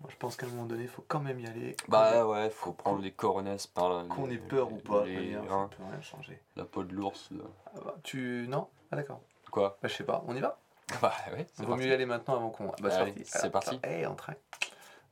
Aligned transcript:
Moi, 0.00 0.08
je 0.10 0.16
pense 0.16 0.36
qu'à 0.36 0.46
un 0.46 0.48
moment 0.50 0.64
donné, 0.64 0.84
il 0.84 0.88
faut 0.88 1.04
quand 1.06 1.20
même 1.20 1.38
y 1.40 1.46
aller. 1.46 1.76
Bah 1.88 2.26
ouais, 2.26 2.48
faut 2.50 2.72
prendre 2.72 3.02
les 3.02 3.12
coronesses 3.12 3.66
par 3.66 3.90
là. 3.90 4.04
Qu'on 4.08 4.30
ait 4.30 4.38
peur 4.38 4.72
ou 4.72 4.76
pas, 4.78 5.04
les- 5.04 5.34
ça 5.34 5.40
peut 5.76 5.82
rien 5.90 6.00
changer. 6.00 6.40
la 6.56 6.64
peau 6.64 6.84
de 6.84 6.94
l'ours. 6.94 7.28
là. 7.32 7.44
Ah 7.66 7.80
bah, 7.84 7.96
tu. 8.02 8.46
Non? 8.48 8.68
Ah 8.90 8.96
d'accord. 8.96 9.20
Quoi? 9.50 9.78
Bah 9.82 9.88
je 9.88 9.94
sais 9.94 10.04
pas, 10.04 10.22
on 10.26 10.34
y 10.34 10.40
va? 10.40 10.58
Bah 11.02 11.12
ouais, 11.32 11.46
c'est 11.54 11.62
Il 11.62 11.68
vaut 11.68 11.76
mieux 11.76 11.86
y 11.86 11.92
aller 11.92 12.06
maintenant 12.06 12.34
avant 12.36 12.50
qu'on. 12.50 12.66
Bah 12.66 12.74
c'est 12.90 12.96
Allez, 12.96 13.12
parti. 13.12 13.24
c'est 13.26 13.50
parti. 13.50 13.74
attends, 13.76 13.88
Hey, 13.88 14.16
train. 14.16 14.34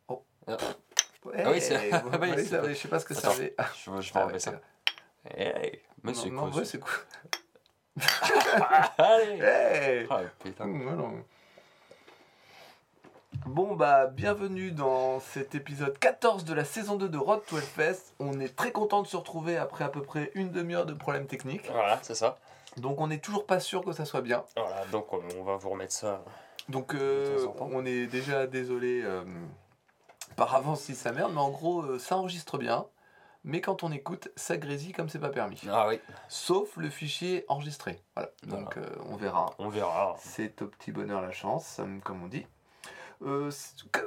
Oh. 0.09 0.25
Ah. 0.49 0.57
Hey, 1.35 1.43
Ah 1.45 1.51
oui, 1.53 1.61
c'est- 1.61 1.91
bon, 1.91 2.11
ah 2.13 2.17
allez, 2.23 2.45
ça 2.45 2.69
je 2.69 2.75
sais 2.75 2.89
pas 2.89 2.99
ce 2.99 3.05
que 3.05 3.15
ça 3.15 3.31
avait. 3.31 3.55
Je, 3.85 3.91
vais 3.91 3.99
Ah 4.15 4.27
ouais, 4.27 4.39
ça. 4.39 4.53
c'est- 5.27 5.39
Hey, 5.39 5.83
mais 6.03 6.15
c'est 6.15 6.31
non, 6.31 6.51
ouais, 6.51 6.65
c'est 6.65 6.81
cool. 6.81 6.91
Allez 8.99 9.41
Hey 9.43 10.07
Ah 10.11 10.23
putain. 10.43 10.65
Mmh. 10.67 11.25
Bon 13.47 13.75
bah 13.77 14.07
bienvenue 14.07 14.73
dans 14.73 15.21
cet 15.21 15.55
épisode 15.55 15.99
14 15.99 16.45
de 16.45 16.55
la 16.55 16.65
saison 16.65 16.97
2 16.97 17.09
de 17.09 17.19
Road 17.19 17.43
to 17.47 17.57
Hellfest. 17.59 18.15
On 18.19 18.41
est 18.41 18.55
très 18.55 18.73
content 18.73 19.03
de 19.03 19.07
se 19.07 19.17
retrouver 19.17 19.57
après 19.57 19.85
à 19.85 19.89
peu 19.89 20.03
près 20.03 20.31
une 20.35 20.51
demi-heure 20.51 20.87
de 20.87 20.95
problèmes 20.95 21.27
techniques. 21.27 21.71
Voilà, 21.71 21.99
c'est 22.03 22.15
ça. 22.15 22.39
Donc 22.77 23.01
on 23.01 23.07
n'est 23.09 23.19
toujours 23.19 23.47
pas 23.47 23.61
sûr 23.61 23.85
que 23.85 23.93
ça 23.93 24.05
soit 24.05 24.23
bien. 24.23 24.45
Voilà, 24.57 24.85
donc 24.87 25.13
on 25.13 25.21
on 25.39 25.45
va 25.45 25.57
vous 25.57 25.71
remettre 25.71 25.93
ça. 25.93 26.23
Donc 26.69 26.95
euh, 26.95 27.45
temps 27.45 27.51
en 27.51 27.55
temps. 27.55 27.71
on 27.73 27.85
est 27.85 28.07
déjà 28.07 28.47
désolé 28.47 29.03
euh, 29.05 29.23
par 30.37 30.55
avance 30.55 30.83
si 30.83 30.95
ça 30.95 31.13
merde, 31.13 31.33
mais 31.35 31.41
en 31.41 31.51
gros 31.51 31.83
euh, 31.83 31.99
ça 31.99 32.17
enregistre 32.17 32.59
bien. 32.59 32.87
Mais 33.45 33.61
quand 33.61 33.83
on 33.83 33.93
écoute, 33.93 34.29
ça 34.37 34.57
grésille 34.57 34.93
comme 34.93 35.09
c'est 35.09 35.19
pas 35.19 35.31
permis. 35.31 35.61
Ah 35.71 35.87
oui, 35.89 36.01
Sauf 36.29 36.77
le 36.77 36.91
fichier 36.91 37.45
enregistré. 37.49 38.03
Voilà. 38.15 38.31
Donc 38.43 38.77
euh, 38.77 38.85
on 39.09 39.17
verra. 39.17 39.55
on 39.59 39.69
verra. 39.69 40.17
C'est 40.19 40.61
au 40.63 40.67
petit 40.67 40.93
bonheur 40.93 41.23
la 41.23 41.31
chance, 41.31 41.79
euh, 41.81 41.99
comme 42.05 42.23
on 42.23 42.27
dit. 42.27 42.47
Euh, 43.23 43.51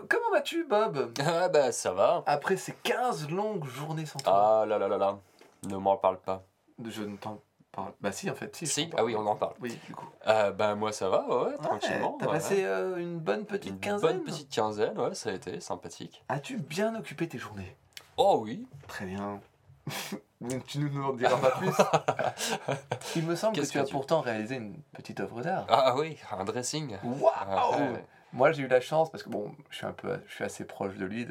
comment 0.07 0.29
vas-tu, 0.31 0.63
Bob? 0.65 1.11
Ah 1.25 1.49
bah 1.49 1.71
ça 1.71 1.91
va. 1.91 2.23
Après 2.25 2.55
ces 2.57 2.71
15 2.83 3.29
longues 3.29 3.65
journées 3.65 4.05
sans 4.05 4.19
toi 4.19 4.61
Ah 4.61 4.65
là 4.65 4.77
là 4.77 4.87
là 4.87 4.97
là. 4.97 5.19
Ne 5.67 5.75
m'en 5.77 5.97
parle 5.97 6.17
pas. 6.19 6.43
Je 6.83 7.03
ne 7.03 7.17
t'en 7.17 7.39
parle. 7.71 7.91
Bah, 8.01 8.11
si, 8.11 8.29
en 8.29 8.35
fait, 8.35 8.55
si. 8.65 8.89
ah 8.97 9.03
oui, 9.03 9.15
on 9.15 9.25
en 9.27 9.35
parle. 9.35 9.53
Oui, 9.61 9.77
du 9.87 9.93
coup. 9.93 10.09
Ah 10.25 10.51
bah 10.51 10.75
moi 10.75 10.91
ça 10.91 11.09
va, 11.09 11.25
ouais, 11.27 11.51
Ouais, 11.51 11.57
tranquillement. 11.61 12.17
T'as 12.19 12.25
ouais. 12.27 12.31
passé 12.33 12.63
euh, 12.65 12.97
une 12.97 13.19
bonne 13.19 13.45
petite 13.45 13.71
une 13.71 13.79
quinzaine 13.79 14.17
bonne 14.17 14.23
petite 14.23 14.49
quinzaine, 14.49 14.97
ouais, 14.97 15.13
ça 15.13 15.29
a 15.29 15.33
été 15.33 15.59
sympathique. 15.59 16.23
As-tu 16.29 16.57
bien 16.57 16.95
occupé 16.95 17.27
tes 17.27 17.37
journées? 17.37 17.75
Oh 18.17 18.39
oui. 18.43 18.65
Très 18.87 19.05
bien. 19.05 19.39
tu 20.67 20.79
ne 20.79 20.87
nous 20.89 21.03
en 21.03 21.13
diras 21.13 21.37
pas 21.37 21.51
plus. 21.51 21.69
Il 23.15 23.25
me 23.25 23.35
semble 23.35 23.55
que 23.57 23.61
tu 23.65 23.73
que 23.73 23.79
as 23.79 23.83
tu- 23.83 23.91
pourtant 23.93 24.21
réalisé 24.21 24.55
une 24.55 24.75
petite 24.93 25.19
œuvre 25.19 25.41
d'art. 25.41 25.65
Ah 25.69 25.95
oui, 25.97 26.17
un 26.31 26.43
dressing. 26.43 26.97
Waouh 27.03 27.31
Ah. 27.35 27.69
Moi, 28.33 28.51
j'ai 28.53 28.63
eu 28.63 28.67
la 28.67 28.79
chance, 28.81 29.11
parce 29.11 29.23
que 29.23 29.29
bon, 29.29 29.53
je 29.69 29.77
suis 29.77 29.85
un 29.85 29.91
peu, 29.91 30.19
je 30.27 30.33
suis 30.35 30.43
assez 30.43 30.63
proche 30.65 30.95
de 30.95 31.05
lui, 31.05 31.27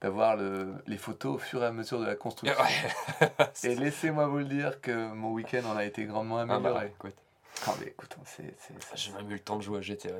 d'avoir 0.00 0.36
le, 0.36 0.74
les 0.86 0.96
photos 0.98 1.34
au 1.34 1.38
fur 1.38 1.62
et 1.62 1.66
à 1.66 1.72
mesure 1.72 1.98
de 2.00 2.06
la 2.06 2.14
construction. 2.14 2.56
Ouais. 2.62 3.28
Et 3.64 3.74
laissez-moi 3.74 4.26
vous 4.28 4.38
le 4.38 4.44
dire 4.44 4.80
que 4.80 5.08
mon 5.12 5.32
week-end 5.32 5.62
en 5.64 5.76
a 5.76 5.84
été 5.84 6.04
grandement 6.04 6.38
Ah 6.38 6.46
bah, 6.46 6.54
amélioré. 6.56 6.86
écoute, 6.86 7.14
Ah, 7.66 7.72
mais 7.80 7.86
écoute, 7.88 8.16
c'est. 8.24 8.54
j'ai 8.94 9.12
même 9.12 9.28
eu 9.30 9.34
le 9.34 9.40
temps 9.40 9.56
de 9.56 9.62
jouer 9.62 9.78
à 9.78 9.82
GTA. 9.82 10.10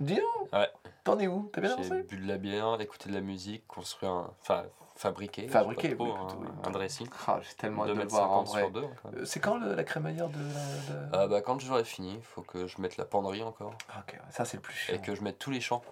dis 0.00 0.14
donc. 0.16 0.52
Ouais. 0.52 0.68
T'en 1.04 1.18
es 1.18 1.26
où? 1.26 1.50
T'as 1.52 1.60
bien 1.60 1.76
J'ai 1.76 1.84
avancé 1.84 2.02
bu 2.04 2.16
de 2.16 2.26
la 2.28 2.38
bière, 2.38 2.80
écouté 2.80 3.10
de 3.10 3.14
la 3.14 3.20
musique, 3.20 3.66
construit 3.66 4.08
un. 4.08 4.30
Enfin, 4.40 4.64
fabriqué. 4.96 5.48
Fabriqué, 5.48 5.96
oui, 5.98 6.10
un, 6.10 6.24
plutôt, 6.26 6.40
oui. 6.42 6.48
un 6.64 6.70
dressing. 6.70 7.08
Ah, 7.26 7.40
J'ai 7.42 7.54
tellement 7.54 7.84
de 7.86 7.92
le 7.92 8.02
2 8.02 8.08
voir 8.08 8.30
en 8.30 8.44
50 8.46 8.48
vrai. 8.48 8.60
sur 8.62 8.70
2. 8.70 8.80
Quoi. 9.02 9.10
Euh, 9.16 9.24
C'est 9.24 9.40
quand 9.40 9.58
le- 9.58 9.74
la 9.74 9.84
crémaillère 9.84 10.28
de 10.28 10.38
la. 10.38 10.94
de- 10.94 11.08
Ah 11.12 11.26
bah 11.26 11.40
quand 11.40 11.58
j'aurai 11.60 11.84
fini, 11.84 12.14
il 12.14 12.22
faut 12.22 12.42
que 12.42 12.66
je 12.66 12.80
mette 12.80 12.96
la 12.96 13.04
penderie 13.04 13.42
encore. 13.42 13.74
Ah, 13.92 14.02
ok, 14.06 14.18
ça 14.30 14.44
c'est 14.44 14.56
le 14.58 14.62
plus 14.62 14.74
chiant. 14.74 14.94
Et 14.94 15.00
que 15.00 15.14
je 15.14 15.22
mette 15.22 15.38
tous 15.38 15.50
les 15.50 15.60
champs. 15.60 15.82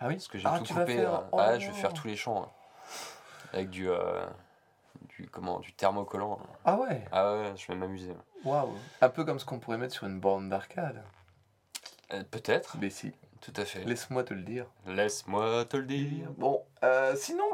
Ah 0.00 0.08
oui 0.08 0.14
Parce 0.14 0.28
que 0.28 0.38
j'ai 0.38 0.46
Ah, 0.48 0.58
tout 0.58 0.74
coupé. 0.74 0.96
faire- 0.96 1.10
là. 1.12 1.28
oh 1.32 1.36
ah, 1.40 1.58
je 1.58 1.66
vais 1.68 1.72
faire 1.72 1.92
tous 1.92 2.06
les 2.06 2.16
champs. 2.16 2.42
hein. 2.44 2.48
Avec 3.52 3.70
du. 3.70 3.88
euh, 3.88 4.24
du 5.16 5.28
comment 5.28 5.60
Du 5.60 5.72
thermocollant. 5.72 6.38
Ah 6.64 6.76
ouais 6.76 7.04
Ah 7.12 7.34
ouais, 7.36 7.52
je 7.56 7.66
vais 7.68 7.74
m'amuser. 7.74 8.12
Waouh 8.44 8.74
Un 9.00 9.08
peu 9.08 9.24
comme 9.24 9.38
ce 9.38 9.44
qu'on 9.44 9.58
pourrait 9.58 9.78
mettre 9.78 9.94
sur 9.94 10.06
une 10.06 10.18
borne 10.20 10.48
d'arcade. 10.50 11.02
Euh, 12.12 12.22
Peut-être, 12.30 12.76
Mais 12.80 12.90
si, 12.90 13.12
tout 13.40 13.52
à 13.56 13.64
fait. 13.64 13.84
laisse-moi 13.84 14.24
te 14.24 14.34
le 14.34 14.42
dire. 14.42 14.66
Laisse-moi 14.86 15.64
te 15.64 15.76
le 15.76 15.84
dire. 15.84 16.28
Bon, 16.36 16.62
euh, 16.82 17.14
sinon, 17.16 17.46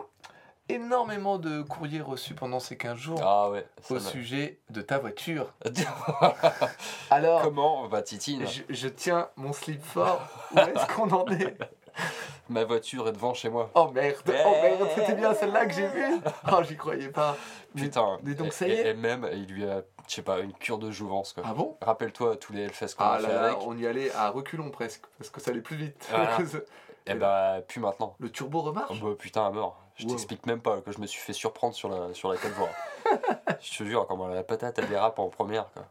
énormément 0.74 1.38
de 1.38 1.62
courriers 1.62 2.00
reçus 2.00 2.34
pendant 2.34 2.60
ces 2.60 2.76
15 2.76 2.96
jours 2.96 3.20
Ah 3.22 3.50
ouais. 3.50 3.66
au 3.90 3.98
sujet 3.98 4.58
de 4.70 4.80
ta 4.82 4.98
voiture. 4.98 5.52
Alors, 7.10 7.42
Comment 7.42 7.86
va 7.88 8.02
Titine 8.02 8.46
je, 8.46 8.62
je 8.72 8.88
tiens 8.88 9.28
mon 9.36 9.52
slip 9.52 9.82
fort. 9.82 10.20
Où 10.52 10.58
est-ce 10.58 10.86
qu'on 10.94 11.10
en 11.10 11.26
est? 11.28 11.56
Ma 12.48 12.64
voiture 12.64 13.06
est 13.08 13.12
devant 13.12 13.34
chez 13.34 13.48
moi. 13.48 13.70
Oh 13.74 13.90
merde, 13.92 14.16
oh 14.26 14.52
merde, 14.62 14.88
c'était 14.96 15.14
bien 15.14 15.34
celle-là 15.34 15.66
que 15.66 15.72
j'ai 15.74 15.86
vue. 15.88 16.16
Oh, 16.50 16.62
j'y 16.66 16.76
croyais 16.76 17.08
pas. 17.08 17.36
Putain. 17.76 18.18
mais 18.24 18.34
donc, 18.34 18.48
et- 18.48 18.50
ça 18.50 18.66
y 18.66 18.72
et- 18.72 18.74
est 18.80 18.90
Et 18.90 18.94
même, 18.94 19.28
il 19.32 19.46
lui 19.46 19.64
a, 19.68 19.82
je 20.08 20.14
sais 20.14 20.22
pas, 20.22 20.40
une 20.40 20.52
cure 20.54 20.78
de 20.78 20.90
jouvence 20.90 21.32
quoi. 21.32 21.44
Ah 21.46 21.52
bon? 21.54 21.76
Rappelle-toi 21.80 22.36
tous 22.36 22.52
les 22.52 22.62
Hellfest 22.62 22.94
qu'on 22.96 23.04
Ah 23.04 23.14
a 23.14 23.18
fait 23.20 23.28
là 23.28 23.44
avec. 23.44 23.58
on 23.66 23.76
y 23.76 23.86
allait 23.86 24.10
à 24.14 24.30
reculons 24.30 24.70
presque, 24.70 25.02
parce 25.18 25.30
que 25.30 25.40
ça 25.40 25.50
allait 25.52 25.60
plus 25.60 25.76
vite. 25.76 26.06
Voilà. 26.10 26.38
Et 27.06 27.14
bah, 27.14 27.58
plus 27.66 27.80
maintenant. 27.80 28.14
Le 28.18 28.30
turbo 28.30 28.58
Oh 28.60 28.62
remarche 28.62 29.00
bah 29.00 29.08
putain, 29.18 29.46
à 29.46 29.50
mort. 29.50 29.80
Je 30.00 30.06
Wow. 30.06 30.12
t'explique 30.12 30.46
même 30.46 30.60
pas 30.62 30.80
que 30.80 30.92
je 30.92 30.98
me 30.98 31.06
suis 31.06 31.20
fait 31.20 31.32
surprendre 31.34 31.74
sur 31.74 31.88
la, 31.90 32.14
sur 32.14 32.30
la 32.30 32.36
4 32.38 32.52
voies. 32.54 32.70
je 33.60 33.78
te 33.78 33.84
jure, 33.84 34.06
comment 34.06 34.28
la 34.28 34.42
patate 34.42 34.78
elle 34.78 34.88
dérape 34.88 35.18
en 35.18 35.28
première 35.28 35.70
quoi. 35.72 35.84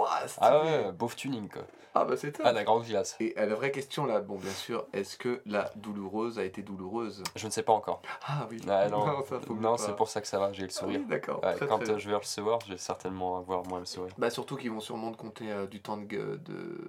Ouah. 0.00 0.26
Ah 0.38 0.62
ouais, 0.64 0.92
beauf 0.92 1.16
tuning 1.16 1.48
quoi. 1.48 1.62
Ah 1.92 2.04
bah 2.04 2.16
c'est 2.16 2.30
top. 2.30 2.46
Ah, 2.46 2.52
la 2.52 2.62
grande 2.62 2.84
glace. 2.84 3.16
Et 3.18 3.34
la 3.36 3.52
vraie 3.52 3.72
question 3.72 4.06
là, 4.06 4.20
bon 4.20 4.36
bien 4.38 4.52
sûr, 4.52 4.86
est-ce 4.92 5.16
que 5.16 5.42
la 5.44 5.72
douloureuse 5.74 6.38
a 6.38 6.44
été 6.44 6.62
douloureuse? 6.62 7.24
Je 7.34 7.46
ne 7.46 7.50
sais 7.50 7.64
pas 7.64 7.72
encore. 7.72 8.00
Ah 8.28 8.46
oui. 8.48 8.60
Ah, 8.68 8.88
non, 8.88 9.04
ça 9.28 9.40
non 9.50 9.76
c'est 9.76 9.96
pour 9.96 10.08
ça 10.08 10.20
que 10.20 10.28
ça 10.28 10.38
va, 10.38 10.52
j'ai 10.52 10.62
le 10.62 10.68
Ah 10.68 10.78
sourire. 10.78 11.00
oui, 11.00 11.06
d'accord. 11.06 11.42
Ouais, 11.42 11.56
quand 11.68 11.80
très 11.80 11.94
euh, 11.94 11.98
je 11.98 12.08
vais 12.08 12.14
recevoir, 12.14 12.60
je 12.64 12.72
vais 12.74 12.78
certainement 12.78 13.38
avoir 13.38 13.66
moi 13.66 13.80
le 13.80 13.86
sourire. 13.86 14.12
Bah 14.18 14.30
surtout 14.30 14.54
qu'ils 14.56 14.70
vont 14.70 14.78
sûrement 14.78 15.10
te 15.10 15.16
compter 15.16 15.50
euh, 15.50 15.66
du 15.66 15.82
temps 15.82 15.96
de, 15.96 16.06
de, 16.06 16.36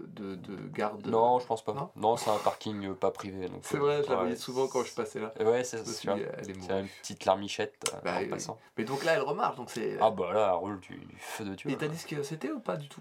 de, 0.06 0.36
de 0.36 0.68
garde. 0.72 1.08
Non, 1.08 1.40
je 1.40 1.48
pense 1.48 1.64
pas. 1.64 1.74
Non? 1.74 1.90
Non, 1.96 2.16
c'est 2.16 2.30
un 2.30 2.38
parking 2.38 2.86
euh, 2.86 2.94
pas 2.94 3.10
privé. 3.10 3.48
C'est 3.64 3.78
vrai, 3.78 4.04
je 4.04 4.10
la 4.12 4.18
voyais 4.18 4.36
souvent 4.36 4.68
quand 4.68 4.84
je 4.84 4.94
passais 4.94 5.20
là. 5.20 5.34
Ouais, 5.40 5.64
c'est 5.64 5.80
me 5.80 5.84
c'est 5.86 6.08
une 6.10 6.88
petite 7.02 7.26
larmichette 7.26 7.74
Bah, 8.04 8.18
en 8.18 8.20
oui. 8.20 8.28
passant. 8.28 8.60
Mais 8.78 8.84
donc 8.84 9.04
là, 9.04 9.14
elle 9.14 9.22
remarche, 9.22 9.56
donc 9.58 9.72
c'est. 9.72 9.98
Ah 10.00 10.12
bah 10.12 10.32
là, 10.32 10.50
elle 10.54 10.60
roule 10.60 10.80
du, 10.80 10.96
du 10.96 11.18
feu 11.18 11.44
de 11.44 11.56
Dieu. 11.56 11.72
Et 11.72 11.76
t'as 11.76 11.88
dit 11.88 11.98
ce 11.98 12.06
que 12.06 12.22
c'était 12.22 12.52
ou 12.52 12.60
pas 12.60 12.76
du 12.76 12.88
tout? 12.88 13.01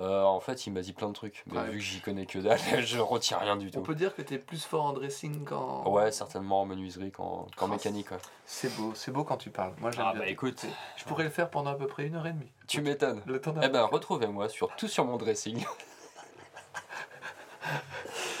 Euh, 0.00 0.22
en 0.22 0.38
fait, 0.38 0.64
il 0.64 0.72
m'a 0.72 0.80
dit 0.80 0.92
plein 0.92 1.08
de 1.08 1.12
trucs, 1.12 1.42
mais 1.46 1.58
Ouais. 1.58 1.70
vu 1.70 1.78
que 1.78 1.82
j'y 1.84 2.00
connais 2.00 2.24
que 2.24 2.38
dalle, 2.38 2.58
je 2.84 3.00
retiens 3.00 3.38
rien 3.38 3.56
du 3.56 3.66
On 3.66 3.70
tout. 3.70 3.80
peut 3.82 3.96
dire 3.96 4.14
que 4.14 4.22
t'es 4.22 4.38
plus 4.38 4.64
fort 4.64 4.84
en 4.84 4.92
dressing 4.92 5.44
qu'en. 5.44 5.90
Ouais, 5.90 6.12
certainement 6.12 6.60
en 6.60 6.66
menuiserie 6.66 7.10
qu'en 7.10 7.48
Oh, 7.60 7.66
mécanique. 7.66 8.12
ouais. 8.12 8.18
C'est 8.46 8.72
beau, 8.76 8.92
c'est 8.94 9.10
beau 9.10 9.24
quand 9.24 9.38
tu 9.38 9.50
parles. 9.50 9.74
Moi 9.78 9.90
j'aime 9.90 10.04
Ah 10.06 10.12
bien. 10.12 10.20
bah 10.20 10.28
écoute. 10.28 10.64
Je 10.96 11.02
pourrais 11.04 11.24
le 11.24 11.30
faire 11.30 11.50
pendant 11.50 11.70
à 11.72 11.74
peu 11.74 11.88
près 11.88 12.06
une 12.06 12.14
heure 12.14 12.26
et 12.28 12.32
demie. 12.32 12.52
tu 12.68 12.80
m'étonnes. 12.80 13.22
Le 13.26 13.40
temps. 13.40 13.54
Eh 13.60 13.68
ben, 13.68 13.82
retrouvez-moi 13.86 14.48
sur 14.48 14.74
tout 14.76 14.86
sur 14.86 15.04
mon 15.04 15.16
dressing. 15.16 15.64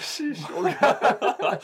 Chiche, 0.00 0.44
regarde. 0.56 1.60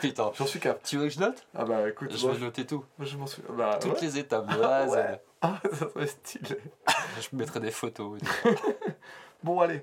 Putain. 0.00 0.30
J'en 0.36 0.46
suis 0.46 0.60
cap. 0.60 0.80
Tu 0.82 0.98
veux 0.98 1.04
que 1.04 1.10
je 1.10 1.20
note? 1.20 1.46
Ah 1.56 1.64
bah 1.64 1.88
écoute, 1.88 2.10
Je 2.14 2.26
moi, 2.26 2.34
vais 2.34 2.40
noter 2.44 2.66
tout. 2.66 2.84
je, 2.98 3.02
moi, 3.04 3.06
je 3.12 3.16
m'en 3.16 3.26
suis. 3.26 3.42
Bah, 3.50 3.78
Toutes 3.80 3.92
ouais. 3.94 4.00
les 4.02 4.18
étapes 4.18 4.46
de 4.52 4.60
A 4.62 4.76
à 4.78 4.88
Z. 4.88 4.96
Ouais. 5.42 5.50
Ah, 5.50 5.60
ça 5.72 5.90
serait 5.90 6.06
stylé. 6.06 6.58
Je 7.20 7.36
mettrai 7.36 7.60
des 7.60 7.70
photos. 7.70 8.18
Bon, 9.44 9.60
allez. 9.60 9.82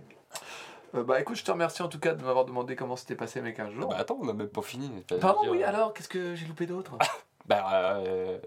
Euh, 0.96 1.04
bah 1.06 1.22
écoute, 1.22 1.38
je 1.38 1.44
te 1.46 1.50
remercie 1.52 1.82
en 1.82 1.88
tout 1.88 1.98
cas 2.00 2.14
de 2.14 2.22
m'avoir 2.24 2.44
demandé 2.44 2.76
comment 2.76 2.98
s'était 2.98 3.16
passé 3.16 3.40
mes 3.40 3.54
15 3.54 3.68
Ah 3.70 3.72
jours. 3.80 3.90
bah 3.90 3.96
attends, 3.98 4.18
on 4.22 4.28
a 4.28 4.34
même 4.34 4.50
pas 4.50 4.62
fini. 4.62 4.90
Pardon, 5.22 5.44
dire, 5.44 5.52
oui, 5.52 5.64
euh, 5.64 5.68
alors, 5.70 5.94
qu'est-ce 5.94 6.10
que 6.10 6.36
j'ai 6.36 6.46
loupé 6.46 6.66
d'autre? 6.66 6.98
Bah, 7.46 7.96
euh, 8.00 8.38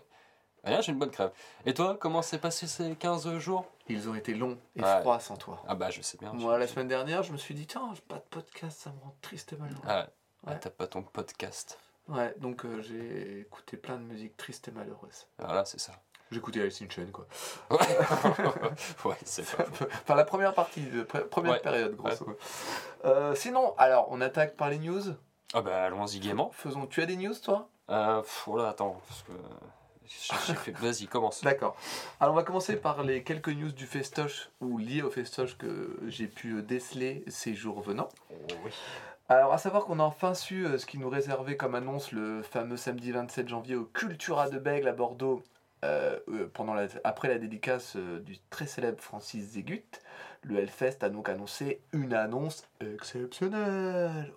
rien, 0.64 0.82
j'ai 0.82 0.92
une 0.92 0.98
bonne 0.98 1.10
crève. 1.10 1.30
Et 1.64 1.72
toi, 1.72 1.96
comment 1.98 2.20
s'est 2.20 2.36
passé 2.38 2.66
ces 2.66 2.94
15 2.94 3.38
jours? 3.38 3.64
Ils 3.88 4.06
ont 4.10 4.14
été 4.14 4.34
longs 4.34 4.58
et 4.76 4.82
Ouais. 4.82 5.00
froids 5.00 5.18
sans 5.18 5.36
toi. 5.38 5.62
Ah 5.66 5.74
bah, 5.74 5.88
je 5.88 6.02
sais 6.02 6.18
bien. 6.18 6.32
Moi, 6.34 6.58
la 6.58 6.66
semaine 6.66 6.88
dernière, 6.88 7.22
je 7.22 7.32
me 7.32 7.38
suis 7.38 7.54
dit, 7.54 7.66
tiens, 7.66 7.90
j'ai 7.94 8.02
pas 8.02 8.16
de 8.16 8.24
podcast, 8.28 8.80
ça 8.80 8.90
me 8.90 9.00
rend 9.00 9.16
triste 9.22 9.54
et 9.54 9.56
malheureux. 9.56 9.80
Ah, 9.86 10.08
ah, 10.46 10.50
Ouais. 10.50 10.58
t'as 10.60 10.68
pas 10.70 10.86
ton 10.86 11.02
podcast. 11.02 11.78
Ouais, 12.06 12.34
donc 12.38 12.64
euh, 12.66 12.82
j'ai 12.82 13.40
écouté 13.40 13.76
plein 13.78 13.96
de 13.96 14.02
musique 14.02 14.36
triste 14.36 14.68
et 14.68 14.72
malheureuse. 14.72 15.26
Voilà, 15.38 15.64
c'est 15.64 15.80
ça. 15.80 15.92
Écouté 16.30 16.60
Alice 16.62 16.82
in 16.82 16.88
Chains, 16.90 17.06
quoi. 17.12 17.26
ouais, 19.04 19.16
c'est 19.24 19.44
ça. 19.44 19.58
enfin, 19.80 20.14
la 20.14 20.24
première 20.24 20.52
partie, 20.54 20.82
pre- 20.82 21.24
première 21.24 21.52
Ouais. 21.52 21.58
période, 21.60 21.96
grosso. 21.96 22.26
Euh, 23.04 23.34
sinon, 23.34 23.74
alors, 23.78 24.08
on 24.10 24.20
attaque 24.20 24.56
par 24.56 24.68
les 24.70 24.78
news. 24.78 25.02
Ah 25.54 25.62
bah, 25.62 25.84
allons-y 25.84 26.20
gaiement. 26.20 26.50
Faisons, 26.52 26.86
tu 26.86 27.00
as 27.00 27.06
des 27.06 27.16
news, 27.16 27.34
toi? 27.42 27.68
Euh, 27.90 28.20
pff, 28.20 28.44
oh 28.48 28.58
attends, 28.60 29.00
parce 29.08 29.22
que... 29.22 29.32
Vas-y, 30.80 31.06
commence. 31.06 31.42
D'accord. 31.42 31.76
Alors, 32.20 32.34
on 32.34 32.36
va 32.36 32.42
commencer 32.42 32.76
par 32.76 33.02
les 33.02 33.22
quelques 33.22 33.48
news 33.50 33.72
du 33.72 33.86
festoche 33.86 34.50
ou 34.60 34.78
liées 34.78 35.02
au 35.02 35.10
festoche 35.10 35.56
que 35.58 35.98
j'ai 36.06 36.26
pu 36.26 36.54
euh, 36.58 36.62
déceler 36.62 37.24
ces 37.28 37.54
jours 37.54 37.80
venant. 37.82 38.08
Oh, 38.30 38.34
oui. 38.64 38.70
Alors, 39.30 39.52
à 39.52 39.58
savoir 39.58 39.84
qu'on 39.84 40.00
a 40.00 40.02
enfin 40.04 40.32
su 40.34 40.64
euh, 40.66 40.78
ce 40.78 40.86
qui 40.86 40.96
nous 40.98 41.10
réservait 41.10 41.56
comme 41.58 41.74
annonce 41.74 42.12
le 42.12 42.42
fameux 42.42 42.78
samedi 42.78 43.12
27 43.12 43.48
janvier 43.48 43.76
au 43.76 43.84
Cultura 43.84 44.48
de 44.48 44.58
Bègle 44.58 44.88
à 44.88 44.92
Bordeaux, 44.92 45.42
euh, 45.84 46.18
euh, 46.28 46.50
pendant 46.52 46.74
la- 46.74 46.88
après 47.04 47.28
la 47.28 47.38
dédicace 47.38 47.96
euh, 47.96 48.18
du 48.20 48.38
très 48.50 48.66
célèbre 48.66 49.00
Francis 49.00 49.44
Zégut. 49.52 49.84
Le 50.42 50.58
Hellfest 50.58 50.98
a 51.02 51.08
donc 51.08 51.28
annoncé 51.28 51.82
une 51.92 52.14
annonce 52.14 52.68
exceptionnelle. 52.80 54.32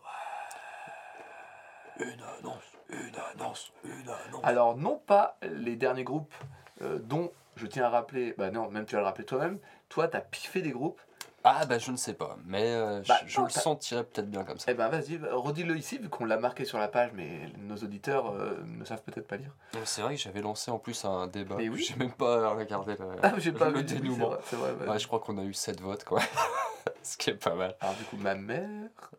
Une 2.00 2.22
annonce, 2.40 2.64
une 2.90 3.16
annonce 3.40 3.74
là, 3.84 4.18
non. 4.32 4.42
Alors, 4.44 4.78
non 4.78 4.98
pas 4.98 5.38
les 5.44 5.76
derniers 5.76 6.04
groupes 6.04 6.34
euh, 6.82 6.98
dont 7.00 7.32
je 7.56 7.68
tiens 7.68 7.86
à 7.86 7.90
rappeler, 7.90 8.34
bah 8.38 8.50
non, 8.50 8.70
même 8.72 8.86
tu 8.86 8.96
vas 8.96 9.02
le 9.02 9.06
rappeler 9.06 9.26
toi-même, 9.26 9.60
toi, 9.90 10.08
t'as 10.08 10.22
piffé 10.22 10.62
des 10.62 10.72
groupes. 10.72 11.02
Ah, 11.44 11.66
bah, 11.66 11.80
je 11.80 11.90
ne 11.92 11.98
sais 11.98 12.14
pas, 12.14 12.38
mais 12.46 12.64
euh, 12.66 13.02
Bah, 13.08 13.16
je, 13.26 13.32
je 13.34 13.40
non, 13.40 13.46
le 13.46 13.52
sentirais 13.52 14.04
peut-être 14.04 14.30
bien 14.30 14.44
comme 14.44 14.60
ça. 14.60 14.72
Eh 14.72 14.76
ben, 14.76 14.90
vas-y, 14.90 15.18
bah, 15.18 15.30
redis-le 15.32 15.76
ici, 15.78 15.98
vu 15.98 16.08
qu'on 16.10 16.26
l'a 16.26 16.38
marqué 16.38 16.66
sur 16.66 16.78
la 16.78 16.88
page, 16.88 17.12
mais 17.16 17.52
nos 17.58 17.76
auditeurs 17.78 18.32
euh, 18.34 18.62
ne 18.66 18.86
savent 18.86 19.02
peut-être 19.02 19.28
pas 19.28 19.38
lire. 19.38 19.52
C'est 19.84 20.02
vrai 20.04 20.16
que 20.16 20.22
j'avais 20.22 20.42
lancé 20.42 20.70
en 20.70 20.78
plus 20.78 21.04
un 21.06 21.26
débat. 21.28 21.56
Mais 21.58 21.68
oui. 21.70 21.84
J'ai 21.84 21.96
même 21.96 22.12
pas 22.12 22.50
regardé 22.54 22.96
le, 23.00 23.06
Ah, 23.24 23.34
j'ai 23.38 23.52
pas 23.52 23.70
le 23.70 23.82
dénouement. 23.84 24.30
vrai, 24.52 24.72
vrai. 24.74 24.88
Ouais, 24.88 25.00
je 25.00 25.08
crois 25.08 25.20
qu'on 25.20 25.38
a 25.40 25.44
eu 25.44 25.54
7 25.54 25.82
votes, 25.82 26.04
quoi. 26.04 26.20
Ce 27.04 27.18
qui 27.18 27.32
est 27.32 27.34
pas 27.36 27.56
mal. 27.56 27.76
Alors, 27.82 27.96
du 27.96 28.04
coup, 28.04 28.18
ma 28.18 28.36
mère. 28.36 28.68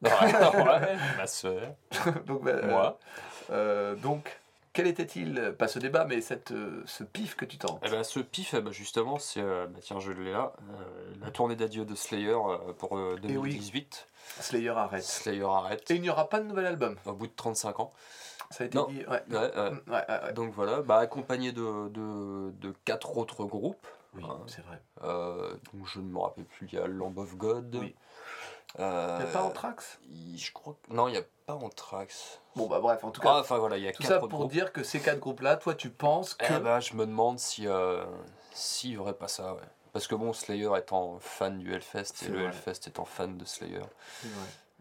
Ouais, 0.03 0.11
ouais, 0.11 0.97
ma 1.17 1.27
soeur, 1.27 1.75
donc, 2.27 2.45
bah, 2.45 2.51
euh, 2.53 2.71
moi. 2.71 2.99
euh, 3.51 3.95
donc, 3.97 4.39
quel 4.73 4.87
était-il, 4.87 5.55
pas 5.59 5.69
ce 5.69 5.79
débat, 5.79 6.05
mais 6.05 6.21
cette, 6.21 6.53
euh, 6.53 6.83
ce 6.87 7.05
pif 7.05 7.35
que 7.37 7.45
tu 7.45 7.59
tentes 7.59 7.81
Eh 7.85 7.91
ben, 7.91 8.03
ce 8.05 8.21
pif, 8.21 8.55
eh 8.55 8.61
ben, 8.61 8.73
justement, 8.73 9.19
c'est. 9.19 9.41
euh, 9.43 9.67
bah, 9.67 9.79
tiens, 9.83 10.01
je 10.01 10.13
l'ai 10.13 10.33
là. 10.33 10.53
euh, 10.71 11.13
la 11.21 11.31
tournée 11.31 11.57
d'adieu 11.57 11.85
de 11.85 11.95
Slayer 11.95 12.31
euh, 12.35 12.73
pour 12.79 12.97
euh, 12.97 13.17
Eh 13.25 13.37
oui. 13.37 13.51
2018. 13.51 14.07
Slayer 14.41 14.69
arrête. 14.71 15.03
Slayer 15.03 15.45
arrête. 15.45 15.91
Et 15.91 15.97
il 15.97 16.01
n'y 16.03 16.11
aura 16.11 16.29
pas 16.29 16.41
de 16.41 16.47
nouvel 16.47 16.67
album. 16.67 16.97
Au 17.07 17.13
bout 17.13 17.27
de 17.27 17.33
35 17.37 17.81
ans. 17.81 17.93
Ça 18.51 18.65
a 18.65 18.67
été 18.67 18.77
Non. 18.79 18.87
dit. 18.87 19.05
Ouais. 19.07 19.23
Ouais, 19.31 19.37
ouais. 19.57 19.71
Mm, 19.71 19.81
ouais. 19.93 20.33
Donc 20.35 20.53
voilà, 20.55 20.81
bah, 20.83 20.99
accompagné 20.99 21.53
de, 21.53 21.89
de, 21.89 22.51
de 22.53 22.75
quatre 22.85 23.17
autres 23.17 23.45
groupes. 23.45 23.87
Oui, 24.15 24.23
Ah. 24.29 24.37
c'est 24.47 24.63
vrai. 24.65 24.79
Euh, 25.05 25.53
donc 25.73 25.87
je 25.87 25.99
ne 26.01 26.05
me 26.05 26.19
rappelle 26.19 26.45
plus, 26.45 26.69
il 26.71 26.75
y 26.75 26.79
a 26.79 26.87
Lamb 26.87 27.17
of 27.19 27.35
God. 27.37 27.75
Oui. 27.81 27.95
Euh, 28.79 29.17
Il 29.21 29.25
n'y 29.25 29.31
a 29.31 29.33
pas 29.33 29.43
Anthrax? 29.43 29.99
Je 30.35 30.53
crois 30.53 30.77
que... 30.83 30.93
Non, 30.93 31.09
il 31.09 31.13
n'y 31.13 31.19
a 31.19 31.23
pas 31.47 31.55
Anthrax. 31.55 32.41
Bon, 32.57 32.67
bah 32.67 32.81
bref, 32.81 33.05
en 33.05 33.11
tout 33.11 33.21
cas, 33.21 33.29
Ah, 33.37 33.41
enfin 33.41 33.59
voilà, 33.59 33.77
il 33.79 33.85
y 33.85 33.89
a 33.89 33.93
tout 33.93 34.03
quatre 34.03 34.13
ça 34.13 34.19
pour 34.21 34.29
groupes. 34.29 34.53
dire 34.53 34.73
que 34.73 34.83
ces 34.83 35.01
quatre 35.01 35.19
groupes-là, 35.19 35.57
toi, 35.57 35.75
tu 35.75 35.91
penses 35.91 36.35
que. 36.35 36.47
Eh 36.53 36.59
ben, 36.61 36.81
je 36.81 36.95
me 36.95 37.05
demande 37.07 37.39
si 37.39 37.67
euh, 37.67 38.05
s'il 38.53 38.91
n'y 38.91 38.97
aurait 38.97 39.15
pas 39.15 39.29
ça, 39.29 39.55
ouais. 39.55 39.61
Parce 39.93 40.07
que 40.07 40.15
bon, 40.15 40.33
Slayer 40.33 40.71
étant 40.79 41.19
fan 41.21 41.59
du 41.59 41.73
Hellfest 41.75 42.25
et 42.25 42.29
le. 42.29 42.45
Hellfest 42.47 42.87
étant 42.89 43.05
fan 43.05 43.37
de 43.37 43.45
Slayer. 43.45 43.83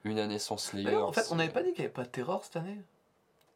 Une 0.04 0.20
année 0.20 0.40
sans 0.40 0.58
Slayer. 0.58 0.96
En 0.96 1.12
fait, 1.12 1.28
on 1.32 1.36
n'avait 1.36 1.52
pas 1.52 1.62
dit 1.64 1.72
qu'il 1.74 1.80
n'y 1.82 1.86
avait 1.86 1.94
pas 1.94 2.04
de 2.04 2.08
terror 2.10 2.44
cette 2.46 2.56
année? 2.56 2.78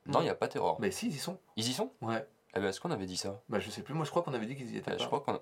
Non, 0.05 0.19
il 0.19 0.25
n'y 0.25 0.29
a 0.29 0.35
pas 0.35 0.47
Terror. 0.47 0.77
Mais 0.79 0.91
si, 0.91 1.07
ils 1.07 1.15
y 1.15 1.17
sont. 1.17 1.39
Ils 1.55 1.67
y 1.67 1.73
sont? 1.73 1.91
Ouais. 2.01 2.27
Eh 2.55 2.59
ben, 2.59 2.67
est-ce 2.67 2.79
qu'on 2.79 2.91
avait 2.91 3.07
dit 3.07 3.17
ça? 3.17 3.41
Bah, 3.49 3.59
je 3.59 3.69
sais 3.71 3.81
plus, 3.81 3.93
moi 3.95 4.05
je 4.05 4.11
crois 4.11 4.21
qu'on 4.21 4.33
avait 4.33 4.45
dit 4.45 4.55
qu'ils 4.55 4.71
y 4.73 4.77
étaient 4.77 4.91
Eh, 4.91 4.97
pas. 4.97 5.01
Je 5.01 5.07
crois 5.07 5.21
qu'on 5.21 5.33
a... 5.33 5.41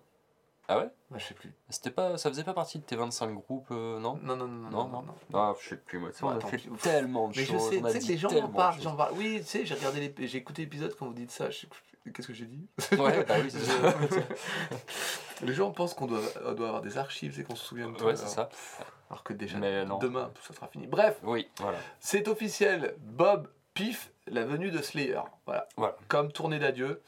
Ah 0.69 0.77
ouais? 0.77 0.89
Bah, 1.11 1.17
je 1.19 1.25
sais 1.25 1.33
plus. 1.33 1.53
C'était 1.69 1.91
pas... 1.91 2.17
Ça 2.17 2.29
faisait 2.29 2.43
pas 2.45 2.53
partie 2.53 2.79
de 2.79 2.83
tes 2.83 2.95
25 2.95 3.33
groupes, 3.33 3.67
euh, 3.71 3.99
non? 3.99 4.17
Non, 4.23 4.35
non, 4.37 4.47
non, 4.47 4.69
non. 4.69 4.69
Non, 4.69 4.87
non, 4.87 5.01
non? 5.01 5.15
non. 5.31 5.39
Ah, 5.39 5.53
je 5.61 5.69
sais 5.69 5.77
plus, 5.77 5.99
moi. 5.99 6.09
On 6.21 6.29
a 6.29 6.39
fait 6.39 6.61
tellement 6.81 7.27
de 7.27 7.37
Mais 7.37 7.43
je 7.43 7.51
choses. 7.51 7.69
sais, 7.69 7.81
tu 7.81 7.89
sais 7.91 7.99
que 7.99 8.05
les 8.05 8.17
gens 8.17 8.29
en 8.29 8.47
parlent, 8.47 8.75
choses. 8.75 8.83
j'en 8.83 8.95
parle. 8.95 9.13
Oui, 9.17 9.39
tu 9.41 9.45
sais, 9.47 9.65
j'ai 9.65 9.75
regardé 9.75 10.13
les... 10.17 10.27
j'ai 10.27 10.37
écouté 10.37 10.61
l'épisode 10.63 10.95
quand 10.97 11.05
vous 11.07 11.13
dites 11.13 11.31
ça. 11.31 11.49
Qu'est-ce 12.13 12.27
que 12.27 12.33
j'ai 12.33 12.45
dit? 12.45 12.67
Ouais, 12.97 13.23
bah 13.23 13.35
oui, 13.41 13.49
c'est 13.51 13.59
ça. 13.59 13.93
Les 15.41 15.53
gens 15.53 15.71
pensent 15.71 15.93
qu'on 15.93 16.05
doit, 16.07 16.19
on 16.45 16.53
doit 16.53 16.67
avoir 16.67 16.81
des 16.81 16.97
archives 16.97 17.39
et 17.39 17.43
qu'on 17.43 17.55
se 17.55 17.65
souvient 17.65 17.89
de 17.89 17.95
tout. 17.97 18.05
Ouais, 18.05 18.15
c'est 18.15 18.27
ça. 18.27 18.49
Alors 19.09 19.23
que 19.23 19.33
déjà, 19.33 19.57
Mais 19.57 19.85
demain, 20.01 20.29
tout 20.33 20.43
ça 20.43 20.53
sera 20.53 20.67
fini. 20.67 20.87
Bref, 20.87 21.17
Oui, 21.23 21.47
voilà. 21.59 21.77
c'est 21.99 22.27
officiel. 22.27 22.95
Bob 22.99 23.47
Pif, 23.73 24.11
la 24.27 24.43
venue 24.45 24.69
de 24.71 24.81
Slayer. 24.81 25.21
Voilà. 25.45 25.67
Voilà. 25.77 25.95
Comme 26.07 26.31
tournée 26.31 26.59
d'adieu. 26.59 27.01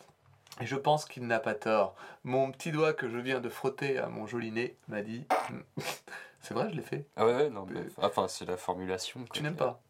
Et 0.61 0.65
je 0.65 0.75
pense 0.75 1.05
qu'il 1.05 1.27
n'a 1.27 1.39
pas 1.39 1.53
tort. 1.53 1.95
Mon 2.23 2.51
petit 2.51 2.71
doigt 2.71 2.93
que 2.93 3.09
je 3.09 3.17
viens 3.17 3.39
de 3.41 3.49
frotter 3.49 3.97
à 3.97 4.07
mon 4.07 4.25
joli 4.25 4.51
nez 4.51 4.77
m'a 4.87 5.01
dit. 5.01 5.25
c'est 6.41 6.53
vrai, 6.53 6.69
je 6.69 6.75
l'ai 6.75 6.81
fait. 6.81 7.05
Ah 7.17 7.25
ouais, 7.25 7.35
ouais, 7.35 7.49
non, 7.49 7.65
Mais-. 7.69 7.81
Enfin, 8.01 8.27
c'est 8.27 8.45
la 8.45 8.55
formulation. 8.57 9.19
quoi. 9.21 9.29
Tu 9.33 9.43
n'aimes 9.43 9.55
pas 9.57 9.81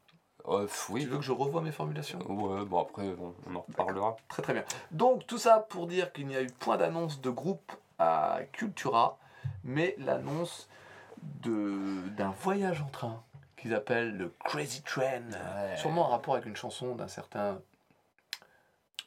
Euh, 0.47 0.61
pff, 0.65 0.89
Oui. 0.89 1.01
Tu 1.03 1.07
veux 1.07 1.17
que 1.17 1.23
je 1.23 1.31
revoie 1.31 1.61
mes 1.61 1.71
formulations? 1.71 2.19
Ouais, 2.27 2.65
bon 2.65 2.79
après, 2.81 3.03
on, 3.19 3.35
on 3.47 3.55
en 3.55 3.61
reparlera. 3.67 4.15
Très 4.27 4.41
très 4.41 4.53
bien. 4.53 4.63
Donc 4.91 5.27
tout 5.27 5.37
ça 5.37 5.59
pour 5.69 5.85
dire 5.87 6.11
qu'il 6.13 6.25
n'y 6.27 6.35
a 6.35 6.41
eu 6.41 6.47
point 6.47 6.77
d'annonce 6.77 7.21
de 7.21 7.29
groupe 7.29 7.71
à 7.99 8.39
Cultura, 8.51 9.17
mais 9.63 9.95
l'annonce 9.99 10.67
d'un 11.43 12.31
voyage 12.41 12.81
en 12.81 12.87
train 12.89 13.23
qu'ils 13.57 13.73
appellent 13.73 14.15
le 14.17 14.33
Crazy 14.43 14.81
Train. 14.83 15.21
Ouais. 15.31 15.77
Sûrement 15.77 16.07
en 16.07 16.09
rapport 16.09 16.33
avec 16.35 16.45
une 16.45 16.55
chanson 16.55 16.95
d'un 16.95 17.07
certain 17.07 17.59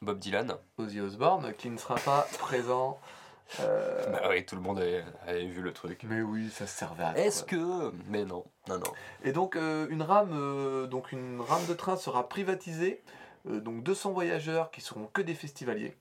Bob 0.01 0.19
Dylan. 0.19 0.55
Ozzy 0.77 1.01
Osbourne 1.01 1.53
qui 1.57 1.69
ne 1.69 1.77
sera 1.77 1.95
pas 1.95 2.27
présent. 2.39 2.99
euh, 3.59 4.05
Bah 4.11 4.27
oui, 4.29 4.45
tout 4.45 4.55
le 4.55 4.61
monde 4.61 4.79
avait, 4.79 5.03
avait 5.27 5.45
vu 5.45 5.61
le 5.61 5.73
truc. 5.73 6.03
mais 6.03 6.21
oui, 6.21 6.49
ça 6.49 6.67
servait 6.67 7.03
à 7.03 7.17
Est-ce 7.17 7.43
que... 7.43 7.91
Mais 8.07 8.23
non, 8.25 8.45
non, 8.67 8.77
non. 8.77 8.91
Et 9.23 9.31
donc 9.31 9.55
euh, 9.55 9.87
une 9.89 10.01
rame, 10.01 10.31
euh, 10.33 10.87
donc 10.87 11.11
une 11.11 11.41
rame 11.41 11.65
de 11.67 11.73
train 11.73 11.97
sera 11.97 12.27
privatisée. 12.29 13.01
Donc 13.45 13.83
200 13.83 14.11
voyageurs 14.11 14.69
qui 14.69 14.81
seront 14.81 15.05
que 15.07 15.21
des 15.21 15.33
festivaliers. 15.33 15.95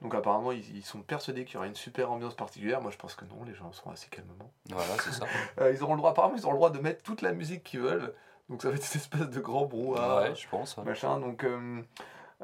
Donc 0.00 0.14
apparemment 0.14 0.50
ils, 0.52 0.76
ils 0.76 0.84
sont 0.84 1.00
persuadés 1.02 1.44
qu'il 1.44 1.54
y 1.54 1.56
aura 1.58 1.66
une 1.66 1.74
super 1.76 2.10
ambiance 2.10 2.34
particulière. 2.34 2.80
Moi 2.80 2.90
je 2.90 2.96
pense 2.96 3.14
que 3.14 3.24
non, 3.26 3.44
les 3.46 3.54
gens 3.54 3.70
seront 3.72 3.90
assez 3.92 4.08
calmement. 4.08 4.50
Voilà, 4.70 4.88
c'est 5.04 5.12
ça. 5.12 5.26
Ils 5.72 5.82
auront 5.82 5.92
le 5.94 5.98
droit, 5.98 6.10
apparemment 6.10 6.34
ils 6.36 6.44
auront 6.44 6.52
le 6.54 6.58
droit 6.58 6.70
de 6.70 6.78
mettre 6.80 7.02
toute 7.02 7.20
la 7.22 7.32
musique 7.32 7.62
qu'ils 7.62 7.80
veulent. 7.80 8.12
Donc 8.48 8.62
ça 8.62 8.70
va 8.70 8.74
être 8.74 8.82
cette 8.82 9.02
espèce 9.02 9.28
de 9.28 9.40
grand 9.40 9.66
brouhaha. 9.66 10.22
ouais, 10.22 10.34
je 10.34 10.48
pense. 10.48 10.76
machin. 10.78 11.20
Donc, 11.20 11.46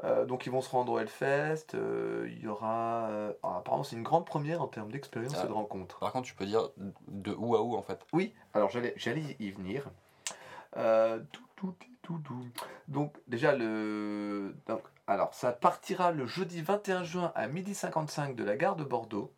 euh, 0.03 0.25
donc 0.25 0.45
ils 0.45 0.49
vont 0.51 0.61
se 0.61 0.69
rendre 0.69 0.93
au 0.93 0.99
Hellfest. 0.99 1.73
euh, 1.75 2.27
il 2.31 2.39
y 2.43 2.47
aura. 2.47 3.07
euh, 3.09 3.33
ah, 3.43 3.57
apparemment 3.57 3.83
c'est 3.83 3.95
une 3.95 4.03
grande 4.03 4.25
première 4.25 4.61
en 4.61 4.67
termes 4.67 4.91
d'expérience 4.91 5.35
Ah. 5.39 5.45
et 5.45 5.47
de 5.47 5.53
rencontre. 5.53 5.99
Par 5.99 6.11
contre, 6.13 6.27
tu 6.27 6.35
peux 6.35 6.45
dire 6.45 6.69
de 7.07 7.33
où 7.37 7.55
à 7.55 7.61
où 7.61 7.75
en 7.75 7.81
fait? 7.81 7.99
Oui, 8.13 8.33
alors 8.53 8.69
j'allais, 8.69 8.93
j'allais 8.97 9.35
y 9.39 9.51
venir. 9.51 9.89
Tout, 10.75 11.43
tout, 11.55 11.75
tout, 12.01 12.19
tout. 12.23 12.45
Donc 12.87 13.13
déjà 13.27 13.55
le... 13.55 14.55
donc, 14.67 14.81
alors 15.07 15.33
ça 15.33 15.51
partira 15.51 16.11
le 16.11 16.25
jeudi 16.27 16.61
21 16.61 17.03
juin 17.03 17.31
à 17.35 17.47
12h55 17.47 18.35
de 18.35 18.43
la 18.43 18.55
gare 18.55 18.75
de 18.75 18.83
Bordeaux 18.83 19.33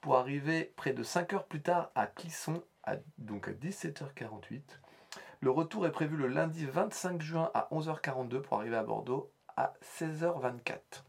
pour 0.00 0.16
arriver 0.16 0.72
près 0.76 0.92
de 0.92 1.02
5 1.02 1.32
heures 1.34 1.44
plus 1.44 1.60
tard 1.60 1.90
à 1.94 2.06
Clisson, 2.06 2.62
à, 2.84 2.94
donc 3.18 3.48
à 3.48 3.52
17h48. 3.52 4.62
Le 5.42 5.50
retour 5.50 5.86
est 5.86 5.92
prévu 5.92 6.16
le 6.16 6.26
lundi 6.26 6.64
25 6.66 7.20
juin 7.20 7.50
à 7.54 7.68
11h42 7.72 8.40
pour 8.40 8.58
arriver 8.58 8.76
à 8.76 8.82
Bordeaux 8.82 9.30
à 9.60 9.74
16h24. 9.82 11.04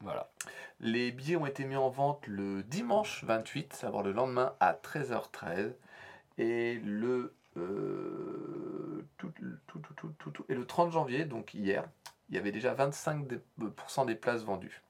Voilà. 0.00 0.28
Les 0.80 1.10
billets 1.12 1.36
ont 1.36 1.46
été 1.46 1.64
mis 1.64 1.76
en 1.76 1.88
vente 1.90 2.26
le 2.26 2.62
dimanche 2.62 3.24
28, 3.24 3.72
savoir 3.72 4.02
le 4.02 4.12
lendemain 4.12 4.54
à 4.60 4.72
13h13. 4.74 5.72
Et 6.38 6.74
le, 6.84 7.34
euh, 7.56 9.04
tout, 9.18 9.32
tout, 9.66 9.78
tout, 9.80 9.92
tout, 9.96 10.12
tout, 10.18 10.30
tout- 10.30 10.44
et 10.48 10.54
le 10.54 10.66
30 10.66 10.90
janvier, 10.92 11.24
donc 11.24 11.54
hier, 11.54 11.84
il 12.28 12.34
y 12.36 12.38
avait 12.38 12.52
déjà 12.52 12.74
25% 12.74 13.26
des, 13.26 13.40
euh, 13.60 14.04
des 14.06 14.14
places 14.14 14.42
vendues. 14.44 14.82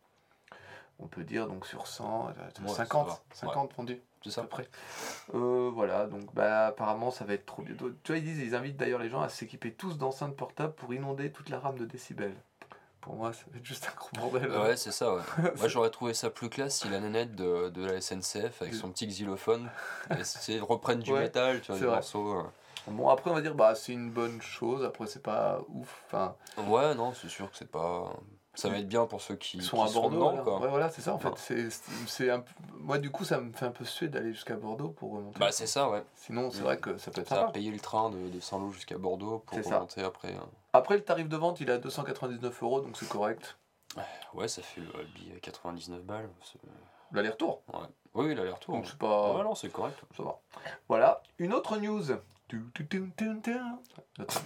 On 0.98 1.08
peut 1.08 1.24
dire 1.24 1.48
donc 1.48 1.66
sur 1.66 1.86
100, 1.88 2.28
euh, 2.28 2.62
Ouais, 2.62 2.68
ça 2.68 2.76
50, 2.76 3.08
va. 3.08 3.18
50 3.32 3.74
vendus 3.74 4.00
C'est 4.22 4.28
à 4.28 4.32
ça 4.32 4.42
peu 4.42 4.48
près. 4.48 4.68
Euh, 5.34 5.70
voilà, 5.74 6.06
donc 6.06 6.32
bah, 6.32 6.66
apparemment 6.68 7.10
ça 7.10 7.24
va 7.24 7.34
être 7.34 7.44
trop 7.46 7.62
bientôt. 7.62 7.90
Tu 8.04 8.12
vois, 8.12 8.18
ils 8.18 8.24
disent, 8.24 8.38
ils 8.38 8.54
invitent 8.54 8.76
d'ailleurs 8.76 9.00
les 9.00 9.08
gens 9.08 9.20
à 9.20 9.28
s'équiper 9.28 9.72
tous 9.72 9.98
d'enceintes 9.98 10.36
portables 10.36 10.74
pour 10.74 10.94
inonder 10.94 11.32
toute 11.32 11.48
la 11.48 11.58
rame 11.58 11.76
de 11.78 11.86
décibels. 11.86 12.36
Pour 13.02 13.16
moi, 13.16 13.32
ça 13.32 13.42
va 13.50 13.58
être 13.58 13.64
juste 13.66 13.86
un 13.92 13.94
gros 13.98 14.30
bordel. 14.30 14.50
Ouais, 14.50 14.76
c'est 14.76 14.92
ça, 14.92 15.14
ouais. 15.14 15.22
Moi, 15.58 15.68
j'aurais 15.68 15.90
trouvé 15.90 16.14
ça 16.14 16.30
plus 16.30 16.48
classe 16.48 16.76
si 16.78 16.88
la 16.88 17.00
nénette 17.00 17.34
de, 17.34 17.68
de 17.68 17.84
la 17.84 18.00
SNCF 18.00 18.62
avec 18.62 18.74
son 18.74 18.90
petit 18.90 19.06
xylophone 19.06 19.68
reprenne 20.60 21.00
du 21.00 21.12
Ouais, 21.12 21.20
métal, 21.22 21.60
tu 21.60 21.72
vois, 21.72 21.80
des 21.80 21.86
vrai. 21.86 21.94
morceaux. 21.96 22.38
euh. 22.38 22.42
Bon, 22.88 23.08
après, 23.08 23.30
on 23.30 23.34
va 23.34 23.40
dire, 23.42 23.54
bah, 23.54 23.74
c'est 23.74 23.92
une 23.92 24.10
bonne 24.10 24.40
chose. 24.40 24.84
Après, 24.84 25.06
c'est 25.06 25.22
pas 25.22 25.60
ouf. 25.68 26.02
Enfin, 26.06 26.34
Ouais, 26.56 26.94
non, 26.94 27.12
c'est 27.14 27.28
sûr 27.28 27.50
que 27.50 27.56
c'est 27.56 27.70
pas. 27.70 28.12
Ça 28.54 28.68
va 28.68 28.78
être 28.78 28.86
bien 28.88 29.06
pour 29.06 29.20
ceux 29.22 29.34
qui, 29.36 29.56
ils 29.56 29.60
qui 29.62 29.66
sont 29.66 29.82
à 29.82 29.88
Bordeaux. 29.90 30.16
dedans, 30.16 30.28
voilà. 30.30 30.42
quoi. 30.42 30.60
Ouais, 30.60 30.68
voilà, 30.68 30.90
c'est 30.90 31.00
ça, 31.00 31.14
en 31.14 31.18
fait. 31.18 31.70
C'est, 32.06 32.30
un 32.30 32.44
Moi, 32.74 32.98
du 32.98 33.10
coup, 33.10 33.24
ça 33.24 33.40
me 33.40 33.50
fait 33.52 33.64
un 33.66 33.70
peu 33.70 33.84
suer 33.84 34.08
d'aller 34.08 34.32
jusqu'à 34.34 34.56
Bordeaux 34.56 34.90
pour 34.90 35.12
remonter. 35.12 35.38
Bah, 35.40 35.50
c'est 35.52 35.66
ça, 35.66 35.88
ouais. 35.88 36.02
Sinon, 36.16 36.50
c'est 36.50 36.60
vrai 36.60 36.76
que 36.76 36.98
ça 36.98 37.10
peut 37.10 37.22
être 37.22 37.28
Ça 37.30 37.34
a 37.36 37.38
sympa. 37.40 37.52
payé 37.52 37.70
le 37.70 37.80
train 37.80 38.10
de, 38.10 38.28
de 38.28 38.40
Saint-Lô 38.40 38.70
jusqu'à 38.70 38.98
Bordeaux 38.98 39.38
pour 39.46 39.62
ça. 39.64 39.76
remonter 39.76 40.02
après. 40.02 40.34
hein. 40.34 40.46
Après, 40.72 40.96
le 40.96 41.04
tarif 41.04 41.28
de 41.28 41.36
vente, 41.36 41.60
il 41.60 41.68
est 41.68 41.72
à 41.74 41.78
299 41.78 42.62
euros, 42.62 42.80
donc 42.80 42.96
c'est 42.96 43.08
correct. 43.08 43.58
Ouais, 44.32 44.48
ça 44.48 44.62
fait 44.62 44.80
le 44.80 44.88
à 45.36 45.40
99 45.40 46.02
balles. 46.02 46.30
c'est- 46.42 46.58
L'aller-retour. 47.12 47.62
Oui, 48.14 48.26
oui, 48.28 48.34
l'aller-retour. 48.34 48.74
Donc, 48.76 48.86
c'est 48.86 48.96
pas. 48.96 49.34
Ouais, 49.36 49.42
non, 49.42 49.54
c'est 49.54 49.70
correct. 49.70 49.98
Ça 50.16 50.22
va. 50.22 50.38
Voilà. 50.88 51.22
Une 51.38 51.52
autre 51.52 51.76
news. 51.76 52.02
Tu, 52.48 52.64
tu, 52.74 52.86
tu, 52.88 53.12
tu, 53.16 53.40
tu. 53.42 53.56
Autre 54.18 54.40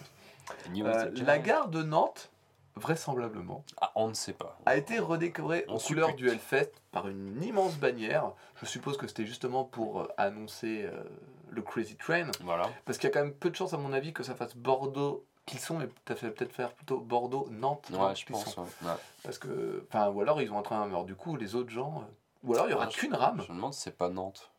news. 0.72 0.84
News 0.84 0.86
Euh, 0.88 1.10
de- 1.10 1.24
la 1.24 1.38
gare 1.38 1.68
de 1.68 1.84
Nantes, 1.84 2.30
vraisemblablement, 2.74 3.64
Ah, 3.80 3.92
on 3.94 4.08
ne 4.08 4.14
sait 4.14 4.32
pas. 4.32 4.58
a 4.66 4.76
été 4.76 4.98
redécorée 4.98 5.64
On 5.68 5.76
aux 5.76 5.78
couleurs 5.78 6.08
suppute. 6.08 6.24
du 6.24 6.28
Hellfest 6.30 6.72
par 6.90 7.06
une 7.06 7.40
immense 7.42 7.76
bannière. 7.76 8.32
Je 8.60 8.66
suppose 8.66 8.96
que 8.96 9.06
c'était 9.06 9.26
justement 9.26 9.62
pour 9.64 10.00
euh, 10.00 10.08
annoncer 10.16 10.84
euh, 10.84 11.04
le 11.50 11.62
Crazy 11.62 11.96
Train. 11.96 12.30
Voilà. 12.42 12.68
Parce 12.84 12.98
qu'il 12.98 13.08
y 13.08 13.12
a 13.12 13.14
quand 13.14 13.22
même 13.24 13.34
peu 13.34 13.50
de 13.50 13.54
chance, 13.56 13.72
à 13.74 13.76
mon 13.78 13.92
avis, 13.92 14.12
que 14.12 14.24
ça 14.24 14.34
fasse 14.34 14.56
Bordeaux. 14.56 15.24
Clisson, 15.46 15.78
fait 15.80 16.30
peut-être 16.30 16.52
faire 16.52 16.72
plutôt 16.72 16.98
Bordeaux, 16.98 17.48
Nantes, 17.50 17.86
Ouais, 17.90 17.98
Nantes, 17.98 18.16
je 18.18 18.26
pense. 18.26 18.56
ouais. 18.56 18.64
Ouais. 18.82 18.92
Parce 19.22 19.38
que, 19.38 19.86
enfin, 19.88 20.08
ou 20.10 20.20
alors 20.20 20.42
ils 20.42 20.50
ont 20.52 20.58
un 20.58 20.62
train, 20.62 20.82
alors 20.82 21.04
du 21.04 21.14
coup, 21.14 21.36
les 21.36 21.54
autres 21.54 21.70
gens. 21.70 22.02
euh, 22.02 22.12
Ou 22.44 22.54
alors 22.54 22.66
il 22.66 22.72
y 22.72 22.74
aura 22.74 22.88
je- 22.88 22.96
qu'une 22.98 23.14
rame. 23.14 23.40
Je 23.46 23.52
me 23.52 23.56
demande 23.56 23.72
si 23.74 23.80
c'est 23.80 23.96
pas 23.96 24.08
Nantes. 24.08 24.50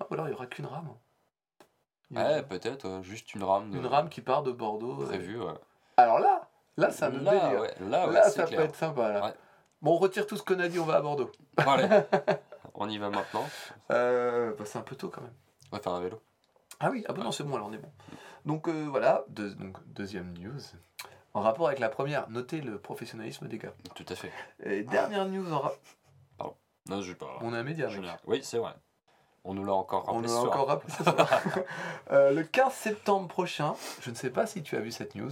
Non, 0.00 0.06
ou 0.10 0.14
alors 0.14 0.28
il 0.28 0.32
y 0.32 0.34
aura 0.34 0.46
qu'une 0.46 0.66
rame. 0.66 0.88
Ouais, 2.10 2.42
peut-être, 2.42 2.84
euh, 2.86 3.02
juste 3.02 3.34
une 3.34 3.42
rame. 3.44 3.70
de- 3.70 3.78
Une 3.78 3.86
rame 3.86 4.08
qui 4.08 4.20
part 4.20 4.42
de 4.42 4.52
Bordeaux. 4.52 5.02
euh. 5.02 5.06
prévue. 5.06 5.40
Ouais. 5.40 5.52
Alors 5.96 6.18
là, 6.18 6.48
là, 6.76 6.90
ça 6.90 7.08
me 7.10 7.18
là, 7.20 7.32
délire. 7.48 7.60
ouais, 7.60 7.74
là, 7.80 8.06
ouais, 8.08 8.14
là, 8.14 8.28
ça 8.30 8.44
clair. 8.44 8.58
peut 8.60 8.64
être 8.66 8.76
sympa. 8.76 9.08
Là. 9.12 9.24
Ouais. 9.26 9.34
Bon, 9.80 9.92
on 9.94 9.98
retire 9.98 10.26
tout 10.26 10.36
ce 10.36 10.42
qu'on 10.42 10.58
a 10.60 10.68
dit, 10.68 10.78
on 10.78 10.84
va 10.84 10.96
à 10.96 11.00
Bordeaux. 11.00 11.30
Allez, 11.56 11.88
on 12.74 12.88
y 12.88 12.98
va 12.98 13.10
maintenant. 13.10 13.44
Euh, 13.90 14.54
bah, 14.58 14.64
c'est 14.66 14.78
un 14.78 14.82
peu 14.82 14.94
tôt 14.96 15.08
quand 15.08 15.22
même. 15.22 15.32
On 15.72 15.76
va 15.76 15.82
faire 15.82 15.92
un 15.92 16.00
vélo. 16.00 16.20
Ah 16.80 16.90
oui, 16.90 17.04
ah 17.08 17.12
bah 17.12 17.22
non, 17.22 17.32
c'est 17.32 17.44
bon, 17.44 17.54
alors 17.56 17.68
on 17.68 17.72
est 17.72 17.78
bon. 17.78 17.90
Donc 18.44 18.68
euh, 18.68 18.86
voilà, 18.88 19.24
deux- 19.28 19.54
donc, 19.54 19.76
deuxième 19.86 20.36
news. 20.38 20.60
En 21.34 21.40
rapport 21.40 21.68
avec 21.68 21.78
la 21.78 21.88
première, 21.88 22.28
notez 22.28 22.60
le 22.60 22.78
professionnalisme 22.78 23.48
des 23.48 23.58
gars. 23.58 23.72
Tout 23.94 24.04
à 24.08 24.14
fait. 24.14 24.30
Et 24.64 24.82
dernière 24.82 25.26
news, 25.26 25.50
en 25.52 25.60
ra- 25.60 25.72
Non, 26.88 27.00
je 27.00 27.12
pas. 27.14 27.38
on 27.42 27.54
est 27.54 27.56
un 27.58 27.62
média, 27.62 27.88
mec. 27.88 28.10
Oui, 28.26 28.40
c'est 28.42 28.58
vrai. 28.58 28.74
On 29.44 29.54
nous 29.54 29.64
l'a 29.64 29.72
encore 29.72 30.04
On 30.08 30.14
rappelé 30.14 30.22
nous 30.22 30.28
ce 30.28 30.34
l'a 30.34 30.48
encore 30.50 30.66
rappelé 30.68 30.92
ce 30.92 31.02
soir. 31.04 31.40
Euh, 32.10 32.32
le 32.32 32.42
15 32.42 32.72
septembre 32.72 33.28
prochain, 33.28 33.74
je 34.02 34.10
ne 34.10 34.14
sais 34.14 34.30
pas 34.30 34.46
si 34.46 34.62
tu 34.62 34.76
as 34.76 34.80
vu 34.80 34.90
cette 34.92 35.14
news, 35.14 35.30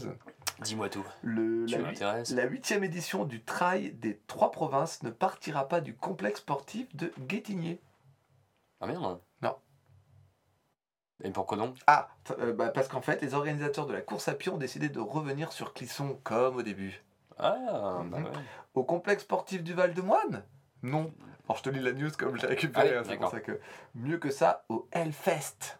Dis-moi 0.60 0.88
tout. 0.88 1.04
le, 1.22 1.66
Tu 1.66 2.34
la, 2.34 2.44
huitième 2.46 2.84
édition 2.84 3.24
du 3.24 3.42
Trail 3.42 3.92
des 3.92 4.18
trois 4.26 4.50
provinces 4.50 5.02
ne 5.02 5.10
partira 5.10 5.68
pas 5.68 5.80
du 5.80 5.94
complexe 5.94 6.40
sportif 6.40 6.94
de 6.96 7.12
Guétigné. 7.20 7.80
Ah 8.80 8.86
merde. 8.86 9.20
Et 11.22 11.30
pourquoi 11.30 11.56
donc 11.58 11.76
Ah, 11.86 12.08
euh, 12.38 12.52
bah, 12.52 12.68
parce 12.70 12.88
qu'en 12.88 13.00
fait, 13.02 13.20
les 13.22 13.34
organisateurs 13.34 13.86
de 13.86 13.92
la 13.92 14.00
course 14.00 14.28
à 14.28 14.34
pied 14.34 14.50
ont 14.50 14.56
décidé 14.58 14.88
de 14.88 15.00
revenir 15.00 15.52
sur 15.52 15.74
Clisson 15.74 16.18
comme 16.24 16.56
au 16.56 16.62
début. 16.62 17.02
Ah, 17.38 18.02
bah 18.04 18.18
Mhm. 18.18 18.24
ouais. 18.26 18.30
Au 18.74 18.84
complexe 18.84 19.22
sportif 19.22 19.62
du 19.62 19.74
Val-de-Moine 19.74 20.44
Non. 20.82 21.12
Alors 21.44 21.56
je 21.58 21.62
te 21.64 21.70
lis 21.70 21.80
la 21.80 21.92
news 21.92 22.10
comme 22.16 22.36
je 22.36 22.42
l'ai 22.42 22.48
récupérée, 22.48 22.88
Allez, 22.90 22.96
hein, 22.98 23.02
c'est 23.06 23.16
pour 23.16 23.30
ça 23.30 23.40
que... 23.40 23.58
Mieux 23.94 24.18
que 24.18 24.30
ça, 24.30 24.64
au 24.68 24.86
Hellfest. 24.92 25.78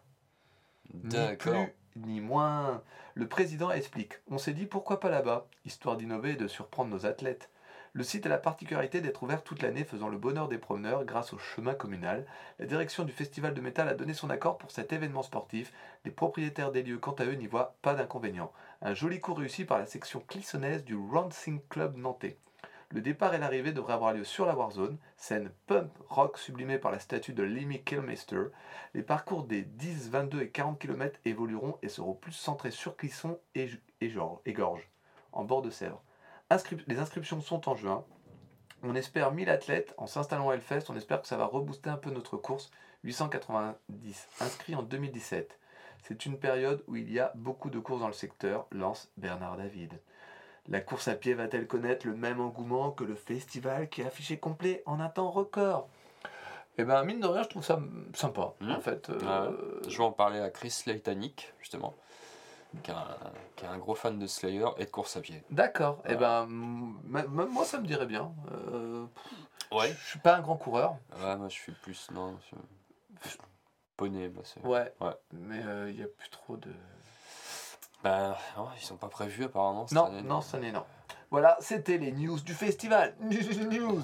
Ni 0.93 1.09
D'accord. 1.09 1.53
plus 1.53 1.73
ni 1.95 2.21
moins. 2.21 2.81
Le 3.15 3.27
président 3.27 3.71
explique 3.71 4.13
On 4.29 4.37
s'est 4.37 4.53
dit 4.53 4.65
pourquoi 4.65 4.99
pas 4.99 5.09
là-bas, 5.09 5.47
histoire 5.65 5.97
d'innover 5.97 6.31
et 6.31 6.35
de 6.35 6.47
surprendre 6.47 6.89
nos 6.89 7.05
athlètes. 7.05 7.49
Le 7.93 8.03
site 8.03 8.25
a 8.25 8.29
la 8.29 8.37
particularité 8.37 9.01
d'être 9.01 9.21
ouvert 9.21 9.43
toute 9.43 9.61
l'année, 9.61 9.83
faisant 9.83 10.07
le 10.07 10.17
bonheur 10.17 10.47
des 10.47 10.57
promeneurs 10.57 11.03
grâce 11.03 11.33
au 11.33 11.37
chemin 11.37 11.73
communal. 11.73 12.25
La 12.57 12.65
direction 12.65 13.03
du 13.03 13.11
festival 13.11 13.53
de 13.53 13.59
métal 13.59 13.89
a 13.89 13.93
donné 13.93 14.13
son 14.13 14.29
accord 14.29 14.57
pour 14.57 14.71
cet 14.71 14.93
événement 14.93 15.23
sportif. 15.23 15.73
Les 16.05 16.11
propriétaires 16.11 16.71
des 16.71 16.83
lieux, 16.83 16.99
quant 16.99 17.11
à 17.11 17.25
eux, 17.25 17.33
n'y 17.33 17.47
voient 17.47 17.75
pas 17.81 17.93
d'inconvénient. 17.93 18.53
Un 18.81 18.93
joli 18.93 19.19
coup 19.19 19.33
réussi 19.33 19.65
par 19.65 19.77
la 19.77 19.85
section 19.85 20.21
clissonnaise 20.21 20.85
du 20.85 20.95
Rounding 20.95 21.59
Club 21.67 21.97
nantais. 21.97 22.37
Le 22.93 23.01
départ 23.01 23.33
et 23.33 23.37
l'arrivée 23.37 23.73
devraient 23.73 23.93
avoir 23.93 24.13
lieu 24.13 24.23
sur 24.23 24.45
la 24.45 24.55
Warzone, 24.55 24.97
scène 25.17 25.51
pump 25.67 25.91
rock 26.07 26.37
sublimée 26.37 26.77
par 26.77 26.91
la 26.91 26.99
statue 26.99 27.33
de 27.33 27.43
Lemmy 27.43 27.83
Kilmister. 27.83 28.47
Les 28.93 29.03
parcours 29.03 29.43
des 29.43 29.63
10, 29.63 30.09
22 30.09 30.41
et 30.41 30.49
40 30.49 30.79
km 30.79 31.19
évolueront 31.25 31.77
et 31.81 31.89
seront 31.89 32.13
plus 32.13 32.33
centrés 32.33 32.71
sur 32.71 32.95
Clisson 32.95 33.37
et, 33.55 33.69
et, 34.01 34.53
Gorges, 34.53 34.89
en 35.33 35.43
bord 35.43 35.61
de 35.61 35.69
Sèvres. 35.69 36.03
Inscrip- 36.51 36.83
les 36.87 36.99
inscriptions 36.99 37.41
sont 37.41 37.67
en 37.69 37.75
juin. 37.75 38.03
On 38.83 38.95
espère 38.95 39.31
1000 39.31 39.49
athlètes. 39.49 39.93
En 39.97 40.07
s'installant 40.07 40.49
à 40.49 40.53
Hellfest, 40.55 40.85
on 40.89 40.95
espère 40.95 41.21
que 41.21 41.27
ça 41.27 41.37
va 41.37 41.45
rebooster 41.45 41.89
un 41.89 41.97
peu 41.97 42.09
notre 42.11 42.37
course. 42.37 42.69
890 43.03 44.27
inscrits 44.41 44.75
en 44.75 44.83
2017. 44.83 45.57
C'est 46.03 46.25
une 46.25 46.37
période 46.37 46.83
où 46.87 46.95
il 46.95 47.11
y 47.11 47.19
a 47.19 47.31
beaucoup 47.35 47.69
de 47.69 47.79
courses 47.79 48.01
dans 48.01 48.07
le 48.07 48.13
secteur, 48.13 48.65
lance 48.71 49.11
Bernard 49.17 49.57
David. 49.57 49.93
La 50.67 50.81
course 50.81 51.07
à 51.07 51.15
pied 51.15 51.33
va-t-elle 51.33 51.67
connaître 51.67 52.05
le 52.07 52.15
même 52.15 52.39
engouement 52.39 52.91
que 52.91 53.03
le 53.03 53.15
festival 53.15 53.89
qui 53.89 54.01
est 54.01 54.05
affiché 54.05 54.37
complet 54.37 54.83
en 54.85 54.99
un 54.99 55.09
temps 55.09 55.31
record? 55.31 55.87
Eh 56.77 56.83
ben, 56.83 57.03
mine 57.03 57.19
de 57.19 57.27
rien, 57.27 57.43
je 57.43 57.49
trouve 57.49 57.63
ça 57.63 57.79
sympa, 58.13 58.53
Mhm. 58.61 58.71
en 58.71 58.79
fait. 58.79 59.09
euh. 59.09 59.51
Je 59.87 59.97
vais 59.97 60.03
en 60.03 60.11
parler 60.11 60.39
à 60.39 60.49
Chris 60.49 60.83
Leitanic, 60.85 61.53
justement, 61.59 61.93
qui 62.83 62.91
est, 62.91 62.93
un, 62.93 63.07
qui 63.55 63.65
est 63.65 63.67
un 63.67 63.77
gros 63.77 63.95
fan 63.95 64.17
de 64.19 64.27
Slayer 64.27 64.65
et 64.77 64.85
de 64.85 64.89
course 64.89 65.17
à 65.17 65.21
pied. 65.21 65.43
D'accord. 65.49 66.01
Eh 66.05 66.13
Voilà. 66.15 66.45
ben, 66.45 66.47
même 67.05 67.49
moi, 67.49 67.65
ça 67.65 67.79
me 67.79 67.85
dirait 67.87 68.05
bien. 68.05 68.31
Euh, 68.51 69.05
Ouais. 69.71 69.93
Je 70.03 70.09
suis 70.09 70.19
pas 70.19 70.35
un 70.35 70.41
grand 70.41 70.57
coureur. 70.57 70.97
Ouais, 71.21 71.35
moi 71.37 71.47
je 71.47 71.53
suis 71.53 71.71
plus. 71.71 72.09
Non, 72.11 72.37
poney, 73.95 74.27
bah, 74.27 74.41
c'est. 74.43 74.61
Ouais. 74.65 74.93
Ouais. 74.99 75.13
Mais 75.31 75.61
euh, 75.65 75.89
il 75.89 75.99
y 75.99 76.03
a 76.03 76.07
plus 76.07 76.29
trop 76.29 76.57
de. 76.57 76.69
Bah, 78.03 78.37
non, 78.57 78.67
ils 78.77 78.83
sont 78.83 78.97
pas 78.97 79.07
prévus 79.07 79.45
apparemment. 79.45 79.87
cette 79.87 79.95
Non, 79.95 80.05
année, 80.07 80.21
non, 80.23 80.41
ça 80.41 80.59
n'est 80.59 80.71
non. 80.71 80.83
Voilà, 81.29 81.55
c'était 81.61 81.97
les 81.97 82.11
news 82.11 82.39
du 82.41 82.53
festival. 82.53 83.15
News. 83.21 84.03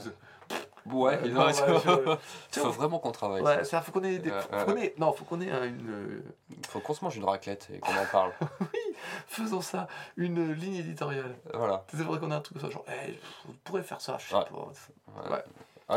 Ouais, 0.91 1.20
il 1.25 1.34
faut, 2.51 2.72
vraiment 2.72 3.00
qu'on 3.00 3.12
travaille. 3.12 3.41
Ouais, 3.41 3.63
ça. 3.63 3.82
faut 3.82 3.91
qu'on 3.91 4.03
ait 4.03 4.20
des. 4.20 4.29
Faut 4.29 4.65
qu'on 4.65 4.77
ait- 4.77 4.94
Non, 4.98 5.12
faut 5.13 5.25
qu'on 5.25 5.41
ait 5.41 5.51
un- 5.51 5.65
une. 5.65 5.89
euh, 5.89 6.24
Faut 6.70 6.79
qu'on 6.79 6.94
se 6.94 7.03
mange 7.03 7.15
une 7.17 7.25
raclette 7.25 7.67
et 7.74 7.79
qu'on 7.79 7.91
en 7.96 8.06
parle. 8.12 8.32
Faisons 9.27 9.62
ça, 9.62 9.88
une 10.15 10.53
ligne 10.53 10.75
éditoriale. 10.77 11.36
voilà. 11.53 11.84
C'est 11.91 12.03
vrai 12.03 12.20
qu'on 12.20 12.32
a 12.32 12.38
un 12.38 12.41
truc 12.41 12.60
comme 12.60 12.70
ça, 12.70 12.74
genre, 12.74 12.86
Eh, 13.08 13.20
on 13.50 13.53
pourrait 13.63 13.84
faire 13.84 14.01
ça, 14.01 14.17
je 14.20 14.29
sais 14.29 14.36
Ouais. 14.36 14.44
pas. 14.46 15.32
Ouais. 15.32 15.44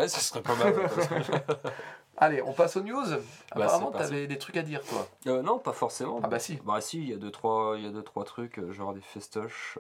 Ouais. 0.01 0.09
Ça 0.09 0.21
serait 0.21 0.43
pas 0.43 0.55
mal. 0.57 0.75
Allez, 2.17 2.43
on 2.43 2.53
passe 2.53 2.77
aux 2.77 2.83
news. 2.83 3.03
Apparemment, 3.51 3.87
c'est 3.87 3.93
parti. 3.99 4.09
t'avais 4.11 4.27
des 4.27 4.37
trucs 4.39 4.57
à 4.59 4.63
dire, 4.63 4.83
toi. 4.85 5.07
Euh, 5.27 5.41
non, 5.43 5.59
pas 5.59 5.73
forcément. 5.73 6.21
Ah 6.23 6.29
bah 6.29 6.39
si. 6.39 6.57
Bah 6.65 6.81
si, 6.83 6.99
il 6.99 7.09
y 7.09 7.15
a 7.15 7.17
deux 7.17 7.31
trois, 7.31 7.75
il 7.79 7.85
y 7.85 7.89
a 7.89 7.91
deux 7.91 8.03
trois 8.03 8.25
trucs, 8.25 8.59
euh, 8.59 8.73
genre 8.73 8.93
des 8.93 9.01
festoches. 9.01 9.79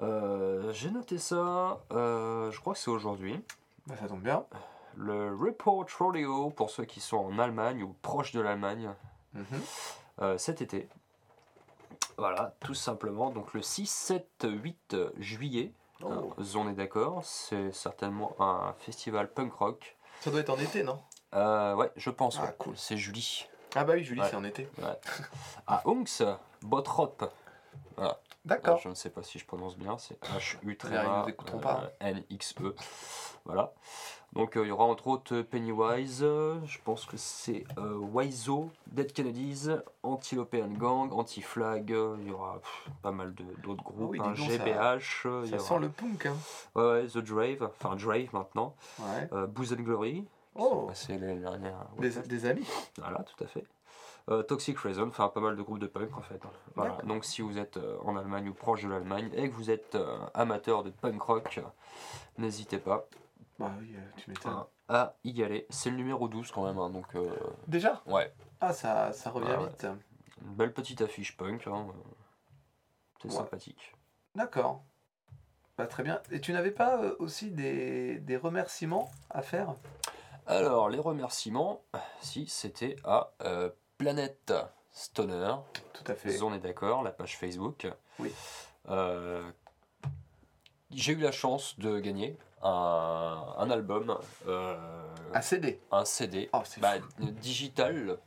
Euh, 0.00 0.72
J'ai 0.72 0.90
noté 0.90 1.18
ça. 1.18 1.80
euh, 1.92 2.50
je 2.50 2.60
crois 2.60 2.72
que 2.74 2.78
c'est 2.78 2.90
aujourd'hui. 2.90 3.44
Bah, 3.86 3.94
ça 4.00 4.08
tombe 4.08 4.22
bien. 4.22 4.44
Le 4.96 5.34
Report 5.34 5.86
Rodeo 5.98 6.50
pour 6.50 6.70
ceux 6.70 6.84
qui 6.84 7.00
sont 7.00 7.16
en 7.18 7.38
Allemagne 7.38 7.82
ou 7.82 7.94
proches 8.02 8.32
de 8.32 8.40
l'Allemagne 8.40 8.90
Mhm. 9.34 9.44
euh, 10.20 10.38
cet 10.38 10.60
été. 10.62 10.88
Voilà, 12.18 12.54
tout 12.60 12.74
simplement. 12.74 13.30
Donc 13.30 13.54
le 13.54 13.62
6, 13.62 13.86
7, 13.90 14.46
8 14.46 14.96
juillet. 15.18 15.72
Oh. 16.04 16.32
On 16.56 16.68
est 16.68 16.74
d'accord. 16.74 17.20
C'est 17.24 17.72
certainement 17.72 18.34
un 18.38 18.74
festival 18.78 19.32
punk 19.32 19.52
rock. 19.54 19.96
Ça 20.20 20.30
doit 20.30 20.40
être 20.40 20.50
en 20.50 20.58
été, 20.58 20.82
non? 20.82 21.00
Ouais, 21.32 21.90
je 21.96 22.10
pense. 22.10 22.38
Ah, 22.40 22.46
ouais. 22.46 22.54
cool. 22.58 22.76
C'est 22.76 22.96
Julie. 22.98 23.46
Ah 23.74 23.84
bah 23.84 23.94
oui, 23.94 24.04
Julie, 24.04 24.20
Ouais. 24.20 24.26
c'est 24.28 24.36
en 24.36 24.44
été. 24.44 24.68
À 25.66 25.82
Unx, 25.86 26.22
Botrop. 26.60 27.24
D'accord. 28.44 28.78
Je 28.78 28.88
ne 28.88 28.94
sais 28.94 29.10
pas 29.10 29.22
si 29.22 29.38
je 29.38 29.46
prononce 29.46 29.76
bien, 29.76 29.98
c'est 29.98 30.18
h 30.24 30.56
u 30.64 30.76
t 30.76 30.88
nous 30.88 31.28
écouteront 31.28 31.58
pas. 31.60 31.90
n 32.00 32.22
x 32.30 32.54
e 32.60 32.74
Voilà. 33.44 33.72
Donc 34.32 34.56
euh, 34.56 34.64
il 34.64 34.68
y 34.68 34.70
aura 34.70 34.84
entre 34.84 35.08
autres 35.08 35.42
Pennywise, 35.42 36.20
euh, 36.22 36.56
je 36.64 36.78
pense 36.82 37.04
que 37.04 37.16
c'est 37.18 37.64
euh, 37.78 37.96
Wiseau, 37.98 38.70
Dead 38.86 39.12
Kennedys, 39.12 39.68
Anti-European 40.02 40.68
Gang, 40.68 41.12
Anti-Flag, 41.12 41.92
euh, 41.92 42.16
il 42.20 42.28
y 42.28 42.32
aura 42.32 42.60
pas 43.02 43.12
mal 43.12 43.34
d'autres 43.62 43.84
groupes, 43.84 44.10
oui, 44.10 44.18
dis 44.20 44.26
hein, 44.26 44.34
ça- 44.34 44.42
GBH, 44.64 45.26
euh, 45.26 45.58
sent 45.58 45.78
le 45.78 45.88
punk, 45.90 46.26
hein. 46.26 46.36
ouais, 46.74 47.06
The 47.08 47.18
Drave, 47.18 47.62
enfin 47.78 47.94
Drave 47.94 48.28
maintenant, 48.32 48.74
euh, 49.32 49.46
Booze 49.46 49.74
and 49.74 49.82
Glory, 49.82 50.24
Oh. 50.54 50.68
sont 50.68 50.86
passés 50.86 51.18
l'année 51.18 51.40
dernière. 51.40 51.86
Des, 51.98 52.16
Ouais. 52.18 52.26
des 52.26 52.44
amis. 52.46 52.66
Voilà, 52.98 53.20
tout 53.24 53.42
à 53.44 53.46
fait. 53.46 53.64
Euh, 54.28 54.42
Toxic 54.42 54.78
Reason, 54.78 55.08
enfin 55.08 55.28
pas 55.28 55.40
mal 55.40 55.56
de 55.56 55.62
groupes 55.62 55.80
de 55.80 55.86
punk 55.88 56.16
en 56.16 56.22
fait. 56.22 56.40
Voilà. 56.76 56.92
D'accord. 56.92 57.06
Donc 57.08 57.24
si 57.24 57.42
vous 57.42 57.58
êtes 57.58 57.76
euh, 57.76 57.98
en 58.04 58.16
Allemagne 58.16 58.48
ou 58.48 58.54
proche 58.54 58.82
de 58.84 58.88
l'Allemagne 58.88 59.30
et 59.34 59.48
que 59.50 59.54
vous 59.54 59.70
êtes 59.70 59.94
euh, 59.96 60.18
amateur 60.34 60.84
de 60.84 60.90
punk 60.90 61.20
rock, 61.22 61.60
n'hésitez 62.38 62.78
pas 62.78 63.06
Bah 63.58 63.72
oui, 63.80 63.94
euh, 63.96 64.00
tu 64.16 64.30
m'étonnes. 64.30 64.52
hein, 64.52 64.68
à 64.88 65.14
y 65.24 65.42
aller. 65.42 65.66
C'est 65.70 65.90
le 65.90 65.96
numéro 65.96 66.28
12 66.28 66.52
quand 66.52 66.64
même, 66.64 66.78
hein, 66.78 66.90
donc 66.90 67.06
euh, 67.16 67.28
Déjà? 67.66 68.00
Ouais, 68.06 68.32
Ah, 68.60 68.72
ça, 68.72 69.12
ça 69.12 69.30
revient 69.30 69.46
ouais. 69.58 69.68
vite. 69.68 69.86
une 70.44 70.54
belle 70.54 70.72
petite 70.72 71.00
affiche 71.00 71.36
punk. 71.36 71.66
hein, 71.66 71.86
euh, 71.88 71.92
C'est 73.22 73.28
Ouais. 73.28 73.34
sympathique. 73.36 73.92
D'accord. 74.36 74.84
Bah, 75.78 75.86
très 75.86 76.02
bien. 76.04 76.20
Et 76.30 76.40
tu 76.40 76.52
n'avais 76.52 76.70
pas 76.70 77.02
euh, 77.02 77.16
aussi 77.18 77.50
des, 77.50 78.18
des 78.20 78.36
remerciements 78.36 79.10
à 79.30 79.42
faire? 79.42 79.74
Alors 80.46 80.88
les 80.90 80.98
remerciements, 80.98 81.82
si 82.20 82.46
c'était 82.48 82.96
à 83.04 83.32
euh, 83.42 83.70
Planète 84.06 84.52
Stoner, 84.90 85.54
Tout 85.94 86.10
à 86.10 86.14
fait. 86.16 86.42
on 86.42 86.52
est 86.52 86.58
d'accord, 86.58 87.02
la 87.04 87.12
page 87.12 87.36
Facebook. 87.38 87.86
Oui. 88.18 88.32
Euh, 88.88 89.48
j'ai 90.90 91.12
eu 91.12 91.16
la 91.20 91.30
chance 91.30 91.78
de 91.78 92.00
gagner 92.00 92.36
un, 92.62 93.44
un 93.56 93.70
album, 93.70 94.18
euh, 94.48 94.76
Un 95.32 95.40
CD. 95.40 95.80
un 95.92 96.04
CD, 96.04 96.50
Oh, 96.52 96.58
c'est 96.64 96.80
bah, 96.80 96.94
digital. 97.20 98.18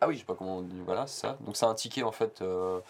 Ah 0.00 0.06
Je 0.06 0.08
oui. 0.08 0.18
sais 0.18 0.24
pas 0.24 0.34
comment 0.34 0.56
on 0.58 0.62
dit, 0.62 0.80
voilà, 0.84 1.06
c'est 1.06 1.20
ça. 1.28 1.38
Donc 1.42 1.56
c'est 1.56 1.66
un 1.66 1.74
ticket 1.74 2.02
en 2.02 2.10
fait 2.12 2.42
euh, 2.42 2.80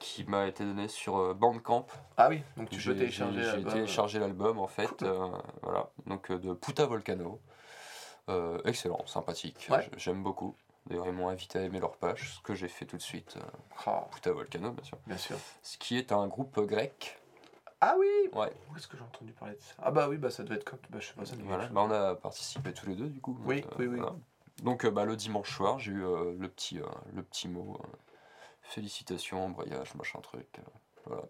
qui 0.00 0.24
m'a 0.24 0.46
été 0.48 0.64
donné 0.64 0.88
sur 0.88 1.32
Bandcamp. 1.36 1.86
Ah 2.16 2.28
oui, 2.28 2.42
donc 2.56 2.70
tu 2.70 2.82
peux 2.82 2.96
télécharger. 2.96 3.36
J'ai 3.38 3.44
j'ai 3.44 3.52
l'album. 3.52 3.72
téléchargé 3.72 4.18
l'album 4.18 4.58
en 4.58 4.66
fait, 4.66 4.88
Cool. 4.88 5.06
euh, 5.08 5.28
voilà. 5.62 5.90
Donc 6.06 6.32
de 6.32 6.54
Puta 6.54 6.86
Volcano. 6.86 7.40
Excellent, 8.64 9.06
sympathique. 9.06 9.68
Ouais. 9.70 9.88
J'aime 9.96 10.22
beaucoup. 10.24 10.56
D'ailleurs, 10.86 11.06
ils 11.06 11.12
m'ont 11.12 11.28
invité 11.28 11.58
à 11.58 11.62
aimer 11.62 11.80
leur 11.80 11.96
page, 11.96 12.34
ce 12.36 12.40
que 12.42 12.54
j'ai 12.54 12.68
fait 12.68 12.84
tout 12.84 12.96
de 12.98 13.02
suite. 13.02 13.36
euh, 13.86 13.90
Puta 14.12 14.32
Volcano, 14.32 14.70
bien 14.72 14.84
sûr. 14.84 14.98
bien 15.06 15.16
sûr. 15.16 15.38
Ce 15.62 15.78
qui 15.78 15.96
est 15.96 16.12
un 16.12 16.26
groupe 16.26 16.60
grec. 16.60 17.18
Ah 17.80 17.96
oui 17.98 18.08
Ouais. 18.32 18.52
Où 18.70 18.76
est-ce 18.76 18.86
que 18.86 18.96
j'ai 18.96 19.02
entendu 19.02 19.32
parler 19.32 19.54
de 19.54 19.60
ça? 19.60 19.74
Ah 19.82 19.90
bah 19.90 20.08
oui, 20.08 20.16
bah 20.18 20.30
ça 20.30 20.42
doit 20.42 20.56
être 20.56 20.64
comme... 20.64 20.78
Bah 20.90 20.98
je 21.00 21.06
sais 21.08 21.14
pas, 21.14 21.24
ça 21.24 21.34
Voilà. 21.40 21.66
Bah, 21.68 21.82
on 21.82 21.90
a 21.90 22.14
participé 22.14 22.72
tous 22.72 22.86
les 22.86 22.94
deux 22.96 23.08
du 23.08 23.20
coup. 23.20 23.38
Oui, 23.44 23.62
Donc, 23.62 23.72
oui, 23.78 23.86
oui. 23.86 23.96
voilà. 23.98 24.14
Donc 24.62 24.84
euh, 24.84 24.90
bah, 24.90 25.04
le 25.04 25.16
dimanche 25.16 25.54
soir, 25.54 25.78
j'ai 25.78 25.92
eu 25.92 26.04
euh, 26.04 26.34
le, 26.38 26.48
petit, 26.48 26.78
euh, 26.80 26.86
le 27.14 27.22
petit 27.22 27.48
mot. 27.48 27.78
euh, 27.82 27.86
félicitations, 28.62 29.44
embrayage, 29.44 29.94
machin 29.94 30.20
truc. 30.20 30.46
euh, 30.58 30.62
voilà. 31.06 31.22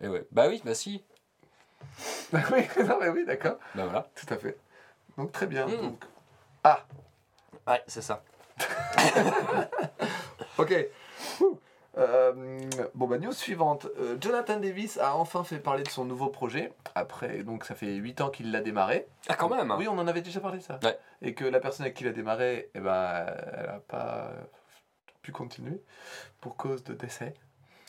Et 0.00 0.08
ouais. 0.08 0.26
Bah 0.30 0.48
oui, 0.48 0.60
bah 0.64 0.74
si. 0.74 1.04
oui, 2.32 2.66
non, 2.86 2.98
mais 3.00 3.08
oui, 3.08 3.24
d'accord. 3.24 3.58
Bah 3.74 3.84
voilà. 3.84 4.10
Tout 4.14 4.32
à 4.32 4.36
fait. 4.36 4.58
Donc 5.16 5.32
très 5.32 5.46
bien. 5.46 5.66
Mm. 5.66 5.76
Donc... 5.80 6.04
Ah, 6.64 6.84
Ouais, 7.66 7.82
c'est 7.86 8.02
ça. 8.02 8.22
ok. 10.58 10.86
Euh, 11.96 12.32
bon 12.94 13.08
bah 13.08 13.18
news 13.18 13.32
suivante. 13.32 13.86
Euh, 13.98 14.16
Jonathan 14.20 14.60
Davis 14.60 14.98
a 14.98 15.16
enfin 15.16 15.42
fait 15.42 15.58
parler 15.58 15.82
de 15.82 15.88
son 15.88 16.04
nouveau 16.04 16.28
projet. 16.28 16.72
Après, 16.94 17.42
donc 17.42 17.64
ça 17.64 17.74
fait 17.74 17.94
8 17.94 18.20
ans 18.20 18.30
qu'il 18.30 18.52
l'a 18.52 18.60
démarré. 18.60 19.08
Ah, 19.28 19.34
quand 19.34 19.48
même 19.48 19.72
Oui, 19.76 19.88
on 19.88 19.98
en 19.98 20.06
avait 20.06 20.22
déjà 20.22 20.38
parlé 20.40 20.60
ça. 20.60 20.78
Ouais. 20.84 20.96
Et 21.22 21.34
que 21.34 21.44
la 21.44 21.58
personne 21.58 21.86
avec 21.86 21.96
qui 21.96 22.04
il 22.04 22.08
a 22.08 22.12
démarré, 22.12 22.70
eh 22.74 22.80
ben, 22.80 23.26
elle 23.52 23.66
n'a 23.66 23.80
pas 23.88 24.30
pu 25.22 25.32
continuer 25.32 25.82
pour 26.40 26.56
cause 26.56 26.84
de 26.84 26.94
décès. 26.94 27.34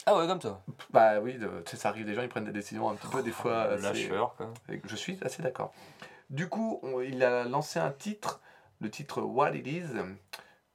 Ah 0.08 0.18
ouais, 0.18 0.26
comme 0.26 0.42
ça. 0.42 0.62
Bah 0.90 1.20
oui, 1.20 1.36
de- 1.36 1.62
ça 1.66 1.90
arrive, 1.90 2.06
des 2.06 2.16
gens 2.16 2.24
ils 2.24 2.30
prennent 2.30 2.46
des 2.46 2.52
décisions 2.52 2.90
un 2.90 2.96
petit 2.96 3.08
peu 3.08 3.22
des 3.22 3.32
fois. 3.32 3.68
Oh, 3.70 3.74
assez- 3.74 3.84
Lâcheur, 3.84 4.36
quoi. 4.38 4.48
Je 4.86 4.96
suis 4.96 5.20
assez 5.22 5.44
d'accord. 5.44 5.72
Du 6.32 6.50
coup, 6.50 6.80
on- 6.82 7.02
il 7.02 7.24
a 7.24 7.44
lancé 7.44 7.80
un 7.80 7.92
titre, 7.92 8.40
le 8.82 8.90
titre 8.90 9.22
What 9.22 9.54
It 9.56 9.68
Is, 9.68 9.84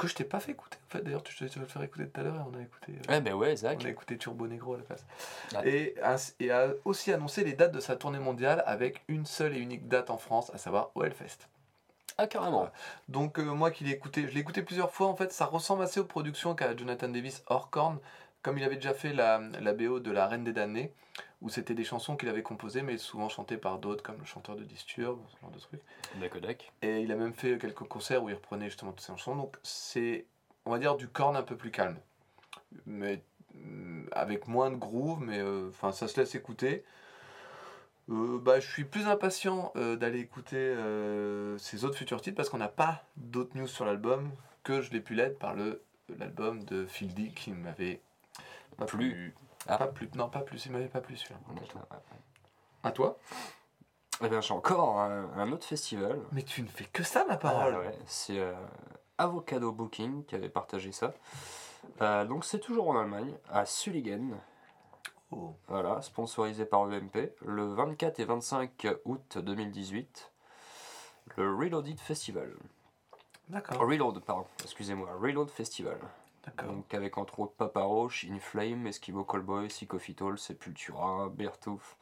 que 0.05 0.11
je 0.11 0.17
t'ai 0.17 0.25
pas 0.25 0.41
fait 0.41 0.53
écouter. 0.53 0.79
En 0.89 0.93
fait, 0.93 1.03
d'ailleurs, 1.03 1.23
tu 1.23 1.43
vais 1.43 1.51
te 1.51 1.59
le 1.59 1.67
faire 1.67 1.83
écouter 1.83 2.07
tout 2.09 2.21
à 2.21 2.25
l'heure. 2.25 2.35
et 2.37 2.39
On 2.55 2.59
a 2.59 2.63
écouté. 2.63 2.93
euh, 2.93 3.13
Ouais, 3.13 3.21
ben 3.21 3.35
ouais, 3.35 3.57
Zach. 3.57 3.79
on 3.83 3.87
a 3.87 3.89
écouté 3.89 4.17
Turbo 4.19 4.47
Negro 4.47 4.75
à 4.75 4.79
la 4.79 4.83
place. 4.85 5.05
Ouais. 5.55 5.95
Et, 6.41 6.51
a 6.51 6.69
aussi 6.85 7.13
annoncé 7.13 7.45
les 7.45 7.53
dates 7.55 7.73
de 7.73 7.81
sa 7.81 7.97
tournée 7.97 8.19
mondiale 8.19 8.63
avec 8.67 9.03
une 9.09 9.27
seule 9.27 9.57
et 9.57 9.61
unique 9.61 9.89
date 9.89 10.11
en 10.11 10.19
France, 10.19 10.51
à 10.55 10.59
savoir 10.59 10.91
au 10.95 11.05
Hellfest. 11.05 11.49
Ah, 12.17 12.27
carrément. 12.29 12.69
Donc 13.09 13.39
euh, 13.41 13.43
moi 13.43 13.71
qui 13.73 13.83
l'ai 13.85 13.91
écouté, 13.91 14.27
je 14.29 14.35
l'ai 14.35 14.41
écouté 14.41 14.63
plusieurs 14.63 14.93
fois 14.93 15.09
en 15.09 15.17
fait, 15.17 15.33
ça 15.33 15.47
ressemble 15.47 15.83
assez 15.83 15.99
aux 15.99 16.05
productions 16.05 16.55
qu'a 16.55 16.77
Jonathan 16.77 17.09
Davis 17.09 17.43
hors 17.49 17.71
corne, 17.71 17.99
comme 18.43 18.57
il 18.57 18.63
avait 18.63 18.77
déjà 18.77 18.95
fait 18.95 19.13
la, 19.13 19.41
la 19.61 19.73
BO 19.73 19.99
de 19.99 20.11
La 20.13 20.29
Reine 20.29 20.45
des 20.45 20.53
Damnés, 20.53 20.93
où 21.45 21.51
c'était 21.51 21.75
des 21.75 21.85
chansons 21.85 22.17
qu'il 22.17 22.31
avait 22.31 22.43
composées 22.43 22.81
mais 22.83 22.97
souvent 22.97 23.29
chantées 23.29 23.59
par 23.59 23.79
d'autres 23.79 24.03
comme 24.03 24.19
le 24.19 24.25
chanteur 24.25 24.57
de 24.57 24.65
Disturb, 24.65 25.19
ce 25.29 25.41
genre 25.43 25.51
de 25.51 25.59
trucs. 25.59 25.83
Et 26.81 27.03
il 27.03 27.13
a 27.13 27.17
même 27.17 27.35
fait 27.35 27.59
quelques 27.59 27.85
concerts 27.85 28.25
où 28.25 28.31
il 28.31 28.35
reprenait 28.35 28.65
justement 28.71 28.93
toutes 28.93 29.03
ces 29.03 29.13
chansons, 29.13 29.37
donc 29.37 29.57
c'est 29.63 30.25
on 30.65 30.71
va 30.71 30.79
dire 30.79 30.97
du 30.97 31.07
corne 31.07 31.37
un 31.37 31.43
peu 31.43 31.55
plus 31.55 31.71
calme. 31.71 31.99
Mais 32.87 33.23
mm, 33.55 34.07
avec 34.13 34.49
moins 34.49 34.71
de 34.71 34.77
groove, 34.77 35.21
mais 35.21 35.39
euh, 35.39 35.69
enfin 35.69 35.93
ça 35.93 36.09
se 36.09 36.19
laisse 36.19 36.35
écouter. 36.35 36.83
Euh, 38.11 38.39
bah, 38.39 38.59
je 38.61 38.67
suis 38.67 38.85
plus 38.85 39.07
impatient 39.07 39.71
euh, 39.77 39.97
d'aller 39.97 40.21
écouter 40.21 40.75
ces 41.59 41.85
autres 41.85 41.97
futurs 41.99 42.23
titres 42.23 42.37
parce 42.37 42.49
qu'on 42.49 42.59
n'a 42.59 42.69
pas 42.69 43.05
d'autres 43.19 43.57
news 43.57 43.69
sur 43.69 43.85
l'album 43.85 44.31
que 44.63 44.81
je 44.81 44.91
l'ai 44.93 45.01
pu 45.01 45.15
l'être 45.15 45.39
par 45.39 45.55
le 45.55 45.83
l'album 46.19 46.65
de 46.65 46.87
Phil 46.87 47.13
D 47.15 47.33
qui 47.35 47.51
m'avait 47.53 48.01
pas 48.77 48.87
Plu. 48.87 49.11
plu. 49.11 49.35
Ah. 49.67 49.79
Pas 49.79 49.87
plus, 49.87 50.11
non 50.15 50.29
pas 50.29 50.41
plus, 50.41 50.67
il 50.67 50.73
m'avait 50.73 50.89
pas 50.89 51.01
plu 51.01 51.17
celui-là. 51.17 51.41
À 52.83 52.91
toi 52.93 53.19
Eh 54.23 54.29
bien, 54.29 54.41
j'ai 54.41 54.53
encore 54.55 55.01
un, 55.01 55.31
un 55.37 55.53
autre 55.53 55.65
festival. 55.67 56.21
Mais 56.33 56.43
tu 56.43 56.63
ne 56.63 56.69
fais 56.69 56.85
que 56.85 57.03
ça 57.03 57.25
ma 57.25 57.37
parole. 57.37 57.75
Ah 57.77 57.81
ouais, 57.81 57.99
c'est 58.07 58.39
euh, 58.39 58.55
Avocado 59.19 59.73
Booking 59.73 60.25
qui 60.25 60.35
avait 60.35 60.49
partagé 60.49 60.93
ça. 60.93 61.15
Euh, 62.03 62.25
donc 62.25 62.45
c'est 62.45 62.61
toujours 62.61 62.89
en 62.89 62.99
Allemagne, 62.99 63.33
à 63.51 63.67
Sulligen, 63.67 64.37
Oh. 65.33 65.57
voilà, 65.67 66.01
sponsorisé 66.03 66.65
par 66.65 66.85
UMP, 66.89 67.33
le 67.45 67.65
24 67.75 68.21
et 68.21 68.25
25 68.25 68.87
août 69.05 69.39
2018, 69.39 70.31
le 71.37 71.57
Reloaded 71.57 71.99
Festival. 71.99 72.55
D'accord, 73.49 73.81
Reload, 73.81 74.21
pardon, 74.21 74.47
excusez-moi, 74.63 75.09
Reload 75.21 75.51
Festival. 75.51 75.99
Donc 76.67 76.93
avec 76.95 77.17
entre 77.19 77.41
autres 77.41 77.55
Papa 77.55 77.83
Roach, 77.83 78.25
Inflame, 78.31 78.87
Eskimo 78.87 79.25
Callboy, 79.25 79.69
Psychophytol, 79.69 80.39
Sepultura, 80.39 81.29
Beartooth, 81.31 81.97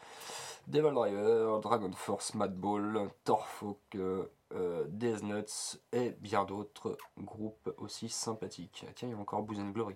Devil 0.66 0.92
Driver, 0.92 1.60
Dragon 1.60 1.92
Force, 1.92 2.34
Madball, 2.34 3.08
Torfolk, 3.24 3.78
euh, 3.94 4.26
euh, 4.52 4.84
Death 4.88 5.22
Nuts 5.22 5.78
et 5.92 6.10
bien 6.20 6.44
d'autres 6.44 6.96
groupes 7.18 7.72
aussi 7.78 8.08
sympathiques. 8.08 8.84
Ah, 8.88 8.92
tiens, 8.94 9.08
il 9.08 9.12
y 9.12 9.14
a 9.14 9.18
encore 9.18 9.42
Booze 9.42 9.60
and 9.60 9.70
Glory. 9.70 9.94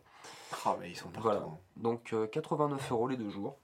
Ah 0.64 0.76
mais 0.80 0.90
ils 0.90 0.96
sont 0.96 1.08
partout. 1.10 1.22
Voilà. 1.28 1.40
hein. 1.42 1.58
Donc 1.76 2.12
euh, 2.12 2.26
89 2.26 2.92
euros 2.92 3.08
les 3.08 3.16
deux 3.16 3.30
jours. 3.30 3.56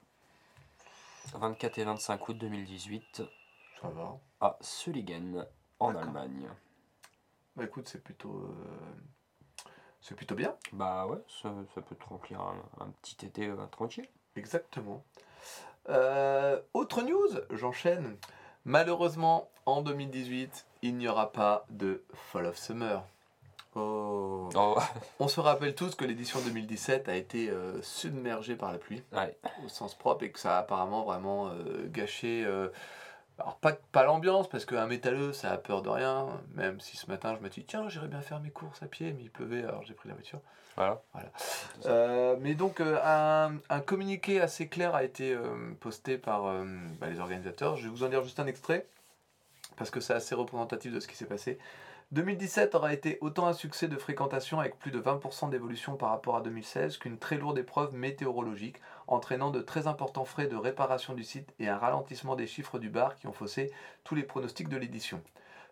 24 1.35 1.77
et 1.79 1.83
25 1.85 2.27
août 2.29 2.37
2018 2.37 3.23
Ça 3.81 3.87
va. 3.89 4.17
à 4.41 4.57
Sulligen 4.61 5.45
en. 5.79 5.95
Allemagne. 5.95 6.49
Bah 7.55 7.63
écoute, 7.65 7.87
c'est 7.87 8.03
plutôt. 8.03 8.53
C'est 10.03 10.15
plutôt 10.15 10.35
bien. 10.35 10.53
Bah 10.73 11.07
ouais, 11.07 11.19
ça, 11.41 11.49
ça 11.73 11.81
peut 11.81 11.95
te 11.95 12.03
remplir 12.09 12.41
un, 12.41 12.57
un 12.81 12.89
petit 13.01 13.25
été 13.25 13.47
euh, 13.47 13.55
tranquille. 13.71 14.05
Exactement. 14.35 15.01
Euh, 15.89 16.59
autre 16.73 17.01
news, 17.03 17.29
j'enchaîne. 17.51 18.17
Malheureusement, 18.65 19.49
en 19.65 19.81
2018, 19.81 20.65
il 20.81 20.97
n'y 20.97 21.07
aura 21.07 21.31
pas 21.31 21.65
de 21.69 22.03
Fall 22.13 22.47
of 22.47 22.57
Summer. 22.57 23.01
Oh. 23.75 24.49
Oh, 24.55 24.77
On 25.19 25.29
se 25.29 25.39
rappelle 25.39 25.73
tous 25.73 25.95
que 25.95 26.03
l'édition 26.03 26.39
2017 26.41 27.07
a 27.07 27.15
été 27.15 27.49
euh, 27.49 27.81
submergée 27.81 28.57
par 28.57 28.73
la 28.73 28.79
pluie, 28.79 29.03
ouais. 29.13 29.37
au 29.65 29.69
sens 29.69 29.95
propre, 29.95 30.25
et 30.25 30.31
que 30.31 30.39
ça 30.39 30.57
a 30.57 30.59
apparemment 30.59 31.03
vraiment 31.03 31.47
euh, 31.47 31.87
gâché. 31.87 32.45
Alors, 33.39 33.57
pas, 33.57 33.73
pas 33.91 34.03
l'ambiance, 34.03 34.47
parce 34.47 34.65
qu'un 34.65 34.85
métalleux, 34.85 35.33
ça 35.33 35.51
a 35.51 35.57
peur 35.57 35.81
de 35.81 35.89
rien. 35.89 36.27
Même 36.53 36.79
si 36.79 36.97
ce 36.97 37.09
matin, 37.09 37.35
je 37.35 37.43
me 37.43 37.49
dis, 37.49 37.63
tiens, 37.63 37.89
j'irais 37.89 38.07
bien 38.07 38.21
faire 38.21 38.39
mes 38.39 38.51
courses 38.51 38.83
à 38.83 38.87
pied, 38.87 39.13
mais 39.13 39.23
il 39.23 39.31
pleuvait, 39.31 39.63
alors 39.63 39.83
j'ai 39.83 39.93
pris 39.93 40.07
la 40.07 40.15
voiture. 40.15 40.39
Voilà. 40.75 41.01
Euh, 41.85 42.35
mais 42.39 42.55
donc 42.55 42.79
euh, 42.79 42.99
un, 43.03 43.57
un 43.69 43.79
communiqué 43.79 44.41
assez 44.41 44.67
clair 44.67 44.95
a 44.95 45.03
été 45.03 45.31
euh, 45.31 45.43
posté 45.79 46.17
par 46.17 46.43
bah, 46.99 47.09
les 47.09 47.19
organisateurs. 47.19 47.75
Je 47.77 47.83
vais 47.83 47.89
vous 47.89 48.03
en 48.03 48.07
lire 48.07 48.23
juste 48.23 48.39
un 48.39 48.47
extrait 48.47 48.87
parce 49.77 49.89
que 49.89 49.99
c'est 49.99 50.13
assez 50.13 50.35
représentatif 50.35 50.91
de 50.91 50.99
ce 50.99 51.07
qui 51.07 51.15
s'est 51.15 51.25
passé. 51.25 51.57
2017 52.11 52.75
aura 52.75 52.93
été 52.93 53.17
autant 53.21 53.47
un 53.47 53.53
succès 53.53 53.87
de 53.87 53.97
fréquentation 53.97 54.59
avec 54.59 54.77
plus 54.77 54.91
de 54.91 54.99
20% 54.99 55.49
d'évolution 55.49 55.95
par 55.95 56.09
rapport 56.09 56.35
à 56.35 56.41
2016 56.41 56.97
qu'une 56.97 57.17
très 57.17 57.37
lourde 57.37 57.57
épreuve 57.57 57.95
météorologique 57.95 58.77
entraînant 59.07 59.51
de 59.51 59.61
très 59.61 59.87
importants 59.87 60.25
frais 60.25 60.47
de 60.47 60.55
réparation 60.55 61.13
du 61.13 61.23
site 61.23 61.53
et 61.59 61.67
un 61.69 61.77
ralentissement 61.77 62.35
des 62.35 62.47
chiffres 62.47 62.79
du 62.79 62.89
bar 62.89 63.15
qui 63.15 63.27
ont 63.27 63.33
faussé 63.33 63.71
tous 64.03 64.15
les 64.15 64.23
pronostics 64.23 64.69
de 64.69 64.77
l'édition. 64.77 65.21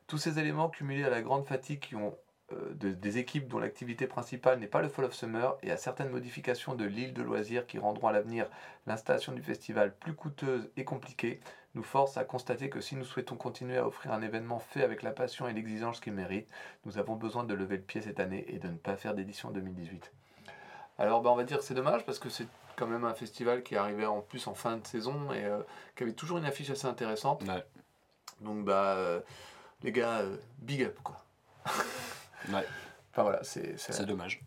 Tous 0.08 0.18
ces 0.18 0.40
éléments 0.40 0.70
cumulés 0.70 1.04
à 1.06 1.10
la 1.10 1.22
grande 1.22 1.46
fatigue 1.46 1.80
qui 1.80 1.96
ont 1.96 2.16
euh, 2.54 2.74
de- 2.74 2.92
des 2.92 3.18
équipes 3.18 3.48
dont 3.48 3.60
l'activité 3.60 4.08
principale 4.08 4.60
n'est 4.60 4.68
pas 4.68 4.82
le 4.82 4.90
Fall 4.90 5.06
of 5.06 5.14
Summer 5.14 5.56
et 5.64 5.72
à 5.72 5.78
certaines 5.78 6.10
modifications 6.10 6.76
de 6.76 6.84
l'île 6.84 7.14
de 7.14 7.22
loisirs 7.22 7.66
qui 7.66 7.80
rendront 7.80 8.10
à 8.10 8.12
l'avenir 8.12 8.46
l'installation 8.88 9.32
du 9.32 9.42
festival 9.42 9.96
plus 9.96 10.14
coûteuse 10.14 10.70
et 10.76 10.84
compliquée, 10.84 11.40
nous 11.76 11.84
force 11.84 12.18
à 12.18 12.26
constater 12.26 12.70
que 12.70 12.82
si 12.82 12.98
nous 12.98 13.06
souhaitons 13.06 13.38
continuer 13.38 13.78
à 13.78 13.88
offrir 13.88 14.12
un 14.12 14.22
événement 14.22 14.60
fait 14.60 14.84
avec 14.84 15.02
la 15.02 15.12
passion 15.12 15.48
et 15.48 15.54
l'exigence 15.54 16.02
qu'il 16.02 16.12
mérite, 16.12 16.50
nous 16.84 16.98
avons 16.98 17.16
besoin 17.16 17.46
de 17.46 17.54
lever 17.54 17.78
le 17.78 17.84
pied 17.84 18.02
cette 18.02 18.20
année 18.20 18.44
et 18.50 18.60
de 18.60 18.68
ne 18.68 18.76
pas 18.76 18.98
faire 18.98 19.14
d'édition 19.14 19.50
2018. 19.52 20.12
Alors 20.98 21.22
bah, 21.22 21.30
on 21.32 21.36
va 21.38 21.46
dire 21.46 21.60
que 21.60 21.64
c'est 21.64 21.74
dommage 21.74 22.06
parce 22.06 22.20
que 22.20 22.28
c'est 22.28 22.48
quand 22.76 22.88
même 22.88 23.06
un 23.06 23.14
festival 23.14 23.64
qui 23.64 23.76
arrivait 23.76 24.06
en 24.06 24.22
plus 24.22 24.48
en 24.48 24.54
fin 24.54 24.78
de 24.78 24.86
saison 24.86 25.32
et 25.32 25.46
euh, 25.46 25.62
qui 25.96 26.04
avait 26.04 26.14
toujours 26.14 26.38
une 26.38 26.46
affiche 26.46 26.70
assez 26.70 26.88
intéressante. 26.88 27.44
Ouais. 27.44 27.64
Donc 28.42 28.66
bah 28.66 28.96
euh, 28.96 29.22
les 29.84 29.92
gars, 29.92 30.20
euh, 30.20 30.38
big 30.60 30.84
up 30.84 30.98
quoi. 31.04 31.24
Ouais. 32.52 32.66
Enfin 33.12 33.22
voilà, 33.22 33.44
c'est 33.44 34.06
dommage. 34.08 34.42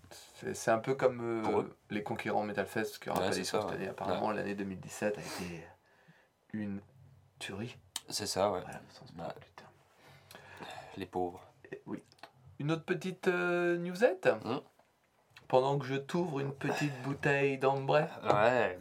c'est 0.53 0.71
un 0.73 0.79
peu 0.79 0.97
comme 0.97 1.71
les 1.91 2.03
conquérants 2.03 2.43
Metal 2.43 2.67
Fest 2.67 2.99
qui 2.99 3.09
aura 3.09 3.21
Ouais, 3.21 3.29
pas 3.29 3.33
ça, 3.33 3.45
cette 3.45 3.71
année. 3.71 3.87
Apparemment, 3.87 4.33
l'année 4.33 4.57
2017 4.57 5.17
a 5.17 5.21
été 5.21 5.65
une 6.53 6.81
tuerie. 7.39 7.77
C'est 8.09 8.27
ça, 8.27 8.51
ouais. 8.51 8.63
Voilà. 9.15 9.35
Les 10.97 11.07
pauvres. 11.07 11.41
Et 11.71 11.83
oui. 11.87 12.03
Une 12.59 12.73
autre 12.73 12.85
petite 12.85 13.29
newsette? 13.29 14.29
Hum. 14.45 14.61
Pendant 15.55 15.79
que 15.79 15.87
je 15.87 15.95
t'ouvre 15.95 16.41
une 16.41 16.53
petite 16.53 17.01
bouteille 17.03 17.59
d'ambre. 17.59 18.09
Ouais. 18.25 18.77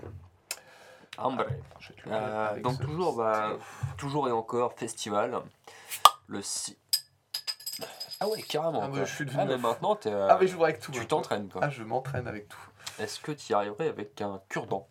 Ambre. 1.19 1.45
Je 1.79 1.93
te 1.93 2.09
Euh, 2.09 2.59
donc 2.61 2.77
ce- 2.77 2.81
toujours, 2.81 3.15
bah, 3.15 3.51
toujours 3.95 4.27
et 4.27 4.31
encore 4.31 4.73
festival. 4.73 5.39
Le 6.25 6.41
6. 6.41 6.75
Ah 8.19 8.27
ouais, 8.27 8.41
carrément. 8.41 8.81
Ah, 8.81 8.87
mais 8.91 9.05
je 9.05 9.13
suis 9.13 9.23
devenu 9.23 9.41
Ah, 9.43 9.45
mais 9.45 9.57
maintenant, 9.59 9.95
t'es, 9.95 10.09
euh, 10.11 10.27
Ah 10.31 10.39
mais 10.41 10.47
je 10.47 10.57
avec 10.57 10.79
tout. 10.79 10.91
tu 10.91 10.97
maintenant. 10.97 11.17
t'entraînes. 11.17 11.47
quoi. 11.47 11.61
Ah 11.63 11.69
je 11.69 11.83
m'entraîne 11.83 12.27
avec 12.27 12.49
tout. 12.49 12.57
Est-ce 12.97 13.19
que 13.19 13.33
tu 13.33 13.51
y 13.51 13.53
arriverais 13.53 13.89
avec 13.89 14.19
un 14.21 14.41
cure-dent? 14.49 14.87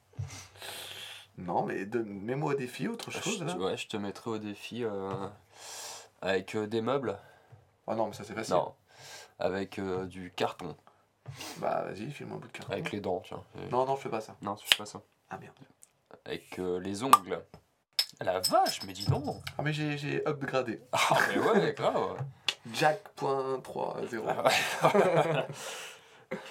Non 1.38 1.64
mais 1.64 1.84
mets-moi 2.04 2.52
au 2.52 2.56
défi 2.56 2.86
autre 2.86 3.10
chose 3.10 3.38
je, 3.40 3.44
là. 3.44 3.56
Ouais, 3.56 3.76
je 3.76 3.88
te 3.88 3.96
mettrais 3.96 4.30
au 4.30 4.38
défi 4.38 4.84
euh, 4.84 5.10
avec 6.20 6.54
euh, 6.54 6.68
des 6.68 6.80
meubles. 6.80 7.18
Ah 7.88 7.96
non 7.96 8.06
mais 8.06 8.12
ça 8.12 8.22
c'est 8.22 8.34
facile. 8.34 8.54
Non. 8.54 8.72
Avec 9.40 9.80
euh, 9.80 10.04
du 10.06 10.30
carton. 10.36 10.76
Bah 11.58 11.84
vas-y, 11.86 12.10
file-moi 12.10 12.36
un 12.36 12.40
bout 12.40 12.48
de 12.48 12.52
carton. 12.52 12.72
Avec 12.72 12.92
les 12.92 13.00
dents, 13.00 13.22
tiens. 13.24 13.42
Non 13.70 13.86
non 13.86 13.96
je 13.96 14.02
fais 14.02 14.08
pas 14.08 14.20
ça. 14.20 14.36
Non, 14.42 14.54
tu 14.56 14.66
fais 14.66 14.76
pas 14.76 14.86
ça. 14.86 15.02
Ah 15.30 15.38
merde. 15.38 15.54
Avec 16.24 16.58
euh, 16.58 16.78
les 16.78 17.02
ongles. 17.04 17.42
La 18.20 18.40
vache, 18.40 18.82
mais 18.84 18.92
dis 18.92 19.06
donc 19.06 19.24
Ah 19.58 19.62
mais 19.62 19.72
j'ai 19.72 19.96
j'ai 19.98 20.26
upgradé. 20.28 20.80
Ah, 20.92 21.18
mais 21.28 21.38
ouais, 21.38 21.74
grave 21.76 22.16
Jack.30. 22.72 23.62
Ah 24.28 24.92
ouais. 24.94 25.46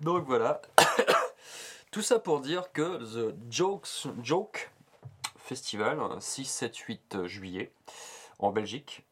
Donc 0.00 0.24
voilà. 0.26 0.60
Tout 1.90 2.02
ça 2.02 2.18
pour 2.18 2.40
dire 2.40 2.70
que 2.72 2.98
The 2.98 3.34
Jokes, 3.50 4.06
Joke 4.22 4.70
Festival, 5.38 5.98
6, 6.20 6.44
7, 6.44 6.76
8 6.76 7.26
juillet, 7.26 7.72
en 8.38 8.50
Belgique. 8.50 9.04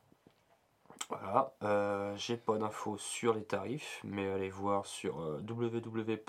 Voilà, 1.08 1.52
euh, 1.62 2.16
j'ai 2.16 2.36
pas 2.36 2.56
d'infos 2.58 2.98
sur 2.98 3.34
les 3.34 3.44
tarifs, 3.44 4.00
mais 4.04 4.30
allez 4.30 4.50
voir 4.50 4.86
sur 4.86 5.20
euh, 5.20 5.40
www.sjoke, 5.48 6.26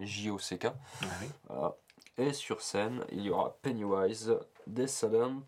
J-O-C-K. 0.00 0.66
Ah 0.66 1.06
oui. 1.20 1.28
Voilà. 1.48 1.76
Et 2.18 2.32
sur 2.32 2.60
scène, 2.60 3.04
il 3.10 3.22
y 3.22 3.30
aura 3.30 3.56
Pennywise, 3.62 4.34
Descendant, 4.66 5.42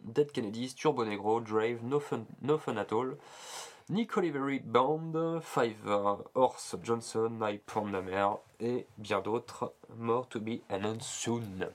Dead 0.00 0.30
Kennedys, 0.30 0.74
Turbo 0.74 1.04
Negro, 1.04 1.40
Drave, 1.40 1.82
No 1.82 1.98
Fun, 2.00 2.24
no 2.42 2.58
Fun 2.58 2.76
At 2.76 2.92
All, 2.92 3.16
Nick 3.88 4.16
Olivery 4.16 4.60
Band, 4.60 5.40
Five 5.40 5.76
Horse 6.34 6.76
Johnson, 6.82 7.30
Night 7.40 7.62
from 7.66 7.92
the 7.92 8.02
Mer 8.02 8.38
et 8.60 8.86
bien 8.98 9.20
d'autres. 9.20 9.72
More 9.96 10.26
to 10.28 10.40
be 10.40 10.62
announced 10.68 11.02
soon. 11.02 11.68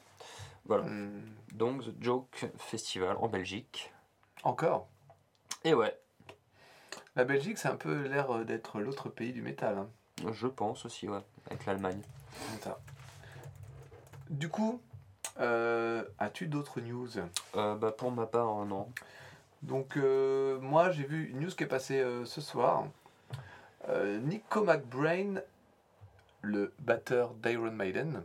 Voilà. 0.66 0.86
Hmm. 0.86 1.22
Donc 1.54 1.84
The 1.84 1.94
Joke 2.00 2.46
Festival 2.58 3.18
en 3.20 3.28
Belgique. 3.28 3.92
Encore. 4.48 4.88
Et 5.66 5.74
ouais, 5.74 6.00
La 7.18 7.26
Belgique, 7.26 7.58
c'est 7.58 7.68
un 7.68 7.76
peu 7.76 8.04
l'air 8.08 8.32
euh, 8.32 8.44
d'être 8.46 8.80
l'autre 8.80 9.10
pays 9.10 9.34
du 9.34 9.42
métal. 9.42 9.78
hein. 9.78 9.90
je 10.32 10.48
pense 10.48 10.86
aussi, 10.86 11.10
ouais, 11.10 11.20
avec 11.48 11.66
l'Allemagne. 11.66 12.02
Du 14.30 14.48
coup, 14.48 14.80
euh, 15.42 16.06
as-tu 16.18 16.48
d'autres 16.48 16.80
news? 16.80 17.10
Euh, 17.58 17.76
bah 17.76 17.92
pour 17.92 18.10
ma 18.12 18.26
part, 18.26 18.62
euh, 18.62 18.66
non. 18.66 18.88
Donc, 19.64 19.98
euh, 19.98 20.58
moi, 20.62 20.92
j'ai 20.92 21.04
vu 21.04 21.26
une 21.30 21.42
news 21.42 21.50
qui 21.52 21.64
est 21.64 21.68
passée 21.68 22.02
ce 22.24 22.40
soir. 22.40 22.86
Nico 24.22 24.64
McBrain, 24.64 25.42
le 26.42 26.74
batteur 26.80 27.34
d'Iron 27.34 27.72
Maiden, 27.72 28.24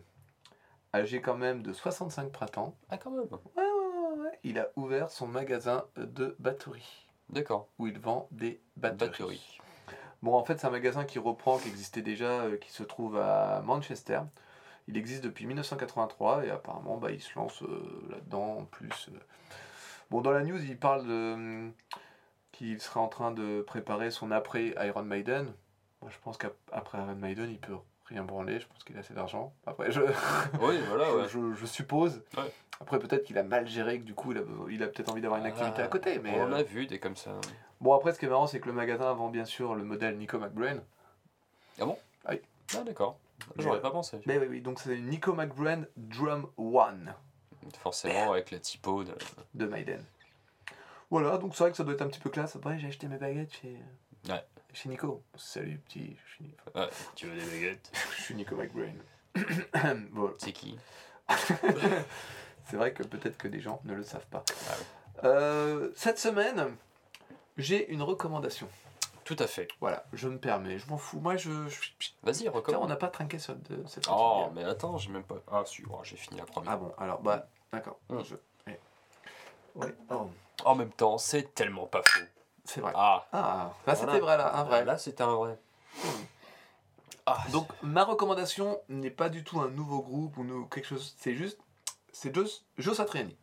âgé 0.95 1.21
quand 1.21 1.37
même 1.37 1.63
de 1.63 1.73
65 1.73 2.31
printemps, 2.31 2.77
Ah 2.91 2.99
quand 2.99 3.11
même. 3.11 3.27
ouais, 3.57 3.72
il 4.45 4.59
a 4.59 4.69
ouvert 4.77 5.11
son 5.11 5.27
magasin 5.27 5.85
de 5.97 6.37
batterie, 6.39 7.07
D'accord. 7.31 7.69
où 7.79 7.87
il 7.87 7.99
vend 7.99 8.29
des 8.31 8.61
batteries. 8.77 9.09
Batterie. 9.09 9.59
Bon, 10.23 10.35
en 10.35 10.45
fait, 10.45 10.59
c'est 10.61 10.67
un 10.67 10.71
magasin 10.71 11.05
qui 11.05 11.19
reprend, 11.19 11.59
qui 11.59 11.69
existait 11.69 12.03
déjà, 12.03 12.43
euh, 12.43 12.57
qui 12.57 12.71
se 12.71 12.83
trouve 12.85 13.17
à 13.19 13.61
Manchester. 13.65 14.21
Il 14.89 14.97
existe 14.97 15.25
depuis 15.25 15.47
1983 15.47 16.45
et 16.47 16.51
apparemment, 16.51 16.97
bah, 16.97 17.11
il 17.11 17.21
se 17.21 17.35
lance 17.37 17.63
euh, 17.63 18.07
là-dedans 18.11 18.59
en 18.59 18.65
plus. 18.65 19.09
euh. 19.13 19.19
Bon, 20.11 20.21
dans 20.21 20.31
la 20.33 20.43
news, 20.45 20.63
il 20.63 20.79
parle 20.79 21.07
de, 21.07 21.33
hum, 21.35 21.73
qu'il 22.53 22.81
serait 22.81 23.01
en 23.01 23.09
train 23.09 23.33
de 23.33 23.63
préparer 23.63 24.11
son 24.11 24.31
après 24.31 24.75
Iron 24.87 25.03
Maiden. 25.03 25.53
Moi, 26.03 26.11
je 26.13 26.19
pense 26.23 26.37
qu'après 26.39 26.99
Iron 26.99 27.15
Maiden, 27.17 27.51
il 27.51 27.59
peut 27.59 27.77
rien 28.13 28.25
branler. 28.25 28.61
Je 28.61 28.67
pense 28.67 28.85
qu'il 28.85 28.97
a 28.97 29.01
assez 29.01 29.15
d'argent. 29.15 29.53
Après, 29.67 29.91
je, 29.91 30.01
Oui, 30.61 30.81
voilà, 30.89 31.15
ouais. 31.15 31.29
je, 31.29 31.55
je 31.55 31.67
suppose. 31.67 32.23
Ouais. 32.37 32.53
Après, 32.81 32.99
peut-être 32.99 33.25
qu'il 33.25 33.39
a 33.39 33.43
mal 33.43 33.67
géré, 33.67 34.01
que 34.01 34.05
du 34.05 34.15
coup, 34.15 34.33
il 34.33 34.39
a, 34.39 34.43
il 34.71 34.83
a 34.83 34.87
peut-être 34.89 35.11
envie 35.11 35.21
d'avoir 35.21 35.41
une 35.41 35.47
activité 35.47 35.83
à 35.83 35.89
côté. 35.89 36.19
Mais, 36.19 36.33
On 36.37 36.53
euh, 36.53 36.57
a 36.57 36.63
vu 36.63 36.87
des 36.87 36.99
comme 36.99 37.17
ça. 37.17 37.33
Bon, 37.81 37.95
après, 37.95 38.13
ce 38.13 38.19
qui 38.19 38.27
est 38.27 38.29
marrant, 38.29 38.47
c'est 38.47 38.61
que 38.61 38.67
le 38.67 38.73
magasin 38.73 39.13
vend 39.13 39.29
bien 39.29 39.45
sûr 39.45 39.75
le 39.75 39.85
modèle 39.85 40.17
Nico 40.17 40.39
McBrain. 40.39 40.81
Ah 42.75 42.83
d'accord. 42.85 43.19
Mais, 43.57 43.65
J'aurais 43.65 43.79
euh, 43.79 43.83
pas 43.83 43.91
pensé. 43.91 44.21
Mais 44.27 44.39
oui, 44.39 44.47
oui, 44.49 44.61
donc 44.61 44.81
c'est 44.81 44.97
Nico 44.97 45.35
McBrain 45.35 45.83
Drum 45.97 46.47
One 46.57 47.15
Forcément 47.79 48.33
avec 48.33 48.51
la 48.51 48.59
typo 48.59 49.05
de... 49.05 49.13
de 49.55 49.67
Maiden. 49.67 50.03
Voilà, 51.11 51.39
donc 51.39 51.55
c'est 51.55 51.65
vrai 51.65 51.71
que 51.71 51.77
ça 51.77 51.85
doit 51.85 51.95
être 51.95 52.03
un 52.03 52.09
petit 52.09 52.21
peu 52.21 52.31
classe. 52.31 52.57
Après, 52.57 52.79
j'ai 52.79 52.89
acheté 52.89 53.07
mes 53.09 53.19
baguettes 53.19 53.53
chez, 53.55 53.77
Ouais. 54.29 54.43
Chez 54.73 54.89
Nico. 54.89 55.23
Salut, 55.37 55.79
petit, 55.87 56.17
je 56.27 56.33
suis, 56.35 56.55
Ouais, 56.75 56.89
tu 57.15 57.27
veux 57.27 57.37
des 57.39 57.45
baguettes 57.51 57.91
je 58.17 58.23
suis 58.23 58.35
Nico 58.35 58.57
McBrain. 58.57 58.93
Voilà. 60.13 60.35
C'est 60.39 60.53
qui? 60.53 60.79
C'est 62.65 62.77
vrai 62.77 62.93
que 62.93 63.03
peut-être 63.03 63.37
que 63.39 63.49
des 63.49 63.61
gens 63.61 63.81
ne 63.85 63.95
le 63.95 64.03
savent 64.03 64.27
pas. 64.27 64.45
Ah. 64.69 65.27
Euh, 65.27 65.91
cette 65.95 66.19
semaine, 66.19 66.77
j'ai 67.57 67.91
une 67.91 68.03
recommandation. 68.03 68.69
Tout 69.25 69.37
à 69.39 69.47
fait. 69.47 69.69
Voilà, 69.81 70.05
je 70.13 70.29
me 70.29 70.39
permets, 70.39 70.79
je 70.79 70.89
m'en 70.89 70.99
fous. 70.99 71.21
Moi, 71.21 71.37
je. 71.37 71.51
je- 71.69 72.11
Vas-y, 72.23 72.35
Tiens, 72.39 72.51
on 72.53 72.57
recommande. 72.57 72.89
n'a 72.89 72.97
pas 72.97 73.09
trinqué 73.09 73.37
de, 73.37 73.87
cette 73.87 74.07
Oh, 74.11 74.49
mais 74.55 74.65
attends, 74.65 74.99
j'ai 74.99 75.11
même 75.11 75.23
pas... 75.23 75.37
Ah, 75.51 75.63
si, 75.65 75.83
oh, 75.89 76.01
j'ai 76.03 76.17
fini 76.17 76.39
la 76.41 76.45
première. 76.47 76.73
Ah 76.73 76.77
bon, 76.77 76.93
alors, 76.99 77.21
bah, 77.21 77.49
d'accord. 77.73 77.99
Hum. 78.11 78.25
Je... 78.25 78.35
Ouais, 79.75 79.95
oh, 80.11 80.29
En 80.65 80.75
même 80.75 80.93
temps, 80.93 81.19
c'est 81.19 81.55
tellement 81.55 81.87
pas 81.87 82.03
faux. 82.03 82.25
C'est 82.65 82.81
vrai. 82.81 82.93
Ah, 82.95 83.27
Ah, 83.33 83.73
là, 83.87 83.95
c'était 83.95 84.19
vrai, 84.21 84.37
là, 84.37 84.57
un 84.57 84.65
vrai. 84.65 84.85
Là, 84.85 84.99
c'était 84.99 85.23
un 85.23 85.35
vrai. 85.35 85.59
Ah, 87.27 87.39
Donc 87.53 87.69
ma 87.83 88.05
recommandation 88.05 88.81
n'est 88.89 89.11
pas 89.11 89.29
du 89.29 89.45
tout 89.45 89.61
un 89.61 89.69
nouveau 89.69 90.01
groupe 90.03 90.37
ou 90.39 90.65
quelque 90.67 90.87
chose, 90.87 91.15
c'est 91.19 91.35
juste, 91.35 91.59
c'est 92.13 92.35
Joe, 92.35 92.65
Joe 92.79 92.97
Satriani. 92.97 93.37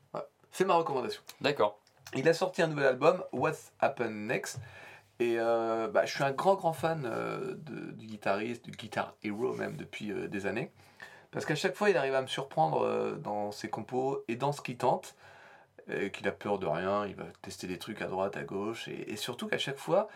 C'est 0.51 0.65
ma 0.65 0.73
recommandation. 0.73 1.21
d'accord. 1.41 1.79
Il 2.15 2.27
a 2.27 2.33
sorti 2.33 2.63
un 2.63 2.67
nouvel 2.67 2.85
album, 2.87 3.23
What's 3.31 3.71
Happened 3.79 4.27
Next, 4.27 4.57
et 5.19 5.35
euh, 5.39 5.87
bah, 5.87 6.05
je 6.07 6.13
suis 6.15 6.23
un 6.23 6.31
grand 6.31 6.55
grand 6.55 6.73
fan 6.73 7.03
euh, 7.05 7.53
de- 7.55 7.91
du 7.91 8.07
guitariste, 8.07 8.65
du 8.65 8.71
Guitar 8.71 9.13
Hero 9.23 9.53
même 9.53 9.75
depuis 9.77 10.11
euh, 10.11 10.27
des 10.27 10.47
années, 10.47 10.71
parce 11.29 11.45
qu'à 11.45 11.53
chaque 11.55 11.75
fois 11.75 11.91
il 11.91 11.97
arrive 11.97 12.15
à 12.15 12.21
me 12.23 12.27
surprendre 12.27 12.81
euh, 12.83 13.15
dans 13.15 13.51
ses 13.51 13.69
compos 13.69 14.23
et 14.27 14.35
dans 14.35 14.51
ce 14.51 14.61
qu'il 14.61 14.77
tente, 14.77 15.13
qu'il 16.13 16.27
a 16.27 16.31
peur 16.31 16.59
de 16.59 16.67
rien, 16.67 17.05
il 17.05 17.15
va 17.15 17.25
tester 17.41 17.67
des 17.67 17.77
trucs 17.77 18.01
à 18.01 18.07
droite, 18.07 18.37
à 18.37 18.43
gauche, 18.43 18.87
et, 18.87 19.15
surtout 19.15 19.47
qu'à 19.47 19.57
chaque 19.57 19.77
fois, 19.77 20.07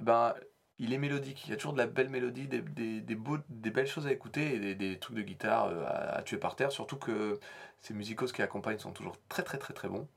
ben, 0.00 0.34
il 0.78 0.92
est 0.92 0.98
mélodique, 0.98 1.46
il 1.46 1.50
y 1.50 1.52
a 1.54 1.56
toujours 1.56 1.72
de 1.72 1.78
la 1.78 1.86
belle 1.86 2.08
mélodie, 2.08 2.48
des, 2.48 2.60
des, 2.60 3.14
beaux- 3.14 3.38
des 3.48 3.70
belles 3.70 3.86
choses 3.86 4.06
à 4.06 4.12
écouter 4.12 4.54
et 4.54 4.74
des, 4.74 4.98
trucs 4.98 5.16
de 5.16 5.22
guitare 5.22 5.68
euh, 5.68 5.84
à, 5.88 6.22
tuer 6.22 6.36
par 6.36 6.56
terre, 6.56 6.72
surtout 6.72 6.96
que 6.96 7.38
ces 7.80 7.94
musicos 7.94 8.32
qui 8.32 8.42
accompagnent 8.42 8.78
sont 8.78 8.92
toujours 8.92 9.16
très 9.28 9.42
très 9.42 9.58
très 9.58 9.74
très 9.74 9.88
bons. 9.88 10.08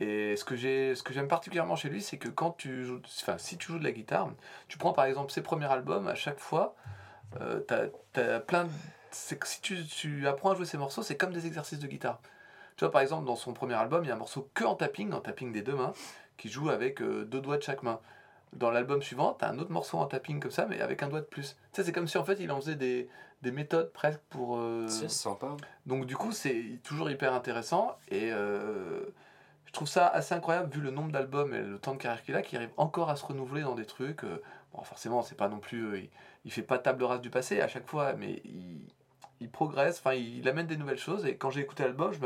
Et 0.00 0.36
ce 0.36 0.44
que 0.44 0.56
j'ai, 0.56 0.94
ce 0.94 1.02
que 1.02 1.12
j'aime 1.12 1.28
particulièrement 1.28 1.76
chez 1.76 1.90
lui, 1.90 2.02
c'est 2.02 2.18
que 2.18 2.28
quand 2.28 2.52
tu 2.52 2.84
joues, 2.84 3.00
enfin 3.20 3.38
si 3.38 3.58
tu 3.58 3.72
joues 3.72 3.78
de 3.78 3.84
la 3.84 3.92
guitare, 3.92 4.30
tu 4.68 4.78
prends 4.78 4.92
par 4.92 5.04
exemple 5.04 5.32
ses 5.32 5.42
premiers 5.42 5.66
albums, 5.70 6.08
à 6.08 6.14
chaque 6.14 6.38
fois, 6.38 6.74
euh, 7.40 7.60
t'as, 7.60 7.88
t'as 8.12 8.40
plein 8.40 8.64
de, 8.64 8.70
si 9.12 9.60
tu, 9.60 9.84
tu 9.86 10.26
apprends 10.26 10.52
à 10.52 10.54
jouer 10.54 10.66
ces 10.66 10.78
morceaux, 10.78 11.02
c'est 11.02 11.16
comme 11.16 11.32
des 11.32 11.46
exercices 11.46 11.78
de 11.78 11.86
guitare. 11.86 12.20
Tu 12.80 12.86
vois 12.86 12.92
par 12.92 13.02
exemple 13.02 13.26
dans 13.26 13.36
son 13.36 13.52
premier 13.52 13.74
album, 13.74 14.04
il 14.04 14.08
y 14.08 14.10
a 14.10 14.14
un 14.14 14.16
morceau 14.16 14.48
que 14.54 14.64
en 14.64 14.74
tapping, 14.74 15.12
en 15.12 15.20
tapping 15.20 15.52
des 15.52 15.60
deux 15.60 15.74
mains, 15.74 15.92
qui 16.38 16.48
joue 16.48 16.70
avec 16.70 17.02
euh, 17.02 17.26
deux 17.26 17.42
doigts 17.42 17.58
de 17.58 17.62
chaque 17.62 17.82
main. 17.82 18.00
Dans 18.54 18.70
l'album 18.70 19.02
suivant, 19.02 19.34
t'as 19.34 19.50
un 19.50 19.58
autre 19.58 19.70
morceau 19.70 19.98
en 19.98 20.06
tapping 20.06 20.40
comme 20.40 20.50
ça, 20.50 20.64
mais 20.64 20.80
avec 20.80 21.02
un 21.02 21.08
doigt 21.08 21.20
de 21.20 21.26
plus. 21.26 21.50
Tu 21.50 21.56
sais, 21.72 21.84
c'est 21.84 21.92
comme 21.92 22.08
si 22.08 22.16
en 22.16 22.24
fait 22.24 22.40
il 22.40 22.50
en 22.50 22.56
faisait 22.58 22.76
des, 22.76 23.06
des 23.42 23.50
méthodes 23.50 23.92
presque 23.92 24.20
pour. 24.30 24.56
euh, 24.56 24.86
C'est 24.88 25.10
sympa. 25.10 25.58
donc 25.84 26.06
du 26.06 26.16
coup, 26.16 26.32
c'est 26.32 26.80
toujours 26.82 27.10
hyper 27.10 27.34
intéressant 27.34 27.98
et 28.08 28.32
euh, 28.32 29.02
je 29.66 29.72
trouve 29.72 29.86
ça 29.86 30.06
assez 30.06 30.34
incroyable 30.34 30.72
vu 30.72 30.80
le 30.80 30.90
nombre 30.90 31.12
d'albums 31.12 31.52
et 31.52 31.60
le 31.60 31.78
temps 31.78 31.92
de 31.92 31.98
carrière 31.98 32.22
qu'il 32.22 32.34
a, 32.34 32.40
qu'il 32.40 32.56
arrive 32.56 32.72
encore 32.78 33.10
à 33.10 33.16
se 33.16 33.26
renouveler 33.26 33.60
dans 33.60 33.74
des 33.74 33.84
trucs. 33.84 34.22
bon, 34.72 34.82
forcément, 34.84 35.20
c'est 35.20 35.36
pas 35.36 35.50
non 35.50 35.58
plus, 35.58 35.98
il, 35.98 36.10
il 36.46 36.50
fait 36.50 36.62
pas 36.62 36.78
table 36.78 37.04
rase 37.04 37.20
du 37.20 37.28
passé 37.28 37.60
à 37.60 37.68
chaque 37.68 37.86
fois, 37.86 38.14
mais 38.14 38.40
il, 38.46 38.80
il 39.40 39.50
progresse. 39.50 39.98
Enfin, 39.98 40.14
il, 40.14 40.48
amène 40.48 40.66
des 40.66 40.76
nouvelles 40.76 40.98
choses. 40.98 41.26
Et 41.26 41.36
quand 41.36 41.50
j'ai 41.50 41.60
écouté 41.60 41.82
l'album, 41.82 42.12
je, 42.12 42.18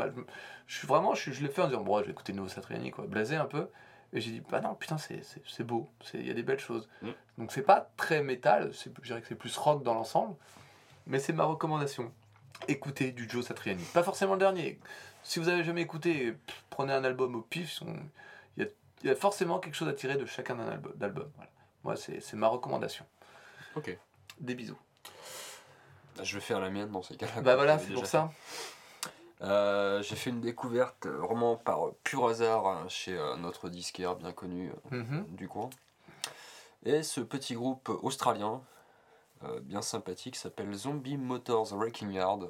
je 0.67 0.77
suis 0.77 0.87
vraiment, 0.87 1.15
je, 1.15 1.31
je 1.31 1.41
l'ai 1.41 1.49
fait 1.49 1.61
en 1.61 1.67
disant 1.67 1.81
bon, 1.81 1.99
je 1.99 2.05
vais 2.05 2.11
écouter 2.11 2.33
nouveau 2.33 2.49
Satriani, 2.49 2.91
quoi, 2.91 3.05
blasé 3.07 3.35
un 3.35 3.45
peu. 3.45 3.67
Et 4.13 4.21
j'ai 4.21 4.31
dit 4.31 4.41
bah 4.49 4.61
non, 4.61 4.75
putain, 4.75 4.97
c'est 4.97 5.63
beau, 5.63 5.89
il 6.13 6.25
y 6.25 6.31
a 6.31 6.33
des 6.33 6.43
belles 6.43 6.59
choses. 6.59 6.87
Mm. 7.01 7.09
Donc 7.37 7.51
c'est 7.51 7.63
pas 7.63 7.89
très 7.97 8.23
métal, 8.23 8.71
je 8.71 9.01
dirais 9.01 9.21
que 9.21 9.27
c'est 9.27 9.35
plus 9.35 9.57
rock 9.57 9.83
dans 9.83 9.93
l'ensemble, 9.93 10.35
mais 11.07 11.19
c'est 11.19 11.33
ma 11.33 11.43
recommandation 11.43 12.11
écoutez 12.67 13.11
du 13.11 13.29
Joe 13.29 13.45
Satriani. 13.45 13.83
Pas 13.93 14.03
forcément 14.03 14.33
le 14.33 14.39
dernier. 14.39 14.79
Si 15.23 15.39
vous 15.39 15.49
avez 15.49 15.63
jamais 15.63 15.81
écouté, 15.81 16.33
pff, 16.33 16.63
prenez 16.69 16.93
un 16.93 17.03
album 17.03 17.35
au 17.35 17.41
pif. 17.41 17.81
Il 18.57 18.63
y 19.03 19.07
y 19.07 19.09
a 19.09 19.15
forcément 19.15 19.59
quelque 19.59 19.75
chose 19.75 19.87
à 19.87 19.93
tirer 19.93 20.17
de 20.17 20.25
chacun 20.25 20.55
d'un 20.55 20.67
album. 20.67 21.31
Voilà. 21.35 21.51
Moi, 21.83 21.95
c'est 21.95 22.33
ma 22.33 22.47
recommandation. 22.47 23.05
Ok. 23.75 23.97
Des 24.39 24.55
bisous. 24.55 24.77
Bah, 26.15 26.23
Je 26.23 26.35
vais 26.35 26.41
faire 26.41 26.59
la 26.59 26.69
mienne 26.69 26.89
dans 26.91 27.01
ces 27.03 27.15
cas-là. 27.17 27.41
bah 27.41 27.55
voilà, 27.55 27.77
c'est 27.79 27.93
pour 27.93 28.05
ça. 28.05 28.31
Euh, 29.41 30.01
J'ai 30.01 30.15
fait 30.15 30.29
une 30.29 30.39
découverte 30.41 31.05
euh, 31.05 31.17
vraiment 31.17 31.57
par 31.57 31.87
euh, 31.87 31.95
pur 32.03 32.27
hasard 32.27 32.65
hein, 32.67 32.85
chez 32.87 33.17
euh, 33.17 33.35
notre 33.35 33.69
disquaire 33.69 34.15
bien 34.15 34.31
connu 34.31 34.71
euh, 34.91 34.97
Mhm. 35.03 35.25
du 35.35 35.47
coin. 35.47 35.69
Et 36.85 37.03
ce 37.03 37.19
petit 37.19 37.53
groupe 37.55 37.89
australien, 37.89 38.61
euh, 39.43 39.59
bien 39.61 39.81
sympathique, 39.81 40.35
s'appelle 40.37 40.73
Zombie 40.73 41.17
Motors 41.17 41.73
Wrecking 41.75 42.11
Yard. 42.13 42.47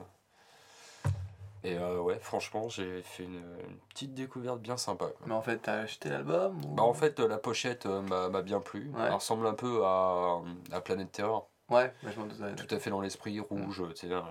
Et 1.63 1.75
euh, 1.77 1.99
ouais, 1.99 2.19
franchement, 2.19 2.69
j'ai 2.69 3.01
fait 3.01 3.23
une, 3.23 3.37
une 3.67 3.77
petite 3.89 4.13
découverte 4.13 4.59
bien 4.59 4.77
sympa. 4.77 5.05
quoi. 5.07 5.25
Mais 5.25 5.33
en 5.33 5.41
fait, 5.41 5.57
t'as 5.57 5.79
acheté 5.79 6.09
l'album 6.09 6.63
ou... 6.63 6.75
Bah 6.75 6.83
en 6.83 6.93
fait, 6.93 7.19
euh, 7.19 7.27
la 7.27 7.39
pochette 7.39 7.87
euh, 7.87 8.01
m'a 8.03 8.29
m'a 8.29 8.43
bien 8.43 8.59
plu. 8.59 8.91
Ouais. 8.93 9.05
Elle 9.07 9.13
ressemble 9.13 9.47
un 9.47 9.55
peu 9.55 9.83
à, 9.83 10.41
à 10.71 10.81
Planète 10.81 11.11
Terreur. 11.11 11.47
Ouais, 11.69 11.91
bah, 12.03 12.09
je 12.13 12.19
m'en. 12.19 12.27
Tout 12.55 12.75
à 12.75 12.79
fait 12.79 12.89
dans 12.91 13.01
l'esprit 13.01 13.39
rouge, 13.39 13.83
tu 13.95 14.07
sais. 14.07 14.13
euh, 14.13 14.21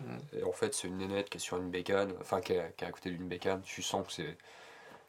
Mm. 0.00 0.38
Et 0.38 0.42
en 0.42 0.52
fait, 0.52 0.74
c'est 0.74 0.88
une 0.88 0.96
nénette 0.98 1.28
qui 1.30 1.36
est 1.36 1.40
sur 1.40 1.56
une 1.58 1.70
bécane, 1.70 2.12
enfin 2.20 2.40
qui 2.40 2.54
est, 2.54 2.74
qui 2.76 2.84
est 2.84 2.88
à 2.88 2.90
côté 2.90 3.10
d'une 3.10 3.28
bécane. 3.28 3.60
Tu 3.62 3.82
sens 3.82 4.06
que 4.06 4.12
c'est 4.12 4.36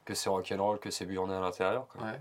que 0.05 0.13
c'est 0.13 0.29
rock'n'roll, 0.29 0.79
que 0.79 0.91
c'est 0.91 1.05
burné 1.05 1.33
à 1.33 1.39
l'intérieur. 1.39 1.87
Ouais. 1.99 2.19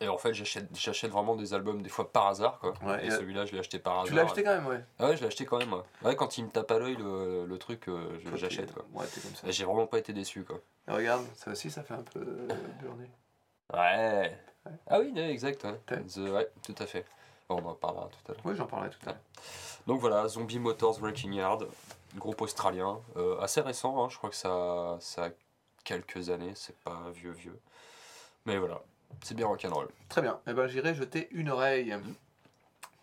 Et 0.00 0.08
en 0.08 0.18
fait, 0.18 0.34
j'achète 0.34 0.68
j'achète 0.76 1.10
vraiment 1.10 1.36
des 1.36 1.54
albums 1.54 1.80
des 1.80 1.88
fois 1.88 2.12
par 2.12 2.26
hasard, 2.26 2.58
quoi. 2.58 2.74
Ouais, 2.82 3.06
et 3.06 3.10
euh, 3.10 3.16
celui-là, 3.18 3.46
je 3.46 3.52
l'ai 3.52 3.60
acheté 3.60 3.78
par 3.78 3.94
hasard. 3.94 4.06
Tu 4.08 4.14
l'as 4.14 4.22
acheté 4.24 4.42
quand 4.42 4.54
même, 4.54 4.66
ouais. 4.66 4.84
Ah 4.98 5.06
ouais, 5.08 5.16
je 5.16 5.22
l'ai 5.22 5.28
acheté 5.28 5.46
quand 5.46 5.56
même. 5.58 5.72
Ouais, 5.72 5.80
Ouais, 6.02 6.16
quand 6.16 6.36
il 6.36 6.44
me 6.44 6.50
tape 6.50 6.70
à 6.70 6.78
l'œil 6.78 6.96
le, 6.96 7.46
le 7.46 7.58
truc, 7.58 7.88
euh, 7.88 8.18
j'achète, 8.34 8.74
quoi. 8.74 8.84
Ouais, 8.92 9.06
t'es 9.06 9.20
comme 9.22 9.34
ça. 9.34 9.46
Et 9.48 9.52
j'ai 9.52 9.64
vraiment 9.64 9.86
pas 9.86 9.98
été 9.98 10.12
déçu, 10.12 10.44
quoi. 10.44 10.60
Et 10.88 10.90
regarde, 10.92 11.24
ça 11.34 11.50
aussi, 11.50 11.70
ça 11.70 11.82
fait 11.82 11.94
un 11.94 12.02
peu 12.02 12.20
euh, 12.20 12.48
burner. 12.82 13.10
Ouais. 13.72 14.38
Ah 14.88 15.00
oui, 15.00 15.12
exact, 15.18 15.64
ouais. 15.64 16.30
Ouais, 16.30 16.50
tout 16.62 16.74
à 16.78 16.86
fait. 16.86 17.04
On 17.48 17.64
en 17.64 17.74
parlera 17.74 18.08
tout 18.08 18.32
à 18.32 18.34
l'heure. 18.34 18.42
Oui, 18.44 18.54
j'en 18.56 18.66
parlerai 18.66 18.90
tout 18.90 18.98
à 19.04 19.10
l'heure. 19.10 19.20
Donc 19.86 20.00
voilà, 20.00 20.26
Zombie 20.28 20.58
Motors 20.58 20.98
Wrecking 20.98 21.32
Yard, 21.32 21.66
groupe 22.16 22.40
australien, 22.40 23.00
euh, 23.16 23.38
assez 23.40 23.60
récent, 23.60 24.04
hein, 24.04 24.08
je 24.10 24.18
crois 24.18 24.30
que 24.30 24.36
ça, 24.36 24.96
ça 25.00 25.26
a 25.26 25.30
quelques 25.84 26.30
années, 26.30 26.52
c'est 26.56 26.76
pas 26.80 27.10
vieux 27.14 27.30
vieux. 27.30 27.58
Mais 28.46 28.58
voilà, 28.58 28.82
c'est 29.22 29.34
bien 29.34 29.46
rock'n'roll. 29.46 29.88
Très 30.08 30.22
bien. 30.22 30.40
Eh 30.46 30.52
ben, 30.52 30.66
j'irai 30.66 30.94
jeter 30.94 31.28
une 31.30 31.50
oreille. 31.50 31.96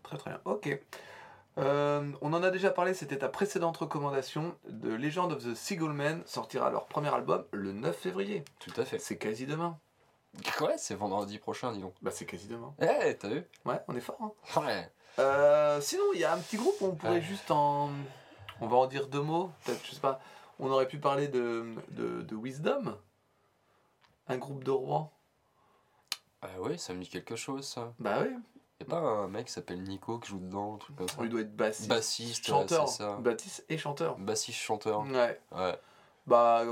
Très 0.04 0.18
très 0.18 0.32
bien. 0.32 0.42
Ok. 0.46 0.78
Euh, 1.60 2.12
on 2.22 2.34
en 2.34 2.44
a 2.44 2.50
déjà 2.50 2.72
parlé, 2.72 2.94
c'était 2.94 3.18
ta 3.18 3.30
précédente 3.30 3.78
recommandation. 3.78 4.56
The 4.66 4.86
Legend 4.86 5.32
of 5.32 5.44
the 5.44 5.54
Seagullmen 5.54 6.24
sortira 6.26 6.70
leur 6.70 6.86
premier 6.88 7.14
album 7.14 7.46
le 7.52 7.72
9 7.72 7.96
février. 7.96 8.44
Tout 8.60 8.74
à 8.78 8.86
fait. 8.86 9.00
C'est 9.00 9.18
quasi 9.18 9.46
demain. 9.46 9.78
Ouais, 10.62 10.76
c'est 10.78 10.96
vendredi 10.96 11.38
prochain, 11.38 11.72
dis 11.74 11.80
donc. 11.80 11.94
Bah, 12.02 12.12
c'est 12.12 12.26
quasi 12.26 12.48
demain. 12.48 12.74
Eh, 12.82 13.16
t'as 13.18 13.28
vu? 13.30 13.46
Ouais, 13.66 13.80
on 13.88 13.96
est 13.96 14.02
fort. 14.02 14.18
Hein. 14.22 14.62
Ouais. 14.62 14.92
Euh, 15.20 15.80
sinon, 15.80 16.04
il 16.14 16.20
y 16.22 16.24
a 16.24 16.34
un 16.34 16.40
petit 16.40 16.58
groupe 16.58 16.76
où 16.82 16.86
on 16.88 16.96
pourrait 16.96 17.14
Ouais. 17.14 17.22
juste 17.22 17.52
en. 17.52 17.92
On 18.62 18.68
va 18.68 18.78
en 18.78 18.88
dire 18.88 19.08
deux 19.08 19.22
mots. 19.22 19.52
Peut-être, 19.64 19.86
je 19.86 19.92
sais 19.96 20.02
pas. 20.02 20.20
On 20.60 20.70
aurait 20.72 20.88
pu 20.88 20.98
parler 20.98 21.28
de, 21.28 21.66
de, 21.90 22.22
de 22.22 22.36
Wisdom. 22.36 22.98
Un 24.28 24.38
groupe 24.38 24.64
de 24.64 24.72
Rouen. 24.72 25.12
Ah 26.42 26.60
ouais, 26.62 26.78
ça 26.78 26.94
me 26.94 27.04
dit 27.04 27.10
quelque 27.10 27.36
chose, 27.36 27.66
ça. 27.68 27.94
Bah 28.00 28.20
oui. 28.22 28.30
Y'a 28.80 28.86
pas 28.88 28.98
un 28.98 29.28
mec 29.28 29.48
qui 29.48 29.54
s'appelle 29.54 29.84
Nico 29.84 30.18
qui 30.20 30.30
joue 30.30 30.40
dedans, 30.40 30.76
un 30.76 30.78
truc 30.78 30.96
comme 30.96 31.08
ça? 31.08 31.18
Il 31.22 31.30
doit 31.30 31.42
être 31.42 31.56
bassiste. 31.56 31.88
Bassiste, 31.90 32.48
ouais, 32.48 32.54
chanteur. 32.54 32.88
c'est 32.90 33.04
ça. 33.04 33.18
Bassiste 33.18 33.66
et 33.70 33.78
chanteur. 33.78 34.18
Bassiste 34.18 34.60
chanteur. 34.60 35.02
Ouais. 35.02 35.40
Ouais. 35.52 35.80
Bah. 36.26 36.64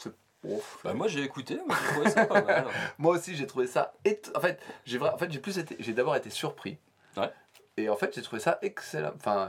c'est. 0.00 0.12
Ouf. 0.44 0.78
Bah 0.84 0.94
moi 0.94 1.08
j'ai 1.08 1.22
écouté, 1.22 1.58
moi 1.66 1.76
j'ai 1.80 1.92
trouvé 1.94 2.10
ça 2.10 2.26
pas 2.26 2.42
mal. 2.42 2.66
Moi 2.98 3.14
aussi, 3.16 3.34
j'ai 3.36 3.46
trouvé 3.46 3.66
ça. 3.66 3.92
éto- 4.04 4.30
En 4.36 4.40
fait, 4.40 4.60
j'ai 4.84 5.00
en 5.00 5.16
fait, 5.18 5.30
j'ai 5.30 5.38
plus 5.40 5.58
été. 5.58 5.76
J'ai 5.78 5.92
d'abord 5.92 6.16
été 6.16 6.30
surpris. 6.30 6.78
Ouais. 7.16 7.32
Et 7.76 7.88
en 7.88 7.96
fait, 7.96 8.14
j'ai 8.14 8.22
trouvé 8.22 8.40
ça 8.40 8.58
excellent. 8.62 9.12
Enfin, 9.16 9.48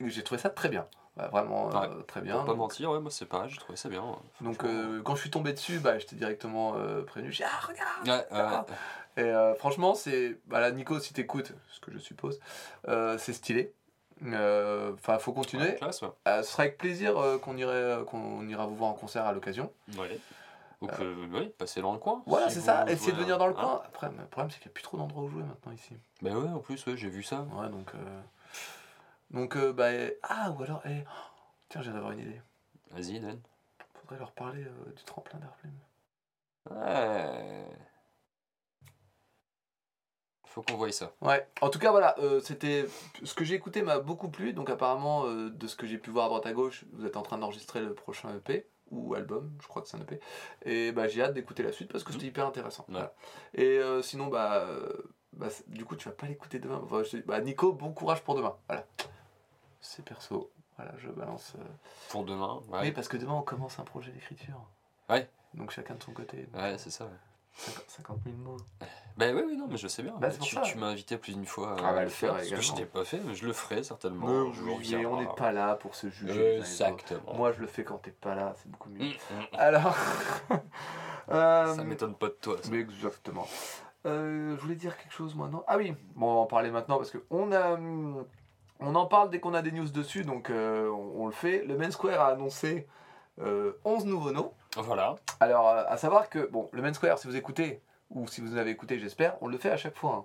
j'ai 0.00 0.22
trouvé 0.22 0.40
ça 0.40 0.50
très 0.50 0.68
bien. 0.68 0.86
Ouais, 1.16 1.26
vraiment 1.28 1.70
euh, 1.74 2.02
très 2.02 2.20
bien. 2.20 2.34
Pour 2.36 2.44
pas 2.44 2.50
Donc, 2.52 2.58
mentir, 2.58 2.90
ouais, 2.92 3.00
moi 3.00 3.10
c'est 3.10 3.26
pareil, 3.26 3.50
j'ai 3.50 3.58
trouvé 3.58 3.76
ça 3.76 3.88
bien. 3.88 4.04
donc, 4.40 4.62
euh, 4.62 5.02
quand 5.02 5.16
je 5.16 5.20
suis 5.22 5.30
tombé 5.30 5.52
dessus, 5.52 5.80
bah, 5.80 5.98
j'étais 5.98 6.14
directement 6.14 6.76
euh, 6.76 7.02
prévenu. 7.02 7.32
J'ai 7.32 7.44
ah, 7.44 7.66
regarde 7.66 8.26
Ouais, 8.30 8.36
ouais. 8.38 9.22
Et 9.24 9.26
euh, 9.26 9.54
franchement, 9.56 9.94
c'est. 9.96 10.38
Bah, 10.46 10.60
là, 10.60 10.70
Nico, 10.70 11.00
si 11.00 11.12
t'écoutes, 11.12 11.52
ce 11.72 11.80
que 11.80 11.90
je 11.92 11.98
suppose, 11.98 12.38
euh, 12.86 13.18
c'est 13.18 13.32
stylé. 13.32 13.72
Euh, 14.24 14.92
Enfin, 14.94 15.18
faut 15.18 15.32
continuer. 15.32 15.64
Ouais, 15.70 15.74
classe, 15.76 16.02
ouais. 16.02 16.08
Euh, 16.26 16.42
ce 16.42 16.50
sera 16.52 16.64
avec 16.64 16.78
plaisir 16.78 17.16
euh, 17.18 17.38
qu'on 17.38 17.56
irait, 17.56 17.98
qu'on 18.06 18.46
ira 18.48 18.66
vous 18.66 18.74
voir 18.76 18.90
en 18.90 18.94
concert 18.94 19.24
à 19.24 19.32
l'occasion. 19.32 19.72
Ouais. 19.96 20.18
Donc, 20.80 20.90
euh, 21.00 21.26
oui, 21.32 21.52
passez 21.58 21.80
dans 21.80 21.92
le 21.92 21.98
coin. 21.98 22.22
Voilà, 22.26 22.48
si 22.48 22.56
c'est 22.56 22.60
ça. 22.62 22.84
jouez 22.84 22.92
Essayez 22.92 23.12
de 23.12 23.16
venir 23.18 23.38
dans 23.38 23.46
le 23.48 23.52
hein. 23.54 23.60
coin. 23.60 23.82
Après, 23.84 24.08
le 24.08 24.24
problème, 24.26 24.50
c'est 24.50 24.58
qu'il 24.58 24.68
n'y 24.68 24.72
a 24.72 24.74
plus 24.74 24.82
trop 24.84 24.96
d'endroits 24.96 25.24
où 25.24 25.28
jouer 25.28 25.42
maintenant 25.42 25.72
ici. 25.72 25.96
Bah 26.22 26.30
ouais, 26.30 26.48
en 26.48 26.58
plus, 26.60 26.84
ouais, 26.86 26.96
j'ai 26.96 27.08
vu 27.08 27.22
ça. 27.22 27.42
Ouais, 27.52 27.68
donc. 27.68 27.92
euh, 27.94 28.20
Donc, 29.30 29.56
euh, 29.56 29.72
bah. 29.72 29.88
Ah, 30.22 30.50
ou 30.52 30.62
alors. 30.62 30.80
eh, 30.86 31.02
oh, 31.04 31.40
Tiens, 31.68 31.82
j'ai 31.82 31.92
d'avoir 31.92 32.12
une 32.12 32.20
idée. 32.20 32.40
Vas-y, 32.92 33.20
Dan. 33.20 33.40
Faudrait 34.00 34.18
leur 34.18 34.32
parler 34.32 34.64
euh, 34.64 34.92
du 34.96 35.02
tremplin 35.04 35.38
d'Airplane. 35.40 35.78
Ouais. 36.70 37.64
Faut 40.58 40.72
qu'on 40.72 40.76
voie 40.76 40.90
ça. 40.90 41.12
Ouais, 41.20 41.46
en 41.60 41.70
tout 41.70 41.78
cas, 41.78 41.92
voilà, 41.92 42.18
euh, 42.18 42.40
c'était. 42.40 42.86
Ce 43.22 43.32
que 43.32 43.44
j'ai 43.44 43.54
écouté 43.54 43.82
m'a 43.82 44.00
beaucoup 44.00 44.28
plu, 44.28 44.52
donc 44.52 44.70
apparemment, 44.70 45.24
euh, 45.26 45.50
de 45.50 45.66
ce 45.68 45.76
que 45.76 45.86
j'ai 45.86 45.98
pu 45.98 46.10
voir 46.10 46.24
à 46.24 46.28
droite 46.30 46.46
à 46.46 46.52
gauche, 46.52 46.84
vous 46.94 47.06
êtes 47.06 47.16
en 47.16 47.22
train 47.22 47.38
d'enregistrer 47.38 47.80
le 47.80 47.94
prochain 47.94 48.34
EP, 48.34 48.66
ou 48.90 49.14
album, 49.14 49.52
je 49.62 49.68
crois 49.68 49.82
que 49.82 49.88
c'est 49.88 49.96
un 49.96 50.00
EP. 50.00 50.18
Et 50.64 50.90
bah, 50.90 51.06
j'ai 51.06 51.22
hâte 51.22 51.34
d'écouter 51.34 51.62
la 51.62 51.70
suite 51.70 51.92
parce 51.92 52.02
que 52.02 52.12
c'était 52.12 52.26
hyper 52.26 52.44
intéressant. 52.44 52.84
Ouais. 52.88 52.94
Voilà. 52.94 53.14
Et 53.54 53.78
euh, 53.78 54.02
sinon, 54.02 54.26
bah, 54.26 54.66
bah, 55.32 55.46
du 55.68 55.84
coup, 55.84 55.94
tu 55.94 56.08
vas 56.08 56.14
pas 56.14 56.26
l'écouter 56.26 56.58
demain. 56.58 56.80
Enfin, 56.82 57.04
je 57.04 57.10
te 57.10 57.16
dis- 57.18 57.22
bah, 57.22 57.40
Nico, 57.40 57.72
bon 57.72 57.92
courage 57.92 58.22
pour 58.24 58.34
demain. 58.34 58.56
Voilà. 58.66 58.84
C'est 59.80 60.04
perso. 60.04 60.50
Voilà, 60.76 60.92
je 60.98 61.08
balance. 61.10 61.54
Pour 62.08 62.24
demain. 62.24 62.60
Oui, 62.82 62.90
parce 62.90 63.06
que 63.06 63.16
demain, 63.16 63.34
on 63.34 63.42
commence 63.42 63.78
un 63.78 63.84
projet 63.84 64.10
d'écriture. 64.10 64.60
Ouais. 65.08 65.30
Donc 65.54 65.70
chacun 65.70 65.94
de 65.94 66.02
son 66.02 66.12
côté. 66.12 66.48
ouais 66.52 66.76
c'est 66.78 66.90
ça. 66.90 67.04
ouais. 67.04 67.10
50 67.52 67.84
50 67.88 68.18
000 68.24 68.36
mots. 68.38 68.56
Bah 69.18 69.26
oui, 69.34 69.42
oui, 69.44 69.56
non, 69.56 69.66
mais 69.68 69.76
je 69.76 69.88
sais 69.88 70.04
bien. 70.04 70.14
Bah, 70.20 70.30
tu 70.30 70.56
tu 70.62 70.78
m'as 70.78 70.86
invité 70.86 71.16
plus 71.18 71.34
d'une 71.34 71.44
fois 71.44 71.74
Ah, 71.80 71.92
bah, 71.92 71.98
à 71.98 72.04
le 72.04 72.08
faire 72.08 72.34
parce 72.34 72.48
que 72.48 72.60
je 72.60 72.74
l'ai 72.76 72.86
pas 72.86 73.04
fait, 73.04 73.20
mais 73.24 73.34
je 73.34 73.46
le 73.46 73.52
ferai 73.52 73.82
certainement. 73.82 74.28
Non, 74.28 74.52
oui, 74.78 75.06
on 75.06 75.20
n'est 75.20 75.26
pas 75.36 75.50
là 75.50 75.74
pour 75.74 75.96
se 75.96 76.08
juger. 76.08 76.58
Exactement. 76.58 77.34
Moi, 77.34 77.50
je 77.50 77.60
le 77.60 77.66
fais 77.66 77.82
quand 77.82 77.98
t'es 77.98 78.12
pas 78.12 78.36
là, 78.36 78.54
c'est 78.56 78.70
beaucoup 78.70 78.90
mieux. 78.90 79.06
Mm, 79.06 79.10
mm. 79.10 79.46
Alors. 79.54 79.96
euh, 81.30 81.74
Ça 81.74 81.82
m'étonne 81.82 82.14
pas 82.14 82.28
de 82.28 82.36
toi. 82.40 82.56
Ça. 82.62 82.68
Mais 82.70 82.78
exactement. 82.78 83.46
Euh, 84.06 84.54
je 84.56 84.60
voulais 84.62 84.76
dire 84.76 84.96
quelque 84.96 85.12
chose, 85.12 85.34
moi, 85.34 85.48
non? 85.48 85.64
Ah 85.66 85.76
oui, 85.76 85.94
bon, 86.14 86.30
on 86.30 86.34
va 86.34 86.40
en 86.42 86.46
parler 86.46 86.70
maintenant 86.70 86.96
parce 86.98 87.10
que 87.10 87.18
on 87.30 87.50
a. 87.50 87.72
hum, 87.72 88.24
On 88.78 88.94
en 88.94 89.06
parle 89.06 89.30
dès 89.30 89.40
qu'on 89.40 89.54
a 89.54 89.62
des 89.62 89.72
news 89.72 89.88
dessus, 89.90 90.22
donc 90.24 90.50
euh, 90.50 90.88
on, 90.90 91.24
on 91.24 91.26
le 91.26 91.32
fait. 91.32 91.64
Le 91.64 91.76
Main 91.76 91.90
Square 91.90 92.20
a 92.20 92.28
annoncé 92.28 92.86
euh, 93.40 93.72
11 93.84 94.06
nouveaux 94.06 94.30
noms. 94.30 94.52
Voilà. 94.76 95.16
Alors, 95.40 95.68
euh, 95.68 95.82
à 95.88 95.96
savoir 95.96 96.28
que, 96.28 96.46
bon, 96.46 96.68
le 96.72 96.82
Main 96.82 96.92
Square, 96.92 97.18
si 97.18 97.26
vous 97.26 97.34
écoutez, 97.34 97.82
ou 98.10 98.26
si 98.26 98.40
vous 98.40 98.56
avez 98.56 98.70
écouté, 98.70 98.98
j'espère, 98.98 99.36
on 99.42 99.46
le 99.48 99.58
fait 99.58 99.70
à 99.70 99.76
chaque 99.76 99.96
fois. 99.96 100.14
hein. 100.14 100.24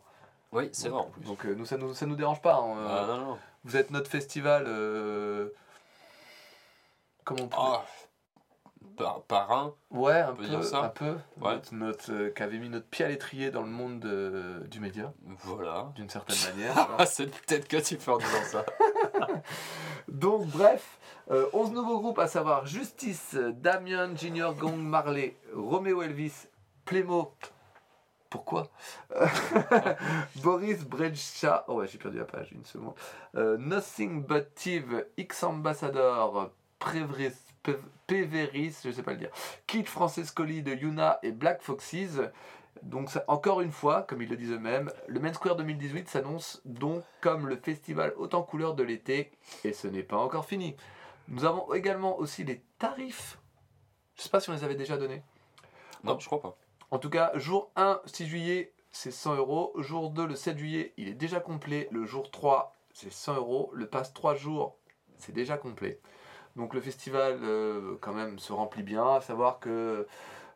Oui, 0.52 0.70
c'est 0.72 0.90
vrai 0.90 1.02
en 1.02 1.06
plus. 1.10 1.24
Donc, 1.24 1.46
euh, 1.46 1.56
nous, 1.56 1.66
ça 1.66 1.78
nous, 1.78 1.94
ça 1.94 2.06
nous 2.06 2.16
dérange 2.16 2.42
pas. 2.42 2.56
hein. 2.56 2.76
Ah, 2.88 3.06
non, 3.08 3.18
non. 3.18 3.38
Vous 3.64 3.76
êtes 3.76 3.90
notre 3.92 4.10
festival. 4.10 4.66
euh, 4.68 5.50
Comment 7.24 7.44
on 7.44 7.48
peut 7.48 7.56
Ah, 7.60 7.86
par, 8.98 9.22
parrain. 9.24 9.74
Ouais, 9.90 10.20
un 10.20 10.34
peut 10.34 10.44
peu, 10.44 10.50
dire 10.50 10.64
ça 10.64 10.84
un 10.84 10.90
peu. 10.90 11.16
Ouais. 11.42 11.54
Notre, 11.56 11.74
notre, 11.74 12.12
euh, 12.12 12.30
qui 12.30 12.44
avait 12.44 12.60
mis 12.60 12.70
notre 12.70 12.86
pied 12.86 13.04
à 13.06 13.08
l'étrier 13.08 13.50
dans 13.50 13.62
le 13.64 13.70
monde 13.70 14.00
de- 14.00 14.68
du 14.70 14.80
média, 14.80 15.12
Voilà. 15.26 15.92
d'une 15.96 16.10
certaine 16.10 16.36
manière. 16.56 16.90
Ah, 17.00 17.06
c'est 17.08 17.26
peut-être 17.28 17.68
que 17.68 17.78
tu 17.78 17.96
fais 17.98 18.12
en 18.12 18.18
disant 18.18 18.44
ça. 18.52 18.66
Donc, 20.10 20.48
bref, 20.48 21.00
euh, 21.32 21.48
11 21.54 21.72
nouveaux 21.72 22.00
groupes, 22.00 22.20
à 22.20 22.28
savoir 22.28 22.66
Justice, 22.68 23.36
Damien, 23.36 24.16
Junior 24.16 24.54
Gong, 24.54 24.76
Marley, 24.78 25.38
Romeo 25.56 26.02
Elvis, 26.04 26.48
Plémo. 26.86 27.34
Pourquoi? 28.34 28.68
Boris 30.38 30.84
Brejcha. 30.86 31.66
Oh 31.68 31.76
ouais, 31.76 31.88
j'ai 31.88 32.00
perdu 32.00 32.18
la 32.18 32.26
page, 32.26 32.52
une 32.52 32.66
seconde. 32.66 32.96
Euh, 33.36 33.58
Nothing 33.60 34.24
But 34.24 34.56
Tive, 34.56 35.06
X 35.18 35.44
Ambassador, 35.44 36.50
Prévris, 36.80 37.34
Péveris, 38.08 38.78
je 38.84 38.90
sais 38.90 39.04
pas 39.04 39.12
le 39.12 39.18
dire. 39.20 39.30
Kid 39.68 39.86
Francescoli 39.88 40.64
de 40.64 40.74
Yuna 40.74 41.20
et 41.22 41.32
Black 41.32 41.62
Foxes. 41.62 42.22
Donc, 42.82 43.12
ça- 43.12 43.24
encore 43.28 43.62
une 43.62 43.72
fois, 43.72 44.02
comme 44.02 44.24
ils 44.24 44.30
le 44.30 44.36
disent 44.36 44.54
eux-mêmes, 44.54 44.92
le 45.08 45.20
Main 45.20 45.32
Square 45.34 45.56
2018 45.58 46.10
s'annonce 46.10 46.60
donc 46.66 47.04
comme 47.22 47.48
le 47.48 47.58
festival 47.58 48.16
en 48.18 48.42
couleur 48.42 48.74
de 48.74 48.82
l'été, 48.82 49.30
et 49.64 49.74
ce 49.74 49.88
n'est 49.88 50.02
pas 50.02 50.18
encore 50.18 50.46
fini. 50.46 50.76
Nous 51.28 51.46
avons 51.46 51.72
également 51.76 52.18
aussi 52.18 52.44
les 52.44 52.64
tarifs. 52.80 53.38
Je 54.16 54.24
sais 54.24 54.30
pas 54.30 54.40
si 54.40 54.50
on 54.50 54.54
les 54.54 54.64
avait 54.64 54.74
déjà 54.74 54.98
donnés. 54.98 55.22
Non, 56.04 56.18
je 56.18 56.26
crois 56.26 56.42
pas. 56.42 56.58
En 56.94 57.00
tout 57.00 57.10
cas, 57.10 57.32
jour 57.34 57.72
1, 57.76 58.02
6 58.06 58.28
juillet, 58.28 58.72
c'est 58.92 59.10
100 59.10 59.38
euros. 59.38 59.74
Jour 59.80 60.12
2, 60.12 60.28
le 60.28 60.36
7 60.36 60.60
juillet, 60.60 60.94
il 60.98 61.08
est 61.08 61.16
déjà 61.16 61.40
complet. 61.40 61.88
Le 61.90 62.06
jour 62.06 62.30
3, 62.30 62.76
c'est 62.94 63.12
100 63.12 63.38
euros. 63.38 63.72
Le 63.74 63.88
pass 63.88 64.14
3 64.14 64.36
jours, 64.36 64.78
c'est 65.18 65.32
déjà 65.32 65.58
complet. 65.58 66.00
Donc 66.56 66.76
le 66.76 66.82
festival, 66.82 67.40
euh, 67.42 67.98
quand 68.00 68.14
même, 68.14 68.38
se 68.38 68.54
remplit 68.54 68.84
bien. 68.84 69.16
À 69.16 69.22
savoir 69.22 69.60
que 69.60 70.06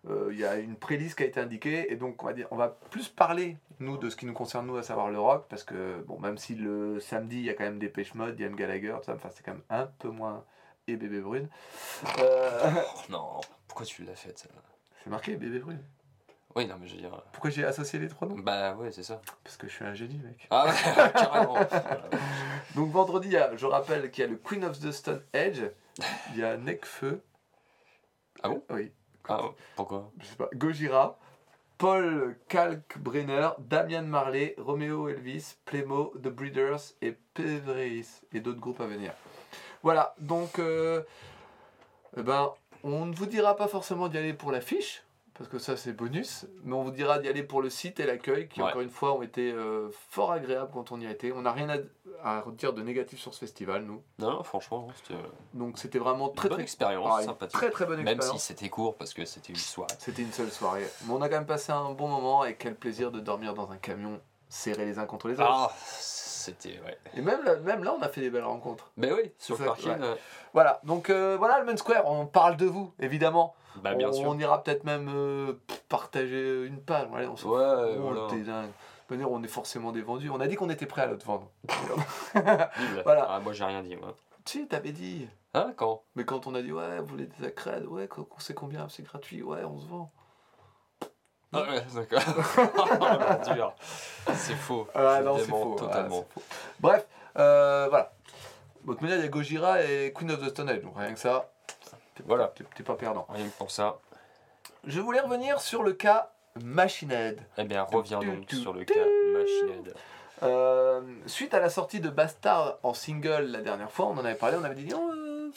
euh, 0.08 0.32
y 0.32 0.46
a 0.46 0.58
une 0.58 0.76
playlist 0.76 1.18
qui 1.18 1.24
a 1.24 1.26
été 1.26 1.40
indiquée. 1.40 1.92
Et 1.92 1.96
donc, 1.96 2.22
on 2.22 2.28
va, 2.28 2.34
dire, 2.34 2.48
on 2.52 2.56
va 2.56 2.68
plus 2.68 3.10
parler, 3.10 3.58
nous, 3.80 3.98
de 3.98 4.08
ce 4.12 4.16
qui 4.16 4.28
nous 4.28 4.34
concerne, 4.34 4.68
nous, 4.68 4.78
à 4.78 4.84
savoir 4.84 5.10
le 5.10 5.20
rock. 5.20 5.48
Parce 5.50 5.64
que, 5.64 6.04
bon, 6.06 6.20
même 6.20 6.38
si 6.38 6.54
le 6.54 7.00
samedi, 7.00 7.38
il 7.38 7.46
y 7.46 7.50
a 7.50 7.56
quand 7.56 7.64
même 7.64 7.80
des 7.80 7.90
Pêche 7.90 8.14
Mode, 8.14 8.40
Ian 8.40 8.52
Gallagher, 8.52 8.96
tout 9.00 9.06
ça, 9.06 9.16
enfin, 9.16 9.30
c'est 9.34 9.44
quand 9.44 9.54
même 9.54 9.64
un 9.72 9.88
peu 9.88 10.10
moins. 10.10 10.44
Et 10.86 10.98
Bébé 10.98 11.20
Brune. 11.20 11.50
Euh, 12.20 12.72
Oh, 12.76 13.00
non, 13.10 13.42
pourquoi 13.68 13.88
tu 13.88 14.04
l'as 14.04 14.14
faite 14.14 14.48
c'est 15.04 15.10
marqué 15.10 15.38
Bébé 15.38 15.60
Brune. 15.60 15.82
Oui, 16.58 16.66
non, 16.66 16.76
mais 16.82 16.88
je 16.88 16.96
veux 16.96 17.02
dire. 17.02 17.22
Pourquoi 17.32 17.52
j'ai 17.52 17.64
associé 17.64 18.00
les 18.00 18.08
trois 18.08 18.28
noms? 18.28 18.40
Bah 18.40 18.74
ouais, 18.74 18.92
c'est 18.92 19.04
ça. 19.04 19.22
Parce 19.44 19.58
que 19.58 19.68
je 19.68 19.74
suis 19.74 19.86
un 19.86 19.94
génie, 19.94 20.18
mec. 20.18 20.48
Ah 20.50 20.66
ouais, 20.66 21.12
carrément. 21.14 21.56
Donc 22.76 22.90
vendredi, 22.90 23.36
je 23.56 23.66
rappelle 23.68 24.10
qu'il 24.10 24.24
y 24.24 24.28
a 24.28 24.30
le 24.32 24.38
Queen 24.38 24.66
of 24.66 24.80
the 24.80 24.92
Stone 24.92 25.22
Edge, 25.34 25.62
il 26.34 26.40
y 26.40 26.44
a 26.44 26.58
Necfeu. 26.58 27.22
Ah 28.42 28.50
bon? 28.50 28.64
Oui, 28.72 28.92
Ah, 29.30 29.42
pourquoi? 29.76 30.12
Je 30.20 30.26
sais 30.26 30.36
pas. 30.36 30.50
Gojira, 30.56 31.20
Paul 31.78 32.36
Kalkbrenner, 32.50 33.50
Damian 33.60 34.04
Marley, 34.04 34.56
Romeo 34.58 35.10
Elvis, 35.10 35.58
Plémo, 35.66 36.12
The 36.16 36.30
Breeders 36.30 36.94
et 37.04 37.16
Pevreis 37.36 38.06
et 38.34 38.40
d'autres 38.40 38.60
groupes 38.60 38.82
à 38.82 38.88
venir. 38.88 39.14
Voilà, 39.84 40.16
donc 40.18 40.58
euh, 40.58 41.04
eh 42.18 42.24
ben, 42.24 42.52
on 42.84 43.06
ne 43.06 43.14
vous 43.16 43.28
dira 43.28 43.56
pas 43.56 43.68
forcément 43.68 44.08
d'y 44.08 44.18
aller 44.18 44.34
pour 44.34 44.52
l'affiche. 44.52 45.04
Parce 45.38 45.50
que 45.50 45.60
ça 45.60 45.78
c'est 45.78 45.94
bonus, 45.94 46.46
mais 46.64 46.74
on 46.74 46.84
vous 46.84 46.92
dira 46.92 47.20
d'y 47.20 47.28
aller 47.28 47.44
pour 47.44 47.62
le 47.62 47.70
site 47.70 48.00
et 48.00 48.06
l'accueil 48.06 48.48
qui 48.48 48.62
Ouais. 48.62 48.70
encore 48.70 48.82
une 48.82 48.90
fois 48.90 49.14
ont 49.14 49.22
été 49.22 49.52
euh, 49.52 49.90
fort 50.10 50.32
agréables 50.32 50.72
quand 50.74 50.92
on 50.92 51.00
y 51.00 51.06
a 51.06 51.12
été. 51.12 51.32
On 51.32 51.42
n'a 51.44 51.52
rien 51.52 51.70
à, 51.70 52.40
à 52.40 52.44
dire 52.54 52.74
de 52.74 52.82
négatif 52.82 53.20
sur 53.20 53.34
ce 53.34 53.40
festival, 53.40 53.84
nous. 53.84 54.02
Non, 54.20 54.32
non, 54.32 54.44
franchement, 54.44 54.88
c'était 54.96 55.14
euh, 55.20 55.28
Donc 55.54 55.78
c'était 55.78 56.00
vraiment 56.00 56.30
une 56.30 56.36
très 56.36 56.50
bonne 56.50 56.58
très, 56.58 56.64
expérience, 56.64 57.24
sympathique. 57.24 57.54
très 57.56 57.70
très 57.70 57.86
bonne 57.86 57.98
Même 57.98 58.08
si 58.08 58.14
expérience. 58.16 58.44
c'était 58.44 58.70
court 58.70 58.96
parce 58.96 59.14
que 59.14 59.26
c'était 59.26 59.50
une 59.54 59.60
soirée. 59.60 59.94
C'était 60.00 60.22
une 60.24 60.32
seule 60.32 60.50
soirée. 60.52 60.88
Mais 61.06 61.14
on 61.14 61.22
a 61.22 61.30
quand 61.30 61.36
même 61.36 61.46
passé 61.46 61.72
un 61.72 61.92
bon 61.92 62.08
moment 62.08 62.44
et 62.46 62.56
quel 62.56 62.76
plaisir 62.76 63.12
de 63.12 63.20
dormir 63.20 63.54
dans 63.54 63.72
un 63.72 63.78
camion 63.78 64.20
serrés 64.50 64.86
les 64.86 64.98
uns 64.98 65.06
contre 65.06 65.28
les 65.28 65.36
autres. 65.36 65.50
Ah, 65.50 65.72
c'était 65.78 66.80
ouais. 66.86 66.98
Et 67.16 67.22
même 67.22 67.44
là, 67.44 67.58
même 67.58 67.84
là, 67.84 67.94
on 67.98 68.02
a 68.02 68.10
fait 68.10 68.22
des 68.22 68.30
belles 68.30 68.44
rencontres. 68.44 68.90
Ben 68.98 69.14
oui, 69.14 69.32
sur 69.38 69.58
le 69.60 69.66
parking. 69.66 69.90
ouais. 69.92 69.98
euh, 70.02 70.16
Voilà, 70.54 70.80
donc 70.84 71.10
euh, 71.10 71.36
voilà 71.38 71.60
le 71.60 71.66
Main 71.66 71.76
Square, 71.78 72.10
on 72.10 72.26
parle 72.26 72.56
de 72.58 72.66
vous, 72.66 72.94
évidemment. 73.00 73.54
Bah 73.84 73.94
bien 73.96 74.10
on, 74.10 74.14
sûr. 74.14 74.28
on 74.28 74.38
ira 74.38 74.64
peut-être 74.64 74.84
même 74.84 75.10
euh, 75.14 75.54
partager 75.90 76.66
une 76.66 76.80
page. 76.82 77.08
On 77.12 77.36
s'en 77.36 77.50
Ouais, 77.50 77.94
fout, 77.94 78.02
voilà. 78.02 78.28
t'es 78.30 78.40
dingue. 78.42 78.66
De 78.68 78.72
toute 79.02 79.12
manière, 79.12 79.32
on 79.32 79.42
est 79.44 79.48
forcément 79.48 79.92
des 79.92 80.02
vendus. 80.02 80.30
On 80.30 80.40
a 80.40 80.48
dit 80.48 80.56
qu'on 80.56 80.70
était 80.70 80.86
prêt 80.86 81.04
à 81.04 81.06
le 81.08 81.18
vendre. 81.18 81.50
Voilà. 83.04 83.28
Ah, 83.30 83.40
moi 83.40 83.54
j'ai 83.54 83.64
rien 83.64 83.82
dit. 83.84 83.96
Moi. 83.96 84.14
si, 84.46 84.68
t'avais 84.68 84.92
dit. 84.92 85.28
Hein, 85.54 85.74
quand? 85.76 86.04
Mais 86.16 86.26
quand 86.26 86.46
on 86.48 86.56
a 86.56 86.62
dit, 86.62 86.72
ouais, 86.72 87.00
vous 87.00 87.06
voulez 87.06 87.26
des 87.40 87.46
accrèdes, 87.48 87.86
ouais, 87.86 88.08
sait 88.40 88.54
combien, 88.54 88.88
c'est 88.90 89.04
gratuit, 89.04 89.42
ouais, 89.42 89.64
on 89.64 89.80
se 89.80 89.88
vend. 89.88 90.12
Ah 91.54 91.62
ouais, 91.62 91.82
d'accord. 91.96 92.20
Oh. 94.28 94.34
C'est 94.34 94.56
faux. 94.56 94.88
Ah 94.94 95.22
non, 95.22 95.38
c'est 95.38 95.46
faux. 95.46 95.76
Totalement. 95.80 96.26
ah, 96.28 96.34
c'est 96.36 96.42
faux. 96.42 96.46
Bref, 96.80 97.08
euh, 97.40 97.88
voilà. 97.90 98.12
De 98.84 98.92
toute 98.92 99.02
manière, 99.02 99.18
il 99.18 99.24
y 99.24 99.26
a 99.26 99.30
Gojira 99.30 99.82
et 99.84 100.14
Queen 100.14 100.30
of 100.32 100.42
the 100.46 100.50
Stone 100.50 100.70
Age, 100.70 100.82
donc 100.82 100.94
rien 100.98 101.14
que 101.14 101.20
ça, 101.20 101.50
Voilà. 102.26 102.54
t'es- 102.76 102.84
pas 102.84 102.96
perdant. 102.96 103.26
Rien 103.30 103.46
que 103.48 103.58
pour 103.58 103.72
ça. 103.72 103.98
Je 104.86 105.00
voulais 105.02 105.20
revenir 105.20 105.60
sur 105.62 105.84
le 105.84 105.94
cas 105.94 106.32
Machine 106.64 107.12
Head. 107.12 107.42
Eh 107.58 107.64
bien, 107.66 107.84
reviens 107.84 108.20
donc 108.20 108.46
tu- 108.48 108.56
sur 108.58 108.74
le 108.74 108.86
tu- 108.86 108.94
cas 108.94 109.06
Machine 109.34 109.70
Head. 109.80 109.94
Euh, 110.44 111.02
suite 111.26 111.54
à 111.54 111.60
la 111.60 111.70
sortie 111.70 112.00
de 112.00 112.10
Bastard 112.10 112.78
en 112.84 112.94
single 112.94 113.46
la 113.52 113.62
dernière 113.62 113.92
fois, 113.92 114.06
on 114.06 114.18
en 114.18 114.24
avait 114.26 114.36
parlé, 114.36 114.56
on 114.60 114.64
avait 114.64 114.76
dit 114.76 114.86
non, 114.88 115.10
euh, 115.12 115.50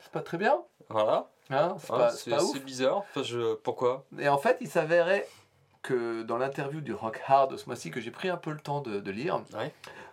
c'est 0.00 0.10
pas, 0.12 0.20
très 0.20 0.38
bien, 0.38 0.62
Voilà. 0.88 1.26
hein, 1.50 1.74
c'est 1.80 1.88
pas, 2.30 2.42
ouf. 2.42 2.52
c'est 2.52 2.64
bizarre. 2.64 2.98
Enfin, 2.98 3.22
je... 3.24 3.54
Pourquoi? 3.56 4.04
Et 4.20 4.28
en 4.28 4.38
fait, 4.38 4.58
il 4.60 4.68
s'avérait 4.68 5.26
que 5.82 6.22
dans 6.22 6.38
l'interview 6.38 6.80
du 6.80 6.94
Rock 6.94 7.20
Hard 7.26 7.56
ce 7.56 7.66
mois-ci, 7.66 7.90
que 7.90 8.00
j'ai 8.00 8.12
pris 8.12 8.28
un 8.28 8.36
peu 8.36 8.52
le 8.52 8.60
temps 8.60 8.80
de, 8.82 9.00
de 9.00 9.10
lire, 9.10 9.42
Ouais. 9.54 9.72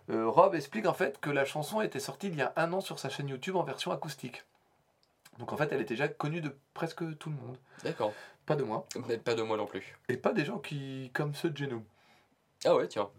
euh, 0.10 0.28
Rob 0.28 0.56
explique 0.56 0.88
en 0.88 0.94
fait 0.94 1.20
que 1.20 1.30
la 1.30 1.46
chanson 1.46 1.82
était 1.82 2.00
sortie 2.00 2.28
il 2.30 2.36
y 2.36 2.42
a 2.42 2.52
un 2.56 2.74
an 2.74 2.82
sur 2.82 2.98
sa 2.98 3.10
chaîne 3.10 3.30
YouTube 3.30 3.56
en 3.56 3.62
version 3.64 3.92
acoustique. 3.92 4.44
Donc 5.40 5.54
en 5.54 5.58
fait, 5.58 5.72
elle 5.72 5.82
était 5.82 5.96
déjà 5.96 6.08
connue 6.08 6.42
de 6.42 6.56
presque 6.74 7.18
tout 7.18 7.30
le 7.30 7.36
monde. 7.36 7.58
D'accord. 7.84 8.14
Pas 8.46 8.56
de 8.56 8.64
moi. 8.64 8.86
Mais 9.08 9.18
pas 9.18 9.36
de 9.36 9.42
moi 9.42 9.58
non 9.58 9.66
plus. 9.66 9.98
Et 10.10 10.18
pas 10.18 10.34
des 10.34 10.46
gens 10.46 10.60
qui 10.60 11.12
comme 11.14 11.34
ceux 11.34 11.50
de 11.50 11.58
Geno. 11.58 11.82
Ah 12.66 12.76
ouais, 12.76 12.88
tiens. 12.88 13.10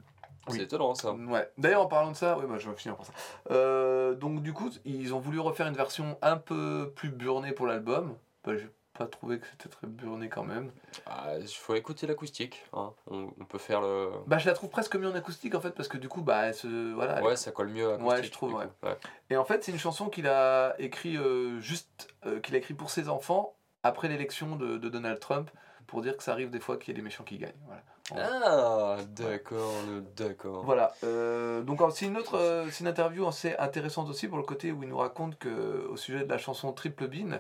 Oui. 0.49 0.57
C'est 0.57 0.65
étonnant 0.65 0.95
ça. 0.95 1.13
Ouais. 1.13 1.51
D'ailleurs, 1.59 1.83
en 1.83 1.87
parlant 1.87 2.11
de 2.11 2.17
ça, 2.17 2.39
oui, 2.39 2.45
bah, 2.49 2.59
je 2.59 2.69
vais 2.69 2.77
finir 2.77 2.97
par 2.97 3.07
ça. 3.07 3.13
Euh, 3.51 4.15
donc, 4.15 4.43
du 4.43 4.53
coup, 4.53 4.71
ils 4.85 5.15
ont 5.15 5.19
voulu 5.19 5.39
refaire 5.39 5.67
une 5.67 5.75
version 5.75 6.19
un 6.23 6.37
peu 6.37 6.93
plus 6.95 7.11
burnée 7.11 7.53
pour 7.53 7.67
l'album. 7.67 8.17
Bah, 8.45 8.53
pas 8.99 9.07
trouvé 9.07 9.39
que 9.39 9.47
c'était 9.47 9.69
très 9.69 9.87
burné 9.87 10.29
quand 10.29 10.43
même. 10.45 10.71
Ah, 11.07 11.35
Il 11.41 11.47
faut 11.49 11.75
écouter 11.75 12.07
l'acoustique. 12.07 12.65
hein. 12.73 12.93
On, 13.11 13.31
on 13.41 13.45
peut 13.45 13.59
faire 13.59 13.81
le. 13.81 14.11
Bah, 14.27 14.39
je 14.39 14.47
la 14.47 14.53
trouve 14.55 14.69
presque 14.71 14.97
mieux 14.97 15.09
en 15.09 15.15
acoustique 15.15 15.55
en 15.55 15.61
fait, 15.61 15.71
parce 15.71 15.89
que 15.89 15.97
du 15.99 16.09
coup, 16.09 16.23
bah, 16.23 16.47
elle 16.47 16.55
se. 16.55 16.93
Voilà. 16.95 17.19
elle- 17.19 17.25
Ouais, 17.25 17.37
ça 17.37 17.53
colle 17.53 17.69
mieux 17.69 17.89
à 17.91 17.95
acoustique. 17.95 18.11
Ouais, 18.19 18.23
je 18.25 18.31
trouve, 18.31 18.55
ouais. 18.55 18.67
Ouais. 18.83 18.97
Et 19.31 19.37
en 19.37 19.45
fait, 19.45 19.65
c'est 19.65 19.73
une 19.73 19.79
chanson 19.79 20.09
qu'il 20.09 20.27
a 20.29 20.75
écrit 20.79 21.17
euh, 21.17 21.61
juste. 21.61 22.09
euh, 22.27 22.41
qu'il 22.41 22.55
a 22.55 22.59
écrit 22.59 22.75
pour 22.75 22.91
ses 22.91 23.09
enfants 23.09 23.55
après 23.83 24.09
l'élection 24.09 24.57
de, 24.57 24.77
de 24.77 24.89
Donald 24.91 25.19
Trump, 25.21 25.51
pour 25.87 26.03
dire 26.03 26.17
que 26.17 26.23
ça 26.23 26.33
arrive 26.33 26.51
des 26.51 26.61
fois 26.61 26.77
qu'il 26.77 26.89
y 26.89 26.91
ait 26.93 27.01
des 27.01 27.05
méchants 27.05 27.25
qui 27.25 27.39
gagnent. 27.39 27.53
Voilà. 27.67 27.83
Ah, 28.17 28.97
d'accord, 29.11 29.73
d'accord. 30.17 30.65
Voilà. 30.65 30.93
euh, 31.05 31.63
donc 31.63 31.81
c'est 31.95 32.07
une 32.07 32.17
autre, 32.17 32.35
euh, 32.37 32.67
c'est 32.71 32.81
une 32.81 32.89
interview 32.89 33.27
assez 33.27 33.57
intéressante 33.57 34.09
aussi 34.11 34.27
pour 34.27 34.37
le 34.37 34.43
côté 34.43 34.73
où 34.73 34.83
il 34.83 34.89
nous 34.89 34.99
raconte 34.99 35.39
que 35.39 35.87
au 35.89 35.97
sujet 35.97 36.25
de 36.25 36.29
la 36.29 36.37
chanson 36.39 36.73
Triple 36.73 37.07
Beam, 37.07 37.39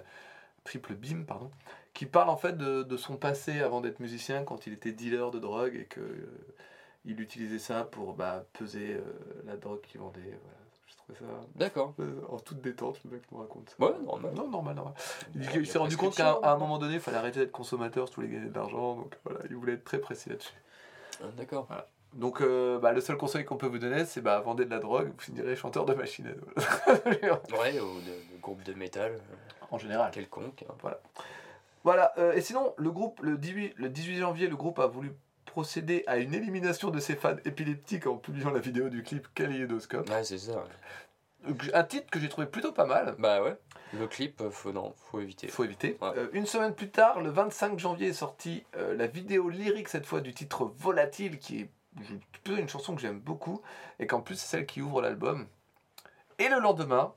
Triple 0.70 0.94
Beam 0.94 1.24
pardon, 1.24 1.50
qui 1.94 2.06
parle 2.06 2.30
en 2.30 2.36
fait 2.36 2.56
de, 2.56 2.84
de 2.84 2.96
son 2.96 3.16
passé 3.16 3.60
avant 3.60 3.80
d'être 3.80 3.98
musicien 3.98 4.44
quand 4.44 4.68
il 4.68 4.72
était 4.72 4.92
dealer 4.92 5.32
de 5.32 5.40
drogue 5.40 5.74
et 5.74 5.84
que 5.84 6.00
euh, 6.00 6.54
il 7.04 7.20
utilisait 7.20 7.58
ça 7.58 7.82
pour 7.82 8.14
bah, 8.14 8.44
peser 8.52 8.94
euh, 8.94 9.02
la 9.46 9.56
drogue 9.56 9.80
qu'il 9.80 10.00
vendait. 10.00 10.20
Voilà. 10.20 10.58
Je 10.86 10.94
trouvais 10.96 11.18
ça 11.18 11.40
D'accord. 11.56 11.94
euh, 11.98 12.20
en 12.28 12.38
toute 12.38 12.60
détente 12.60 13.00
le 13.04 13.10
mec 13.10 13.22
nous 13.32 13.38
raconte 13.38 13.70
ça. 13.70 13.84
Ouais, 13.84 13.98
normal. 14.04 14.32
Non 14.36 14.48
normal 14.48 14.76
normal. 14.76 14.94
Il, 15.34 15.66
s'est 15.66 15.78
rendu 15.78 15.96
compte 15.96 16.14
qu'à 16.14 16.38
un 16.40 16.56
moment 16.56 16.78
donné 16.78 16.94
il 16.94 17.00
fallait 17.00 17.16
arrêter 17.16 17.40
d'être 17.40 17.50
consommateur 17.50 18.06
si 18.06 18.14
tu 18.14 18.20
voulais 18.20 18.32
gagner 18.32 18.48
de 18.48 18.54
l'argent 18.54 18.94
donc 18.94 19.16
voilà 19.24 19.40
il 19.50 19.56
voulait 19.56 19.72
être 19.72 19.84
très 19.84 19.98
précis 19.98 20.28
là-dessus. 20.28 20.54
Ah, 21.20 21.26
D'accord. 21.36 21.66
Donc, 22.14 22.40
euh, 22.40 22.78
bah, 22.78 22.92
le 22.92 23.00
seul 23.00 23.16
conseil 23.16 23.44
qu'on 23.44 23.56
peut 23.56 23.68
vous 23.68 23.78
donner, 23.78 24.04
c'est 24.04 24.20
bah, 24.20 24.40
vendez 24.40 24.64
de 24.64 24.70
la 24.70 24.78
drogue, 24.80 25.08
vous 25.16 25.20
finirez 25.20 25.54
chanteur 25.56 25.84
de 25.86 25.94
machine. 25.94 26.34
Ouais, 27.60 27.78
ou 27.80 28.00
de, 28.00 28.34
de 28.36 28.40
groupe 28.40 28.62
de 28.64 28.74
métal, 28.74 29.12
en 29.70 29.78
général. 29.78 30.10
quelconque. 30.10 30.64
hein. 30.68 30.74
Voilà. 31.84 32.12
euh, 32.18 32.32
et 32.32 32.40
sinon, 32.40 32.74
le 32.76 32.90
groupe, 32.90 33.20
le 33.22 33.38
18, 33.38 33.74
le 33.76 33.88
18 33.88 34.18
janvier, 34.18 34.48
le 34.48 34.56
groupe 34.56 34.78
a 34.80 34.86
voulu 34.86 35.12
procéder 35.46 36.04
à 36.06 36.18
une 36.18 36.34
élimination 36.34 36.90
de 36.90 37.00
ses 37.00 37.16
fans 37.16 37.36
épileptiques 37.44 38.06
en 38.06 38.16
publiant 38.16 38.50
la 38.50 38.60
vidéo 38.60 38.88
du 38.88 39.02
clip 39.02 39.26
Kaléidoscope. 39.34 40.08
Ouais, 40.10 40.24
c'est 40.24 40.38
ça. 40.38 40.64
Un 41.72 41.84
titre 41.84 42.10
que 42.10 42.20
j'ai 42.20 42.28
trouvé 42.28 42.46
plutôt 42.46 42.70
pas 42.72 42.84
mal. 42.84 43.14
Bah 43.18 43.42
ouais. 43.42 43.56
Le 43.98 44.06
clip, 44.06 44.40
euh, 44.42 44.50
faut, 44.50 44.72
non, 44.72 44.94
faut 45.10 45.20
éviter. 45.20 45.48
Faut 45.48 45.64
éviter. 45.64 45.96
Ouais. 46.02 46.10
Euh, 46.16 46.28
une 46.34 46.46
semaine 46.46 46.74
plus 46.74 46.90
tard, 46.90 47.20
le 47.20 47.30
25 47.30 47.78
janvier, 47.78 48.08
est 48.08 48.12
sortie 48.12 48.64
euh, 48.76 48.94
la 48.94 49.06
vidéo 49.06 49.48
lyrique, 49.48 49.88
cette 49.88 50.06
fois 50.06 50.20
du 50.20 50.34
titre 50.34 50.64
Volatile, 50.76 51.38
qui 51.38 51.60
est 51.62 51.70
plutôt 52.32 52.56
une 52.56 52.68
chanson 52.68 52.94
que 52.94 53.00
j'aime 53.00 53.20
beaucoup, 53.20 53.62
et 53.98 54.06
qu'en 54.06 54.20
plus 54.20 54.36
c'est 54.36 54.46
celle 54.46 54.66
qui 54.66 54.82
ouvre 54.82 55.02
l'album. 55.02 55.46
Et 56.38 56.48
le 56.48 56.58
lendemain, 56.58 57.14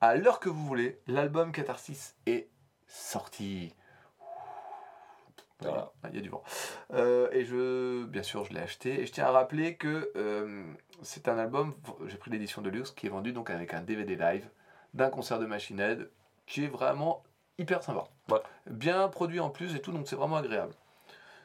à 0.00 0.16
l'heure 0.16 0.40
que 0.40 0.48
vous 0.48 0.66
voulez, 0.66 1.00
l'album 1.06 1.52
Catharsis 1.52 2.16
est 2.26 2.48
sorti. 2.86 3.74
Voilà. 5.60 5.92
Il 6.08 6.16
y 6.16 6.18
a 6.18 6.22
du 6.22 6.30
vent. 6.30 6.42
Euh, 6.94 7.28
et 7.32 7.44
je, 7.44 8.04
bien 8.04 8.22
sûr, 8.22 8.44
je 8.44 8.52
l'ai 8.54 8.60
acheté. 8.60 9.00
Et 9.00 9.06
je 9.06 9.12
tiens 9.12 9.26
à 9.26 9.30
rappeler 9.30 9.76
que 9.76 10.10
euh, 10.16 10.64
c'est 11.02 11.28
un 11.28 11.38
album, 11.38 11.74
j'ai 12.06 12.16
pris 12.16 12.30
l'édition 12.30 12.62
de 12.62 12.70
luxe, 12.70 12.90
qui 12.92 13.06
est 13.06 13.10
vendu 13.10 13.32
donc 13.32 13.50
avec 13.50 13.74
un 13.74 13.82
DVD 13.82 14.16
live 14.16 14.48
d'un 14.94 15.10
concert 15.10 15.38
de 15.38 15.46
Machine 15.46 15.78
Head, 15.78 16.10
qui 16.46 16.64
est 16.64 16.68
vraiment 16.68 17.22
hyper 17.58 17.82
sympa. 17.82 18.08
Ouais. 18.30 18.40
Bien 18.66 19.06
produit 19.08 19.40
en 19.40 19.50
plus 19.50 19.76
et 19.76 19.80
tout, 19.80 19.92
donc 19.92 20.08
c'est 20.08 20.16
vraiment 20.16 20.36
agréable. 20.36 20.74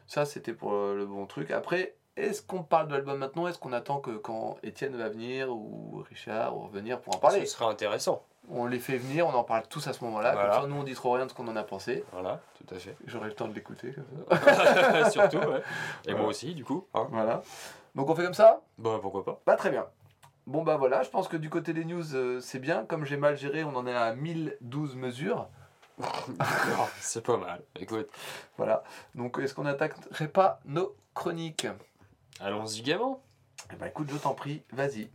Ça, 0.08 0.26
c'était 0.26 0.54
pour 0.54 0.72
le 0.72 1.06
bon 1.06 1.26
truc. 1.26 1.52
Après, 1.52 1.96
est-ce 2.18 2.42
qu'on 2.42 2.64
parle 2.64 2.88
de 2.88 2.94
l'album 2.94 3.18
maintenant? 3.18 3.48
Est-ce 3.48 3.60
qu'on 3.60 3.74
attend 3.74 4.00
que 4.00 4.12
quand 4.12 4.58
Étienne 4.64 4.96
va 4.96 5.10
venir 5.10 5.50
ou 5.50 6.04
Richard 6.10 6.56
ou 6.58 6.62
revenir 6.62 7.00
pour 7.02 7.16
en 7.16 7.20
parler? 7.20 7.46
Ce 7.46 7.54
sera 7.58 7.70
intéressant. 7.70 8.24
On 8.50 8.68
les 8.68 8.80
fait 8.80 8.98
venir, 8.98 9.26
on 9.28 9.34
en 9.34 9.44
parle 9.44 9.64
tous 9.68 9.88
à 9.88 9.94
ce 9.94 10.04
moment-là. 10.04 10.34
Voilà. 10.34 10.50
Comme 10.52 10.62
ça, 10.62 10.68
nous, 10.68 10.76
on 10.80 10.84
dit 10.84 10.94
trop 10.94 11.14
rien 11.14 11.26
de 11.26 11.32
ce 11.32 11.36
qu'on 11.36 11.48
en 11.48 11.56
a 11.56 11.64
pensé. 11.64 12.04
Voilà, 12.12 12.42
tout 12.54 12.76
à 12.76 12.78
fait. 12.78 12.96
J'aurai 13.08 13.28
le 13.30 13.34
temps 13.34 13.48
de 13.48 13.54
l'écouter. 13.54 13.96
Surtout, 15.12 15.38
ouais. 15.40 15.62
Et 16.08 16.14
moi 16.14 16.28
aussi, 16.28 16.54
du 16.54 16.64
coup. 16.64 16.86
hein. 16.94 17.08
voilà. 17.10 17.42
Donc, 17.96 18.10
on 18.10 18.16
fait 18.16 18.24
comme 18.24 18.34
ça? 18.36 18.62
Bah 18.78 19.00
pourquoi 19.02 19.24
pas. 19.26 19.42
Bah, 19.46 19.56
très 19.56 19.72
bien. 19.72 19.86
Bon, 20.46 20.62
bah 20.62 20.78
voilà, 20.78 21.02
je 21.02 21.10
pense 21.10 21.28
que 21.28 21.38
du 21.38 21.50
côté 21.50 21.74
des 21.74 21.86
news, 21.86 22.14
euh, 22.14 22.40
c'est 22.40 22.60
bien. 22.60 22.86
Comme 22.86 23.04
j'ai 23.04 23.18
mal 23.18 23.36
géré, 23.36 23.64
on 23.64 23.76
en 23.76 23.88
est 23.88 23.96
à 23.96 24.14
1012 24.14 24.96
mesures. 24.96 25.48
D'accord, 25.98 26.90
c'est 27.00 27.26
pas 27.26 27.38
mal. 27.38 27.62
Écoute, 27.80 28.08
Voilà. 28.58 28.84
Donc, 29.16 29.40
est-ce 29.40 29.56
qu'on 29.56 29.64
n'attaquerait 29.64 30.28
pas 30.28 30.60
nos 30.66 30.96
chroniques? 31.16 31.68
Allons-y 32.40 32.82
gaiement. 32.82 33.22
Eh 33.72 33.76
ben, 33.76 33.88
écoute, 33.88 34.10
je 34.12 34.18
t'en 34.18 34.34
prie, 34.34 34.64
vas-y. 34.72 35.10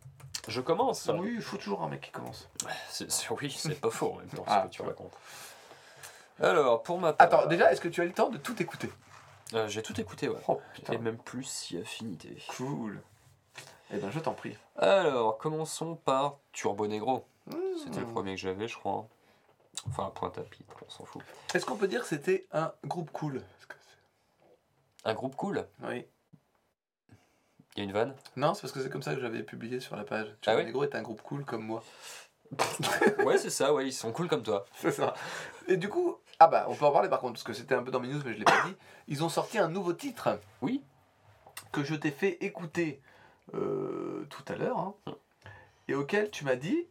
Je 0.48 0.60
commence. 0.60 1.08
Oui, 1.14 1.32
il 1.36 1.42
faut 1.42 1.56
toujours 1.58 1.82
un 1.82 1.88
mec 1.88 2.00
qui 2.00 2.10
commence. 2.10 2.48
C'est- 2.88 3.10
c'est- 3.10 3.30
oui, 3.30 3.50
c'est 3.50 3.80
pas 3.80 3.90
faux 3.90 4.12
en 4.14 4.16
même 4.16 4.28
temps 4.28 4.44
Ah, 4.46 4.62
ce 4.62 4.68
que 4.68 4.72
tu 4.72 4.82
racontes. 4.82 5.12
Alors, 6.40 6.82
pour 6.82 6.98
ma 6.98 7.12
part. 7.12 7.26
Attends, 7.26 7.46
déjà, 7.46 7.70
est-ce 7.72 7.80
que 7.80 7.88
tu 7.88 8.00
as 8.00 8.04
eu 8.04 8.08
le 8.08 8.14
temps 8.14 8.30
de 8.30 8.38
tout 8.38 8.60
écouter 8.62 8.90
euh, 9.52 9.68
J'ai 9.68 9.82
tout 9.82 10.00
écouté, 10.00 10.28
ouais. 10.28 10.40
Oh 10.48 10.60
putain. 10.74 10.94
Et 10.94 10.98
même 10.98 11.18
plus 11.18 11.44
si 11.44 11.76
affinité. 11.78 12.36
Cool. 12.56 13.02
Eh 13.92 13.98
ben, 13.98 14.10
je 14.10 14.18
t'en 14.20 14.32
prie. 14.32 14.56
Alors, 14.76 15.36
commençons 15.36 15.96
par 15.96 16.38
Turbo 16.52 16.86
Negro. 16.86 17.26
C'était 17.84 18.00
le 18.00 18.06
Mmh. 18.06 18.12
premier 18.12 18.34
que 18.36 18.40
j'avais, 18.40 18.68
je 18.68 18.78
crois. 18.78 19.06
Enfin, 19.88 20.10
point 20.14 20.32
à 20.36 20.40
pitre, 20.42 20.76
on 20.86 20.90
s'en 20.90 21.04
fout. 21.04 21.22
Est-ce 21.54 21.66
qu'on 21.66 21.76
peut 21.76 21.88
dire 21.88 22.02
que 22.02 22.06
c'était 22.08 22.46
un 22.52 22.72
groupe 22.86 23.10
cool? 23.10 23.42
Un 25.04 25.14
groupe 25.14 25.34
cool? 25.36 25.66
Oui. 25.82 26.06
Il 27.76 27.78
y 27.78 27.82
a 27.82 27.84
une 27.84 27.92
vanne 27.92 28.14
Non, 28.36 28.54
c'est 28.54 28.62
parce 28.62 28.72
que 28.72 28.82
c'est 28.82 28.90
comme 28.90 29.02
ça 29.02 29.14
que 29.14 29.20
j'avais 29.20 29.42
publié 29.42 29.80
sur 29.80 29.96
la 29.96 30.04
page. 30.04 30.26
Tu 30.40 30.48
Ah 30.50 30.54
vois, 30.54 30.60
oui 30.62 30.66
Negro 30.66 30.84
est 30.84 30.94
un 30.94 31.02
groupe 31.02 31.22
cool 31.22 31.44
comme 31.44 31.64
moi. 31.64 31.82
Ouais, 33.24 33.38
c'est 33.38 33.50
ça, 33.50 33.72
ouais, 33.72 33.86
ils 33.86 33.92
sont 33.92 34.10
cool 34.12 34.26
comme 34.28 34.42
toi. 34.42 34.64
C'est 34.74 34.90
ça. 34.90 35.14
Et 35.68 35.76
du 35.76 35.88
coup, 35.88 36.16
ah 36.40 36.48
bah, 36.48 36.66
on 36.68 36.74
peut 36.74 36.84
en 36.84 36.90
parler 36.90 37.08
par 37.08 37.20
contre, 37.20 37.34
parce 37.34 37.44
que 37.44 37.52
c'était 37.52 37.74
un 37.76 37.82
peu 37.82 37.90
dans 37.92 38.00
mes 38.00 38.08
news, 38.08 38.20
mais 38.24 38.32
je 38.32 38.38
l'ai 38.38 38.44
pas 38.44 38.62
dit. 38.66 38.74
Ils 39.06 39.22
ont 39.22 39.28
sorti 39.28 39.58
un 39.58 39.68
nouveau 39.68 39.92
titre. 39.92 40.40
Oui. 40.62 40.82
Que 41.70 41.84
je 41.84 41.94
t'ai 41.94 42.10
fait 42.10 42.38
écouter 42.44 43.00
euh, 43.54 44.26
tout 44.30 44.42
à 44.52 44.56
l'heure. 44.56 44.78
hein, 44.78 44.94
Hum. 45.06 45.14
et 45.86 45.94
auquel 45.94 46.30
tu 46.30 46.44
m'as 46.44 46.56
dit, 46.56 46.86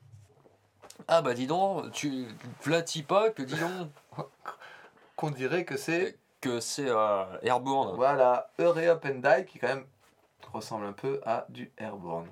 Ah 1.09 1.21
bah 1.21 1.33
dis 1.33 1.47
donc, 1.47 1.91
tu 1.91 2.25
flattis 2.61 3.03
pas 3.03 3.29
que 3.31 3.41
dis 3.41 3.55
donc. 3.59 3.89
qu'on 5.17 5.31
dirait 5.31 5.65
que 5.65 5.75
c'est 5.75 6.17
que 6.39 6.61
c'est 6.61 6.87
euh, 6.87 7.25
Airborne. 7.41 7.95
Voilà, 7.97 8.49
Hurry 8.59 8.87
Up 8.87 9.03
and 9.05 9.15
Die 9.19 9.45
qui 9.45 9.59
quand 9.59 9.67
même 9.67 9.85
ressemble 10.53 10.85
un 10.85 10.93
peu 10.93 11.21
à 11.25 11.45
du 11.49 11.71
Airborne. 11.77 12.29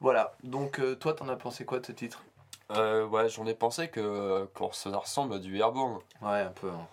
Voilà, 0.00 0.34
donc 0.42 0.80
euh, 0.80 0.96
toi 0.96 1.14
t'en 1.14 1.28
as 1.28 1.36
pensé 1.36 1.64
quoi 1.64 1.78
de 1.78 1.86
ce 1.86 1.92
titre? 1.92 2.22
Euh, 2.70 3.06
ouais, 3.06 3.28
j'en 3.28 3.46
ai 3.46 3.54
pensé 3.54 3.88
que, 3.88 4.46
que 4.54 4.64
ça 4.72 4.96
ressemble 4.96 5.34
à 5.34 5.38
du 5.38 5.58
Airborne. 5.58 5.98
Ouais, 6.20 6.40
un 6.40 6.50
peu. 6.52 6.70
hein. 6.70 6.86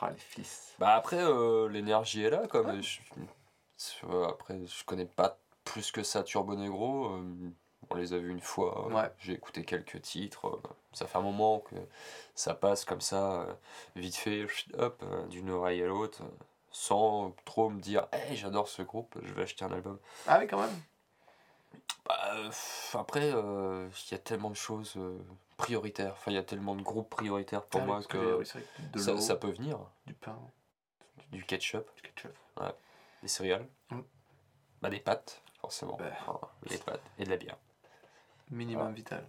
Ah, 0.00 0.10
les 0.10 0.18
fils. 0.18 0.74
Bah 0.78 0.94
après, 0.94 1.16
euh, 1.22 1.66
l'énergie 1.68 2.24
est 2.24 2.30
là, 2.30 2.46
comme 2.46 2.82
je- 2.82 3.00
euh, 4.10 4.26
après, 4.28 4.58
je 4.66 4.84
connais 4.84 5.06
pas 5.06 5.38
plus 5.64 5.90
que 5.92 6.02
ça 6.02 6.22
Turbo 6.22 6.56
Negro. 6.56 7.06
euh, 7.14 7.22
on 7.90 7.94
les 7.94 8.12
a 8.12 8.18
vus 8.18 8.30
une 8.30 8.40
fois. 8.40 8.86
euh, 8.90 8.94
Ouais. 8.94 9.10
J'ai 9.20 9.32
écouté 9.32 9.64
quelques 9.64 10.02
titres. 10.02 10.48
euh, 10.48 10.60
ça 10.92 11.06
fait 11.06 11.16
un 11.16 11.22
moment 11.22 11.60
que 11.60 11.74
ça 12.34 12.52
passe 12.54 12.84
comme 12.84 13.00
ça, 13.00 13.40
euh, 13.42 13.52
vite 13.96 14.16
fait, 14.16 14.46
hop, 14.76 15.02
euh, 15.02 15.26
d'une 15.28 15.50
oreille 15.50 15.82
à 15.82 15.86
l'autre, 15.86 16.22
euh, 16.22 16.26
sans 16.74 17.30
trop 17.44 17.70
me 17.70 17.80
dire, 17.80 18.08
hey, 18.12 18.36
j'adore 18.36 18.66
ce 18.68 18.82
groupe, 18.82 19.16
je 19.22 19.32
vais 19.32 19.42
acheter 19.44 19.64
un 19.64 19.70
album. 19.70 19.96
Ah 20.26 20.38
oui, 20.40 20.48
quand 20.48 20.58
même. 20.60 20.76
Bah, 22.04 22.34
après, 22.94 23.30
euh, 23.32 23.88
il 24.08 24.12
y 24.12 24.14
a 24.14 24.18
tellement 24.18 24.50
de 24.50 24.56
choses 24.56 24.94
euh, 24.96 25.16
prioritaires. 25.56 26.12
Enfin, 26.12 26.32
il 26.32 26.34
y 26.34 26.38
a 26.38 26.42
tellement 26.42 26.74
de 26.74 26.82
groupes 26.82 27.08
prioritaires 27.08 27.62
pour 27.62 27.80
Ah 27.80 27.84
moi 27.86 28.02
que, 28.02 28.42
ça, 28.44 29.36
peut 29.36 29.50
venir. 29.52 29.78
du 30.06 30.14
pain, 30.14 30.36
Du 31.30 31.44
ketchup, 31.44 31.88
du 31.96 32.02
ketchup. 32.02 32.36
des 33.22 33.28
céréales, 33.28 33.66
Mm. 33.90 34.00
bah, 34.82 34.90
des 34.90 35.00
pâtes, 35.00 35.40
forcément. 35.60 35.96
Bah. 35.96 36.06
Enfin, 36.26 36.40
des 36.66 36.78
pâtes 36.78 37.00
et 37.18 37.24
de 37.24 37.30
la 37.30 37.36
bière. 37.36 37.56
Minimum 38.50 38.92
vital. 38.94 39.24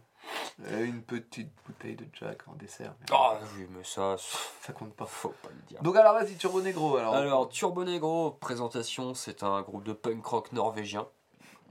Et 0.72 0.84
une 0.84 1.02
petite 1.02 1.50
bouteille 1.66 1.96
de 1.96 2.06
Jack 2.14 2.48
en 2.48 2.54
dessert. 2.54 2.94
mais 3.00 3.06
Ah 3.12 3.38
oui, 3.58 3.68
mais 3.72 3.84
ça, 3.84 4.16
Ça 4.62 4.74
compte 4.74 4.94
pas. 4.94 5.06
faut 5.06 5.30
pas 5.30 5.50
le 5.50 5.62
dire. 5.68 5.82
Donc 5.82 5.96
alors 5.96 6.14
vas-y, 6.14 6.36
Turbo 6.36 6.62
Negro 6.62 6.98
alors. 6.98 7.14
Alors, 7.16 7.50
Turbo 7.50 7.84
Negro, 7.84 8.32
présentation, 8.32 9.14
c'est 9.14 9.44
un 9.44 9.62
groupe 9.62 9.84
de 9.84 9.94
punk 9.94 10.26
rock 10.26 10.52
norvégien. 10.54 11.08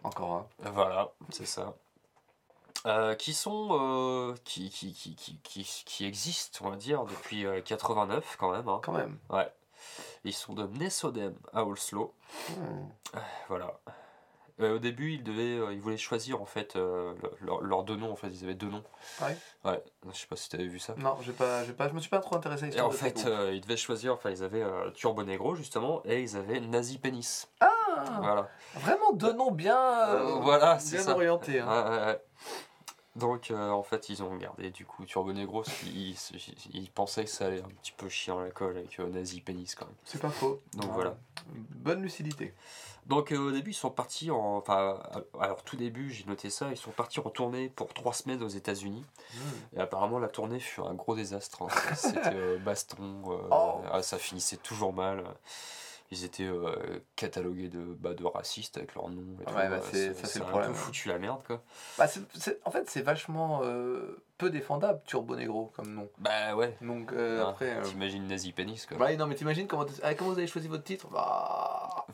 Encore 0.02 0.32
un. 0.32 0.46
Voilà, 0.70 1.12
c'est 1.30 1.46
ça. 1.46 1.74
Euh, 2.86 3.14
qui 3.14 3.32
sont. 3.32 3.68
euh, 3.72 4.34
qui, 4.44 4.68
qui, 4.68 4.92
qui, 4.92 5.16
qui, 5.16 5.64
qui, 5.86 6.04
existent, 6.04 6.66
on 6.66 6.70
va 6.70 6.76
dire, 6.76 7.04
depuis 7.06 7.46
euh, 7.46 7.62
89 7.62 8.36
quand 8.38 8.52
même. 8.52 8.68
hein. 8.68 8.80
Quand 8.84 8.92
même. 8.92 9.16
Ouais. 9.30 9.50
Ils 10.24 10.34
sont 10.34 10.52
de 10.52 10.66
Nesodem 10.66 11.34
à 11.54 11.64
Oslo. 11.64 12.12
Hmm. 12.50 12.88
Voilà. 13.48 13.72
Euh, 14.60 14.76
au 14.76 14.78
début, 14.78 15.12
ils, 15.14 15.24
devaient, 15.24 15.58
euh, 15.58 15.72
ils 15.72 15.80
voulaient 15.80 15.96
choisir 15.96 16.40
en 16.40 16.44
fait 16.44 16.76
euh, 16.76 17.12
le- 17.22 17.46
leur- 17.46 17.60
leurs 17.60 17.82
deux 17.82 17.96
noms. 17.96 18.12
En 18.12 18.16
fait, 18.16 18.28
ils 18.28 18.44
avaient 18.44 18.54
deux 18.54 18.68
noms. 18.70 18.84
Ah 19.20 19.26
ouais 19.26 19.36
Ouais. 19.64 19.82
Je 20.12 20.16
sais 20.18 20.26
pas 20.28 20.36
si 20.36 20.48
tu 20.48 20.54
avais 20.56 20.66
vu 20.68 20.78
ça. 20.78 20.94
Non, 20.96 21.16
j'ai 21.22 21.32
pas, 21.32 21.64
j'ai 21.64 21.72
pas, 21.72 21.88
je 21.88 21.94
me 21.94 21.98
suis 22.00 22.08
pas 22.10 22.20
trop 22.20 22.36
intéressé 22.36 22.62
à 22.64 22.66
Et 22.66 22.70
l'histoire 22.70 22.86
en 22.88 22.92
de 22.92 22.96
fait, 22.96 23.26
euh, 23.26 23.52
ils 23.52 23.60
devaient 23.60 23.76
choisir. 23.76 24.12
Enfin, 24.14 24.30
ils 24.30 24.44
avaient 24.44 24.64
Turbo 24.94 25.24
Negro 25.24 25.56
justement 25.56 26.02
et 26.04 26.22
ils 26.22 26.36
avaient 26.36 26.60
Nazi 26.60 26.98
Penis. 26.98 27.48
Ah, 27.60 27.68
Voilà. 28.20 28.48
Vraiment 28.76 29.12
deux 29.12 29.32
noms 29.32 29.50
bien, 29.50 30.38
voilà, 30.42 30.78
c'est 30.78 30.98
bien 31.02 31.12
orientés. 31.12 31.58
hein. 31.60 31.66
Ouais, 31.68 31.90
ouais, 31.90 32.04
ouais. 32.06 32.20
Donc, 33.16 33.52
en 33.52 33.82
fait, 33.84 34.08
ils 34.08 34.22
ont 34.24 34.36
gardé 34.36 34.70
du 34.70 34.84
coup 34.84 35.04
Turbo 35.04 35.32
Negro. 35.32 35.62
Ils, 35.86 36.16
ils 36.72 36.90
pensaient 36.90 37.24
que 37.24 37.30
ça 37.30 37.46
allait 37.46 37.60
un 37.62 37.68
petit 37.80 37.92
peu 37.92 38.08
chier 38.08 38.32
à 38.32 38.36
la 38.40 38.50
colle 38.50 38.76
avec 38.76 38.98
Nazi 38.98 39.40
Penis 39.40 39.74
quand 39.78 39.86
même. 39.86 39.94
C'est 40.04 40.20
pas 40.20 40.30
faux. 40.30 40.60
Donc, 40.74 40.86
Ah, 40.90 40.94
voilà. 40.94 41.16
Bonne 41.76 42.02
lucidité. 42.02 42.54
Donc 43.06 43.32
euh, 43.32 43.38
au 43.38 43.50
début 43.50 43.70
ils 43.72 43.74
sont 43.74 43.90
partis 43.90 44.30
en... 44.30 44.56
Enfin 44.56 44.98
alors 45.40 45.62
tout 45.62 45.76
début 45.76 46.10
j'ai 46.10 46.24
noté 46.24 46.48
ça, 46.50 46.70
ils 46.70 46.76
sont 46.76 46.90
partis 46.90 47.20
en 47.20 47.28
tournée 47.30 47.68
pour 47.68 47.92
trois 47.92 48.12
semaines 48.14 48.42
aux 48.42 48.48
États-Unis 48.48 49.04
Hmm. 49.34 49.76
et 49.76 49.80
apparemment 49.80 50.18
la 50.20 50.28
tournée 50.28 50.60
fut 50.60 50.80
un 50.80 50.94
gros 50.94 51.16
désastre. 51.16 51.62
hein. 51.62 51.68
C'était 51.96 52.34
euh, 52.34 52.58
baston, 52.58 53.22
euh, 53.26 53.48
Oh. 53.50 53.80
ah, 53.92 54.02
ça 54.02 54.16
finissait 54.18 54.56
toujours 54.58 54.92
mal. 54.92 55.24
Ils 56.10 56.24
étaient 56.24 56.44
euh, 56.44 57.00
catalogués 57.16 57.68
de, 57.68 57.78
bah, 57.82 58.14
de 58.14 58.24
racistes 58.24 58.76
avec 58.76 58.94
leur 58.94 59.08
nom 59.08 59.24
et. 59.40 59.48
Ouais, 59.48 59.68
bah, 59.68 59.76
euh, 59.76 59.80
c'est- 59.90 60.14
ça, 60.14 60.26
c'est 60.26 60.38
le 60.38 60.44
problème, 60.44 60.70
un 60.70 60.72
peu 60.72 60.78
foutu 60.78 61.08
la 61.08 61.18
merde 61.18 61.40
quoi. 61.46 61.62
Bah, 61.98 62.06
en 62.64 62.70
fait, 62.70 62.88
c'est 62.90 63.00
vachement 63.02 63.62
euh, 63.64 64.22
peu 64.38 64.50
défendable, 64.50 65.00
Turbo 65.06 65.34
Negro, 65.34 65.72
comme 65.74 65.94
nom. 65.94 66.08
Bah 66.18 66.54
ouais. 66.54 66.76
Donc 66.82 67.12
euh, 67.12 67.42
Hein, 67.42 67.48
après. 67.50 67.80
T'imagines 67.82 68.26
Nazi 68.28 68.52
Penis 68.52 68.84
quoi. 68.86 68.98
Ouais, 68.98 69.16
non, 69.16 69.26
mais 69.26 69.34
t'imagines 69.34 69.66
comment, 69.66 69.86
ah, 70.02 70.14
comment 70.14 70.30
vous 70.30 70.38
avez 70.38 70.46
choisi 70.46 70.68
votre 70.68 70.84
titre? 70.84 71.08
Bah. 71.08 72.06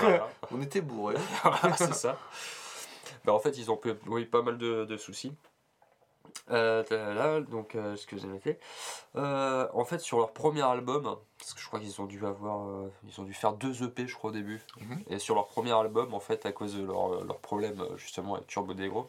Voilà. 0.00 0.28
On 0.52 0.60
était 0.60 0.80
bourrés. 0.82 1.16
C'est 1.78 1.94
ça. 1.94 2.18
Bah, 3.24 3.32
en 3.32 3.38
fait, 3.40 3.56
ils 3.56 3.70
ont 3.70 3.80
eu 3.86 3.92
oui, 4.06 4.26
pas 4.26 4.42
mal 4.42 4.58
de, 4.58 4.84
de 4.84 4.96
soucis. 4.98 5.32
Euh, 6.50 6.84
là, 7.14 7.40
donc, 7.40 7.74
euh, 7.74 7.96
ce 7.96 8.06
que 8.06 8.16
j'ai 8.18 8.26
noté. 8.26 8.58
Euh, 9.16 9.66
en 9.72 9.84
fait, 9.84 9.98
sur 9.98 10.18
leur 10.18 10.32
premier 10.32 10.62
album, 10.62 11.16
parce 11.38 11.54
que 11.54 11.60
je 11.60 11.66
crois 11.66 11.80
qu'ils 11.80 12.00
ont 12.00 12.06
dû 12.06 12.24
avoir, 12.26 12.88
ils 13.08 13.20
ont 13.20 13.24
dû 13.24 13.34
faire 13.34 13.54
deux 13.54 13.82
EP, 13.82 14.06
je 14.06 14.14
crois, 14.14 14.30
au 14.30 14.32
début. 14.32 14.60
Mhm. 14.80 15.04
Et 15.08 15.18
sur 15.18 15.34
leur 15.34 15.46
premier 15.46 15.72
album, 15.72 16.12
en 16.12 16.20
fait, 16.20 16.44
à 16.46 16.52
cause 16.52 16.76
de 16.76 16.84
leur, 16.84 17.24
leur 17.24 17.38
problème 17.38 17.84
justement 17.96 18.34
avec 18.34 18.46
Turbo 18.46 18.74
Negro, 18.74 19.08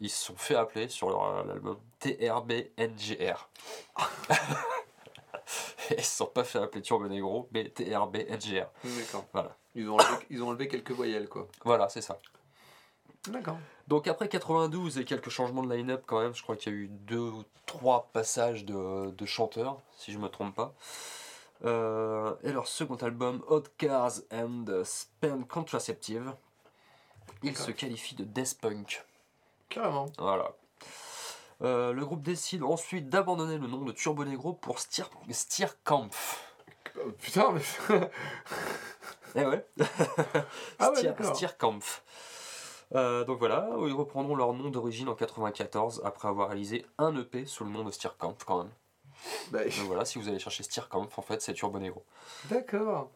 ils 0.00 0.10
se 0.10 0.24
sont 0.26 0.36
fait 0.36 0.54
appeler 0.54 0.88
sur 0.88 1.10
leur 1.10 1.22
album 1.50 1.78
TRBNGR. 1.98 3.48
Ils 5.90 6.04
se 6.04 6.18
sont 6.18 6.26
pas 6.26 6.44
fait 6.44 6.58
appeler 6.58 6.82
Turbo 6.82 7.08
Negro, 7.08 7.48
mais 7.52 7.68
TRBNGR. 7.68 8.68
D'accord. 8.84 9.24
Voilà. 9.32 9.56
Ils 9.74 9.88
ont, 9.88 9.94
enlevé, 9.94 10.26
ils 10.30 10.42
ont 10.42 10.48
enlevé 10.48 10.68
quelques 10.68 10.92
voyelles, 10.92 11.28
quoi. 11.28 11.48
Voilà, 11.64 11.88
c'est 11.88 12.00
ça. 12.00 12.18
D'accord. 13.28 13.58
Donc 13.88 14.08
après 14.08 14.28
92 14.28 14.98
et 14.98 15.04
quelques 15.04 15.28
changements 15.30 15.62
de 15.62 15.72
line-up 15.74 16.04
quand 16.06 16.20
même, 16.20 16.34
je 16.34 16.42
crois 16.42 16.56
qu'il 16.56 16.72
y 16.72 16.76
a 16.76 16.78
eu 16.78 16.88
deux 16.88 17.18
ou 17.18 17.44
trois 17.66 18.08
passages 18.12 18.64
de, 18.64 19.10
de 19.10 19.26
chanteurs, 19.26 19.78
si 19.96 20.12
je 20.12 20.18
me 20.18 20.28
trompe 20.28 20.54
pas. 20.54 20.74
Euh, 21.64 22.34
et 22.42 22.52
leur 22.52 22.66
second 22.66 22.96
album, 22.96 23.42
Hot 23.48 23.64
Cars 23.76 24.20
and 24.32 24.64
Spend 24.84 25.46
Contraceptive, 25.46 26.32
il 27.42 27.50
D'accord. 27.52 27.66
se 27.66 27.70
qualifie 27.72 28.14
de 28.14 28.24
death 28.24 28.58
punk. 28.60 29.04
Carrément. 29.68 30.06
Voilà. 30.18 30.52
Euh, 31.62 31.92
le 31.92 32.04
groupe 32.06 32.22
décide 32.22 32.62
ensuite 32.62 33.10
d'abandonner 33.10 33.58
le 33.58 33.66
nom 33.66 33.82
de 33.84 33.92
Turbo 33.92 34.24
Negro 34.24 34.54
pour 34.54 34.78
Stier, 34.78 35.04
Stierkampf. 35.30 36.42
Oh, 36.96 37.10
putain, 37.18 37.52
mais. 37.52 37.60
Eh 39.36 39.44
ouais. 39.46 39.64
Ah 40.80 40.90
ouais, 40.90 40.96
Stier- 40.96 41.08
d'accord. 41.10 41.36
Stierkampf. 41.36 42.02
Euh, 42.94 43.24
donc 43.24 43.38
voilà, 43.38 43.68
ils 43.86 43.92
reprendront 43.92 44.34
leur 44.34 44.52
nom 44.52 44.70
d'origine 44.70 45.08
en 45.08 45.14
94 45.14 46.02
après 46.04 46.28
avoir 46.28 46.48
réalisé 46.48 46.84
un 46.98 47.16
EP 47.16 47.44
sous 47.46 47.64
le 47.64 47.70
nom 47.70 47.84
de 47.84 47.90
Stierkampf 47.90 48.44
quand 48.44 48.64
même. 48.64 48.72
Bah, 49.52 49.64
Donc 49.64 49.86
voilà, 49.86 50.04
si 50.04 50.18
vous 50.18 50.28
allez 50.28 50.38
chercher 50.38 50.62
Stierkampf, 50.62 51.18
en 51.18 51.22
fait 51.22 51.40
c'est 51.40 51.52
Turbo 51.52 51.78
Negro. 51.78 52.04
D'accord. 52.46 53.10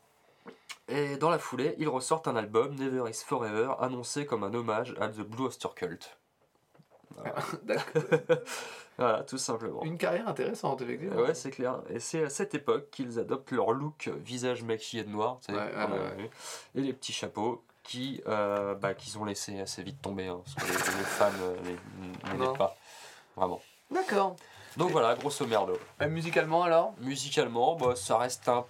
Et 0.87 1.16
dans 1.16 1.31
la 1.31 1.39
foulée, 1.39 1.75
ils 1.79 1.89
ressortent 1.89 2.29
un 2.29 2.37
album, 2.37 2.75
Never 2.75 3.11
Is 3.11 3.25
Forever, 3.25 3.72
annoncé 3.81 4.27
comme 4.27 4.45
un 4.45 4.53
hommage 4.53 4.95
à 5.01 5.09
The 5.09 5.20
Blue 5.20 5.47
Oyster 5.47 5.68
Cult. 5.75 6.16
D'accord. 7.64 8.03
Voilà, 8.97 9.25
tout 9.25 9.39
simplement. 9.39 9.83
Une 9.83 9.99
carrière 9.99 10.29
intéressante, 10.29 10.81
effectivement. 10.83 11.16
Ouais, 11.16 11.35
c'est 11.35 11.51
clair. 11.51 11.83
Et 11.91 11.99
c'est 11.99 12.22
à 12.22 12.31
cette 12.31 12.55
époque 12.55 12.91
qu'ils 12.91 13.18
adoptent 13.18 13.51
leur 13.51 13.72
look 13.72 14.09
visage 14.18 14.62
maquillé 14.62 15.03
de 15.03 15.09
noir, 15.09 15.41
tu 15.41 15.53
sais, 15.53 15.59
Ouais, 15.59 15.64
ouais, 15.64 16.16
ouais, 16.16 16.31
et 16.77 16.81
les 16.81 16.93
petits 16.93 17.12
chapeaux 17.12 17.64
qui 17.85 18.20
euh, 18.26 18.74
bah, 18.74 18.95
qu'ils 18.95 19.16
ont 19.18 19.24
laissé 19.24 19.61
assez 19.61 19.82
vite 19.82 20.01
tomber, 20.03 20.26
hein, 20.26 20.41
parce 20.45 20.55
que 20.57 20.72
les, 20.72 20.99
les 20.99 21.05
fans 21.05 21.30
euh, 21.41 21.57
les- 21.64 22.32
n'aimaient 22.32 22.57
pas. 22.59 22.76
Vraiment. 23.37 23.61
D'accord. 23.91 24.37
Donc 24.76 24.91
voilà, 24.91 25.14
grosso 25.14 25.47
merdo. 25.47 25.78
Euh, 26.03 26.09
musicalement, 26.09 26.64
alors? 26.64 26.95
Musicalement, 26.99 27.76
bah, 27.76 27.95
ça 27.95 28.18
reste 28.18 28.49
un 28.49 28.64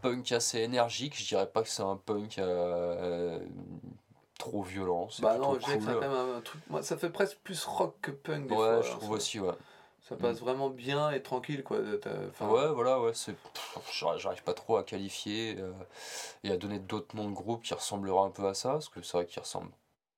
punk 0.00 0.32
assez 0.32 0.60
énergique. 0.60 1.18
Je 1.18 1.26
dirais 1.26 1.46
pas 1.46 1.62
que 1.62 1.68
c'est 1.68 1.82
un 1.82 1.96
punk 1.96 2.38
euh, 2.38 3.38
trop 4.38 4.62
violent. 4.62 5.08
C'est 5.10 5.22
Bah 5.22 5.36
non, 5.38 5.54
je 5.54 5.58
dirais 5.58 5.78
que 5.78 5.84
c'est 5.84 5.90
cool. 5.92 6.00
quand 6.00 6.08
même 6.08 6.36
un 6.36 6.40
truc. 6.40 6.60
Moi, 6.70 6.82
ça 6.82 6.96
fait 6.96 7.10
presque 7.10 7.36
plus 7.38 7.64
rock 7.64 7.96
que 8.00 8.10
punk 8.12 8.46
des 8.46 8.54
Ouais, 8.54 8.58
fois. 8.58 8.80
je 8.82 8.86
alors 8.86 8.98
trouve 8.98 9.08
ça, 9.10 9.14
aussi, 9.16 9.40
ouais. 9.40 9.52
Ça 10.08 10.16
passe 10.16 10.40
vraiment 10.40 10.68
bien 10.68 11.10
et 11.12 11.22
tranquille, 11.22 11.64
quoi. 11.64 11.78
Enfin, 12.28 12.46
Ouais, 12.48 12.68
voilà, 12.72 13.00
ouais, 13.00 13.12
c'est. 13.14 13.34
j'arrive- 14.18 14.42
pas 14.42 14.52
trop 14.52 14.76
à 14.76 14.84
qualifier 14.84 15.56
euh, 15.58 15.72
et 16.42 16.50
à 16.50 16.58
donner 16.58 16.78
d'autres 16.78 17.16
noms 17.16 17.28
de 17.30 17.34
groupes 17.34 17.62
qui 17.62 17.72
ressembleraient 17.72 18.20
un 18.26 18.30
peu 18.30 18.46
à 18.46 18.52
ça, 18.52 18.72
parce 18.72 18.90
que 18.90 19.00
c'est 19.00 19.16
vrai 19.16 19.24
qu'ils 19.26 19.40
ressemblent 19.40 19.72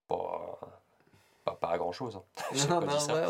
pas, 0.08 0.58
pas, 1.44 1.52
pas 1.52 1.68
à 1.68 1.78
grand 1.78 1.92
chose. 1.92 2.20
J'ai 2.52 2.66
Non, 2.66 2.80
non, 2.80 2.86
ouais, 2.88 3.12
ouais, 3.12 3.26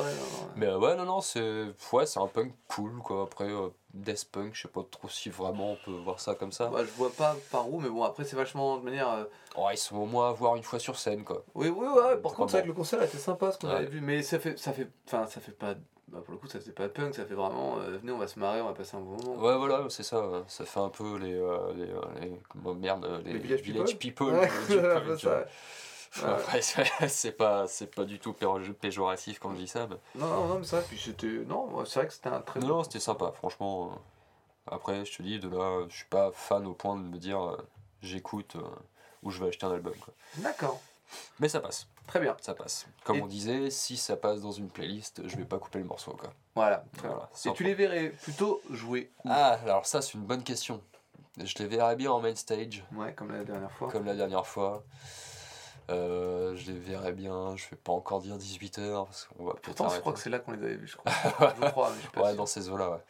Mais 0.57 0.67
euh, 0.67 0.79
ouais, 0.79 0.97
non, 0.97 1.05
non, 1.05 1.21
c'est 1.21 1.67
ouais, 1.93 2.07
c'est 2.07 2.21
un 2.21 2.27
punk 2.27 2.55
cool, 2.69 2.97
quoi. 3.03 3.25
Après, 3.25 3.51
euh, 3.51 3.69
Death 3.93 4.31
Punk, 4.33 4.55
je 4.55 4.63
sais 4.63 4.69
pas 4.69 4.83
trop 4.91 5.09
si 5.09 5.29
vraiment 5.29 5.73
on 5.73 5.77
peut 5.85 5.91
voir 5.93 6.21
ça 6.21 6.35
comme 6.35 6.53
ça. 6.53 6.71
ouais. 6.71 6.73
Bah, 6.73 6.85
je 6.87 6.93
vois 6.97 7.11
pas 7.13 7.37
par 7.51 7.69
où, 7.71 7.81
mais 7.81 7.91
bon, 7.91 8.03
après, 8.03 8.25
c'est 8.25 8.37
vachement 8.37 8.79
de 8.79 8.83
manière. 8.83 9.11
euh, 9.11 9.25
Ouais, 9.59 9.75
ils 9.75 9.79
sont 9.79 9.97
au 9.97 10.07
moins 10.07 10.31
à 10.31 10.33
voir 10.33 10.57
une 10.57 10.63
fois 10.63 10.79
sur 10.79 10.99
scène, 10.99 11.23
quoi. 11.23 11.45
Oui, 11.55 11.69
oui, 11.69 11.87
ouais. 11.87 12.17
Par 12.17 12.33
contre, 12.33 12.51
c'est 12.53 12.57
vrai 12.59 12.63
que 12.63 12.69
le 12.69 12.75
concert 12.75 13.03
était 13.03 13.19
sympa, 13.19 13.53
ce 13.53 13.59
qu'on 13.59 13.69
avait 13.69 13.85
vu, 13.85 14.01
mais 14.01 14.23
ça 14.23 14.39
fait, 14.39 14.59
ça 14.59 14.73
fait, 14.73 14.89
enfin, 15.07 15.27
ça 15.27 15.41
fait 15.43 15.53
pas. 15.53 15.75
Bah, 16.09 16.21
pour 16.25 16.33
le 16.33 16.39
coup, 16.39 16.47
ça 16.47 16.61
faisait 16.61 16.73
pas 16.73 16.89
punk, 16.89 17.15
ça 17.15 17.25
fait 17.27 17.35
vraiment. 17.35 17.79
euh, 17.81 17.99
venez, 17.99 18.13
on 18.13 18.19
va 18.19 18.29
se 18.29 18.39
marrer, 18.39 18.61
on 18.61 18.67
va 18.67 18.75
passer 18.75 18.97
un 18.97 19.01
bon 19.01 19.17
moment. 19.23 19.43
Ouais, 19.43 19.57
voilà, 19.57 19.85
c'est 19.89 20.05
ça. 20.05 20.27
ouais. 20.27 20.43
Ça 20.47 20.65
fait 20.65 20.79
un 20.81 20.89
peu 20.89 21.17
les. 21.19 21.35
euh, 21.35 21.73
les, 21.75 21.91
euh, 21.91 22.01
les- 22.21 22.41
comment, 22.49 22.75
merde, 22.75 23.05
euh, 23.05 23.21
les, 23.23 23.33
Les 23.33 23.39
Village 23.39 23.99
People 23.99 23.99
people. 23.99 24.35
Ouais, 24.35 24.47
du 24.49 24.75
c'est. 27.09 27.29
Ouais. 27.31 27.33
Pas, 27.37 27.67
c'est 27.67 27.87
pas 27.95 28.05
du 28.05 28.19
tout 28.21 28.33
péjo- 28.33 28.73
péjoratif 28.73 29.39
quand 29.41 29.51
je 29.53 29.57
dis 29.59 29.69
ça. 29.69 29.87
Mais... 29.89 29.97
Non, 30.15 30.27
non, 30.29 30.47
non, 30.47 30.59
mais 30.61 30.65
ça, 30.65 30.81
puis 30.81 30.97
c'était. 30.99 31.27
Non, 31.27 31.85
c'est 31.85 31.99
vrai 31.99 32.07
que 32.07 32.15
c'était 32.15 32.29
un 32.29 32.41
très 32.41 32.61
Non, 32.61 32.69
bon- 32.69 32.75
non, 32.77 32.85
c'était 32.85 33.01
sympa, 33.01 33.33
franchement. 33.33 33.91
euh, 33.93 34.75
Après, 34.75 35.05
je 35.05 35.17
te 35.17 35.23
dis, 35.23 35.39
de 35.41 35.49
là, 35.49 35.85
je 35.89 35.97
suis 35.97 36.07
pas 36.07 36.31
fan 36.33 36.67
au 36.67 36.73
point 36.75 36.97
de 36.97 37.03
me 37.03 37.19
dire 37.19 37.41
euh, 37.43 37.57
j'écoute 38.01 38.57
euh, 38.57 38.63
ou 39.23 39.31
je 39.31 39.43
vais 39.43 39.49
acheter 39.49 39.67
un 39.67 39.73
album. 39.73 39.95
Quoi. 40.03 40.15
D'accord. 40.39 40.81
Mais 41.39 41.49
ça 41.49 41.61
passe, 41.61 41.87
Très 42.07 42.21
bien. 42.21 42.37
ça 42.41 42.55
passe. 42.55 42.87
Comme 43.05 43.17
Et- 43.17 43.23
on 43.23 43.27
disait, 43.27 43.71
si 43.71 43.97
ça 43.97 44.17
passe 44.17 44.41
dans 44.41 44.53
une 44.53 44.69
playlist, 44.69 45.27
je 45.27 45.37
vais 45.37 45.45
pas 45.45 45.59
couper 45.59 45.79
le 45.79 45.85
morceau. 45.85 46.13
Quoi. 46.13 46.33
Voilà. 46.55 46.85
Très 46.97 47.09
Voilà, 47.09 47.29
bien. 47.45 47.53
Et 47.53 47.55
tu 47.55 47.65
les 47.65 47.75
verrais 47.75 48.09
plutôt 48.11 48.61
jouer 48.71 49.11
où? 49.25 49.29
Ah, 49.31 49.59
alors 49.65 49.87
ça, 49.87 50.03
c'est 50.03 50.15
une 50.15 50.25
bonne 50.25 50.43
question. 50.43 50.83
Je 51.39 51.55
les 51.59 51.67
verrais 51.67 51.97
bien 51.97 52.11
en 52.13 52.21
main 52.21 52.35
stage, 52.35 52.83
Ouais, 52.95 53.13
comme 53.13 53.31
la 53.33 53.45
dernière 53.45 53.71
fois. 53.73 53.91
comme 53.91 54.05
la 54.07 54.15
dernière 54.15 54.47
fois. 54.47 54.85
Euh, 55.91 56.57
je 56.57 56.73
les 56.73 56.79
verrais 56.79 57.13
bien, 57.13 57.55
je 57.57 57.69
vais 57.71 57.77
pas 57.77 57.93
encore 57.93 58.21
dire 58.21 58.37
18h, 58.37 59.05
parce 59.05 59.25
qu'on 59.27 59.45
va 59.45 59.55
Pourtant, 59.63 59.89
je 59.89 60.01
crois 60.01 60.13
que 60.13 60.19
c'est 60.19 60.31
là 60.31 60.41
qu'on 60.41 60.51
les 60.53 60.63
avait 60.65 60.75
vus, 60.77 60.89
je 60.89 60.97
crois. 60.97 61.13
je 61.61 61.69
crois, 61.71 61.91
mais 61.95 62.03
je 62.03 62.09
suis 62.09 62.21
Ouais, 62.21 62.35
dans 62.35 62.47
ces 62.47 62.69
eaux-là, 62.71 62.91
ouais. 62.91 63.05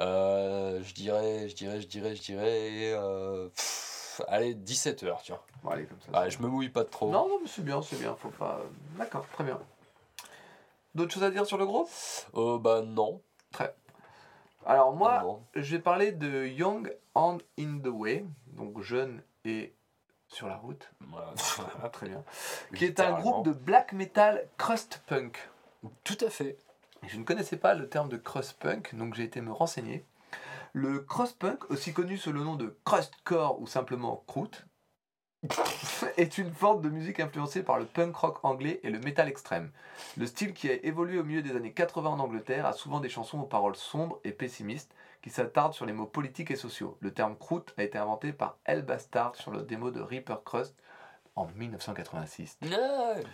Euh, 0.00 0.80
je 0.82 0.94
dirais, 0.94 1.48
je 1.48 1.54
dirais, 1.56 1.80
je 1.82 1.86
dirais, 1.88 2.14
je 2.16 2.22
dirais. 2.22 2.92
euh, 2.94 3.48
pff, 3.48 3.97
allez, 4.28 4.54
17h, 4.54 5.22
tu 5.22 5.32
vois. 5.32 5.44
Bon, 5.62 5.70
allez, 5.70 5.84
comme 5.86 6.00
ça. 6.00 6.20
Ouais, 6.20 6.30
je 6.30 6.40
me 6.42 6.48
mouille 6.48 6.68
pas 6.70 6.84
trop. 6.84 7.10
Non, 7.10 7.28
non, 7.28 7.38
mais 7.42 7.48
c'est 7.48 7.64
bien, 7.64 7.80
c'est 7.82 7.98
bien. 7.98 8.14
Faut 8.16 8.30
pas. 8.30 8.60
D'accord, 8.96 9.26
très 9.32 9.44
bien. 9.44 9.58
D'autres 10.94 11.12
choses 11.14 11.22
à 11.24 11.30
dire 11.30 11.46
sur 11.46 11.58
le 11.58 11.66
groupe? 11.66 11.88
Euh, 12.34 12.58
bah 12.58 12.82
non. 12.82 13.20
Alors, 14.66 14.94
moi, 14.94 15.20
Non, 15.22 15.26
non. 15.26 15.42
je 15.54 15.76
vais 15.76 15.82
parler 15.82 16.12
de 16.12 16.46
Young 16.46 16.94
and 17.14 17.38
in 17.58 17.78
the 17.78 17.86
Way, 17.88 18.24
donc 18.48 18.80
jeune 18.80 19.22
et 19.44 19.72
sur 20.26 20.46
la 20.48 20.56
route. 20.56 20.90
Voilà. 21.00 21.32
Ah, 21.82 21.88
très 21.88 22.08
bien. 22.08 22.22
Qui 22.76 22.84
est 22.84 23.00
un 23.00 23.18
groupe 23.20 23.44
de 23.46 23.52
black 23.52 23.92
metal 23.92 24.46
crust 24.58 25.02
punk. 25.06 25.38
Tout 26.04 26.18
à 26.20 26.28
fait. 26.28 26.58
Je 27.06 27.16
ne 27.16 27.24
connaissais 27.24 27.56
pas 27.56 27.74
le 27.74 27.88
terme 27.88 28.08
de 28.08 28.16
crust 28.16 28.54
punk, 28.58 28.94
donc 28.94 29.14
j'ai 29.14 29.22
été 29.22 29.40
me 29.40 29.52
renseigner. 29.52 30.04
Le 30.80 31.00
crust 31.00 31.36
punk, 31.40 31.68
aussi 31.72 31.92
connu 31.92 32.16
sous 32.16 32.30
le 32.30 32.44
nom 32.44 32.54
de 32.54 32.78
crustcore 32.84 33.60
ou 33.60 33.66
simplement 33.66 34.22
croûte, 34.28 34.64
est 36.16 36.38
une 36.38 36.52
forme 36.52 36.82
de 36.82 36.88
musique 36.88 37.18
influencée 37.18 37.64
par 37.64 37.80
le 37.80 37.84
punk 37.84 38.14
rock 38.14 38.44
anglais 38.44 38.78
et 38.84 38.90
le 38.90 39.00
metal 39.00 39.26
extrême. 39.26 39.72
Le 40.16 40.24
style 40.24 40.52
qui 40.52 40.70
a 40.70 40.74
évolué 40.84 41.18
au 41.18 41.24
milieu 41.24 41.42
des 41.42 41.56
années 41.56 41.72
80 41.72 42.10
en 42.10 42.20
Angleterre 42.20 42.64
a 42.64 42.72
souvent 42.72 43.00
des 43.00 43.08
chansons 43.08 43.40
aux 43.40 43.46
paroles 43.46 43.74
sombres 43.74 44.20
et 44.22 44.30
pessimistes 44.30 44.94
qui 45.20 45.30
s'attardent 45.30 45.74
sur 45.74 45.84
les 45.84 45.92
mots 45.92 46.06
politiques 46.06 46.52
et 46.52 46.56
sociaux. 46.56 46.96
Le 47.00 47.12
terme 47.12 47.36
croûte 47.36 47.74
a 47.76 47.82
été 47.82 47.98
inventé 47.98 48.32
par 48.32 48.58
El 48.64 48.82
Bastard 48.82 49.34
sur 49.34 49.50
le 49.50 49.62
démo 49.62 49.90
de 49.90 50.00
Reaper 50.00 50.44
Crust 50.44 50.76
en 51.34 51.48
1986. 51.56 52.56
Ouais. 52.62 53.24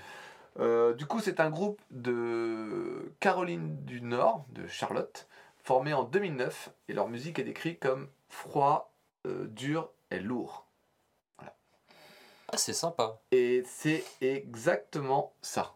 Euh, 0.61 0.95
du 0.95 1.05
coup, 1.05 1.21
c'est 1.21 1.41
un 1.41 1.51
groupe 1.51 1.83
de 1.91 3.13
Caroline 3.21 3.85
du 3.85 4.01
Nord, 4.01 4.47
de 4.49 4.67
Charlotte, 4.67 5.29
formé 5.65 5.93
en 5.95 6.05
2009, 6.05 6.71
et 6.89 6.93
leur 6.93 7.09
musique 7.09 7.39
est 7.39 7.45
décrite 7.45 7.81
comme 7.81 8.09
froid, 8.29 8.93
euh, 9.27 9.47
dur 9.49 9.91
et 10.11 10.21
lourd. 10.21 10.67
Ah, 12.53 12.57
c'est 12.57 12.75
sympa. 12.75 13.19
Et 13.33 13.65
c'est 13.67 14.05
exactement 14.21 15.33
ça. 15.41 15.75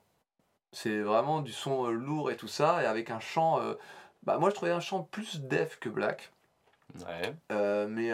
C'est 0.72 1.00
vraiment 1.00 1.40
du 1.40 1.52
son 1.52 1.86
euh, 1.86 1.90
lourd 1.92 2.30
et 2.30 2.36
tout 2.36 2.46
ça, 2.48 2.82
et 2.82 2.86
avec 2.86 3.10
un 3.10 3.18
chant. 3.20 3.60
euh, 3.60 3.74
bah, 4.22 4.38
moi, 4.38 4.50
je 4.50 4.54
trouvais 4.54 4.70
un 4.70 4.80
chant 4.80 5.02
plus 5.02 5.40
def 5.40 5.78
que 5.80 5.88
black. 5.88 6.30
Ouais. 7.06 7.34
Mais 7.88 8.10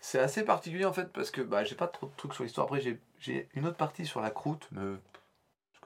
c'est 0.00 0.18
assez 0.20 0.44
particulier 0.44 0.84
en 0.84 0.92
fait, 0.92 1.12
parce 1.12 1.30
que 1.30 1.40
bah, 1.40 1.64
j'ai 1.64 1.74
pas 1.74 1.86
trop 1.88 2.06
de 2.06 2.12
trucs 2.16 2.34
sur 2.34 2.44
l'histoire. 2.44 2.66
Après, 2.66 2.80
j'ai- 2.80 3.00
j'ai 3.18 3.48
une 3.54 3.66
autre 3.66 3.76
partie 3.76 4.06
sur 4.06 4.20
la 4.20 4.30
croûte, 4.30 4.68
mais. 4.72 4.96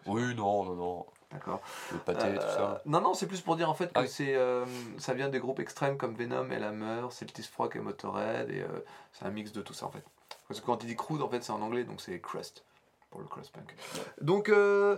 Oui, 0.07 0.35
non, 0.35 0.65
non, 0.65 0.75
non. 0.75 1.07
D'accord. 1.33 1.61
Le 1.93 1.99
pâté, 1.99 2.21
tout 2.35 2.41
Euh, 2.41 2.57
ça. 2.57 2.83
Non, 2.87 3.01
non, 3.01 3.15
c'est 3.15 3.27
plus 3.27 3.41
pour 3.41 3.57
dire 3.57 3.69
en 3.69 3.75
fait 3.75 3.87
que 3.87 3.93
Ah 4.01 4.07
c'est, 4.07 4.35
euh, 4.37 4.65
ça 4.99 5.13
vient 5.15 5.29
des 5.29 5.41
groupes 5.41 5.59
extrêmes 5.61 5.97
comme 5.97 6.15
Venom 6.15 6.51
et 6.51 6.57
Hammer, 6.63 7.07
Celtis 7.11 7.43
Frock 7.43 7.75
et 7.77 7.81
Motorhead, 7.81 8.51
et 8.51 8.63
euh, 8.63 8.67
c'est 9.13 9.25
un 9.27 9.31
mix 9.31 9.53
de 9.53 9.61
tout 9.61 9.75
ça 9.75 9.87
en 9.87 9.91
fait. 9.91 10.05
Parce 10.49 10.61
que 10.61 10.67
quand 10.67 10.83
il 10.85 10.87
dit 10.87 10.97
crude, 10.97 11.23
en 11.23 11.29
fait, 11.29 11.43
c'est 11.43 11.53
en 11.53 11.61
anglais, 11.61 11.83
donc 11.85 12.01
c'est 12.01 12.21
crust 12.21 12.65
pour 13.11 13.21
le 13.21 13.27
crust 13.27 13.53
punk. 13.53 13.75
Donc, 14.21 14.49
euh, 14.49 14.97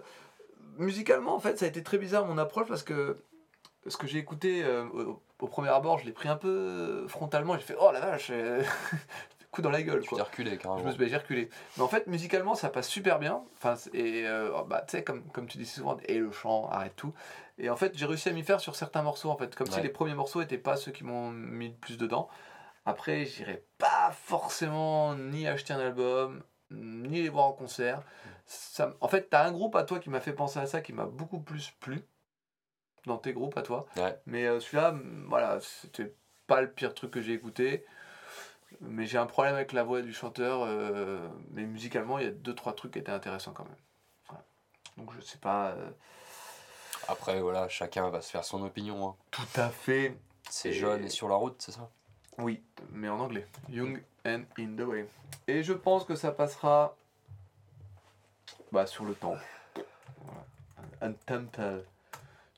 musicalement, 0.76 1.34
en 1.34 1.40
fait, 1.40 1.58
ça 1.58 1.64
a 1.64 1.68
été 1.68 1.82
très 1.82 1.96
bizarre 1.98 2.26
mon 2.26 2.36
approche 2.38 2.68
parce 2.68 2.82
que 2.82 3.16
ce 3.86 3.96
que 3.96 4.06
j'ai 4.06 4.18
écouté 4.18 4.62
euh, 4.64 4.84
au, 4.88 5.22
au 5.40 5.46
premier 5.46 5.68
abord, 5.70 5.98
je 5.98 6.04
l'ai 6.04 6.12
pris 6.12 6.28
un 6.28 6.36
peu 6.36 7.06
frontalement, 7.08 7.54
j'ai 7.54 7.62
fait 7.64 7.76
oh 7.80 7.90
la 7.92 8.00
vache, 8.00 8.28
euh, 8.30 8.62
coup 9.50 9.62
dans 9.62 9.70
la 9.70 9.82
gueule 9.82 10.04
quoi. 10.04 10.22
reculé, 10.22 10.58
Je 10.62 10.82
me 10.84 10.90
suis 10.92 11.08
j'ai 11.08 11.16
reculé. 11.16 11.48
Mais 11.76 11.82
en 11.82 11.88
fait, 11.88 12.06
musicalement, 12.06 12.54
ça 12.54 12.68
passe 12.68 12.88
super 12.88 13.18
bien. 13.18 13.42
Enfin, 13.56 13.74
et 13.94 14.26
euh, 14.26 14.62
bah, 14.66 14.84
tu 14.86 14.92
sais, 14.92 15.04
comme, 15.04 15.22
comme 15.30 15.46
tu 15.46 15.58
dis 15.58 15.66
souvent, 15.66 15.96
et 16.04 16.18
le 16.18 16.30
chant, 16.32 16.68
arrête 16.68 16.96
tout. 16.96 17.14
Et 17.58 17.70
en 17.70 17.76
fait, 17.76 17.96
j'ai 17.96 18.06
réussi 18.06 18.28
à 18.28 18.32
m'y 18.32 18.42
faire 18.42 18.60
sur 18.60 18.76
certains 18.76 19.02
morceaux, 19.02 19.30
en 19.30 19.36
fait. 19.36 19.54
Comme 19.54 19.68
si 19.68 19.80
les 19.80 19.88
premiers 19.88 20.14
morceaux 20.14 20.40
n'étaient 20.40 20.58
pas 20.58 20.76
ceux 20.76 20.92
qui 20.92 21.04
m'ont 21.04 21.30
mis 21.30 21.68
le 21.68 21.74
plus 21.74 21.96
dedans. 21.96 22.28
Après, 22.84 23.24
j'irai 23.26 23.64
pas 23.78 24.12
forcément 24.12 25.14
ni 25.14 25.46
acheter 25.46 25.74
un 25.74 25.80
album, 25.80 26.42
ni 26.70 27.22
les 27.22 27.28
voir 27.28 27.46
en 27.46 27.52
concert. 27.52 28.02
Ça, 28.46 28.94
en 29.00 29.08
fait, 29.08 29.28
t'as 29.28 29.46
un 29.46 29.52
groupe 29.52 29.76
à 29.76 29.82
toi 29.82 29.98
qui 29.98 30.08
m'a 30.08 30.20
fait 30.20 30.32
penser 30.32 30.58
à 30.58 30.66
ça, 30.66 30.80
qui 30.80 30.92
m'a 30.92 31.04
beaucoup 31.04 31.40
plus 31.40 31.70
plu 31.80 32.02
dans 33.06 33.18
tes 33.18 33.32
groupes 33.32 33.58
à 33.58 33.62
toi. 33.62 33.86
Ouais. 33.96 34.18
Mais 34.26 34.46
euh, 34.46 34.60
celui-là, 34.60 34.94
voilà, 35.26 35.58
c'était 35.60 36.14
pas 36.46 36.60
le 36.62 36.70
pire 36.70 36.94
truc 36.94 37.10
que 37.10 37.20
j'ai 37.20 37.32
écouté. 37.32 37.84
Mais 38.80 39.06
j'ai 39.06 39.18
un 39.18 39.26
problème 39.26 39.54
avec 39.54 39.72
la 39.72 39.82
voix 39.82 40.02
du 40.02 40.12
chanteur. 40.12 40.62
euh, 40.62 41.26
mais 41.50 41.64
musicalement, 41.64 42.18
il 42.18 42.24
y 42.24 42.28
a 42.28 42.32
deux 42.32 42.54
trois 42.54 42.72
trucs 42.74 42.92
qui 42.92 42.98
étaient 42.98 43.10
intéressants 43.12 43.52
quand 43.52 43.64
même. 43.64 43.76
Voilà. 44.28 44.44
Donc 44.96 45.12
je 45.14 45.20
sais 45.20 45.38
pas. 45.38 45.70
euh, 45.70 45.90
Après, 47.08 47.40
voilà, 47.40 47.68
chacun 47.68 48.08
va 48.10 48.20
se 48.20 48.30
faire 48.30 48.44
son 48.44 48.62
opinion. 48.64 49.08
hein. 49.10 49.14
tout 49.30 49.42
à 49.60 49.68
fait. 49.70 50.16
C'est 50.50 50.72
jeune 50.72 51.04
et 51.04 51.08
sur 51.10 51.28
la 51.28 51.34
route, 51.34 51.60
c'est 51.60 51.72
ça? 51.72 51.90
Oui, 52.38 52.62
mais 52.90 53.08
en 53.08 53.18
anglais. 53.20 53.46
Young 53.68 54.02
and 54.24 54.42
in 54.58 54.76
the 54.76 54.80
way. 54.86 55.08
Et 55.48 55.62
je 55.62 55.72
pense 55.72 56.04
que 56.04 56.14
ça 56.14 56.30
passera 56.30 56.96
bah, 58.72 58.86
sur 58.86 59.04
le 59.04 59.14
temps. 59.14 59.34
Voilà. 60.22 60.40
Un 61.00 61.12
temple. 61.12 61.82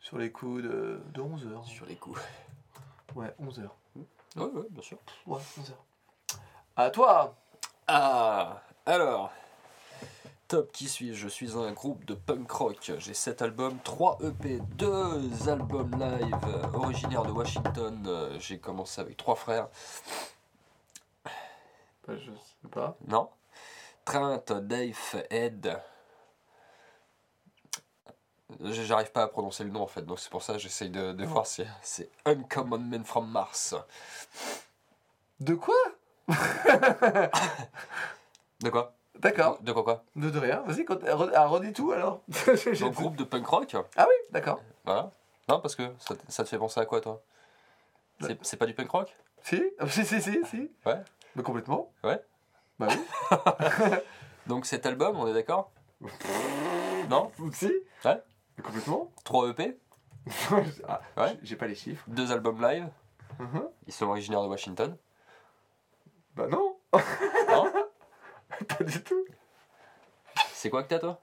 Sur 0.00 0.18
les 0.18 0.30
coups 0.30 0.62
de, 0.62 1.00
de 1.14 1.20
11h. 1.22 1.64
Sur 1.64 1.86
les 1.86 1.96
coups. 1.96 2.20
Ouais, 3.14 3.32
11h. 3.42 3.68
Ouais, 4.36 4.44
ouais, 4.44 4.66
bien 4.70 4.82
sûr. 4.82 4.98
Ouais, 5.26 5.38
11h. 5.58 5.72
À 6.82 6.88
toi 6.90 7.36
Ah, 7.88 8.62
alors. 8.86 9.30
Top 10.48 10.72
qui 10.72 10.88
suis 10.88 11.14
Je 11.14 11.28
suis 11.28 11.54
un 11.58 11.72
groupe 11.72 12.06
de 12.06 12.14
punk 12.14 12.50
rock. 12.50 12.92
J'ai 12.96 13.12
7 13.12 13.42
albums, 13.42 13.78
3 13.84 14.16
EP, 14.22 14.60
2 14.76 15.50
albums 15.50 15.90
live 16.00 16.34
euh, 16.46 16.72
originaires 16.72 17.24
de 17.24 17.32
Washington. 17.32 18.02
Euh, 18.06 18.38
J'ai 18.40 18.58
commencé 18.58 18.98
avec 18.98 19.18
trois 19.18 19.34
frères. 19.34 19.68
bah, 22.08 22.14
Je 22.16 22.30
sais 22.32 22.68
pas. 22.70 22.96
Non 23.06 23.28
Trent, 24.06 24.42
Dave, 24.62 25.22
Ed. 25.28 25.78
J'arrive 28.58 29.12
pas 29.12 29.24
à 29.24 29.28
prononcer 29.28 29.64
le 29.64 29.70
nom 29.70 29.82
en 29.82 29.86
fait, 29.86 30.00
donc 30.02 30.18
c'est 30.18 30.30
pour 30.30 30.42
ça 30.42 30.54
que 30.54 30.58
j'essaye 30.60 30.88
de, 30.88 31.12
de 31.12 31.24
voir 31.26 31.46
si 31.46 31.62
c'est 31.82 32.10
Uncommon 32.24 32.78
Men 32.78 33.04
from 33.04 33.30
Mars. 33.30 33.74
De 35.40 35.54
quoi? 35.54 35.76
De 38.62 38.70
quoi? 38.70 38.94
D'accord. 39.18 39.58
De 39.62 39.72
quoi 39.72 39.82
quoi? 39.84 40.04
De, 40.16 40.30
de 40.30 40.38
rien. 40.38 40.62
Vas-y, 40.66 40.84
ah, 41.34 41.46
redis 41.46 41.72
tout 41.72 41.92
alors. 41.92 42.22
Un 42.82 42.90
groupe 42.90 43.16
de 43.16 43.24
punk 43.24 43.46
rock? 43.46 43.76
Ah 43.96 44.06
oui, 44.08 44.14
d'accord. 44.30 44.60
Voilà. 44.84 45.10
Non, 45.48 45.60
parce 45.60 45.74
que 45.74 45.82
ça, 45.98 46.14
te- 46.14 46.32
ça 46.32 46.44
te 46.44 46.48
fait 46.48 46.58
penser 46.58 46.80
à 46.80 46.86
quoi 46.86 47.00
toi? 47.00 47.22
C'est 48.20 48.38
c'est 48.44 48.56
pas 48.56 48.66
du 48.66 48.74
punk 48.74 48.90
rock? 48.90 49.16
Si 49.42 49.62
Si, 49.88 50.04
si, 50.04 50.20
si, 50.22 50.40
si. 50.44 50.70
Ouais. 50.86 51.02
Mais 51.36 51.42
complètement. 51.42 51.92
Ouais. 52.04 52.20
Bah 52.78 52.88
oui. 52.90 52.98
Donc 54.46 54.66
cet 54.66 54.86
album, 54.86 55.18
on 55.18 55.26
est 55.26 55.34
d'accord? 55.34 55.70
Non? 57.08 57.30
Si. 57.52 57.66
Ouais. 58.04 58.22
Mais 58.56 58.62
complètement. 58.64 59.10
3 59.24 59.48
EP, 59.50 59.78
Ah, 60.88 61.00
Ouais. 61.16 61.38
j'ai- 61.42 61.56
pas 61.56 61.66
les 61.66 61.74
chiffres. 61.74 62.04
2 62.08 62.30
albums 62.32 62.60
live, 62.62 62.88
Mhm. 63.38 63.68
ils 63.86 63.92
sont 63.92 64.06
originaires 64.06 64.42
de 64.42 64.48
Washington. 64.48 64.96
Bah 66.40 66.46
non. 66.48 66.76
Non 67.48 67.72
pas 68.78 68.82
du 68.84 69.02
tout. 69.04 69.26
C'est 70.52 70.70
quoi 70.70 70.82
que 70.82 70.88
t'as 70.88 70.98
toi? 70.98 71.20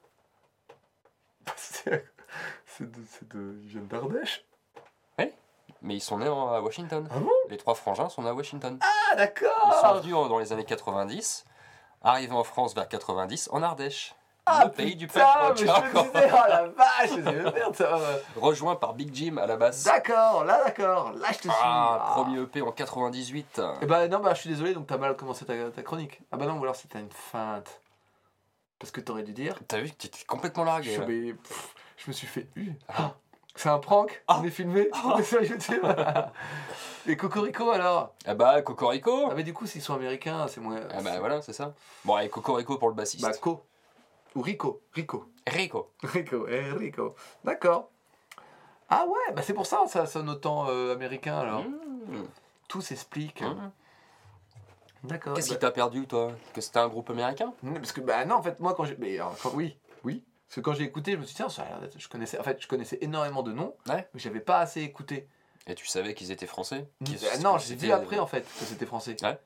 C'est 1.56 2.06
c'est 2.66 2.92
de, 2.92 3.02
c'est 3.10 3.28
de. 3.30 3.58
Ils 3.64 3.68
viennent 3.70 3.88
d'Ardèche. 3.88 4.44
Mais 5.84 5.96
ils 5.96 6.02
sont 6.02 6.18
nés 6.18 6.28
en- 6.28 6.52
à 6.52 6.60
Washington. 6.60 7.08
Ah 7.12 7.20
bon? 7.20 7.30
Les 7.50 7.58
trois 7.58 7.76
frangins 7.76 8.10
sont 8.10 8.24
nés 8.24 8.30
à 8.30 8.34
Washington. 8.34 8.80
Ah 8.82 8.88
Ils 8.88 9.10
sont 9.12 9.16
d'accord. 9.18 10.00
venus 10.02 10.16
en- 10.16 10.28
dans 10.28 10.40
les 10.40 10.52
années 10.52 10.66
90, 10.66 11.46
arrivés 12.02 12.34
en 12.34 12.44
France 12.44 12.74
vers 12.74 12.88
90, 12.90 13.48
en 13.52 13.62
Ardèche. 13.62 14.16
Ah 14.50 14.64
le 14.66 14.72
pays 14.72 14.96
du 14.96 15.08
putain, 15.08 15.26
mais 15.50 15.56
je 15.58 15.66
me 15.66 15.68
disais, 15.68 16.32
oh 16.32 16.48
la 16.48 16.68
vache, 16.68 17.54
merde, 17.54 17.76
ça. 17.76 18.00
Rejoint 18.36 18.76
par 18.76 18.94
Big 18.94 19.14
Jim 19.14 19.38
à 19.38 19.46
la 19.46 19.58
basse. 19.58 19.84
D'accord, 19.84 20.46
là 20.46 20.64
d'accord, 20.64 21.12
là 21.14 21.28
je 21.32 21.38
te 21.38 21.42
suis. 21.42 21.52
Ah, 21.62 22.14
premier 22.16 22.42
EP 22.42 22.62
en 22.62 22.72
98. 22.72 23.62
Eh 23.82 23.86
bah 23.86 24.08
non, 24.08 24.20
bah 24.20 24.34
je 24.34 24.40
suis 24.40 24.50
désolé, 24.50 24.74
donc 24.74 24.88
t'as 24.88 24.98
mal 24.98 25.16
commencé 25.18 25.46
ta, 25.46 25.54
ta 25.70 25.84
chronique. 25.84 26.22
Ah 26.32 26.38
bah 26.38 26.46
non, 26.46 26.58
ou 26.58 26.64
alors 26.64 26.76
c'était 26.76 27.00
une 27.00 27.12
feinte. 27.12 27.82
Parce 28.80 28.92
que 28.92 29.02
t'aurais 29.02 29.24
dû 29.24 29.34
dire. 29.34 29.56
T'as 29.68 29.80
vu 29.82 29.90
que 29.90 29.96
t'étais 29.96 30.24
complètement 30.26 30.64
largué. 30.64 30.94
Je, 30.96 31.02
mais, 31.02 31.34
pff, 31.34 31.74
je 31.98 32.10
me 32.10 32.14
suis 32.14 32.28
fait 32.28 32.48
eu. 32.56 32.72
Ah, 32.88 33.14
C'est 33.56 33.70
un 33.70 33.80
prank 33.80 34.24
Ah. 34.28 34.38
On 34.40 34.44
est 34.46 34.52
filmé 34.52 34.88
On 35.04 35.18
est 35.18 35.24
sur 35.24 35.42
YouTube 35.42 35.84
Et 37.08 37.18
Cocorico 37.18 37.72
alors? 37.72 38.14
Ah 38.26 38.36
bah, 38.36 38.62
Cocorico 38.62 39.30
Ah 39.32 39.34
mais 39.36 39.44
du 39.44 39.54
coup 39.54 39.66
s'ils 39.66 39.82
sont 39.82 39.96
américains 39.96 40.46
c'est 40.48 40.60
moins... 40.62 40.80
Ah 40.94 41.02
bah 41.02 41.20
voilà, 41.20 41.42
c'est 41.42 41.54
ça. 41.54 41.74
Bon, 42.06 42.16
allez, 42.16 42.30
Cocorico 42.30 42.78
pour 42.78 42.90
le 42.90 42.94
bassiste. 42.94 43.24
Bah 43.24 43.32
Co. 43.42 43.64
Ou 44.38 44.42
Rico. 44.42 44.82
Rico. 44.94 45.26
Rico. 45.48 45.92
Rico, 46.04 46.48
eh, 46.48 46.72
Rico. 46.74 47.16
D'accord. 47.44 47.90
Ah 48.90 49.06
ouais, 49.08 49.34
bah 49.34 49.42
c'est 49.42 49.54
pour 49.56 49.66
ça 49.66 49.86
ça 49.88 50.06
sonne 50.06 50.30
autant 50.30 50.68
euh, 50.70 50.94
américain 50.94 51.40
alors. 51.40 51.64
Mmh. 51.64 52.24
Tout 52.68 52.82
s'explique. 52.82 53.42
Mmh. 53.42 53.72
D'accord. 55.06 55.34
Qu'est-ce 55.34 55.50
bah- 55.50 55.56
qui 55.56 55.60
t'a 55.62 55.72
perdu, 55.72 56.06
toi? 56.06 56.32
Que 56.54 56.62
c'était 56.62 56.80
un 56.80 56.88
groupe 56.88 57.10
américain? 57.10 57.54
Mm, 57.64 57.74
Parce 57.76 57.92
que 57.92 58.02
bah 58.02 58.26
non 58.26 58.36
en 58.36 58.44
fait 58.44 58.60
moi 58.60 58.74
quand 58.76 58.86
j'ai 58.86 58.96
mais 58.98 59.16
alors, 59.20 59.36
quand- 59.42 59.52
oui 59.56 59.78
oui 60.04 60.24
parce 60.48 60.56
que 60.56 60.62
quand 60.62 60.74
j'ai 60.74 60.84
écouté 60.84 61.14
je 61.14 61.18
me 61.18 61.24
suis 61.24 61.34
dit 61.34 61.38
tiens 61.38 61.50
ça 61.50 61.66
je 61.98 62.08
connaissais 62.08 62.40
en 62.40 62.44
fait 62.44 62.62
je 62.62 62.68
connaissais 62.68 62.98
énormément 63.02 63.42
de 63.44 63.52
noms 63.52 63.76
Ouais. 63.90 64.08
mais 64.14 64.20
j'avais 64.20 64.40
pas 64.40 64.60
assez 64.60 64.82
écouté 64.82 65.28
Et 65.68 65.76
tu 65.76 65.86
savais 65.88 66.14
qu'ils 66.14 66.32
étaient 66.32 66.46
français? 66.48 66.88
Bah, 67.02 67.10
non 67.42 67.58
j'ai 67.58 67.76
vu 67.76 67.92
après 67.92 68.20
en 68.20 68.28
fait 68.28 68.42
que 68.44 68.66
c'était 68.66 68.86
français 68.86 69.16
Ouais. 69.24 69.38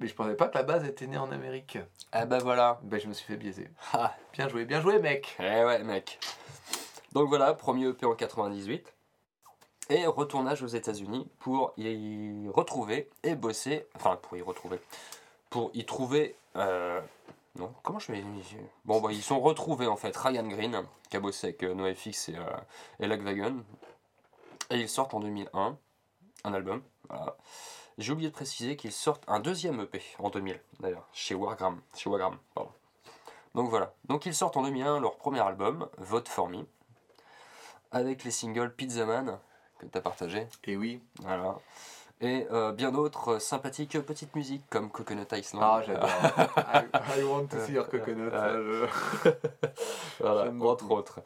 Mais 0.00 0.06
je 0.06 0.14
pensais 0.14 0.34
pas 0.34 0.48
que 0.48 0.56
la 0.58 0.64
base 0.64 0.84
était 0.84 1.06
née 1.06 1.16
en 1.18 1.30
Amérique 1.30 1.78
Ah 2.12 2.26
bah 2.26 2.38
voilà. 2.38 2.78
ben 2.82 2.98
je 3.00 3.06
me 3.08 3.12
suis 3.12 3.26
fait 3.26 3.36
biaiser 3.36 3.70
Ah. 3.92 4.14
bien 4.32 4.48
joué 4.48 4.64
bien 4.64 4.80
joué 4.80 4.98
mec 4.98 5.36
Eh 5.38 5.64
ouais, 5.64 5.82
mec. 5.84 6.18
Donc 7.12 7.28
voilà, 7.28 7.54
premier 7.54 7.86
EP 7.88 8.04
en 8.06 8.14
98. 8.14 8.92
Et 9.90 10.06
retournage 10.06 10.62
aux 10.62 10.66
États-Unis 10.66 11.28
pour 11.38 11.74
y 11.76 12.48
retrouver 12.48 13.10
et 13.22 13.34
bosser. 13.34 13.86
Enfin, 13.94 14.16
pour 14.16 14.36
y 14.36 14.42
retrouver. 14.42 14.80
Pour 15.50 15.70
y 15.74 15.84
trouver. 15.84 16.34
euh, 16.56 17.00
non, 17.56 17.72
comment 17.84 17.98
je 18.00 18.10
vais. 18.10 18.24
Bon, 18.84 19.00
bah, 19.00 19.10
ils 19.12 19.22
sont 19.22 19.38
retrouvés 19.40 19.86
en 19.86 19.96
fait. 19.96 20.16
Ryan 20.16 20.46
Green, 20.48 20.82
qui 21.10 21.16
a 21.16 21.20
bossé 21.20 21.48
avec 21.48 21.62
euh, 21.62 21.74
NoFX 21.74 22.30
et, 22.30 22.36
euh, 22.36 22.42
et 22.98 23.06
Lagwagon. 23.06 23.62
Et 24.70 24.78
ils 24.80 24.88
sortent 24.88 25.14
en 25.14 25.20
2001 25.20 25.76
un 26.44 26.54
album. 26.54 26.82
Voilà. 27.08 27.36
J'ai 27.98 28.12
oublié 28.12 28.28
de 28.30 28.34
préciser 28.34 28.76
qu'ils 28.76 28.92
sortent 28.92 29.22
un 29.28 29.40
deuxième 29.40 29.80
EP 29.80 30.02
en 30.18 30.30
2000, 30.30 30.60
d'ailleurs, 30.80 31.06
chez 31.12 31.34
Wargram. 31.34 31.80
Chez 31.96 32.10
pardon. 32.10 32.72
Donc 33.54 33.70
voilà. 33.70 33.92
Donc 34.08 34.26
ils 34.26 34.34
sortent 34.34 34.56
en 34.56 34.62
2001 34.62 35.00
leur 35.00 35.16
premier 35.16 35.40
album, 35.40 35.88
Vote 35.98 36.28
for 36.28 36.48
Me, 36.48 36.66
avec 37.92 38.24
les 38.24 38.30
singles 38.32 38.74
Pizza 38.74 39.04
Man, 39.06 39.38
que 39.78 39.86
tu 39.86 39.96
as 39.96 40.00
partagé. 40.00 40.48
et 40.64 40.76
oui 40.76 41.00
Voilà. 41.20 41.56
Et 42.20 42.46
euh, 42.50 42.72
bien 42.72 42.90
d'autres 42.92 43.34
euh, 43.34 43.38
sympathiques 43.38 44.00
petites 44.00 44.34
musiques 44.34 44.64
comme 44.70 44.90
Coconut 44.90 45.26
Island. 45.32 45.62
ah 45.64 45.82
j'adore 45.84 46.08
I, 46.56 47.20
I 47.20 47.24
want 47.24 47.46
to 47.48 47.60
see 47.66 47.72
your 47.72 47.88
coconut 47.88 48.30
ça, 48.30 48.52
je- 48.54 48.86
Voilà, 50.20 50.50
entre 50.50 50.90
autres. 50.90 51.20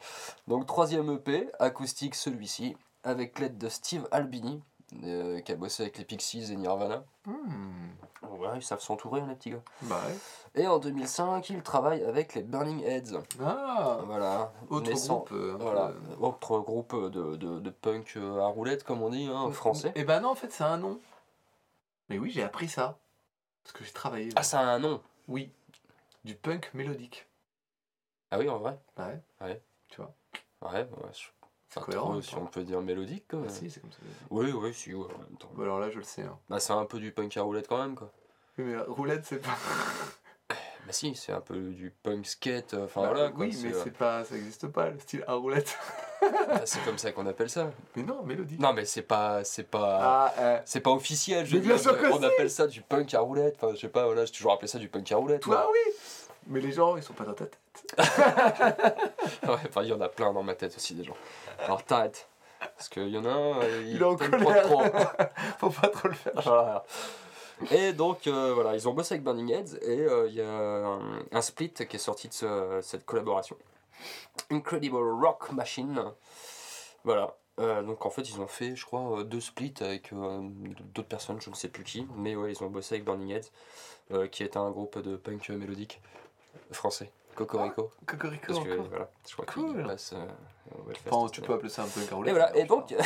Donc 0.47 0.65
troisième 0.65 1.09
EP, 1.11 1.47
acoustique 1.59 2.15
celui-ci, 2.15 2.75
avec 3.03 3.39
l'aide 3.39 3.57
de 3.57 3.69
Steve 3.69 4.07
Albini, 4.11 4.61
euh, 5.03 5.39
qui 5.41 5.51
a 5.51 5.55
bossé 5.55 5.83
avec 5.83 5.97
les 5.97 6.05
Pixies 6.05 6.51
et 6.51 6.55
Nirvana. 6.55 7.03
Hmm, 7.25 7.89
Ouais, 8.37 8.49
ils 8.55 8.61
savent 8.63 8.81
s'entourer, 8.81 9.21
hein, 9.21 9.27
les 9.29 9.35
petits 9.35 9.51
gars. 9.51 9.61
bah 9.83 9.99
ouais 10.07 10.61
Et 10.61 10.67
en 10.67 10.77
2005, 10.79 11.49
il 11.49 11.61
travaille 11.63 12.03
avec 12.03 12.35
les 12.35 12.41
Burning 12.43 12.83
Heads. 12.83 13.19
ah 13.43 13.99
Voilà. 14.05 14.51
autre 14.69 14.89
naissant- 14.89 15.17
groupe 15.19 15.31
euh, 15.31 15.55
Voilà, 15.59 15.91
autre 16.19 16.59
groupe 16.59 16.95
de, 16.95 17.35
de, 17.35 17.59
de 17.59 17.69
punk 17.69 18.13
euh, 18.17 18.39
à 18.41 18.47
roulette, 18.47 18.83
comme 18.83 19.01
on 19.01 19.09
dit, 19.09 19.27
hein, 19.33 19.51
français. 19.51 19.91
et 19.95 20.03
ben 20.03 20.19
non 20.21 20.29
en 20.29 20.35
fait 20.35 20.51
c'est 20.51 20.63
un 20.63 20.77
nom 20.77 20.99
mais 22.09 22.17
oui 22.17 22.31
j'ai 22.31 22.43
appris 22.43 22.67
ça 22.67 22.97
parce 23.63 23.73
que 23.73 23.83
j'ai 23.83 23.91
travaillé 23.91 24.29
Ah, 24.35 24.43
ça 24.43 24.59
a 24.59 24.63
un 24.63 24.79
nom 24.79 25.01
oui 25.27 25.51
du 26.23 26.35
punk 26.35 26.71
mélodique 26.73 27.27
Ah 28.31 28.37
oui, 28.39 28.49
en 28.49 28.57
vrai 28.57 28.77
Bah 28.97 29.07
ouais 29.07 29.21
Ouais. 29.47 29.61
Tu 29.89 30.01
vois. 30.01 30.13
Ouais, 30.61 30.81
ouais. 30.81 31.09
je- 31.13 31.29
c'est 31.69 31.79
cohérent 31.83 32.21
si 32.21 32.35
on 32.35 32.45
peut 32.45 32.63
dire 32.63 32.81
mélodique, 32.81 33.27
quoi. 33.29 33.39
Ah, 33.45 33.49
si 33.49 33.69
c'est 33.69 33.79
comme 33.81 33.91
ça. 33.91 33.99
Oui, 34.29 34.51
oui, 34.51 34.73
si, 34.73 34.93
ouais, 34.93 35.05
en 35.05 35.17
même 35.19 35.37
temps. 35.37 35.49
Bon, 35.53 35.63
alors 35.63 35.79
là 35.79 35.89
je 35.89 35.97
le 35.97 36.03
sais 36.03 36.23
hein. 36.23 36.37
Bah, 36.49 36.59
c'est 36.59 36.73
un 36.73 36.85
peu 36.85 36.99
du 36.99 37.11
punk 37.11 37.35
à 37.37 37.41
roulette 37.43 37.67
quand 37.67 37.77
même, 37.81 37.95
quoi. 37.95 38.11
Oui, 38.57 38.65
mais 38.65 38.73
euh, 38.75 38.83
roulette 38.87 39.25
c'est 39.25 39.41
pas 39.41 39.49
Bah 40.85 40.93
si, 40.93 41.13
c'est 41.13 41.33
un 41.33 41.41
peu 41.41 41.55
du 41.59 41.91
punk 42.01 42.25
skate, 42.25 42.73
euh, 42.73 42.85
enfin 42.85 43.01
Bah, 43.01 43.07
voilà, 43.13 43.29
quoi. 43.29 43.45
oui 43.45 43.55
mais 43.63 43.73
c'est, 43.73 43.83
c'est 43.83 43.91
pas 43.97 44.23
ça 44.23 44.35
existe 44.35 44.67
pas 44.69 44.89
le 44.89 44.97
style 44.99 45.23
à 45.27 45.33
roulette 45.35 45.77
euh, 46.23 46.27
c'est 46.65 46.79
comme 46.85 46.97
ça 46.97 47.11
qu'on 47.11 47.27
appelle 47.27 47.49
ça. 47.49 47.69
mais 47.95 48.01
non 48.03 48.23
mélodique 48.23 48.59
Non, 48.59 48.73
mais 48.73 48.85
c'est 48.85 49.03
pas, 49.03 49.43
c'est 49.43 49.63
pas, 49.69 49.99
ah 50.01 50.33
euh, 50.39 50.59
c'est 50.65 50.79
pas 50.79 50.89
officiel. 50.91 51.45
Je 51.45 51.53
Mais 51.53 51.59
veux 51.61 51.67
bien 51.67 51.75
dire, 51.75 51.83
sûr 51.83 51.97
que 52.01 52.07
on 52.07 52.17
si. 52.19 52.25
appelle 52.25 52.49
ça 52.49 52.65
du 52.65 52.81
punk 52.81 53.13
à 53.13 53.19
roulette. 53.19 53.55
Enfin, 53.61 53.75
je 53.75 53.79
sais 53.81 53.89
pas, 53.89 54.05
voilà, 54.05 54.25
j'ai 54.25 54.31
toujours 54.31 54.53
appelé 54.53 54.67
ça 54.67 54.79
du 54.79 54.89
punk 54.89 55.11
à 55.11 55.17
roulette. 55.17 55.41
toi 55.41 55.57
moi. 55.57 55.69
oui 55.71 55.93
mais 56.47 56.61
les 56.61 56.71
gens 56.71 56.95
ils 56.97 57.03
sont 57.03 57.13
pas 57.13 57.25
dans 57.25 57.33
ta 57.33 57.45
tête 57.45 57.59
Ouais, 59.43 59.55
enfin, 59.67 59.83
il 59.83 59.89
y 59.89 59.93
en 59.93 60.01
a 60.01 60.09
plein 60.09 60.33
dans 60.33 60.41
ma 60.41 60.55
tête 60.55 60.75
aussi, 60.75 60.95
des 60.95 61.03
gens. 61.03 61.15
Alors 61.63 61.83
t'arrêtes. 61.83 62.27
Parce 62.59 62.89
qu'il 62.89 63.07
y 63.09 63.17
en 63.17 63.25
a 63.25 63.29
un, 63.29 63.61
euh, 63.61 63.83
il 63.87 64.01
est 64.01 64.03
en 64.05 64.15
pas 64.15 64.27
trop. 64.29 64.77
colère 64.77 65.15
faut 65.59 65.69
pas 65.69 65.87
trop 65.87 66.07
le 66.09 66.13
faire 66.13 66.33
Voilà. 66.43 66.83
Et 67.71 67.93
donc 67.93 68.27
euh, 68.27 68.53
voilà, 68.53 68.75
ils 68.75 68.87
ont 68.87 68.93
bossé 68.93 69.15
avec 69.15 69.23
Burning 69.23 69.51
Heads 69.51 69.75
et 69.81 69.99
euh, 70.01 70.27
il 70.27 70.33
y 70.35 70.41
a 70.41 70.49
un, 70.49 71.19
un 71.31 71.41
split 71.41 71.71
qui 71.73 71.95
est 71.95 71.99
sorti 71.99 72.27
de 72.29 72.33
ce- 72.33 72.79
cette 72.81 73.05
collaboration. 73.05 73.57
Incredible 74.49 74.97
Rock 74.97 75.51
Machine. 75.51 76.03
Voilà. 77.03 77.35
Euh, 77.59 77.81
donc 77.83 78.05
en 78.05 78.09
fait 78.09 78.29
ils 78.29 78.39
ont 78.39 78.47
fait 78.47 78.75
je 78.77 78.85
crois 78.85 79.23
deux 79.25 79.41
splits 79.41 79.73
avec 79.81 80.11
d'autres 80.93 81.07
personnes, 81.09 81.41
je 81.41 81.49
ne 81.49 81.55
sais 81.55 81.67
plus 81.67 81.83
qui, 81.83 82.07
mais 82.15 82.35
ouais 82.37 82.53
ils 82.53 82.63
ont 82.63 82.67
bossé 82.69 82.95
avec 82.95 83.03
Burning 83.05 83.31
Heads, 83.31 84.29
qui 84.31 84.43
est 84.43 84.55
un 84.55 84.69
groupe 84.71 84.97
de 84.99 85.17
punk 85.17 85.49
mélodique 85.49 86.01
français, 86.71 87.11
Cocorico. 87.45 87.91
Cocorico 88.05 88.45
Parce 88.53 88.59
que 88.65 88.73
encore. 88.73 88.87
voilà, 88.89 89.09
je 89.27 89.33
crois 89.33 89.45
Cool. 89.45 89.73
qu'il 89.75 89.83
passe 89.83 90.13
euh, 90.13 90.25
au 90.77 90.91
Enfin, 91.11 91.29
tu 91.31 91.41
peux 91.41 91.53
appeler 91.53 91.69
ça 91.69 91.83
un 91.83 91.87
peu 91.87 91.99
un 92.01 92.03
Et 92.03 92.13
roulette 92.13 92.33
voilà, 92.35 92.55
et 92.57 92.65
donc. 92.65 92.93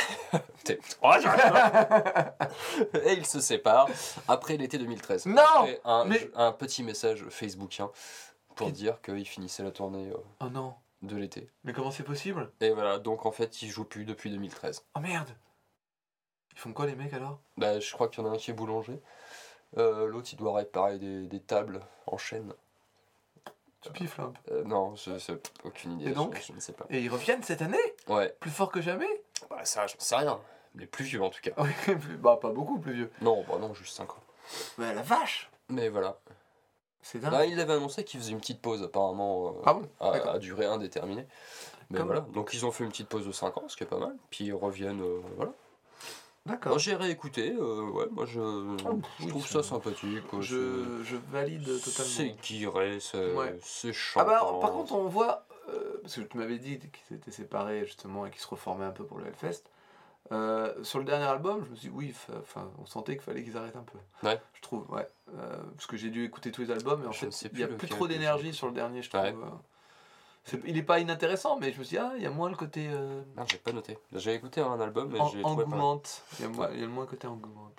Oh, 1.01 1.13
et 3.05 3.13
ils 3.13 3.25
se 3.25 3.39
séparent 3.41 3.89
après 4.27 4.55
l'été 4.57 4.77
2013. 4.77 5.25
Non 5.25 5.41
Après 5.41 5.81
un, 5.84 6.05
Mais- 6.05 6.29
un 6.36 6.51
petit 6.51 6.84
message 6.84 7.25
facebookien 7.29 7.91
pour 8.55 8.71
dire 8.71 9.01
qu'ils 9.01 9.25
finissaient 9.27 9.63
la 9.63 9.71
tournée 9.71 10.09
euh, 10.11 10.17
oh 10.41 10.49
non 10.49 10.73
de 11.01 11.17
l'été. 11.17 11.49
mais 11.65 11.73
comment 11.73 11.91
c'est 11.91 12.03
possible? 12.03 12.49
Et 12.61 12.69
voilà, 12.71 12.97
donc 12.97 13.25
en 13.25 13.31
fait, 13.31 13.61
ils 13.61 13.69
jouent 13.69 13.84
plus 13.84 14.05
depuis 14.05 14.29
2013. 14.31 14.86
oh 14.95 14.99
merde 15.01 15.29
ils 16.53 16.59
font 16.59 16.71
quoi 16.71 16.86
les 16.86 16.95
mecs 16.95 17.13
alors? 17.13 17.39
Bah, 17.57 17.79
je 17.79 17.91
crois 17.93 18.07
qu'il 18.07 18.23
y 18.23 18.27
en 18.27 18.31
a 18.31 18.36
un 18.36 18.38
qui 18.38 18.51
est 18.51 18.53
boulanger. 18.53 19.01
Euh, 19.77 20.05
L'autre, 20.05 20.29
il 20.31 20.36
doit 20.38 20.55
réparer 20.55 20.99
des, 20.99 21.25
des 21.27 21.39
tables 21.41 21.81
en 22.05 22.17
chaîne. 22.17 22.53
Tu 23.84 23.91
piffes 23.91 24.17
là 24.17 24.25
un 24.25 24.31
peu 24.31 24.53
Euh, 24.53 24.63
non, 24.63 24.95
je, 24.95 25.17
je- 25.17 25.34
aucune 25.63 25.99
idée. 25.99 26.11
Et 26.11 26.13
donc 26.13 26.36
je, 26.38 26.47
je 26.47 26.53
ne 26.53 26.59
sais 26.59 26.73
pas. 26.73 26.86
et 26.89 26.99
ils 27.01 27.09
reviennent 27.09 27.43
cette 27.43 27.61
année 27.61 27.77
Ouais, 28.07 28.36
plus 28.39 28.51
fort 28.51 28.71
que 28.71 28.81
jamais 28.81 29.07
bah, 29.49 29.63
ça, 29.65 29.86
j'en 29.88 29.95
sais 29.99 30.15
rien. 30.15 30.39
Mais 30.75 30.86
plus 30.88 31.05
vieux 31.05 31.21
en 31.21 31.29
tout 31.29 31.41
cas. 31.41 31.51
Oui, 31.57 31.69
plus- 31.99 32.17
bah 32.17 32.38
pas 32.41 32.49
beaucoup 32.49 32.79
plus 32.79 32.93
vieux. 32.93 33.11
Non, 33.21 33.43
bah 33.47 33.57
non, 33.59 33.73
juste 33.73 33.95
5 33.95 34.09
ans. 34.11 34.23
Bah 34.77 34.93
la 34.93 35.01
vache 35.03 35.51
Mais 35.69 35.89
voilà. 35.89 36.17
C'est 37.01 37.19
dingue. 37.19 37.34
Là, 37.34 37.45
il 37.45 37.59
avait 37.59 37.73
annoncé 37.73 38.03
qu'il 38.05 38.19
faisait 38.19 38.31
une 38.31 38.39
petite 38.39 38.61
pause, 38.61 38.81
apparemment, 38.81 39.49
euh, 39.49 39.61
Ah 39.65 39.73
bon 39.73 39.89
à, 39.99 40.39
durée 40.39 40.65
indéterminée. 40.65 41.27
Mais 41.89 41.97
Comme- 41.97 42.07
voilà, 42.07 42.21
donc 42.21 42.53
ils 42.53 42.65
ont 42.65 42.71
fait 42.71 42.86
une 42.86 42.89
petite 42.91 43.09
pause 43.09 43.27
de 43.27 43.31
5 43.34 43.57
ans, 43.57 43.65
ce 43.67 43.75
qui 43.75 43.84
est 43.84 43.88
pas 43.88 43.97
mal. 43.99 44.15
Puis 44.29 44.45
ils 44.45 44.53
reviennent, 44.53 45.01
euh, 45.01 45.19
voilà. 45.36 45.51
D'accord. 46.46 46.72
Moi 46.74 46.78
j'ai 46.80 46.96
réécouté, 46.96 47.54
euh, 47.58 47.89
ouais, 47.91 48.06
moi 48.12 48.26
je, 48.26 48.34
je 48.34 49.24
oui, 49.24 49.30
trouve 49.30 49.48
ça 49.48 49.64
sympathique. 49.64 50.28
quoi, 50.28 50.41
Je, 50.41 51.02
je 51.04 51.16
valide 51.32 51.66
c'est- 51.66 51.89
C'est 51.91 52.14
totalement. 52.24 52.38
guiré, 52.44 53.00
c'est 53.00 53.34
Ouais. 53.34 53.58
Ah 54.18 54.24
bah 54.26 54.39
par 54.60 54.72
contre 54.72 54.94
on 54.94 55.08
voit, 55.08 55.46
euh, 55.70 56.00
parce 56.02 56.16
que 56.16 56.22
tu 56.22 56.38
m'avais 56.38 56.58
dit 56.60 56.80
qu'ils 56.80 57.16
étaient 57.18 57.32
séparés 57.32 57.86
justement 57.86 58.26
et 58.26 58.30
qu'ils 58.30 58.41
se 58.41 58.48
reformaient 58.48 58.84
un 58.86 58.91
peu 58.91 59.06
pour 59.06 59.20
le 59.20 59.28
Hellfest. 59.28 59.64
Euh, 60.34 60.74
sur 60.84 61.00
le 61.00 61.06
dernier 61.06 61.26
album, 61.26 61.64
je 61.66 61.70
me 61.72 61.76
suis 61.76 61.89
dit 61.89 61.96
oui, 61.96 62.14
enfin 62.41 62.70
on 62.78 62.86
sentait 62.86 63.14
qu'il 63.14 63.24
fallait 63.24 63.44
qu'ils 63.44 63.56
arrêtent 63.58 63.76
un 63.78 63.84
peu. 63.84 64.28
Ouais. 64.28 64.41
Je 64.54 64.62
trouve, 64.62 64.89
ouais. 64.91 65.08
Parce 65.76 65.86
que 65.86 65.96
j'ai 65.96 66.10
dû 66.10 66.26
écouter 66.26 66.52
tous 66.52 66.62
les 66.62 66.72
albums 66.72 67.04
et 67.04 67.08
en 67.08 67.12
Je 67.14 67.20
fait 67.30 67.50
il 67.54 67.60
y 67.60 67.64
a 67.64 67.68
plus 67.68 67.88
trop 67.88 68.08
d'énergie 68.08 68.54
sur 68.54 68.68
le 68.68 68.74
dernier, 68.74 69.02
je 69.02 69.10
trouve. 69.10 69.22
Ouais. 69.22 69.34
Il 70.66 70.78
est 70.78 70.84
pas 70.84 71.00
inintéressant, 71.00 71.58
mais 71.58 71.72
je 71.72 71.80
me 71.80 71.84
suis 71.84 71.96
dit 71.98 72.04
ah 72.04 72.14
il 72.18 72.24
y 72.24 72.26
a 72.26 72.30
moins 72.30 72.50
le 72.50 72.56
côté 72.56 72.88
euh, 72.91 73.22
Non, 73.38 73.46
j'ai 73.48 73.58
pas 73.58 73.72
noté. 73.72 73.98
J'ai 74.14 74.34
écouté 74.34 74.62
un 74.62 74.80
album, 74.80 75.10
mais 75.12 75.20
en- 75.20 75.28
j'ai 75.30 75.41
trouvé 75.41 75.64
pas. 75.66 75.72
Il 76.39 76.44
y 76.44 76.46
a 76.46 76.50
moins, 76.50 76.70
il 76.74 76.80
y 76.82 76.84
a 76.84 76.88
moins 76.88 77.04
le 77.06 77.10
côté 77.10 77.28
engouement. 77.28 77.70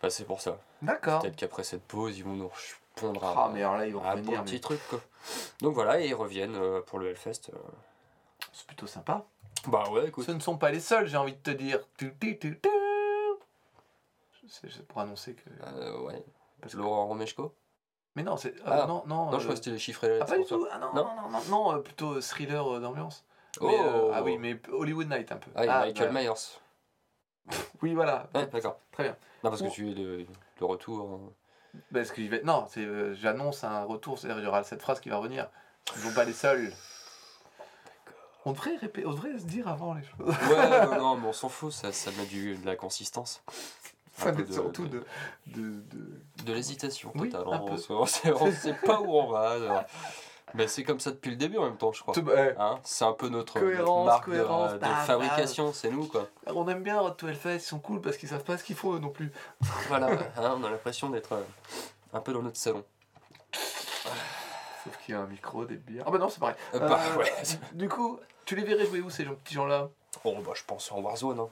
Bah, 0.00 0.10
c'est 0.10 0.24
pour 0.24 0.40
ça. 0.40 0.58
D'accord. 0.80 1.22
Peut-être 1.22 1.36
qu'après 1.36 1.62
cette 1.64 1.82
pause, 1.84 2.18
ils 2.18 2.24
vont 2.24 2.34
nous 2.34 2.50
pondre 2.96 3.22
Ah 3.24 3.44
à, 3.44 3.48
mais 3.50 3.60
alors 3.62 3.76
là 3.76 3.86
ils 3.86 3.94
vont 3.94 4.02
à 4.02 4.08
un 4.08 4.12
revenir, 4.12 4.38
bon 4.38 4.44
petit 4.44 4.54
mais 4.54 4.60
truc. 4.60 4.80
Quoi. 4.90 5.00
Donc 5.60 5.74
voilà, 5.74 6.00
et 6.00 6.08
ils 6.08 6.14
reviennent 6.14 6.56
euh, 6.56 6.80
pour 6.82 6.98
le 6.98 7.08
Hellfest. 7.10 7.50
euh. 7.52 7.58
c'est 8.52 8.66
plutôt 8.66 8.86
sympa. 8.86 9.24
Bah 9.68 9.84
ouais, 9.90 10.08
écoute. 10.08 10.24
Ce 10.26 10.32
ne 10.32 10.40
sont 10.40 10.56
pas 10.58 10.70
les 10.72 10.80
seuls, 10.80 11.06
j'ai 11.06 11.16
envie 11.16 11.34
de 11.34 11.38
te 11.38 11.50
dire. 11.52 11.78
C'est 14.48 14.86
pour 14.86 15.00
annoncer 15.00 15.34
que. 15.34 15.48
Euh, 15.64 16.00
ouais. 16.02 16.22
parce 16.60 16.74
que- 16.74 16.78
Laurent 16.78 17.06
Romeshko 17.06 17.54
Mais 18.14 18.22
non, 18.22 18.36
c'est. 18.36 18.54
Ah. 18.66 18.82
ah, 18.82 18.86
non, 18.86 19.02
non. 19.06 19.30
Non, 19.30 19.32
je 19.32 19.36
euh, 19.36 19.38
crois 19.40 19.50
que 19.50 19.56
c'était 19.56 19.70
les 19.70 19.78
chiffres 19.78 20.18
Ah, 20.20 20.24
pas 20.24 20.38
du 20.38 20.44
tout. 20.44 20.66
Ah 20.70 20.78
non, 20.78 20.92
Non 20.94 21.04
non, 21.04 21.22
non, 21.22 21.30
non, 21.30 21.40
non, 21.48 21.76
euh, 21.76 21.78
plutôt 21.80 22.20
thriller 22.20 22.66
euh, 22.74 22.80
d'ambiance. 22.80 23.24
euh, 23.62 23.68
Oh 23.70 24.10
ah 24.12 24.22
oui, 24.22 24.38
mais 24.38 24.60
Hollywood 24.70 25.08
Night 25.08 25.32
un 25.32 25.36
peu. 25.36 25.50
Ah, 25.54 25.64
et 25.64 25.66
Michael 25.92 26.12
bah, 26.12 26.20
Myers. 26.20 26.32
Oui, 27.82 27.94
voilà. 27.94 28.28
Ouais, 28.34 28.46
d'accord. 28.46 28.78
Très 28.92 29.04
bien. 29.04 29.16
Non, 29.42 29.50
parce 29.50 29.62
que 29.62 29.68
tu 29.68 29.90
es 29.90 29.94
le, 29.94 30.26
le 30.60 30.66
retour. 30.66 31.10
hein. 31.10 31.32
Parce 31.92 32.12
que 32.12 32.20
vais. 32.28 32.42
Non, 32.42 32.66
c'est, 32.68 32.84
euh, 32.84 33.14
j'annonce 33.14 33.64
un 33.64 33.84
retour, 33.84 34.18
c'est-à-dire 34.18 34.40
il 34.40 34.44
y 34.44 34.48
aura 34.48 34.62
cette 34.62 34.82
phrase 34.82 35.00
qui 35.00 35.08
va 35.08 35.16
revenir. 35.16 35.48
Ils 35.96 36.02
ne 36.04 36.08
sont 36.08 36.14
pas 36.14 36.24
les 36.24 36.32
seuls. 36.34 36.72
On 38.44 38.52
devrait, 38.52 38.76
répé- 38.76 39.04
on 39.06 39.10
devrait 39.12 39.38
se 39.38 39.44
dire 39.44 39.68
avant 39.68 39.94
les 39.94 40.02
choses. 40.02 40.36
Ouais, 40.50 40.86
non, 40.86 40.98
non, 40.98 41.16
mais 41.20 41.28
on 41.28 41.32
s'en 41.32 41.48
fout, 41.48 41.72
ça, 41.72 41.92
ça 41.92 42.10
met 42.12 42.26
du, 42.26 42.56
de 42.56 42.66
la 42.66 42.74
consistance. 42.76 43.42
Ça 44.22 44.52
surtout 44.52 44.86
de- 44.86 45.04
de, 45.48 45.60
de, 45.62 46.20
de- 46.44 46.52
l'hésitation 46.52 47.12
Oui, 47.14 47.30
totale. 47.30 47.46
un 47.52 47.56
hein. 47.56 47.76
On 47.90 47.94
on 47.94 48.06
sait, 48.06 48.74
pas 48.86 49.00
où 49.00 49.14
on 49.16 49.26
va. 49.30 49.50
alors. 49.52 49.82
Mais 50.54 50.66
c'est 50.68 50.82
comme 50.84 51.00
ça 51.00 51.10
depuis 51.12 51.30
le 51.30 51.36
début 51.36 51.56
en 51.56 51.64
même 51.64 51.78
temps, 51.78 51.92
je 51.92 52.02
crois. 52.02 52.14
Hein, 52.58 52.78
c'est 52.84 53.04
un 53.06 53.12
peu 53.14 53.28
notre, 53.28 53.58
notre 53.58 53.70
Cohérence, 53.74 54.06
marque 54.06 54.26
de- 54.28 54.32
cohérence, 54.32 54.72
de, 54.74 54.78
bam, 54.78 54.90
bam. 54.90 55.06
fabrication, 55.06 55.72
c'est 55.72 55.88
nous 55.90 56.06
quoi. 56.06 56.28
On 56.46 56.68
aime 56.68 56.82
bien 56.82 57.00
Hot 57.00 57.12
to 57.12 57.28
Hellfest, 57.28 57.56
ils 57.56 57.60
sont 57.60 57.78
cool 57.78 58.00
parce 58.02 58.16
qu'ils 58.18 58.28
savent 58.28 58.44
pas 58.44 58.58
ce 58.58 58.64
qu'ils 58.64 58.76
font 58.76 58.94
eux 58.94 58.98
non 58.98 59.08
plus. 59.08 59.32
Voilà, 59.88 60.08
hein, 60.10 60.56
on 60.58 60.64
a 60.64 60.70
l'impression 60.70 61.08
d'être 61.08 61.32
euh, 61.32 61.42
un 62.12 62.20
peu 62.20 62.32
dans 62.34 62.42
notre 62.42 62.58
salon. 62.58 62.84
Sauf 64.84 64.98
qu'il 65.04 65.14
y 65.14 65.18
a 65.18 65.20
un 65.20 65.26
micro, 65.26 65.64
des 65.64 65.76
bières. 65.76 66.04
Ah 66.06 66.10
bah 66.10 66.18
non, 66.18 66.28
c'est 66.28 66.40
pareil. 66.40 66.56
Euh, 66.74 66.80
bah, 66.80 66.98
Euh, 67.14 67.18
ouais. 67.18 67.32
Du 67.72 67.88
coup, 67.88 68.18
tu 68.44 68.56
les 68.56 68.64
verrais 68.64 68.84
jouer 68.86 69.00
où 69.00 69.10
ces 69.10 69.24
gens- 69.24 69.34
petits 69.36 69.54
gens-là? 69.54 69.88
Bon, 70.24 70.38
bah, 70.40 70.52
je 70.54 70.62
pense 70.66 70.90
en 70.92 71.00
Warzone, 71.00 71.38
hein. 71.40 71.48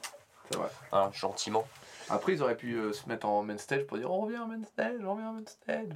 C'est 0.51 0.57
vrai. 0.57 0.67
Hein, 0.91 1.09
gentiment. 1.13 1.65
Après, 2.09 2.33
ils 2.33 2.41
auraient 2.43 2.57
pu 2.57 2.75
euh, 2.75 2.93
se 2.93 3.07
mettre 3.07 3.27
en 3.27 3.43
main 3.43 3.57
stage 3.57 3.85
pour 3.85 3.97
dire 3.97 4.11
on 4.11 4.21
revient 4.21 4.37
en 4.39 4.47
main 4.47 4.63
stage, 4.63 4.99
on 5.03 5.13
revient 5.13 5.25
en 5.27 5.33
main 5.33 5.43
stage. 5.45 5.89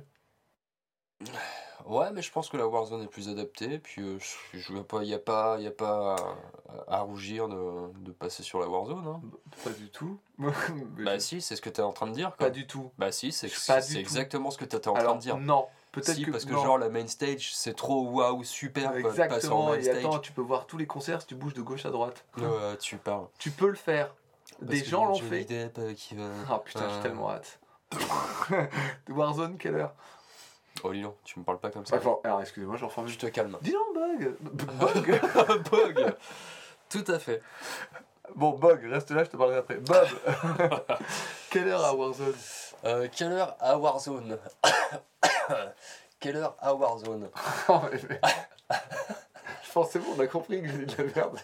Ouais, 1.85 2.11
mais 2.13 2.21
je 2.21 2.31
pense 2.31 2.49
que 2.49 2.57
la 2.57 2.67
Warzone 2.67 3.03
est 3.03 3.07
plus 3.07 3.29
adaptée. 3.29 3.79
Puis 3.79 4.01
euh, 4.01 4.17
je, 4.19 4.57
je 4.59 4.73
vois 4.73 4.87
pas, 4.87 5.03
il 5.03 5.09
y 5.09 5.13
a 5.13 5.19
pas, 5.19 5.59
y 5.59 5.67
a 5.67 5.71
pas 5.71 6.15
à, 6.87 6.95
à 6.97 6.99
rougir 7.01 7.47
de, 7.47 7.91
de 7.99 8.11
passer 8.11 8.43
sur 8.43 8.59
la 8.59 8.67
Warzone. 8.67 9.05
Hein. 9.07 9.21
Pas 9.63 9.69
du 9.71 9.89
tout. 9.89 10.19
Bah 10.97 11.19
si, 11.19 11.41
c'est 11.41 11.55
ce 11.55 11.61
que 11.61 11.69
tu 11.69 11.79
es 11.81 11.83
en 11.83 11.93
train 11.93 12.07
de 12.07 12.11
dire. 12.13 12.29
Quoi. 12.35 12.47
Pas 12.47 12.49
du 12.49 12.65
tout. 12.67 12.91
Bah 12.97 13.11
si, 13.11 13.31
c'est 13.31 13.47
exactement 13.97 14.51
ce 14.51 14.57
que 14.57 14.65
tu 14.65 14.75
étais 14.75 14.87
en 14.87 14.93
Alors, 14.95 15.11
train 15.11 15.15
de 15.15 15.21
dire. 15.21 15.37
non. 15.37 15.67
Peut-être 15.91 16.15
Si, 16.15 16.25
que. 16.25 16.31
parce 16.31 16.43
que 16.43 16.51
non. 16.51 16.61
genre 16.63 16.77
la 16.77 16.89
main 16.89 17.07
stage, 17.07 17.55
c'est 17.55 17.73
trop 17.73 18.05
waouh, 18.09 18.43
super, 18.43 18.91
de 18.91 19.01
passer 19.01 19.07
en 19.21 19.23
Exactement. 19.23 19.69
main 19.69 19.75
Et 19.77 19.83
stage. 19.83 19.97
attends, 19.97 20.19
tu 20.19 20.33
peux 20.33 20.41
voir 20.41 20.65
tous 20.67 20.77
les 20.77 20.87
concerts 20.87 21.21
si 21.21 21.27
tu 21.27 21.35
bouges 21.35 21.53
de 21.53 21.61
gauche 21.61 21.85
à 21.85 21.89
droite. 21.91 22.25
Ouais, 22.37 22.75
tu 22.81 22.97
parles. 22.97 23.27
Tu 23.39 23.49
peux 23.51 23.69
le 23.69 23.75
faire. 23.75 24.13
Parce 24.59 24.69
Des 24.71 24.83
gens 24.83 25.05
l'ont 25.05 25.15
fait. 25.15 25.43
Depp, 25.45 25.77
euh, 25.79 25.93
qui 25.93 26.15
va... 26.15 26.23
Ah 26.49 26.59
putain, 26.65 26.87
j'ai 26.89 26.95
Euh. 26.95 27.01
tellement 27.01 27.31
hâte. 27.31 27.59
Warzone, 29.09 29.57
quelle 29.57 29.75
heure? 29.75 29.93
Oh 30.83 30.91
Lilian, 30.91 31.15
tu 31.23 31.39
me 31.39 31.45
parles 31.45 31.59
pas 31.59 31.69
comme 31.71 31.85
ça. 31.85 31.97
Alors 32.23 32.41
excusez-moi, 32.41 32.75
je 32.77 32.85
reformule. 32.85 33.11
Je 33.11 33.17
te 33.17 33.27
calme. 33.27 33.57
Dis 33.61 33.71
donc, 33.71 33.93
Bug 33.95 34.35
Bug 34.41 35.69
Bug 35.71 36.15
Tout 36.89 37.05
à 37.07 37.17
fait. 37.19 37.41
Bon, 38.35 38.51
Bug, 38.51 38.83
reste 38.85 39.11
là, 39.11 39.23
je 39.23 39.29
te 39.29 39.37
parlerai 39.37 39.57
après. 39.59 39.75
Bob 39.75 40.07
Quelle 41.49 41.67
heure 41.69 41.85
à 41.85 41.93
Warzone? 41.95 42.33
Euh, 42.83 43.07
quelle 43.15 43.31
heure 43.31 43.55
à 43.59 43.77
Warzone? 43.77 44.37
Quelle 46.19 46.37
heure 46.37 46.55
à 46.59 46.73
Warzone? 46.73 47.29
Oh, 47.69 47.79
Je 47.93 49.71
pense 49.73 49.91
c'est 49.91 49.99
bon, 49.99 50.13
on 50.17 50.19
a 50.19 50.27
compris 50.27 50.61
que 50.61 50.67
j'ai 50.69 50.85
de 50.85 51.03
la 51.03 51.03
merde. 51.15 51.39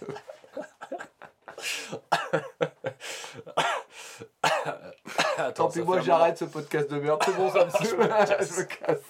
Attends, 5.48 5.66
Tant 5.66 5.72
pis, 5.72 5.82
moi 5.82 6.02
j'arrête 6.02 6.38
ce 6.38 6.46
podcast 6.46 6.90
de 6.90 7.00
merde, 7.00 7.22
c'est 7.26 7.36
bon, 7.36 7.50
ça 7.52 7.66
me 7.66 7.70
je 7.86 7.96
me 7.96 8.64
casse. 8.64 9.02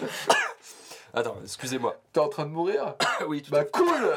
moment. 0.00 0.38
Attends, 1.14 1.36
excusez-moi. 1.42 1.96
T'es 2.12 2.20
en 2.20 2.28
train 2.28 2.44
de 2.46 2.50
mourir 2.50 2.94
oui, 3.28 3.42
tout 3.42 3.50
Bah 3.50 3.64
cool 3.64 3.86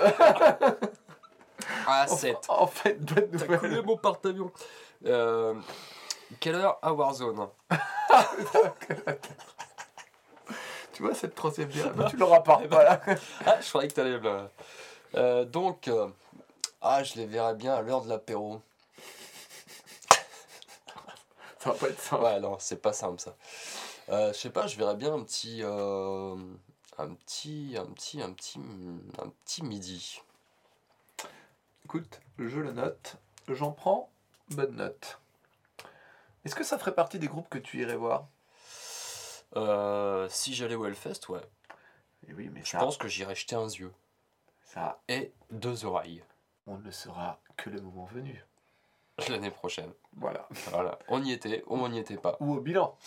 Ah, 1.88 2.06
en, 2.10 2.16
7. 2.16 2.38
en 2.50 2.68
fait, 2.68 3.00
bonne 3.02 3.30
T'as 3.32 3.46
coulé 3.46 3.70
nouvelle. 3.70 3.86
mon 3.86 3.98
porte-avions. 3.98 4.52
Euh, 5.06 5.54
quelle 6.40 6.56
heure 6.56 6.78
à 6.82 6.94
Warzone? 6.94 7.48
Tu 10.94 11.02
vois 11.02 11.14
cette 11.16 11.36
troisième 11.36 11.68
bière 11.70 11.92
bah, 11.94 12.08
Tu 12.10 12.18
l'auras 12.18 12.42
pas, 12.42 12.62
voilà. 12.70 13.02
Ah, 13.46 13.58
je 13.60 13.68
croyais 13.70 13.88
que 13.88 13.94
t'allais 13.94 14.20
me... 14.20 14.48
Euh, 15.16 15.44
donc, 15.46 15.88
euh, 15.88 16.08
ah, 16.82 17.04
je 17.04 17.16
les 17.16 17.26
verrais 17.26 17.56
bien 17.56 17.74
à 17.74 17.82
l'heure 17.82 18.02
de 18.02 18.10
l'apéro. 18.10 18.62
Ça 21.64 21.72
va 21.72 21.76
pas 21.78 21.90
être 21.90 22.00
simple. 22.02 22.24
Ouais, 22.24 22.40
non, 22.42 22.58
c'est 22.60 22.82
pas 22.82 22.92
simple 22.92 23.22
ça. 23.22 23.38
Euh, 24.10 24.34
je 24.34 24.38
sais 24.38 24.50
pas, 24.50 24.68
je 24.68 24.78
verrais 24.78 24.96
bien 24.98 25.14
un 25.14 25.24
petit, 25.24 25.60
euh, 25.64 26.36
un 26.98 27.14
petit, 27.16 27.76
un 27.78 27.86
petit, 27.86 28.22
un 28.22 28.34
petit, 28.34 28.60
un 29.18 29.30
petit 29.30 29.64
midi. 29.64 30.22
Écoute, 31.86 32.20
je 32.38 32.60
le 32.60 32.74
note, 32.74 33.16
j'en 33.48 33.72
prends 33.72 34.10
bonne 34.50 34.76
note. 34.76 35.20
Est-ce 36.44 36.56
que 36.56 36.66
ça 36.66 36.78
ferait 36.78 36.94
partie 36.94 37.18
des 37.18 37.28
groupes 37.28 37.48
que 37.50 37.58
tu 37.58 37.80
irais 37.82 37.96
voir? 37.96 38.28
Euh, 39.56 40.28
si 40.30 40.54
j'allais 40.54 40.76
au 40.76 40.86
Hellfest, 40.86 41.30
ouais. 41.30 41.42
Eh 42.28 42.34
oui, 42.34 42.50
mais 42.52 42.64
Je 42.66 42.72
ça, 42.72 42.80
pense 42.80 42.98
que 42.98 43.08
j'irais 43.08 43.36
jeter 43.36 43.56
un 43.56 43.68
yeux 43.68 43.94
ça, 44.64 45.00
et 45.08 45.32
deux 45.52 45.86
oreilles 45.86 46.24
on 46.68 46.78
ne 46.78 46.84
le 46.84 46.92
saura 46.92 47.40
que 47.58 47.70
le 47.70 47.82
moment 47.82 48.06
venu. 48.06 48.44
l'année 49.30 49.52
prochaine. 49.52 49.92
Voilà. 50.18 50.48
Voilà, 50.72 51.00
on 51.08 51.24
y 51.24 51.32
était, 51.32 51.64
ou 51.68 51.78
on 51.78 51.90
n'y 51.90 52.00
était 52.00 52.18
pas. 52.18 52.38
Ou 52.40 52.56
au 52.56 52.60
bilan. 52.60 52.98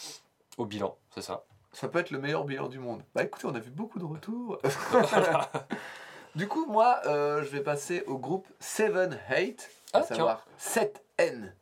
Au 0.59 0.65
bilan, 0.65 0.97
c'est 1.15 1.23
ça. 1.23 1.45
Ça 1.73 1.89
peut 1.89 1.99
être 1.99 2.11
le 2.11 2.19
meilleur 2.19 2.45
bilan 2.45 2.69
du 2.69 2.79
monde. 2.79 3.03
Bah 3.15 3.23
écoutez, 3.23 3.47
on 3.47 3.55
a 3.55 3.59
vu 3.59 3.71
beaucoup 3.71 3.99
de 3.99 4.05
retours. 4.05 4.59
du 6.35 6.49
coup, 6.49 6.67
moi, 6.67 7.01
euh, 7.07 7.43
je 7.43 7.49
vais 7.49 7.63
passer 7.63 8.03
au 8.07 8.17
groupe 8.19 8.47
Seven 8.61 9.19
Hate, 9.29 9.69
à 9.93 9.99
Ah, 9.99 10.03
tiens. 10.03 10.17
savoir 10.17 10.47
7N. 10.59 11.53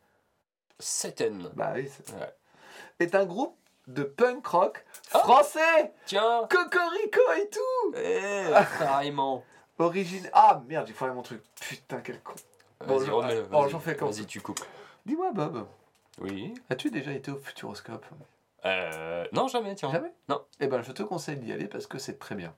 Septaine. 0.79 1.49
Bah 1.55 1.71
oui, 1.75 1.89
c'est 1.89 2.13
Ouais. 2.15 2.33
est 2.99 3.15
un 3.15 3.25
groupe 3.25 3.57
de 3.87 4.03
punk 4.03 4.45
rock 4.47 4.85
Ah. 5.13 5.19
français 5.19 5.93
Tiens 6.05 6.47
Cocorico 6.49 7.21
et 7.37 7.49
tout 7.49 7.93
Eh, 7.97 8.45
carrément 8.79 9.43
Origine... 9.77 10.29
Ah 10.33 10.61
merde, 10.67 10.87
j'ai 10.87 10.93
foiré 10.93 11.13
mon 11.13 11.21
truc. 11.21 11.41
Putain, 11.59 11.99
quel 12.01 12.21
con. 12.21 12.33
Bon, 12.81 12.97
Vas-y, 12.97 14.25
tu 14.25 14.41
coupes. 14.41 14.59
Dis-moi, 15.05 15.31
Bob, 15.33 15.65
Oui. 16.19 16.53
as-tu 16.69 16.89
déjà 16.91 17.11
été 17.11 17.31
au 17.31 17.37
Futuroscope? 17.37 18.05
Euh, 18.65 19.25
non, 19.31 19.47
jamais, 19.47 19.75
tiens. 19.75 19.91
Jamais? 19.91 20.11
Non. 20.27 20.41
Eh 20.59 20.67
ben, 20.67 20.81
je 20.81 20.91
te 20.91 21.03
conseille 21.03 21.37
d'y 21.37 21.51
aller 21.53 21.67
parce 21.67 21.87
que 21.87 21.99
c'est 21.99 22.17
très 22.19 22.35
bien. 22.35 22.53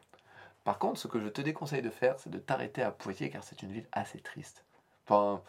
Par 0.64 0.80
contre, 0.80 1.00
ce 1.00 1.08
que 1.08 1.20
je 1.20 1.28
te 1.28 1.42
déconseille 1.42 1.82
de 1.82 1.90
faire, 1.90 2.16
c'est 2.20 2.30
de 2.30 2.40
t'arrêter 2.40 2.82
à 2.82 2.92
Poitiers 2.92 3.30
car 3.30 3.44
c'est 3.44 3.62
une 3.62 3.72
ville 3.72 3.88
assez 3.92 4.20
triste. 4.20 4.64
Enfin, 5.06 5.42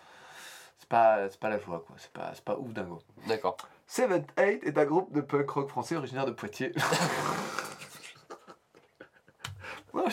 c'est 0.79 0.89
pas, 0.89 1.29
c'est 1.31 1.41
pas 1.41 1.49
la 1.49 1.59
joie, 1.59 1.83
quoi. 1.87 1.97
C'est 1.99 2.13
pas, 2.13 2.31
c'est 2.35 2.45
pas 2.45 2.57
ouf 2.57 2.73
dingo. 2.73 3.01
D'accord. 3.27 3.57
Seven 3.87 4.25
Eight 4.37 4.63
est 4.65 4.77
un 4.79 4.85
groupe 4.85 5.13
de 5.13 5.21
punk 5.21 5.49
rock 5.51 5.69
français 5.69 5.97
originaire 5.97 6.27
de 6.27 6.33
Poitiers. 6.33 6.73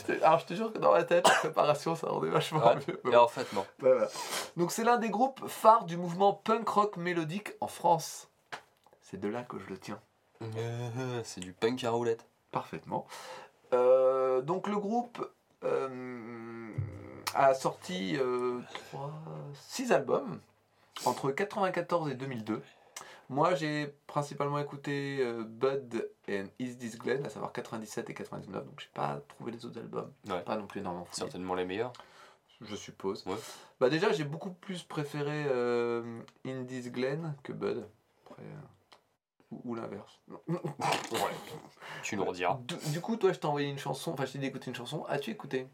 Te, 0.06 0.12
alors, 0.24 0.40
je 0.40 0.46
te 0.46 0.54
jure 0.54 0.72
que 0.74 0.78
dans 0.78 0.92
ma 0.92 1.04
tête, 1.04 1.28
la 1.28 1.34
préparation, 1.36 1.96
ça 1.96 2.08
rendait 2.08 2.30
vachement 2.30 2.66
Ouais. 2.66 2.76
mieux. 2.88 3.12
Et 3.12 3.16
en 3.16 3.28
fait, 3.28 3.52
non. 3.54 3.66
Donc, 4.58 4.72
c'est 4.72 4.84
l'un 4.84 4.98
des 4.98 5.10
groupes 5.10 5.48
phares 5.48 5.86
du 5.86 5.98
mouvement 5.98 6.34
punk 6.34 6.68
rock 6.70 6.98
mélodique 6.98 7.54
en 7.62 7.68
France. 7.68 8.30
C'est 9.02 9.20
de 9.20 9.28
là 9.28 9.44
que 9.44 9.58
je 9.60 9.68
le 9.68 9.78
tiens. 9.78 10.00
Euh, 10.42 11.22
C'est 11.24 11.42
du 11.42 11.54
punk 11.54 11.84
à 11.84 11.92
roulette. 11.92 12.26
Parfaitement. 12.52 13.06
Euh, 13.74 14.42
donc 14.42 14.68
le 14.68 14.78
groupe 14.78 15.28
euh, 15.64 16.70
a 17.34 17.54
sorti 17.54 18.18
6 19.54 19.92
albums 19.92 20.40
entre 21.06 21.32
94 21.32 22.10
et 22.12 22.14
2002. 22.16 22.62
Moi 23.30 23.56
j'ai 23.56 23.88
principalement 24.08 24.60
écouté 24.60 25.18
euh, 25.22 25.44
Bud 25.44 26.10
and 26.30 26.46
Is 26.60 26.76
This 26.78 26.98
Glen, 26.98 27.26
à 27.26 27.30
savoir 27.30 27.52
97 27.52 28.10
et 28.10 28.14
99, 28.14 28.66
donc 28.66 28.80
j'ai 28.80 28.90
pas 28.94 29.22
trouvé 29.28 29.52
les 29.52 29.66
autres 29.66 29.80
albums. 29.80 30.12
Ouais. 30.30 30.42
Pas 30.44 30.58
non 30.58 30.68
plus 30.68 30.80
énormément 30.82 31.06
fouillé, 31.06 31.18
Certainement 31.24 31.56
les 31.56 31.66
meilleurs. 31.66 31.94
je 32.62 32.76
suppose. 32.76 33.26
Ouais. 33.26 33.36
Bah 33.80 33.90
déjà 33.90 34.12
j'ai 34.12 34.24
beaucoup 34.26 34.52
plus 34.52 34.84
préféré 34.84 35.46
euh, 35.48 36.22
In 36.46 36.66
This 36.66 36.92
Glen 36.92 37.36
que 37.44 37.52
Bud. 37.54 37.88
Après, 38.26 38.44
euh, 38.44 38.62
ou, 39.52 39.62
ou 39.72 39.76
l'inverse. 39.76 40.20
Ouais. 41.12 41.32
Tu 42.04 42.18
nous 42.18 42.26
rediras. 42.26 42.60
Du, 42.64 42.76
du 42.92 43.02
coup, 43.02 43.16
toi, 43.16 43.32
je 43.32 43.40
t'ai 43.40 43.46
envoyé 43.48 43.70
une 43.70 43.78
chanson, 43.78 44.12
enfin, 44.12 44.26
je 44.26 44.34
t'ai 44.34 44.40
dit 44.40 44.46
d'écouter 44.48 44.70
une 44.70 44.76
chanson. 44.76 45.06
As-tu 45.06 45.32
écouté? 45.32 45.68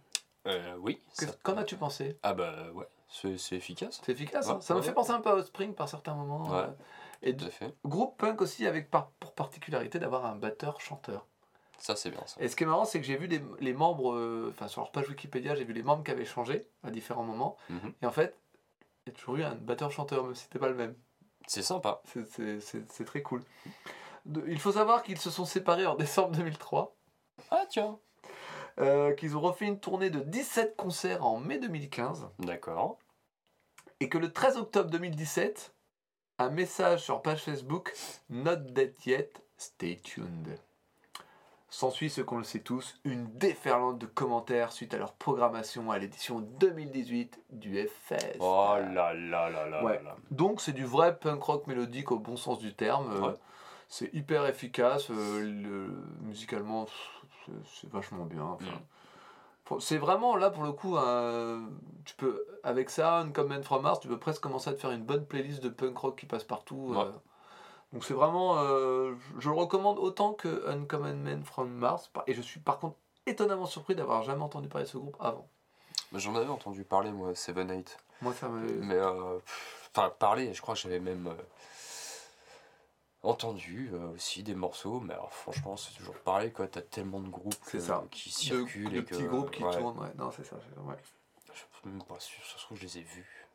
Euh, 0.47 0.75
oui. 0.79 0.99
Qu'en 1.43 1.57
as-tu 1.57 1.75
pensé? 1.77 2.17
Ah 2.23 2.33
bah 2.33 2.71
ouais, 2.73 2.87
c'est 3.09 3.55
efficace. 3.55 4.01
C'est 4.03 4.11
efficace, 4.11 4.47
Ouais, 4.47 4.53
hein 4.53 4.61
Ça 4.61 4.73
me 4.75 4.81
fait 4.81 4.93
penser 4.93 5.11
un 5.11 5.21
peu 5.21 5.29
à 5.31 5.43
Spring 5.43 5.73
par 5.73 5.87
certains 5.87 6.15
moments. 6.15 6.49
Ouais. 6.49 6.67
Et 7.23 7.31
Tout 7.35 7.45
du- 7.45 7.49
à 7.49 7.51
fait. 7.51 7.73
groupe 7.85 8.17
punk 8.17 8.41
aussi, 8.41 8.65
avec 8.67 8.89
par, 8.89 9.11
pour 9.19 9.33
particularité 9.33 9.99
d'avoir 9.99 10.25
un 10.25 10.35
batteur-chanteur. 10.35 11.27
Ça 11.77 11.95
c'est 11.95 12.11
bien 12.11 12.21
ça. 12.27 12.39
Et 12.41 12.47
ce 12.47 12.55
qui 12.55 12.63
est 12.63 12.67
marrant, 12.67 12.85
c'est 12.85 12.99
que 12.99 13.05
j'ai 13.07 13.17
vu 13.17 13.27
les, 13.27 13.41
les 13.59 13.73
membres, 13.73 14.13
euh, 14.13 14.49
enfin, 14.51 14.67
sur 14.67 14.81
leur 14.81 14.91
page 14.91 15.09
Wikipédia, 15.09 15.55
j'ai 15.55 15.63
vu 15.63 15.73
les 15.73 15.81
membres 15.83 16.03
qui 16.03 16.11
avaient 16.11 16.25
changé 16.25 16.67
à 16.83 16.91
différents 16.91 17.23
moments. 17.23 17.57
Mhm. 17.69 17.93
Et 18.01 18.05
en 18.05 18.11
fait, 18.11 18.35
il 19.05 19.09
y 19.11 19.15
a 19.15 19.17
toujours 19.17 19.37
eu 19.37 19.43
un 19.43 19.55
batteur-chanteur, 19.55 20.23
même 20.25 20.35
si 20.35 20.43
c'était 20.43 20.59
pas 20.59 20.69
le 20.69 20.75
même. 20.75 20.95
C'est 21.47 21.63
sympa. 21.63 22.01
C'est- 22.05 23.03
très 23.05 23.21
cool. 23.23 23.41
De- 24.25 24.43
il 24.47 24.59
faut 24.59 24.71
savoir 24.73 25.01
qu'ils 25.01 25.17
se 25.17 25.31
sont 25.31 25.45
séparés 25.45 25.87
en 25.87 25.95
décembre 25.95 26.35
2003. 26.35 26.95
Ah 27.49 27.65
tiens. 27.69 27.97
euh, 28.79 29.13
qu'ils 29.13 29.35
ont 29.35 29.41
refait 29.41 29.65
une 29.65 29.79
tournée 29.79 30.09
de 30.09 30.19
17 30.21 30.77
concerts 30.77 31.25
en 31.25 31.37
mai 31.39 31.57
2015 31.59 32.29
D'accord. 32.39 32.97
et 33.99 34.07
que 34.07 34.17
le 34.17 34.31
13 34.31 34.55
octobre 34.57 34.89
2017, 34.89 35.73
un 36.41 36.49
message 36.49 37.03
sur 37.03 37.21
page 37.21 37.43
Facebook 37.43 37.93
Not 38.29 38.57
dead 38.57 38.93
yet, 39.05 39.41
stay 39.57 39.97
tuned. 39.97 40.57
S'ensuit 41.69 42.09
ce 42.09 42.19
qu'on 42.19 42.37
le 42.37 42.43
sait 42.43 42.59
tous, 42.59 42.99
une 43.05 43.27
déferlante 43.37 43.97
de 43.97 44.05
commentaires 44.05 44.73
suite 44.73 44.93
à 44.93 44.97
leur 44.97 45.13
programmation 45.13 45.89
à 45.89 45.99
l'édition 45.99 46.39
2018 46.41 47.39
du 47.51 47.87
FS. 47.87 48.35
Oh 48.41 48.75
là 48.77 49.13
là 49.13 49.49
là 49.49 49.67
là 49.69 49.83
Ouais. 49.83 50.01
là. 50.03 50.17
Donc 50.31 50.59
c'est 50.59 50.73
du 50.73 50.83
vrai 50.83 51.17
punk 51.17 51.41
rock 51.41 51.67
mélodique 51.67 52.11
au 52.11 52.19
bon 52.19 52.35
sens 52.35 52.59
du 52.59 52.73
terme. 52.73 53.09
euh. 53.23 53.33
C'est 53.87 54.13
hyper 54.13 54.45
efficace. 54.47 55.09
euh, 55.11 55.41
le- 55.41 56.03
musicalement, 56.23 56.87
c'est- 57.45 57.89
vachement 57.89 58.25
bien. 58.25 58.43
enfin. 58.43 58.65
Mm. 58.65 58.79
C'est 59.79 59.97
vraiment 59.97 60.35
là 60.35 60.49
pour 60.49 60.63
le 60.63 60.71
coup, 60.73 60.97
un- 60.97 61.69
tu 62.03 62.15
peux 62.15 62.45
avec 62.63 62.89
ça, 62.89 63.19
un 63.19 63.31
Comment 63.31 63.61
from 63.63 63.83
Mars, 63.83 63.99
tu 63.99 64.07
peux 64.07 64.17
presque 64.19 64.41
commencer 64.41 64.69
à 64.69 64.73
te 64.73 64.79
faire 64.79 64.91
une 64.91 65.03
bonne 65.03 65.25
playlist 65.25 65.63
de 65.63 65.69
punk 65.69 65.97
rock 65.97 66.19
qui 66.19 66.25
passe 66.25 66.43
partout. 66.43 66.93
Ouais. 66.93 66.99
euh. 66.99 67.11
Donc 67.93 68.05
c'est 68.05 68.13
vraiment, 68.13 68.57
euh, 68.57 69.13
je 69.39 69.49
le 69.49 69.55
recommande 69.55 69.97
autant 69.99 70.33
que 70.33 70.67
Uncommon 70.69 71.15
Man 71.15 71.43
from 71.43 71.69
Mars. 71.69 72.09
Et 72.27 72.33
je 72.33 72.41
suis 72.41 72.59
par 72.59 72.79
contre 72.79 72.95
étonnamment 73.25 73.65
surpris 73.65 73.95
d'avoir 73.95 74.23
jamais 74.23 74.43
entendu 74.43 74.67
parler 74.67 74.85
de 74.85 74.89
ce 74.89 74.97
groupe 74.97 75.17
avant. 75.19 75.47
Mais 76.11 76.19
J'en 76.19 76.35
avais 76.35 76.49
entendu 76.49 76.83
parler, 76.83 77.11
moi, 77.11 77.33
Seven 77.35 77.69
Eight. 77.71 77.97
Moi 78.21 78.33
ça 78.33 78.49
me... 78.49 78.67
Mais, 78.81 78.95
euh, 78.95 79.37
enfin, 79.95 80.09
parler, 80.19 80.53
je 80.53 80.61
crois 80.61 80.73
que 80.75 80.81
j'avais 80.81 80.99
même 80.99 81.27
entendu 83.23 83.89
euh, 83.93 84.13
aussi 84.13 84.43
des 84.43 84.55
morceaux. 84.55 84.99
Mais 84.99 85.13
alors, 85.13 85.33
franchement, 85.33 85.77
c'est 85.77 85.93
toujours 85.93 86.17
pareil, 86.19 86.51
quoi. 86.51 86.67
T'as 86.67 86.81
tellement 86.81 87.19
de 87.19 87.29
groupes 87.29 87.53
ça. 87.79 88.03
qui 88.11 88.31
circulent. 88.31 88.91
de 88.91 88.97
et 88.99 89.03
que, 89.03 89.09
petits 89.15 89.23
groupes 89.25 89.51
qui 89.51 89.63
ouais, 89.63 89.77
tournent. 89.77 89.99
Ouais. 89.99 90.13
Non 90.17 90.31
c'est 90.31 90.43
ça. 90.43 90.57
c'est- 90.59 90.81
Ouais. 90.81 90.97
Je 91.53 91.59
suis 91.59 91.89
même 91.89 92.03
pas 92.03 92.19
sûr, 92.19 92.43
ça 92.45 92.57
se 92.57 92.63
trouve, 92.63 92.77
je 92.77 92.83
les 92.83 92.97
ai 92.99 93.01
vus. 93.01 93.47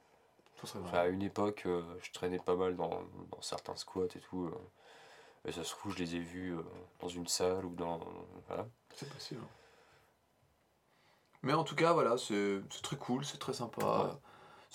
Ça 0.60 0.66
serait 0.66 0.80
vrai. 0.80 0.88
Enfin, 0.88 0.98
à 1.00 1.06
une 1.06 1.22
époque, 1.22 1.62
euh, 1.66 1.82
je 2.02 2.10
traînais 2.12 2.38
pas 2.38 2.56
mal 2.56 2.76
dans, 2.76 3.02
dans 3.30 3.40
certains 3.40 3.76
squats 3.76 4.06
et 4.14 4.20
tout. 4.20 4.46
euh, 4.46 5.48
et 5.48 5.52
ça 5.52 5.62
se 5.64 5.70
trouve, 5.70 5.92
je 5.94 5.98
les 5.98 6.16
ai 6.16 6.18
vus 6.20 6.54
euh, 6.56 6.62
dans 7.00 7.08
une 7.08 7.26
salle 7.28 7.64
ou 7.64 7.74
dans. 7.74 8.00
Voilà. 8.48 8.66
C'est 8.94 9.08
possible. 9.08 9.42
Mais 11.42 11.52
en 11.52 11.62
tout 11.64 11.76
cas, 11.76 11.92
voilà, 11.92 12.18
c'est 12.18 12.60
c'est 12.70 12.82
très 12.82 12.96
cool, 12.96 13.24
c'est 13.24 13.38
très 13.38 13.52
sympa. 13.52 13.84
Ouais. 13.86 14.10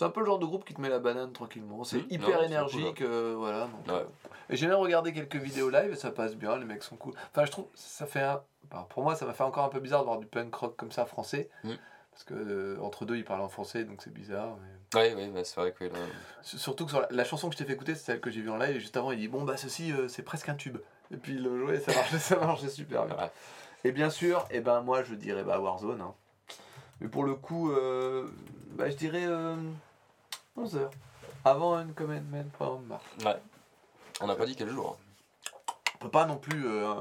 C'est 0.02 0.06
un 0.06 0.10
peu 0.10 0.22
le 0.22 0.26
genre 0.26 0.39
de 0.39 0.47
groupe 0.47 0.66
qui 0.66 0.74
te 0.74 0.82
met 0.82 0.89
la 0.89 0.97
banane 0.97 1.32
tranquillement. 1.32 1.84
C'est 1.84 1.97
Mhm. 1.99 2.06
hyper 2.10 2.39
Non, 2.39 2.43
énergique, 2.47 3.02
euh, 3.04 3.36
voilà. 3.38 3.68
donc, 3.68 3.86
Ouais. 3.88 3.93
euh, 4.02 4.30
Et 4.49 4.56
j'ai 4.58 4.66
même 4.66 4.78
regardé 4.78 5.14
quelques 5.14 5.36
vidéos 5.36 5.70
live 5.70 5.91
et 5.91 5.95
ça 5.95 6.10
passe 6.10 6.36
bien, 6.36 6.58
les 6.58 6.66
mecs 6.66 6.82
sont 6.82 6.95
cool. 6.95 7.14
Enfin, 7.30 7.45
je 7.45 7.52
trouve, 7.52 7.68
ça 7.76 8.08
fait 8.08 8.24
un... 8.24 8.41
enfin, 8.72 8.88
pour 8.89 9.04
moi, 9.04 9.14
ça 9.16 9.28
m'a 9.28 9.34
fait 9.34 9.43
encore 9.43 9.64
un 9.64 9.70
peu 9.70 9.80
bizarre 9.80 9.99
de 9.99 10.06
voir 10.08 10.18
du 10.18 10.26
punk 10.26 10.56
rock 10.56 10.76
comme 10.76 10.91
ça 10.91 11.06
français. 11.06 11.49
Mhm. 11.64 11.78
Parce 12.10 12.24
que 12.24 12.34
euh, 12.34 12.78
entre 12.82 13.06
deux, 13.06 13.16
ils 13.16 13.24
parlent 13.24 13.41
en 13.41 13.47
français, 13.47 13.84
donc 13.84 14.02
c'est 14.02 14.12
bizarre. 14.12 14.58
mais- 14.60 14.99
Ouais, 14.99 15.14
ouais, 15.14 15.28
bah, 15.28 15.43
c'est 15.43 15.60
vrai 15.62 15.72
que 15.72 15.84
là. 15.84 15.91
Surtout 16.41 16.86
que 16.86 16.89
sur 16.91 17.02
la, 17.02 17.08
la 17.12 17.24
chanson 17.24 17.47
que 17.49 17.54
je 17.54 17.60
t'ai 17.60 17.66
fait 17.66 17.74
écouter, 17.74 17.93
c'est 17.93 18.04
celle 18.06 18.22
que 18.22 18.32
j'ai 18.32 18.41
vue 18.41 18.49
en 18.49 18.58
live, 18.58 18.76
et 18.78 18.80
juste 18.80 18.97
avant, 18.97 19.12
il 19.12 19.20
dit 19.20 19.28
Bon, 19.28 19.43
bah, 19.43 19.56
ceci, 19.56 19.93
c'est 20.08 20.24
presque 20.24 20.49
un 20.49 20.56
tube. 20.56 20.80
Et 21.12 21.18
puis 21.18 21.34
il 21.34 21.43
le 21.43 21.60
jouait, 21.60 21.80
ça 21.80 21.93
marchait, 21.93 22.18
ça 22.18 22.38
marchait 22.38 22.70
super 22.70 23.06
bien. 23.06 23.16
Ouais. 23.18 23.32
Et 23.84 23.91
bien 23.91 24.10
sûr, 24.10 24.47
et 24.49 24.62
ben 24.62 24.82
moi 24.82 25.04
je 25.04 25.14
dirais 25.14 25.43
bah 25.43 25.60
Warzone. 25.60 26.02
hein. 26.02 26.16
Mais 27.02 27.08
pour 27.08 27.24
le 27.24 27.36
coup, 27.36 27.72
euh, 27.72 28.28
bah, 28.74 28.89
je 28.89 28.95
dirais 28.95 29.26
11h. 30.64 30.89
Avant 31.45 31.80
une 31.80 31.93
Command 31.93 32.24
Man 32.30 32.49
from 32.53 32.86
Mars. 32.86 33.03
Ouais. 33.26 33.41
On 34.22 34.28
n'a 34.28 34.36
pas 34.36 34.45
dit 34.45 34.55
quel 34.55 34.70
jour. 34.70 34.97
On 35.95 35.97
peut 35.97 36.12
pas 36.12 36.26
non 36.26 36.38
plus. 36.38 36.68
euh, 36.68 36.93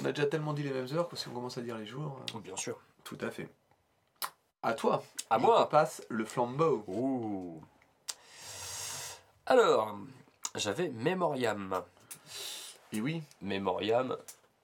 on 0.00 0.04
a 0.04 0.12
déjà 0.12 0.26
tellement 0.26 0.52
dit 0.52 0.62
les 0.62 0.70
mêmes 0.72 0.86
heures 0.92 1.08
que 1.08 1.16
si 1.16 1.28
on 1.28 1.32
commence 1.32 1.58
à 1.58 1.62
dire 1.62 1.76
les 1.76 1.86
jours. 1.86 2.20
euh, 2.34 2.38
Bien 2.40 2.56
sûr. 2.56 2.78
tout 3.04 3.18
à 3.20 3.30
fait. 3.30 3.48
À 4.62 4.74
toi. 4.74 5.02
À 5.30 5.38
Je 5.38 5.42
moi 5.44 5.64
te 5.64 5.70
passe 5.70 6.02
le 6.08 6.24
flambeau. 6.24 6.84
Ouh. 6.86 7.60
Alors, 9.46 9.96
j'avais 10.54 10.88
Memoriam. 10.90 11.82
Et 12.92 13.00
oui, 13.00 13.22
Memoriam 13.40 14.16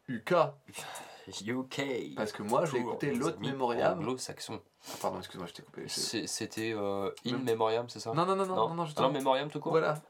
UK. 0.09 0.35
UK. 1.47 2.15
Parce 2.17 2.33
que 2.33 2.43
moi 2.43 2.65
j'ai 2.67 2.79
écouté 2.79 3.13
l'autre 3.15 3.37
amis 3.39 3.51
Memoriam. 3.53 3.99
Anglo-saxon. 3.99 4.61
Ah, 4.89 4.95
pardon, 5.01 5.19
excuse-moi, 5.19 5.49
je 5.49 5.53
t'ai 5.55 5.63
coupé. 5.63 5.89
C'était 5.89 6.73
euh, 6.77 7.11
In 7.27 7.33
Mem- 7.33 7.43
Memoriam, 7.45 7.89
c'est 7.89 7.99
ça? 7.99 8.13
Non, 8.13 8.25
non, 8.25 8.37
non, 8.37 8.47
non, 8.47 8.55
non, 8.69 8.75
non, 8.75 8.83
Ah 8.83 8.87
justement. 8.87 9.09
non, 9.09 9.15
Memoriam 9.15 9.51
tout 9.51 9.59
court? 9.59 9.73
Voilà, 9.73 10.01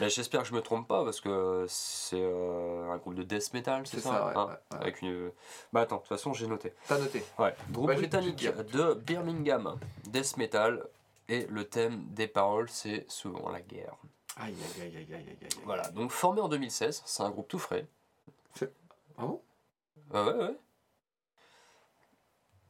Mais 0.00 0.08
J'espère 0.10 0.42
que 0.42 0.48
je 0.48 0.54
me 0.54 0.60
trompe 0.60 0.86
pas 0.86 1.02
parce 1.04 1.20
que 1.22 1.64
c'est 1.68 2.20
euh, 2.20 2.90
un 2.90 2.96
groupe 2.98 3.14
de 3.14 3.22
death 3.22 3.54
metal, 3.54 3.86
c'est 3.86 4.00
ça, 4.00 4.10
ça, 4.10 4.26
ouais. 4.26 4.32
hein? 4.36 4.46
ouais, 4.46 4.52
ouais. 4.76 4.82
Avec 4.82 5.00
une. 5.02 5.30
Bah 5.72 5.80
attends, 5.82 5.96
de 5.96 6.00
toute 6.00 6.08
façon, 6.10 6.32
j'ai 6.34 6.46
noté. 6.46 6.74
T'as 6.88 6.98
noté. 6.98 7.24
Ouais. 7.38 7.54
Groupe 7.70 7.86
Bah, 7.86 7.94
j'ai- 7.94 8.00
britannique 8.00 8.46
de 8.72 8.94
Birmingham, 8.94 9.78
death 10.06 10.36
metal. 10.36 10.86
Et 11.28 11.44
le 11.50 11.64
thème 11.64 12.04
des 12.10 12.28
paroles, 12.28 12.68
c'est 12.70 13.04
souvent 13.08 13.48
la 13.48 13.60
guerre. 13.60 13.96
Aïe, 14.36 14.54
aïe, 14.76 14.82
aïe, 14.82 14.96
aïe, 14.96 15.06
aïe, 15.14 15.26
aïe, 15.28 15.38
aïe. 15.42 15.48
Voilà, 15.64 15.88
donc 15.88 16.12
formé 16.12 16.40
en 16.40 16.48
2016, 16.48 17.02
c'est 17.04 17.22
un 17.24 17.30
groupe 17.30 17.48
tout 17.48 17.58
frais. 17.58 17.86
Ah 19.18 19.22
bon? 19.22 19.40
Ouais, 20.12 20.22
ouais, 20.22 20.34
ouais. 20.34 20.56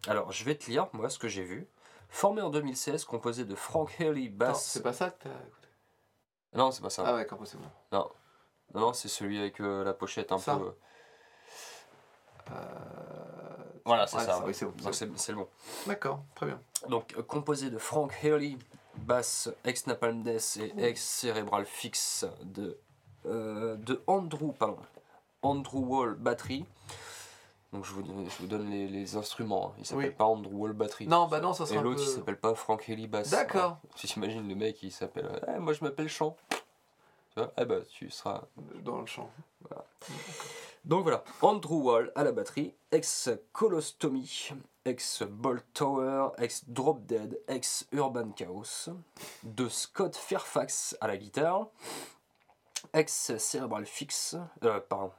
Alors, 0.09 0.30
je 0.32 0.45
vais 0.45 0.55
te 0.55 0.70
lire, 0.70 0.89
moi, 0.93 1.11
ce 1.11 1.18
que 1.18 1.28
j'ai 1.28 1.43
vu. 1.43 1.66
Formé 2.09 2.41
en 2.41 2.51
2016, 2.51 3.05
composé 3.05 3.45
de 3.45 3.55
Frank 3.55 3.91
Haley, 4.01 4.26
Attends, 4.26 4.37
basse. 4.37 4.64
C'est 4.64 4.82
pas 4.82 4.93
ça 4.93 5.11
que 5.11 5.24
t'as 5.24 5.30
écouté 5.30 5.68
Non, 6.55 6.70
c'est 6.70 6.82
pas 6.82 6.91
ça. 6.91 7.03
Ah 7.07 7.14
ouais, 7.14 7.26
quand 7.26 7.45
c'est 7.45 7.59
bon. 7.59 7.68
Non, 7.93 8.11
non, 8.74 8.93
c'est 8.93 9.09
celui 9.09 9.39
avec 9.39 9.61
euh, 9.61 9.82
la 9.84 9.93
pochette 9.93 10.30
un 10.32 10.39
Ça 10.39 10.57
peu. 10.57 10.72
Euh, 12.51 12.55
Voilà, 13.84 14.07
c'est 14.07 14.18
ouais, 14.18 14.24
ça. 14.24 14.45
ouais. 14.45 14.53
C'est 14.53 14.66
bon. 14.66 14.72
Le 14.84 15.34
bon. 15.34 15.49
D'accord, 15.87 16.22
très 16.34 16.47
bien. 16.47 16.61
Donc, 16.89 17.14
euh, 17.16 17.22
composé 17.22 17.70
de 17.70 17.78
Frank 17.78 18.12
Haley, 18.22 18.57
basse 18.99 19.51
ex 19.64 19.87
Napalm 19.89 20.22
Death 20.22 20.59
et 20.59 20.72
ex 20.84 21.03
Cerebral 21.03 21.66
Fix, 21.66 22.24
de, 22.43 22.78
euh, 23.26 23.76
de 23.76 24.03
Andrew, 24.07 24.53
pardon, 24.53 24.78
Andrew 25.43 25.80
Wall, 25.80 26.14
batterie. 26.14 26.64
Donc, 27.77 27.85
je 27.85 27.93
vous, 27.93 28.03
je 28.31 28.39
vous 28.41 28.47
donne 28.47 28.70
les, 28.70 28.89
les 28.89 29.16
instruments. 29.16 29.68
hein. 29.68 29.74
Il 29.79 29.85
s'appelle 29.85 30.07
Oui. 30.09 30.14
pas 30.14 30.24
Andrew 30.24 30.53
Wall, 30.55 30.72
batterie. 30.72 31.07
Non, 31.07 31.27
bah 31.27 31.41
non, 31.41 31.53
ça 31.53 31.64
Et 31.70 31.79
l'autre, 31.79 31.97
peu... 32.03 32.09
il 32.11 32.14
s'appelle 32.14 32.39
pas 32.41 32.55
Frank 32.55 32.89
Haley, 32.89 33.07
basse. 33.07 33.31
D'accord. 33.31 33.79
Si 33.97 34.07
t'imagines 34.12 34.49
le 34.49 34.55
mec, 34.55 34.83
il 34.83 34.91
s'appelle. 34.91 35.31
Eh, 35.55 35.59
moi, 35.59 35.74
je 35.74 35.85
m'appelle 35.85 36.09
Chant. 36.09 36.37
Tu 36.51 36.57
vois 37.37 37.53
Eh 37.59 37.66
bah, 37.66 37.77
tu 37.91 38.09
seras. 38.11 38.45
Dans 38.83 39.01
le 39.01 39.07
champ. 39.07 39.29
Donc 40.87 41.03
voilà, 41.03 41.22
Andrew 41.43 41.83
Wall 41.83 42.12
à 42.14 42.22
la 42.24 42.31
batterie, 42.33 42.72
ex 42.93 43.29
Colostomy, 43.53 44.51
ex 44.85 45.22
Bolt 45.24 45.64
Tower, 45.74 46.29
ex 46.39 46.64
Drop 46.68 47.05
Dead, 47.07 47.41
ex 47.49 47.87
Urban 47.93 48.31
Chaos, 48.31 48.91
de 49.43 49.68
Scott 49.68 50.14
Fairfax 50.14 50.97
à 51.01 51.09
la 51.09 51.16
guitare, 51.16 51.66
ex 52.95 53.37
Cerebral 53.37 53.85
Fix, 53.85 54.37
euh, 54.62 54.79
pardon, 54.89 55.11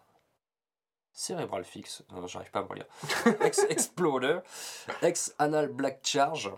Cerebral 1.17 1.63
Fix, 1.63 2.03
non, 2.11 2.27
j'arrive 2.27 2.51
pas 2.51 2.59
à 2.59 2.61
me 2.61 2.67
relire, 2.67 2.85
ex 3.41 3.65
Exploder, 3.69 4.37
ex 5.01 5.33
Anal 5.39 5.67
Black 5.69 6.01
Charge, 6.03 6.51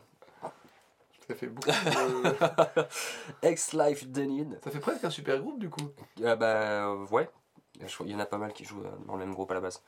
Ça 1.25 1.33
fait 1.33 1.47
beaucoup 1.47 1.69
de... 1.69 2.85
ex 3.47 3.71
Life 3.71 4.09
Denid, 4.09 4.59
Ça 4.61 4.69
fait 4.69 4.81
presque 4.81 5.05
un 5.05 5.09
super 5.09 5.39
groupe, 5.39 5.59
du 5.59 5.69
coup. 5.69 5.89
Ah 6.25 6.35
bah 6.35 6.87
euh, 6.87 7.05
ouais, 7.05 7.29
il 8.01 8.11
y 8.11 8.13
en 8.13 8.19
a 8.19 8.25
pas 8.25 8.37
mal 8.37 8.51
qui 8.51 8.65
jouent 8.65 8.83
euh, 8.83 8.91
dans 9.07 9.13
le 9.13 9.19
même 9.25 9.33
groupe 9.33 9.49
à 9.49 9.53
la 9.53 9.61
base. 9.61 9.81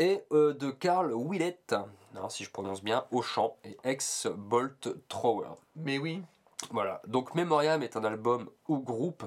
Et 0.00 0.24
euh, 0.32 0.52
de 0.52 0.72
Carl 0.72 1.12
Willett, 1.14 1.76
non, 2.16 2.28
si 2.28 2.42
je 2.42 2.50
prononce 2.50 2.82
bien, 2.82 3.04
au 3.12 3.22
chant, 3.22 3.56
et 3.62 3.78
ex 3.84 4.26
Bolt 4.26 4.88
Thrower. 5.08 5.50
Mais 5.76 5.98
oui. 5.98 6.24
Voilà, 6.72 7.00
donc 7.06 7.36
Memoriam 7.36 7.80
est 7.84 7.96
un 7.96 8.02
album 8.02 8.50
ou 8.66 8.78
groupe, 8.80 9.22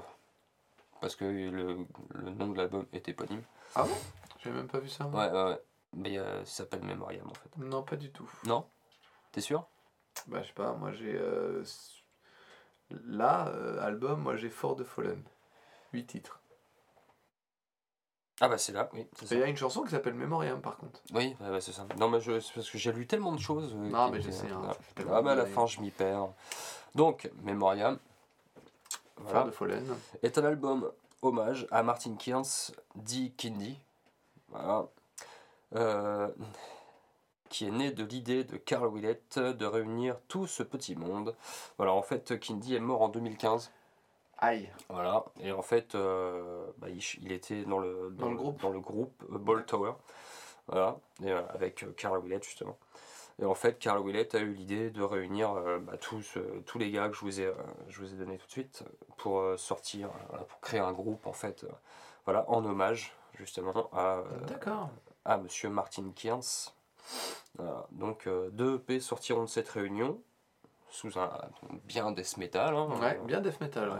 parce 0.99 1.15
que 1.15 1.23
le, 1.23 1.77
le 2.09 2.31
nom 2.31 2.49
de 2.49 2.57
l'album 2.57 2.85
est 2.91 3.07
éponyme. 3.07 3.43
Ah 3.73 3.83
bon 3.83 3.95
J'avais 4.45 4.55
même 4.57 4.67
pas 4.67 4.79
vu 4.79 4.87
ça. 4.89 5.05
moi. 5.05 5.25
Ouais, 5.25 5.31
ouais, 5.31 5.43
ouais. 5.51 5.61
Mais 5.93 6.17
euh, 6.17 6.45
ça 6.45 6.63
s'appelle 6.63 6.83
Memoriam 6.83 7.27
en 7.29 7.33
fait. 7.33 7.49
Non, 7.57 7.83
pas 7.83 7.95
du 7.97 8.11
tout. 8.11 8.29
Non? 8.45 8.65
T'es 9.31 9.41
sûr? 9.41 9.65
Bah, 10.27 10.41
je 10.41 10.47
sais 10.47 10.53
pas, 10.53 10.73
moi 10.73 10.91
j'ai. 10.93 11.13
euh, 11.15 11.63
Là, 13.05 13.47
euh, 13.49 13.81
album, 13.81 14.21
moi 14.21 14.35
j'ai 14.35 14.49
Fort 14.49 14.75
de 14.75 14.83
Fallen. 14.83 15.21
8 15.93 16.05
titres. 16.05 16.39
Ah 18.41 18.49
bah 18.49 18.57
c'est 18.57 18.73
là, 18.73 18.89
oui. 18.93 19.07
c'est 19.13 19.23
Et 19.23 19.27
ça. 19.29 19.35
il 19.35 19.39
y 19.39 19.43
a 19.43 19.47
une 19.47 19.55
chanson 19.55 19.83
qui 19.83 19.91
s'appelle 19.91 20.13
Memoriam 20.13 20.61
par 20.61 20.75
contre. 20.77 20.99
Oui, 21.13 21.35
ouais, 21.39 21.61
c'est 21.61 21.71
ça. 21.71 21.87
Non, 21.97 22.09
mais 22.09 22.19
je, 22.19 22.39
c'est 22.41 22.53
parce 22.53 22.69
que 22.69 22.77
j'ai 22.77 22.91
lu 22.91 23.07
tellement 23.07 23.31
de 23.31 23.39
choses. 23.39 23.73
euh, 23.73 23.77
Non, 23.89 24.07
qui 24.07 24.11
mais 24.11 24.21
je 24.21 24.27
étaient- 24.27 24.37
sais. 24.37 24.47
Hein, 24.51 24.57
voilà. 24.57 24.73
ça 24.73 24.79
fait 24.81 24.93
tellement 24.93 25.13
Ah 25.15 25.21
bah 25.21 25.31
à 25.31 25.35
la 25.35 25.45
fin, 25.45 25.65
je 25.65 25.79
m'y 25.79 25.89
perds. 25.89 26.27
Donc, 26.95 27.31
Memoriam. 27.43 27.97
Voilà. 29.17 29.39
Fort 29.39 29.45
de 29.45 29.51
Fallen. 29.51 29.95
est 30.21 30.37
un 30.37 30.43
album 30.43 30.91
hommage 31.21 31.65
à 31.71 31.81
Martin 31.81 32.15
Kearns, 32.15 32.71
dit 32.95 33.31
Kindy, 33.37 33.79
voilà, 34.49 34.87
euh, 35.75 36.29
qui 37.49 37.65
est 37.67 37.71
né 37.71 37.91
de 37.91 38.03
l'idée 38.03 38.43
de 38.43 38.57
Carl 38.57 38.87
Willett 38.93 39.39
de 39.39 39.65
réunir 39.65 40.17
tout 40.27 40.47
ce 40.47 40.63
petit 40.63 40.95
monde. 40.95 41.35
Voilà, 41.77 41.93
en 41.93 42.01
fait, 42.01 42.39
Kindy 42.39 42.75
est 42.75 42.79
mort 42.79 43.01
en 43.01 43.09
2015. 43.09 43.71
Aïe. 44.37 44.69
Voilà, 44.89 45.25
et 45.39 45.51
en 45.51 45.61
fait, 45.61 45.95
euh, 45.95 46.65
bah, 46.77 46.89
il, 46.89 47.01
il 47.21 47.31
était 47.31 47.63
dans 47.63 47.79
le, 47.79 48.13
Dans 48.17 48.29
le 48.29 48.35
groupe. 48.35 48.61
dans 48.61 48.69
le 48.69 48.79
groupe 48.79 49.23
euh, 49.31 49.37
Ball 49.37 49.65
Tower, 49.65 49.93
voilà, 50.67 50.97
et, 51.23 51.31
euh, 51.31 51.41
avec 51.53 51.85
Carl 51.95 52.19
Willett 52.21 52.43
justement. 52.43 52.77
Et 53.41 53.45
en 53.45 53.55
fait, 53.55 53.79
Carl 53.79 54.01
Willett 54.05 54.33
a 54.35 54.39
eu 54.39 54.53
l'idée 54.53 54.89
de 54.89 55.01
réunir 55.03 55.51
euh, 55.51 55.79
bah, 55.79 55.97
tous, 55.97 56.37
euh, 56.37 56.63
tous 56.65 56.77
les 56.79 56.89
gars 56.89 57.09
que 57.09 57.15
je 57.15 57.21
vous 57.21 57.41
ai, 57.41 57.45
euh, 57.45 57.53
je 57.89 57.99
vous 57.99 58.13
ai 58.13 58.17
donné 58.17 58.37
tout 58.37 58.45
de 58.47 58.51
suite 58.51 58.83
pour 59.17 59.43
sortir, 59.57 60.09
voilà, 60.29 60.45
pour 60.45 60.59
créer 60.61 60.79
un 60.79 60.93
groupe 60.93 61.27
en 61.27 61.33
fait, 61.33 61.65
voilà, 62.25 62.49
en 62.49 62.63
hommage 62.65 63.13
justement 63.37 63.89
à, 63.93 64.17
euh, 64.17 64.23
à 65.25 65.37
Monsieur 65.37 65.69
Martin 65.69 66.11
Kearns. 66.15 66.73
Voilà. 67.57 67.85
Donc 67.91 68.27
euh, 68.27 68.49
deux 68.51 68.75
EP 68.75 68.99
sortiront 68.99 69.43
de 69.43 69.49
cette 69.49 69.69
réunion, 69.69 70.19
sous 70.89 71.17
un 71.19 71.29
bien 71.85 72.11
death 72.11 72.37
metal. 72.37 72.75
hein, 72.75 72.89
Ouais, 73.01 73.19
bien 73.25 73.41
death 73.41 73.59
metal. 73.61 73.89
ouais. 73.89 73.97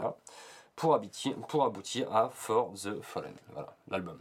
pour, 0.74 0.94
aboutir, 0.94 1.36
pour 1.48 1.64
aboutir 1.64 2.14
à 2.14 2.28
For 2.30 2.72
the 2.74 3.00
Fallen, 3.02 3.34
voilà, 3.52 3.76
l'album. 3.88 4.20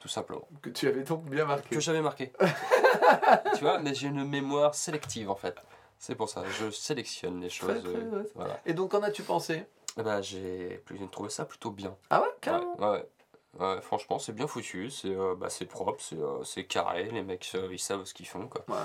Tout 0.00 0.08
simplement. 0.08 0.46
Que 0.60 0.68
tu 0.68 0.86
avais 0.86 1.02
donc 1.02 1.24
bien 1.24 1.46
marqué. 1.46 1.74
Que 1.74 1.80
j'avais 1.80 2.02
marqué. 2.02 2.30
tu 3.54 3.60
vois, 3.60 3.78
mais 3.78 3.94
j'ai 3.94 4.08
une 4.08 4.28
mémoire 4.28 4.74
sélective 4.74 5.30
en 5.30 5.34
fait. 5.34 5.56
C'est 5.98 6.14
pour 6.14 6.28
ça, 6.28 6.42
je 6.60 6.70
sélectionne 6.70 7.40
les 7.40 7.48
choses. 7.48 7.82
très, 7.82 7.90
euh, 7.94 8.30
voilà. 8.34 8.60
Et 8.66 8.74
donc, 8.74 8.90
qu'en 8.90 9.02
as-tu 9.02 9.22
pensé? 9.22 9.64
Eh 9.96 10.02
ben, 10.02 10.20
j'ai 10.20 10.82
trouvé 11.10 11.30
ça 11.30 11.46
plutôt 11.46 11.70
bien. 11.70 11.96
Ah 12.10 12.20
ouais, 12.20 12.26
Ouais, 12.26 12.32
carrément 12.42 12.76
ouais, 12.78 12.90
ouais. 12.90 13.08
Franchement, 13.82 14.18
c'est 14.18 14.32
bien 14.32 14.46
foutu, 14.46 14.90
c'est 14.90 15.08
euh, 15.14 15.34
bah, 15.36 15.48
propre, 15.68 16.00
c'est 16.44 16.60
euh, 16.60 16.62
carré, 16.64 17.04
les 17.10 17.22
mecs 17.22 17.50
euh, 17.54 17.68
ils 17.72 17.78
savent 17.78 18.04
ce 18.04 18.14
qu'ils 18.14 18.26
font. 18.26 18.48
Quoi. 18.48 18.64
Ouais, 18.68 18.74
ouais, 18.74 18.80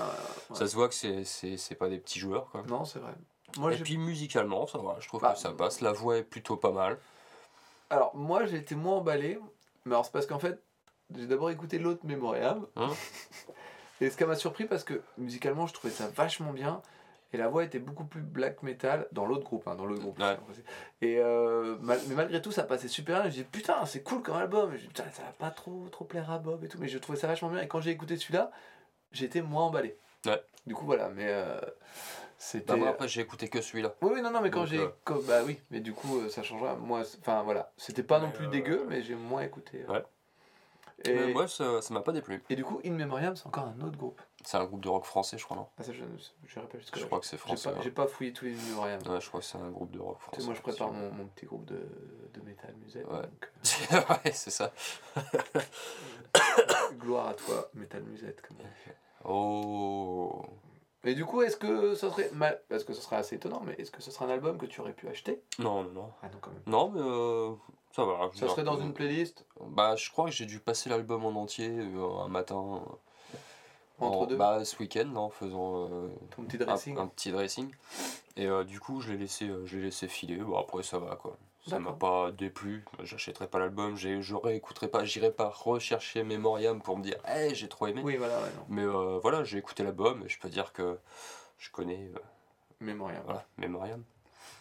ouais. 0.50 0.56
Ça 0.56 0.66
se 0.66 0.74
voit 0.74 0.88
que 0.88 0.94
c'est- 0.94 1.74
pas 1.78 1.88
des 1.88 1.98
petits 1.98 2.18
joueurs. 2.18 2.48
Quoi. 2.50 2.62
Non, 2.68 2.84
c'est 2.84 2.98
vrai. 2.98 3.12
Moi, 3.58 3.74
Et 3.74 3.78
puis 3.78 3.96
musicalement, 3.98 4.66
ça 4.66 4.78
va, 4.78 4.96
je 5.00 5.08
trouve 5.08 5.20
Bah, 5.22 5.32
que 5.32 5.38
ça 5.38 5.50
passe. 5.52 5.80
La 5.80 5.92
voix 5.92 6.18
est 6.18 6.22
plutôt 6.22 6.56
pas 6.56 6.70
mal. 6.70 6.98
Alors, 7.90 8.14
moi, 8.14 8.46
j'ai 8.46 8.58
été 8.58 8.74
moins 8.76 8.96
emballé. 8.96 9.38
Mais 9.84 9.92
alors, 9.94 10.04
c'est 10.04 10.12
parce 10.12 10.26
qu'en 10.26 10.38
fait, 10.38 10.62
j'ai 11.16 11.26
d'abord 11.26 11.50
écouté 11.50 11.78
l'autre 11.78 12.00
Memoriam. 12.04 12.66
Hein? 12.76 12.90
Et 14.00 14.08
ce 14.08 14.16
qui 14.16 14.24
m'a 14.24 14.36
surpris, 14.36 14.64
parce 14.66 14.84
que 14.84 15.02
musicalement, 15.18 15.66
je 15.66 15.74
trouvais 15.74 15.92
ça 15.92 16.06
vachement 16.08 16.52
bien. 16.52 16.80
Et 17.32 17.36
la 17.36 17.48
voix 17.48 17.62
était 17.64 17.78
beaucoup 17.78 18.04
plus 18.04 18.22
black 18.22 18.62
metal 18.62 19.06
dans 19.12 19.24
l'autre 19.24 19.44
groupe. 19.44 19.68
hein, 19.68 19.76
dans 19.76 19.86
l'autre 19.86 20.02
groupe 20.02 20.18
Ouais. 20.18 20.36
Et 21.00 21.18
euh, 21.18 21.76
mal- 21.80 22.00
mais 22.08 22.14
malgré 22.16 22.42
tout, 22.42 22.50
ça 22.50 22.64
passait 22.64 22.88
super 22.88 23.20
bien. 23.20 23.28
Et 23.28 23.30
j'ai 23.30 23.42
dit, 23.42 23.48
putain, 23.50 23.86
c'est 23.86 24.02
cool 24.02 24.20
comme 24.22 24.36
album. 24.36 24.72
Et 24.74 24.76
j'ai 24.76 24.82
dit, 24.82 24.88
putain, 24.88 25.04
ça 25.12 25.22
va 25.22 25.32
pas 25.38 25.50
trop, 25.50 25.88
trop 25.92 26.04
plaire 26.04 26.30
à 26.30 26.38
Bob 26.38 26.64
et 26.64 26.68
tout. 26.68 26.78
Mais 26.80 26.88
je 26.88 26.98
trouvais 26.98 27.18
ça 27.18 27.26
vachement 27.28 27.48
bien. 27.50 27.62
Et 27.62 27.68
quand 27.68 27.80
j'ai 27.80 27.90
écouté 27.90 28.16
celui-là, 28.16 28.50
été 29.20 29.42
moins 29.42 29.64
emballé. 29.64 29.96
Ouais. 30.26 30.42
Du 30.66 30.74
coup, 30.74 30.84
voilà. 30.86 31.08
Mais 31.08 31.26
euh, 31.28 31.60
c'était. 32.36 32.72
Bah, 32.72 32.76
moi, 32.76 32.88
après, 32.88 33.06
j'ai 33.08 33.20
écouté 33.20 33.48
que 33.48 33.60
celui-là. 33.60 33.94
Oui, 34.02 34.10
oui, 34.14 34.22
non, 34.22 34.30
non, 34.30 34.40
mais 34.40 34.50
quand 34.50 34.60
Donc, 34.60 34.68
j'ai. 34.68 34.80
euh, 34.80 35.20
Bah 35.26 35.42
oui, 35.46 35.60
mais 35.70 35.80
du 35.80 35.92
coup, 35.92 36.20
euh, 36.20 36.28
ça 36.28 36.42
changera. 36.42 36.74
Moi, 36.76 37.02
enfin 37.20 37.42
voilà, 37.42 37.72
c'était 37.76 38.02
pas 38.02 38.18
non 38.18 38.30
plus 38.30 38.48
dégueu, 38.48 38.84
mais 38.88 39.02
j'ai 39.02 39.14
moins 39.14 39.42
écouté. 39.42 39.84
Ouais. 39.88 40.02
Et, 41.04 41.32
moi, 41.32 41.48
ça 41.48 41.80
ça 41.82 41.94
m'a 41.94 42.00
pas 42.02 42.12
déplu. 42.12 42.42
et 42.50 42.56
du 42.56 42.64
coup, 42.64 42.80
In 42.84 42.90
Memoriam, 42.92 43.34
c'est 43.36 43.46
encore 43.46 43.64
un 43.68 43.80
autre 43.80 43.96
groupe. 43.96 44.20
C'est 44.44 44.56
un 44.56 44.64
groupe 44.64 44.80
de 44.80 44.88
rock 44.88 45.04
français, 45.04 45.38
je 45.38 45.44
crois, 45.44 45.56
non? 45.56 45.66
Ah, 45.78 45.82
ça, 45.82 45.92
je 45.92 45.98
Je 46.46 46.60
là. 46.60 46.66
crois 47.06 47.20
que 47.20 47.26
c'est 47.26 47.36
J'ai 47.36 47.38
français. 47.38 47.70
pas, 47.70 47.76
ouais. 47.76 47.82
j'ai 47.84 47.90
pas 47.90 48.06
fouillé 48.06 48.32
tous 48.32 48.44
les 48.46 48.52
In 48.54 48.62
Memoriam. 48.70 49.00
Ouais, 49.08 49.20
je 49.20 49.28
crois 49.28 49.40
que 49.40 49.46
c'est 49.46 49.58
un 49.58 49.70
groupe 49.70 49.90
de 49.90 49.98
rock 49.98 50.16
Tu 50.18 50.22
français. 50.24 50.40
sais, 50.40 50.46
moi, 50.46 50.54
je 50.54 50.60
prépare 50.62 50.92
mon, 50.92 51.10
mon 51.12 51.26
petit 51.26 51.46
groupe 51.46 51.64
de, 51.66 51.80
de 52.34 52.40
métal 52.42 52.74
musette. 52.84 53.06
Ouais. 53.06 53.22
donc, 53.22 53.50
ouais, 54.24 54.32
c'est 54.32 54.50
ça. 54.50 54.72
euh, 55.16 55.60
gloire 56.98 57.28
à 57.28 57.34
toi, 57.34 57.70
métal 57.74 58.02
musette. 58.02 58.40
Comme 58.42 58.56
on 58.60 58.62
dit. 58.64 58.94
Oh. 59.24 60.44
Et 61.04 61.14
du 61.14 61.24
coup, 61.24 61.42
est-ce 61.42 61.56
que 61.56 61.94
ça 61.94 62.10
serait 62.10 62.30
mal 62.34 62.60
Parce 62.68 62.84
que 62.84 62.92
ce 62.92 63.00
serait 63.00 63.16
assez 63.16 63.36
étonnant, 63.36 63.62
mais 63.64 63.74
est-ce 63.78 63.90
que 63.90 64.02
ce 64.02 64.10
serait 64.10 64.26
un 64.26 64.30
album 64.30 64.58
que 64.58 64.66
tu 64.66 64.80
aurais 64.80 64.92
pu 64.92 65.08
acheter? 65.08 65.42
Non, 65.58 65.82
non, 65.82 65.90
non. 65.92 66.10
Ah 66.22 66.26
non, 66.28 66.38
quand 66.40 66.50
même. 66.50 66.62
Non, 66.66 66.90
mais 66.90 67.00
euh, 67.00 67.54
ça 67.92 68.04
va. 68.04 68.30
Ça 68.34 68.48
serait 68.48 68.64
dans 68.64 68.78
une 68.78 68.92
playlist? 68.92 69.46
Bah, 69.60 69.96
je 69.96 70.10
crois 70.10 70.26
que 70.26 70.32
j'ai 70.32 70.46
dû 70.46 70.60
passer 70.60 70.90
l'album 70.90 71.24
en 71.24 71.40
entier 71.40 71.70
euh, 71.70 72.24
un 72.24 72.28
matin. 72.28 72.82
Entre 74.00 74.18
en- 74.18 74.26
deux 74.26 74.36
Bah, 74.36 74.64
ce 74.64 74.76
week-end, 74.78 75.14
en 75.16 75.30
faisant 75.30 75.88
euh, 75.90 76.08
Ton 76.36 76.44
petit 76.44 76.56
un, 76.56 76.66
dressing 76.66 76.98
un 76.98 77.06
petit 77.06 77.30
dressing. 77.32 77.70
Et 78.36 78.46
euh, 78.46 78.64
du 78.64 78.80
coup, 78.80 79.00
je 79.00 79.12
l'ai 79.12 79.18
laissé, 79.18 79.48
euh, 79.48 79.66
je 79.66 79.76
l'ai 79.76 79.84
laissé 79.84 80.08
filer. 80.08 80.36
Bon, 80.36 80.56
après, 80.58 80.82
ça 80.82 80.98
va 80.98 81.16
quoi. 81.16 81.36
Ça 81.68 81.78
m'a 81.78 81.92
pas 81.92 82.32
déplu. 82.32 82.84
J'achèterai 83.02 83.46
pas 83.46 83.58
l'album. 83.58 83.94
Je 83.96 84.34
réécouterai 84.34 84.88
pas. 84.88 85.04
J'irai 85.04 85.30
pas 85.30 85.50
rechercher 85.50 86.22
Memoriam 86.24 86.80
pour 86.80 86.96
me 86.96 87.02
dire, 87.02 87.16
hey, 87.26 87.54
j'ai 87.54 87.68
trop 87.68 87.86
aimé. 87.86 88.00
Oui, 88.02 88.16
voilà, 88.16 88.38
ouais, 88.40 88.48
non. 88.56 88.64
Mais 88.68 88.86
voilà, 89.20 89.44
j'ai 89.44 89.58
écouté 89.58 89.82
l'album 89.84 90.22
et 90.24 90.28
je 90.28 90.38
peux 90.38 90.48
dire 90.48 90.72
que 90.72 90.98
je 91.58 91.70
connais 91.70 92.10
Memoriam. 92.80 93.22
voilà, 93.26 93.44
Memoriam. 93.58 94.02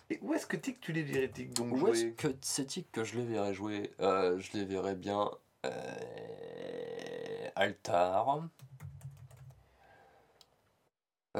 Et 0.09 0.19
où 0.21 0.33
est-ce 0.33 0.45
que 0.45 0.57
Tic 0.57 0.81
tu 0.81 0.91
les 0.91 1.03
verrais 1.03 1.29
Tic 1.29 1.53
donc 1.53 1.71
Où 1.71 1.87
est-ce 1.87 2.05
que 2.07 2.27
c'est 2.41 2.67
que 2.91 3.03
je 3.05 3.17
les 3.17 3.25
verrais 3.25 3.53
jouer? 3.53 3.91
Euh, 4.01 4.37
Je 4.39 4.57
les 4.57 4.65
verrais 4.65 4.95
bien. 4.95 5.31
euh, 5.65 5.71
Altar. 7.55 8.43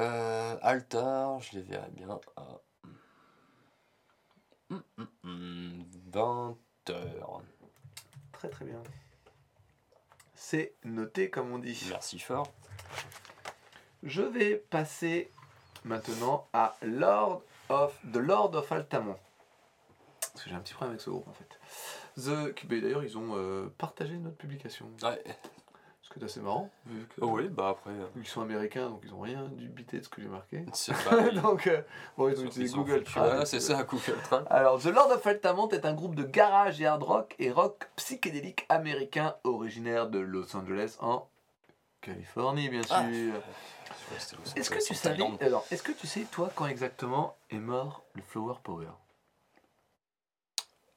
Euh, 0.00 0.56
Altar, 0.62 1.40
je 1.40 1.56
les 1.56 1.62
verrais 1.62 1.90
bien 1.90 2.18
à. 2.34 2.60
Hum, 4.70 4.82
hum, 4.96 5.08
hum, 5.24 5.84
20 6.10 6.56
heures. 6.88 7.42
Très 8.32 8.48
très 8.48 8.64
bien. 8.64 8.82
C'est 10.34 10.74
noté 10.84 11.28
comme 11.28 11.52
on 11.52 11.58
dit. 11.58 11.78
Merci 11.90 12.18
fort. 12.18 12.50
Je 14.02 14.22
vais 14.22 14.56
passer 14.56 15.30
maintenant 15.84 16.48
à 16.54 16.76
Lord 16.80 17.42
of 17.68 17.94
The 18.10 18.16
Lord 18.16 18.54
of 18.54 18.72
Altamont. 18.72 19.18
Parce 20.32 20.44
que 20.44 20.48
j'ai 20.48 20.56
un 20.56 20.60
petit 20.60 20.72
problème 20.72 20.92
avec 20.92 21.02
ce 21.02 21.10
groupe 21.10 21.28
en 21.28 21.34
fait. 21.34 21.58
The, 22.16 22.66
d'ailleurs 22.66 23.04
ils 23.04 23.18
ont 23.18 23.36
euh, 23.36 23.68
partagé 23.76 24.16
notre 24.16 24.38
publication. 24.38 24.90
Ouais. 25.02 25.22
Ce 26.10 26.14
qui 26.18 26.20
est 26.20 26.24
assez 26.24 26.40
marrant, 26.40 26.68
vu 26.86 27.06
que- 27.06 27.20
Oh 27.20 27.28
oui, 27.36 27.48
bah 27.48 27.68
après. 27.68 27.90
euh, 27.90 28.06
vu 28.16 28.22
qu'ils 28.22 28.30
sont 28.30 28.40
américains, 28.42 28.88
donc 28.90 29.00
ils 29.04 29.14
ont 29.14 29.20
rien 29.20 29.44
dubité 29.52 29.98
de 30.00 30.04
ce 30.04 30.08
que 30.08 30.20
j'ai 30.20 30.26
marqué. 30.28 30.64
Donc 31.42 31.68
euh, 31.68 31.82
bon, 32.18 32.28
ils 32.28 32.40
ont 32.40 32.46
utilisé 32.46 32.74
Google 32.74 32.98
foutus. 32.98 33.14
Trad. 33.14 33.46
C'est 33.46 33.60
ça, 33.60 33.84
Google 33.84 34.18
Trad. 34.24 34.44
Alors, 34.50 34.80
The 34.80 34.86
Lord 34.86 35.12
of 35.12 35.24
Altamont 35.24 35.68
est 35.68 35.84
un 35.86 35.94
groupe 35.94 36.16
de 36.16 36.24
garage 36.24 36.80
et 36.80 36.86
hard 36.86 37.04
rock 37.04 37.36
et 37.38 37.52
rock 37.52 37.88
psychédélique 37.94 38.66
américain 38.68 39.36
originaire 39.44 40.08
de 40.08 40.18
Los 40.18 40.56
Angeles 40.56 40.96
en 41.00 41.28
Californie, 42.00 42.68
bien 42.68 42.82
sûr. 42.82 42.96
Ah. 42.96 43.04
Los 43.08 44.52
Est-ce 44.56 44.70
que 44.70 44.84
tu 44.84 44.94
savais, 44.94 45.22
alors, 45.40 45.64
est-ce 45.70 45.84
que 45.84 45.92
tu 45.92 46.08
sais 46.08 46.22
toi 46.22 46.50
quand 46.56 46.66
exactement 46.66 47.36
est 47.50 47.58
mort 47.58 48.02
le 48.14 48.22
Flower 48.22 48.54
Power? 48.64 48.88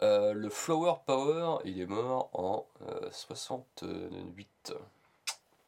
Euh, 0.02 0.34
le 0.34 0.50
Flower 0.50 0.96
Power, 1.06 1.60
il 1.66 1.80
est 1.80 1.86
mort 1.86 2.30
en 2.34 2.66
euh, 2.90 3.10
68. 3.12 4.74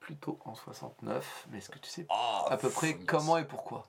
Plutôt 0.05 0.37
en 0.45 0.53
69, 0.53 1.47
mais 1.49 1.57
est-ce 1.57 1.69
que 1.71 1.79
tu 1.79 1.89
sais 1.89 2.05
Ah, 2.09 2.45
à 2.51 2.57
peu 2.57 2.69
près 2.69 2.93
mince. 2.93 3.05
comment 3.07 3.37
et 3.39 3.43
pourquoi? 3.45 3.87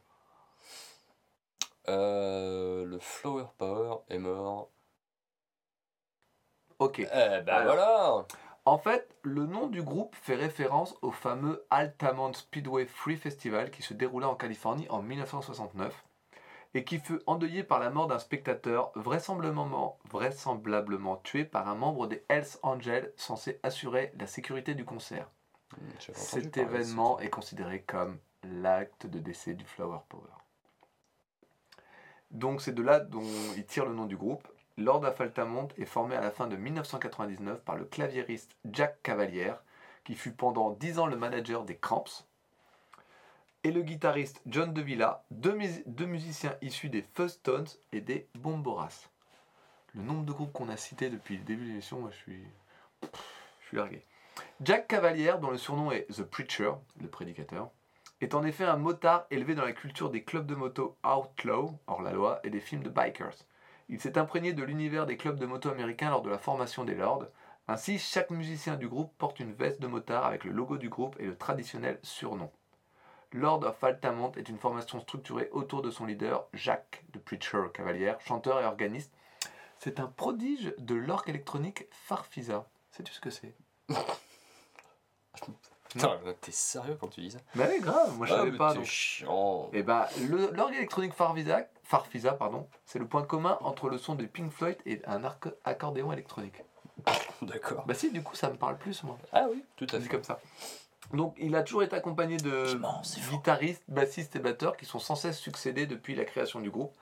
Euh, 1.90 2.86
le 2.86 2.98
Flower 2.98 3.44
Power 3.58 3.98
est 4.08 4.18
mort. 4.18 4.70
Ok. 6.78 7.00
Eh 7.00 7.04
ben 7.42 7.48
Alors. 7.48 7.64
voilà 7.74 8.26
En 8.64 8.78
fait, 8.78 9.14
le 9.20 9.44
nom 9.44 9.66
du 9.66 9.82
groupe 9.82 10.16
fait 10.16 10.36
référence 10.36 10.94
au 11.02 11.10
fameux 11.10 11.66
Altamont 11.68 12.32
Speedway 12.32 12.86
Free 12.86 13.16
Festival 13.18 13.70
qui 13.70 13.82
se 13.82 13.92
déroulait 13.92 14.24
en 14.24 14.36
Californie 14.36 14.88
en 14.88 15.02
1969 15.02 16.02
et 16.72 16.84
qui 16.84 16.98
fut 16.98 17.20
endeuillé 17.26 17.62
par 17.62 17.78
la 17.78 17.90
mort 17.90 18.06
d'un 18.06 18.18
spectateur 18.18 18.90
vraisemblablement, 18.94 19.98
vraisemblablement 20.08 21.16
tué 21.18 21.44
par 21.44 21.68
un 21.68 21.74
membre 21.74 22.06
des 22.06 22.24
Hells 22.30 22.56
Angels 22.62 23.12
censé 23.16 23.60
assurer 23.62 24.12
la 24.18 24.26
sécurité 24.26 24.74
du 24.74 24.86
concert. 24.86 25.28
Cet 26.14 26.56
événement 26.56 27.18
est 27.20 27.30
considéré 27.30 27.82
comme 27.82 28.18
l'acte 28.44 29.06
de 29.06 29.18
décès 29.18 29.54
du 29.54 29.64
Flower 29.64 29.98
Power. 30.08 30.22
Donc 32.30 32.60
c'est 32.60 32.72
de 32.72 32.82
là 32.82 33.00
dont 33.00 33.22
il 33.56 33.64
tire 33.66 33.86
le 33.86 33.94
nom 33.94 34.06
du 34.06 34.16
groupe. 34.16 34.46
Lord 34.78 35.04
of 35.04 35.20
Altamont 35.20 35.68
est 35.78 35.86
formé 35.86 36.16
à 36.16 36.20
la 36.20 36.30
fin 36.30 36.46
de 36.46 36.56
1999 36.56 37.60
par 37.62 37.76
le 37.76 37.84
claviériste 37.84 38.54
Jack 38.70 39.02
Cavaliere, 39.02 39.62
qui 40.04 40.14
fut 40.14 40.32
pendant 40.32 40.70
10 40.70 40.98
ans 40.98 41.06
le 41.06 41.16
manager 41.16 41.64
des 41.64 41.76
Cramps, 41.76 42.26
et 43.64 43.72
le 43.72 43.82
guitariste 43.82 44.42
John 44.46 44.72
DeVilla, 44.74 45.24
deux, 45.30 45.54
mus- 45.54 45.82
deux 45.86 46.06
musiciens 46.06 46.54
issus 46.62 46.88
des 46.90 47.02
Fuzz-Tones 47.14 47.66
et 47.92 48.00
des 48.00 48.28
Bomboras. 48.34 49.08
Le 49.94 50.02
nombre 50.02 50.24
de 50.24 50.32
groupes 50.32 50.52
qu'on 50.52 50.68
a 50.68 50.76
cités 50.76 51.08
depuis 51.10 51.38
le 51.38 51.42
début 51.44 51.64
de 51.64 51.68
l'émission, 51.70 52.00
moi 52.00 52.10
je 52.10 52.16
suis, 52.16 52.44
je 53.02 53.66
suis 53.66 53.76
largué. 53.78 54.04
Jack 54.61 54.89
Cavaliere, 54.89 55.39
dont 55.39 55.51
le 55.51 55.59
surnom 55.59 55.91
est 55.91 56.07
The 56.12 56.22
Preacher, 56.22 56.72
le 57.01 57.09
prédicateur, 57.09 57.70
est 58.20 58.34
en 58.34 58.45
effet 58.45 58.64
un 58.64 58.76
motard 58.76 59.26
élevé 59.30 59.55
dans 59.55 59.64
la 59.64 59.72
culture 59.72 60.11
des 60.11 60.24
clubs 60.24 60.47
de 60.47 60.55
moto 60.55 60.97
outlaw, 61.05 61.78
hors 61.87 62.03
la 62.03 62.12
loi, 62.12 62.41
et 62.45 62.51
des 62.51 62.61
films 62.61 62.82
de 62.82 62.89
bikers. 62.89 63.45
Il 63.89 64.01
s'est 64.01 64.18
imprégné 64.18 64.53
de 64.53 64.64
l'univers 64.64 65.07
des 65.07 65.16
clubs 65.16 65.39
de 65.39 65.47
moto 65.47 65.68
américains 65.68 66.11
lors 66.11 66.22
de 66.22 66.30
la 66.30 66.39
formation 66.39 66.84
des 66.84 66.95
Lords. 66.95 67.26
Ainsi, 67.68 67.99
chaque 67.99 68.30
musicien 68.30 68.76
du 68.76 68.89
groupe 68.89 69.12
porte 69.18 69.41
une 69.41 69.53
veste 69.53 69.80
de 69.80 69.87
motard 69.87 70.24
avec 70.24 70.45
le 70.45 70.53
logo 70.53 70.78
du 70.78 70.89
groupe 70.89 71.16
et 71.18 71.26
le 71.26 71.37
traditionnel 71.37 71.99
surnom. 72.03 72.51
Lord 73.32 73.64
of 73.64 73.84
Altamont 73.84 74.32
est 74.32 74.49
une 74.49 74.59
formation 74.59 75.01
structurée 75.01 75.51
autour 75.53 75.82
de 75.82 75.91
son 75.91 76.07
leader, 76.07 76.47
Jacques 76.55 77.05
The 77.12 77.18
Preacher 77.18 77.64
Cavaliere, 77.74 78.20
chanteur 78.20 78.61
et 78.61 78.64
organiste. 78.64 79.12
C'est 79.78 80.01
un 80.01 80.07
prodige 80.07 80.74
de 80.78 80.95
l'orgue 80.95 81.28
électronique 81.28 81.87
Farfisa. 81.91 82.68
Sais-tu 82.91 83.12
ce 83.12 83.20
que 83.20 83.30
c'est? 83.30 83.55
Putain, 85.89 86.18
t'es 86.41 86.53
sérieux 86.53 86.97
quand 87.01 87.09
tu 87.09 87.20
dis 87.22 87.30
ça? 87.30 87.39
Bah 87.55 87.66
oui, 87.70 87.80
grave, 87.80 88.16
moi 88.16 88.26
je 88.26 88.32
Ah, 88.32 88.37
savais 88.39 88.51
mais 88.51 88.59
pas. 88.59 88.74
donc. 88.74 88.84
chiant. 88.84 89.70
Et 89.72 89.82
bah, 89.82 90.09
le- 90.28 90.51
l'orgue 90.53 90.74
électronique 90.74 91.14
Farfisa, 91.14 91.61
Farfisa 91.84 92.32
pardon, 92.32 92.68
c'est 92.84 92.99
le 92.99 93.07
point 93.07 93.22
commun 93.22 93.57
entre 93.62 93.89
le 93.89 93.97
son 93.97 94.14
de 94.14 94.26
Pink 94.26 94.51
Floyd 94.53 94.76
et 94.84 95.01
un 95.07 95.24
arc- 95.24 95.49
accordéon 95.64 96.12
électronique. 96.12 96.62
D'accord. 97.43 97.84
Bah 97.87 97.95
si, 97.95 98.11
du 98.11 98.22
coup, 98.22 98.34
ça 98.34 98.51
me 98.51 98.57
parle 98.57 98.76
plus, 98.78 99.03
moi. 99.05 99.16
Ah 99.32 99.47
oui, 99.51 99.64
tout 99.76 99.87
à 99.93 99.99
Dit 99.99 100.05
fait. 100.05 100.11
comme 100.11 100.24
ça. 100.24 100.41
Donc 101.14 101.34
il 101.39 101.55
a 101.55 101.62
toujours 101.62 101.84
été 101.84 101.95
accompagné 101.95 102.37
de 102.37 102.72
Immense, 102.72 103.14
c'est 103.14 103.20
fort. 103.20 103.39
guitaristes, 103.39 103.84
bassistes 103.89 104.34
et 104.34 104.41
batteurs 104.41 104.76
qui 104.76 104.84
sont 104.87 104.99
sans 104.99 105.14
cesse 105.14 105.39
succédés 105.39 105.87
depuis 105.87 106.14
la 106.16 106.24
création 106.24 106.61
du 106.61 106.70
groupe. 106.70 106.93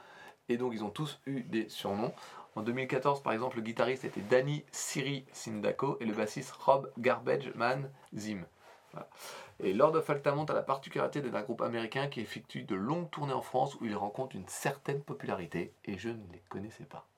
Et 0.51 0.59
donc 0.59 0.73
ils 0.75 0.85
ont 0.85 0.91
tous 0.91 1.19
eu 1.27 1.41
des 1.43 1.69
surnoms. 1.71 2.13
En 2.57 2.63
2014 2.63 3.23
par 3.23 3.33
exemple 3.33 3.57
le 3.57 3.63
guitariste 3.63 4.05
était 4.05 4.21
Danny 4.21 4.65
Siri 4.71 5.27
Sindako 5.33 5.97
et 6.01 6.05
le 6.05 6.15
bassiste 6.15 6.53
Rob 6.53 6.91
Garbage 6.99 7.53
Man 7.55 7.91
Zim. 8.15 8.45
Et 9.61 9.73
Lord 9.73 9.95
of 9.97 10.09
Altamont 10.09 10.45
a 10.45 10.53
la 10.53 10.63
particularité 10.63 11.21
d'être 11.21 11.35
un 11.35 11.43
groupe 11.43 11.63
américain 11.63 12.09
qui 12.09 12.21
effectue 12.21 12.63
de 12.63 12.75
longues 12.75 13.11
tournées 13.11 13.33
en 13.33 13.43
France 13.43 13.75
où 13.81 13.85
il 13.85 13.97
rencontre 13.97 14.37
une 14.37 14.49
certaine 14.49 15.03
popularité 15.03 15.75
et 15.85 15.99
je 15.99 16.09
ne 16.09 16.33
les 16.33 16.43
connaissais 16.49 16.85
pas. 16.85 17.09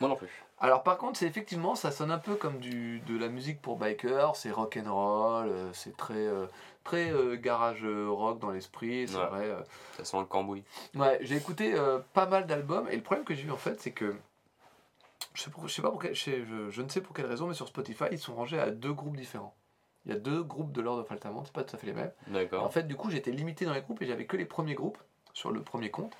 Moi 0.00 0.08
non 0.08 0.16
plus. 0.16 0.28
Alors 0.58 0.82
par 0.82 0.98
contre, 0.98 1.18
c'est 1.18 1.26
effectivement, 1.26 1.74
ça 1.74 1.90
sonne 1.90 2.10
un 2.10 2.18
peu 2.18 2.34
comme 2.34 2.58
du, 2.58 3.00
de 3.00 3.18
la 3.18 3.28
musique 3.28 3.60
pour 3.62 3.76
bikers, 3.76 4.36
c'est 4.36 4.50
rock 4.50 4.78
and 4.82 4.92
roll, 4.94 5.48
euh, 5.48 5.70
c'est 5.72 5.96
très, 5.96 6.14
euh, 6.14 6.46
très 6.84 7.10
euh, 7.10 7.36
garage 7.36 7.84
rock 7.84 8.38
dans 8.40 8.50
l'esprit, 8.50 9.06
c'est 9.08 9.16
Ouais. 9.16 9.26
vrai. 9.26 9.56
Ça 9.96 10.04
sent 10.04 10.18
le 10.18 10.24
cambouis. 10.26 10.64
Ouais, 10.94 11.18
j'ai 11.22 11.36
écouté 11.36 11.74
pas 12.12 12.26
mal 12.26 12.46
d'albums 12.46 12.88
et 12.90 12.96
le 12.96 13.02
problème 13.02 13.24
que 13.24 13.34
j'ai 13.34 13.44
eu 13.46 13.50
en 13.50 13.56
fait, 13.56 13.80
c'est 13.80 13.92
que 13.92 14.14
je 15.34 15.42
sais, 15.42 15.50
pour- 15.50 15.68
je 15.68 15.72
sais 15.74 15.82
pas 15.82 15.90
pour 15.90 16.00
quelle- 16.02 16.14
je, 16.14 16.22
sais- 16.22 16.44
je- 16.44 16.70
je 16.70 16.82
ne 16.82 16.88
sais 16.88 17.00
pour 17.00 17.14
quelle 17.14 17.26
raison, 17.26 17.46
mais 17.46 17.54
sur 17.54 17.68
Spotify, 17.68 18.04
ils 18.10 18.18
sont 18.18 18.34
rangés 18.34 18.58
à 18.58 18.70
deux 18.70 18.92
groupes 18.92 19.16
différents. 19.16 19.54
Il 20.06 20.12
y 20.12 20.14
a 20.14 20.18
deux 20.18 20.42
groupes 20.42 20.72
de 20.72 20.80
Lord 20.80 20.98
of 20.98 21.12
Altamont, 21.12 21.44
c'est 21.44 21.52
pas 21.52 21.62
tout 21.62 21.76
à 21.76 21.78
fait 21.78 21.86
les 21.86 21.92
mêmes. 21.92 22.10
D'accord. 22.26 22.64
En 22.64 22.70
fait, 22.70 22.84
du 22.84 22.96
coup, 22.96 23.10
j'étais 23.10 23.30
limité 23.30 23.64
dans 23.66 23.74
les 23.74 23.82
groupes 23.82 24.00
et 24.02 24.06
j'avais 24.06 24.24
que 24.24 24.36
les 24.36 24.46
premiers 24.46 24.74
groupes 24.74 24.98
sur 25.34 25.50
le 25.52 25.62
premier 25.62 25.90
compte. 25.90 26.12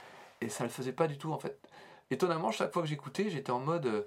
Et 0.43 0.49
ça 0.49 0.65
le 0.65 0.71
faisait 0.71 0.93
pas 0.93 1.07
du 1.07 1.19
tout, 1.19 1.33
en 1.33 1.39
fait. 1.39 1.59
Étonnamment, 2.11 2.51
chaque 2.51 2.73
fois 2.73 2.83
que 2.83 2.89
j'écoutais, 2.89 3.31
j'étais 3.31 3.53
en 3.53 3.61
mode. 3.61 3.87
euh, 3.87 4.03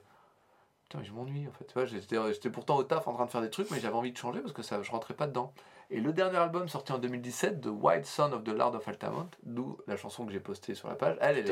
Putain, 0.84 0.99
mais 0.99 1.06
je 1.06 1.14
m'ennuie, 1.14 1.47
en 1.47 1.51
fait. 1.51 1.66
Tu 1.66 1.74
vois, 1.74 1.86
j'étais, 1.86 2.49
pourtant 2.49 2.76
au 2.78 2.84
taf 2.84 3.08
en 3.08 3.14
train 3.14 3.26
de 3.26 3.32
faire 3.32 3.41
des 3.41 3.49
trucs, 3.49 3.72
mais 3.72 3.80
j'avais 3.80 3.95
envie 3.95 4.12
de 4.12 4.18
changer 4.18 4.41
parce 4.41 4.54
que 4.54 4.62
ça, 4.62 4.82
je 4.82 4.91
rentrais 4.91 5.14
pas 5.14 5.28
dedans. 5.28 5.54
Et 5.89 5.99
le 5.99 6.12
dernier 6.12 6.38
album 6.38 6.68
sorti 6.68 6.91
en 6.91 6.97
2017, 6.97 7.62
The 7.62 7.68
Wild 7.68 8.06
Son 8.06 8.32
of 8.34 8.43
the 8.43 8.49
Lord 8.49 8.76
of 8.76 8.88
Altamont, 8.88 9.30
d'où 9.43 9.78
la 9.88 9.95
chanson 9.95 10.26
que 10.26 10.32
j'ai 10.32 10.39
postée 10.39 10.76
sur 10.76 10.88
la 10.89 10.95
page, 10.95 11.18
elle, 11.22 11.43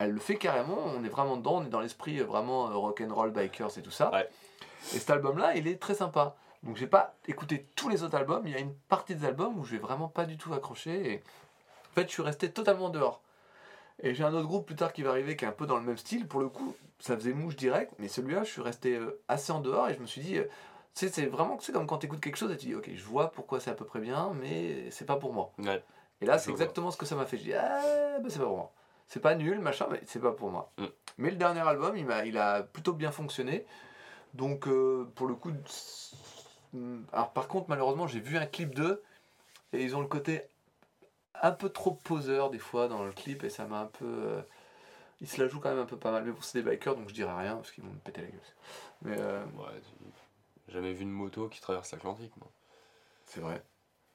le 0.00 0.18
fait 0.20 0.36
carrément. 0.36 0.78
On 0.96 1.02
est 1.04 1.08
vraiment 1.08 1.36
dedans, 1.36 1.56
on 1.56 1.64
est 1.64 1.70
dans 1.70 1.80
l'esprit 1.80 2.20
euh, 2.20 2.24
vraiment 2.24 2.70
euh, 2.70 2.74
rock'n'roll, 2.74 3.30
bikers 3.30 3.78
et 3.78 3.82
tout 3.82 3.90
ça. 3.90 4.10
Ouais. 4.12 4.28
Et 4.94 4.98
cet 4.98 5.10
album-là, 5.10 5.56
il 5.56 5.66
est 5.66 5.80
très 5.80 5.94
sympa. 5.94 6.36
Donc 6.62 6.76
j'ai 6.76 6.86
pas 6.86 7.14
écouté 7.26 7.66
tous 7.76 7.88
les 7.88 8.02
autres 8.02 8.16
albums, 8.16 8.42
il 8.46 8.52
y 8.52 8.56
a 8.56 8.58
une 8.60 8.74
partie 8.74 9.14
des 9.14 9.24
albums 9.24 9.58
où 9.58 9.64
je 9.64 9.72
vais 9.72 9.78
vraiment 9.78 10.08
pas 10.08 10.24
du 10.24 10.36
tout 10.36 10.52
accroché. 10.54 11.12
Et... 11.12 11.22
En 11.90 11.94
fait, 11.94 12.08
je 12.08 12.12
suis 12.12 12.22
resté 12.22 12.50
totalement 12.50 12.90
dehors. 12.90 13.22
Et 14.02 14.14
j'ai 14.14 14.24
un 14.24 14.32
autre 14.32 14.46
groupe 14.46 14.66
plus 14.66 14.76
tard 14.76 14.92
qui 14.92 15.02
va 15.02 15.10
arriver 15.10 15.36
qui 15.36 15.44
est 15.44 15.48
un 15.48 15.52
peu 15.52 15.66
dans 15.66 15.76
le 15.76 15.82
même 15.82 15.96
style. 15.96 16.26
Pour 16.28 16.40
le 16.40 16.48
coup, 16.48 16.74
ça 17.00 17.16
faisait 17.16 17.32
mouche 17.32 17.56
direct, 17.56 17.92
mais 17.98 18.08
celui-là, 18.08 18.44
je 18.44 18.50
suis 18.50 18.62
resté 18.62 18.96
euh, 18.96 19.20
assez 19.28 19.52
en 19.52 19.60
dehors 19.60 19.88
et 19.88 19.94
je 19.94 20.00
me 20.00 20.06
suis 20.06 20.20
dit, 20.20 20.38
euh, 20.38 20.44
tu 20.94 21.08
c'est 21.08 21.26
vraiment 21.26 21.58
c'est 21.60 21.72
comme 21.72 21.86
quand 21.86 21.98
tu 21.98 22.06
écoutes 22.06 22.20
quelque 22.20 22.36
chose 22.36 22.52
et 22.52 22.56
tu 22.56 22.66
dis, 22.66 22.74
ok, 22.74 22.90
je 22.94 23.04
vois 23.04 23.30
pourquoi 23.32 23.60
c'est 23.60 23.70
à 23.70 23.74
peu 23.74 23.84
près 23.84 24.00
bien, 24.00 24.32
mais 24.40 24.90
c'est 24.90 25.04
pas 25.04 25.16
pour 25.16 25.32
moi. 25.32 25.52
Ouais. 25.58 25.82
Et 26.20 26.26
là, 26.26 26.38
c'est 26.38 26.50
vois. 26.50 26.60
exactement 26.60 26.90
ce 26.90 26.96
que 26.96 27.06
ça 27.06 27.16
m'a 27.16 27.26
fait. 27.26 27.38
Je 27.38 27.44
dis, 27.44 27.54
ah, 27.54 28.18
bah, 28.20 28.28
c'est 28.28 28.38
pas 28.38 28.46
pour 28.46 28.56
moi. 28.56 28.72
C'est 29.06 29.20
pas 29.20 29.34
nul, 29.34 29.58
machin, 29.60 29.86
mais 29.90 30.00
c'est 30.06 30.20
pas 30.20 30.32
pour 30.32 30.50
moi. 30.50 30.70
Mm. 30.78 30.84
Mais 31.18 31.30
le 31.30 31.36
dernier 31.36 31.60
album, 31.60 31.96
il, 31.96 32.04
m'a, 32.04 32.24
il 32.24 32.36
a 32.36 32.62
plutôt 32.62 32.92
bien 32.92 33.10
fonctionné. 33.10 33.64
Donc, 34.34 34.68
euh, 34.68 35.10
pour 35.14 35.26
le 35.26 35.34
coup. 35.34 35.50
mm, 36.72 37.02
Alors, 37.12 37.32
par 37.32 37.48
contre, 37.48 37.66
malheureusement, 37.68 38.06
j'ai 38.06 38.20
vu 38.20 38.36
un 38.36 38.46
clip 38.46 38.74
d'eux 38.74 39.02
et 39.72 39.82
ils 39.82 39.96
ont 39.96 40.00
le 40.00 40.06
côté 40.08 40.42
un 41.42 41.52
peu 41.52 41.68
trop 41.70 41.92
poseur 41.92 42.50
des 42.50 42.58
fois 42.58 42.88
dans 42.88 43.04
le 43.04 43.12
clip 43.12 43.44
et 43.44 43.50
ça 43.50 43.66
m'a 43.66 43.80
un 43.80 43.86
peu. 43.86 44.06
euh, 44.06 44.42
Ils 45.20 45.28
se 45.28 45.40
la 45.42 45.48
jouent 45.48 45.60
quand 45.60 45.70
même 45.70 45.78
un 45.78 45.86
peu 45.86 45.96
pas 45.98 46.10
mal. 46.12 46.24
Mais 46.24 46.32
bon, 46.32 46.40
c'est 46.42 46.62
des 46.62 46.70
bikers 46.70 46.96
donc 46.96 47.08
je 47.08 47.14
dirais 47.14 47.34
rien 47.36 47.56
parce 47.56 47.72
qu'ils 47.72 47.84
vont 47.84 47.90
me 47.90 47.98
péter 47.98 48.22
la 48.22 48.28
gueule. 48.28 48.40
Mais 49.02 49.16
euh, 49.18 49.44
Ouais, 49.56 49.80
jamais 50.68 50.92
vu 50.92 51.02
une 51.02 51.10
moto 51.10 51.48
qui 51.48 51.60
traverse 51.60 51.92
l'Atlantique, 51.92 52.36
moi. 52.38 52.48
c'est 53.26 53.40
vrai. 53.40 53.62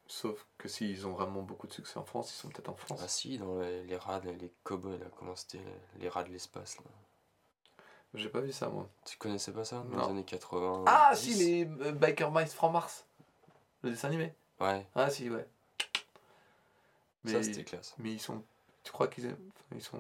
Sauf 0.08 0.46
que 0.58 0.68
s'ils 0.68 1.08
ont 1.08 1.14
vraiment 1.14 1.42
beaucoup 1.42 1.66
de 1.66 1.74
succès 1.74 1.98
en 1.98 2.04
France, 2.06 2.30
ils 2.32 2.40
sont 2.40 2.50
peut-être 2.50 2.70
en 2.70 2.76
France. 2.76 3.00
Ah 3.04 3.08
si, 3.08 3.38
dans 3.40 3.60
les, 3.62 3.84
les 3.86 3.96
rats, 3.98 4.20
les, 4.20 4.52
cowboys, 4.64 5.00
là, 5.00 5.06
comment 5.18 5.36
c'était 5.36 5.62
les, 6.00 6.10
rats 6.10 6.24
de 6.24 6.30
l'espace, 6.30 6.78
là. 6.80 6.84
J'ai 8.14 8.30
pas 8.30 8.42
vu 8.42 8.52
ça 8.52 8.70
moi. 8.70 8.88
Tu 9.06 9.18
connaissais 9.18 9.52
pas 9.54 9.66
ça 9.66 9.84
dans 9.90 9.98
les 10.04 10.10
années 10.10 10.24
80 10.26 10.84
Ah 10.86 11.12
10? 11.16 11.20
si, 11.20 11.34
les 11.36 11.66
euh, 11.88 11.92
Biker 11.94 12.32
Mice 12.32 12.54
from 12.54 12.74
Mars. 12.74 13.08
Le 13.82 13.90
dessin 13.92 14.10
animé. 14.10 14.34
Ouais, 14.60 14.86
Ah 14.94 15.10
si, 15.10 15.30
ouais. 15.30 15.48
Mais, 17.26 17.32
ça 17.34 17.44
c'était 17.44 17.64
classe. 17.64 17.96
mais 17.98 18.12
ils 18.12 18.20
sont... 18.20 18.44
Tu 18.84 18.92
crois 18.92 19.08
qu'ils 19.08 19.26
aiment... 19.26 19.38
enfin, 19.56 19.76
ils 19.76 19.82
sont... 19.82 19.98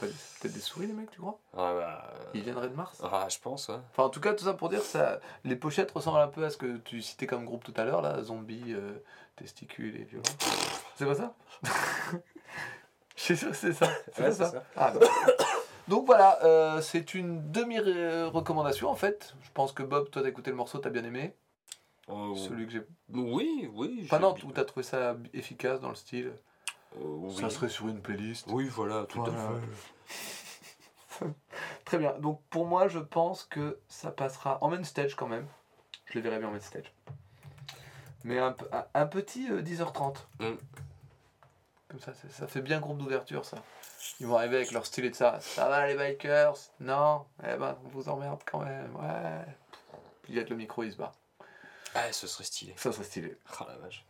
des- 0.00 0.08
peut-être 0.40 0.52
des 0.52 0.60
souris 0.60 0.86
les 0.86 0.92
mecs, 0.92 1.10
tu 1.10 1.20
crois? 1.20 1.38
Ah 1.54 1.72
bah... 1.74 2.12
euh, 2.14 2.24
Ils 2.34 2.42
viendraient 2.42 2.68
de 2.68 2.74
Mars 2.74 3.00
Ah, 3.02 3.26
je 3.30 3.38
pense, 3.38 3.68
ouais. 3.68 3.76
Enfin 3.92 4.02
en 4.04 4.10
tout 4.10 4.20
cas, 4.20 4.34
tout 4.34 4.44
ça 4.44 4.54
pour 4.54 4.68
dire, 4.68 4.82
ça... 4.82 5.20
les 5.44 5.56
pochettes 5.56 5.90
ressemblent 5.92 6.18
un 6.18 6.28
peu 6.28 6.44
à 6.44 6.50
ce 6.50 6.56
que 6.56 6.76
tu 6.78 7.00
citais 7.02 7.26
comme 7.26 7.44
groupe 7.44 7.64
tout 7.64 7.74
à 7.76 7.84
l'heure, 7.84 8.02
là. 8.02 8.22
Zombies, 8.22 8.74
euh, 8.74 8.98
testicules 9.36 9.96
et 10.00 10.04
violence. 10.04 10.36
C'est 10.96 11.06
pas 11.06 11.14
ça? 11.14 11.34
Je 13.16 13.22
suis 13.22 13.36
sûr 13.36 13.50
que 13.50 13.56
c'est 13.56 13.72
ça. 13.72 13.88
C'est 14.12 14.22
Ouais, 14.22 14.28
pas 14.28 14.32
c'est 14.34 14.44
ça. 14.44 14.50
ça. 14.50 14.64
Ah, 14.76 14.90
bah. 14.92 15.00
Donc 15.88 16.06
voilà, 16.06 16.42
euh, 16.44 16.80
c'est 16.80 17.14
une 17.14 17.50
demi-recommandation 17.52 18.88
en 18.88 18.94
fait. 18.94 19.34
Je 19.42 19.50
pense 19.52 19.72
que 19.72 19.82
Bob, 19.82 20.08
toi 20.10 20.22
t'as 20.22 20.28
écouté 20.28 20.50
le 20.50 20.56
morceau, 20.56 20.78
t'as 20.78 20.90
bien 20.90 21.04
aimé. 21.04 21.34
Oh, 22.08 22.34
Celui 22.36 22.66
que 22.66 22.72
j'ai 22.72 22.82
Oui, 23.10 23.68
oui. 23.72 24.08
Non, 24.20 24.32
bi- 24.32 24.42
où 24.44 24.52
t'as 24.52 24.64
trouvé 24.64 24.82
ça 24.84 25.16
efficace 25.32 25.80
dans 25.80 25.88
le 25.88 25.94
style 25.94 26.32
Euh, 26.96 27.00
oui. 27.02 27.34
Ça 27.40 27.50
serait 27.50 27.68
sur 27.68 27.88
une 27.88 28.00
playlist. 28.02 28.46
Oui, 28.50 28.68
voilà, 28.68 29.04
tout 29.08 29.18
Voilà. 29.22 29.48
à 29.48 29.50
fait. 31.18 31.26
Très 31.84 31.98
bien. 31.98 32.12
Donc 32.18 32.42
pour 32.50 32.66
moi, 32.66 32.88
je 32.88 32.98
pense 32.98 33.44
que 33.44 33.78
ça 33.88 34.10
passera 34.10 34.58
en 34.62 34.68
main 34.70 34.82
stage 34.84 35.14
quand 35.14 35.28
même. 35.28 35.46
Je 36.06 36.18
le 36.18 36.22
verrai 36.22 36.38
bien 36.38 36.48
en 36.48 36.52
main 36.52 36.60
stage. 36.60 36.92
Mais 38.24 38.38
un, 38.38 38.52
pe- 38.52 38.68
un, 38.72 38.84
un 38.94 39.06
petit 39.06 39.50
euh, 39.50 39.62
10h30. 39.62 40.16
Mm. 40.40 40.44
Comme 41.88 42.00
ça, 42.00 42.12
ça, 42.30 42.46
fait 42.48 42.62
bien 42.62 42.80
groupe 42.80 42.98
d'ouverture 42.98 43.44
ça. 43.44 43.58
Ils 44.20 44.26
vont 44.26 44.36
arriver 44.36 44.56
avec 44.56 44.72
leur 44.72 44.84
style 44.86 45.04
et 45.04 45.10
de 45.10 45.14
ça. 45.14 45.40
Ça 45.40 45.68
va 45.68 45.86
les 45.86 45.94
bikers? 45.94 46.54
Non? 46.80 47.24
Eh 47.42 47.56
ben, 47.56 47.76
on 47.84 47.88
vous 47.88 48.08
emmerde 48.08 48.40
quand 48.50 48.60
même. 48.64 48.94
Ouais. 48.96 49.44
Puis 50.22 50.32
il 50.32 50.36
y 50.36 50.40
a 50.40 50.44
que 50.44 50.50
le 50.50 50.56
micro, 50.56 50.82
il 50.82 50.92
se 50.92 50.96
bat. 50.96 51.12
Ah, 51.94 52.12
ce 52.12 52.26
serait 52.26 52.44
stylé. 52.44 52.74
Ça 52.76 52.92
serait 52.92 53.04
stylé. 53.04 53.36
Ah 53.58 53.66
la 53.68 53.76
vache. 53.76 54.04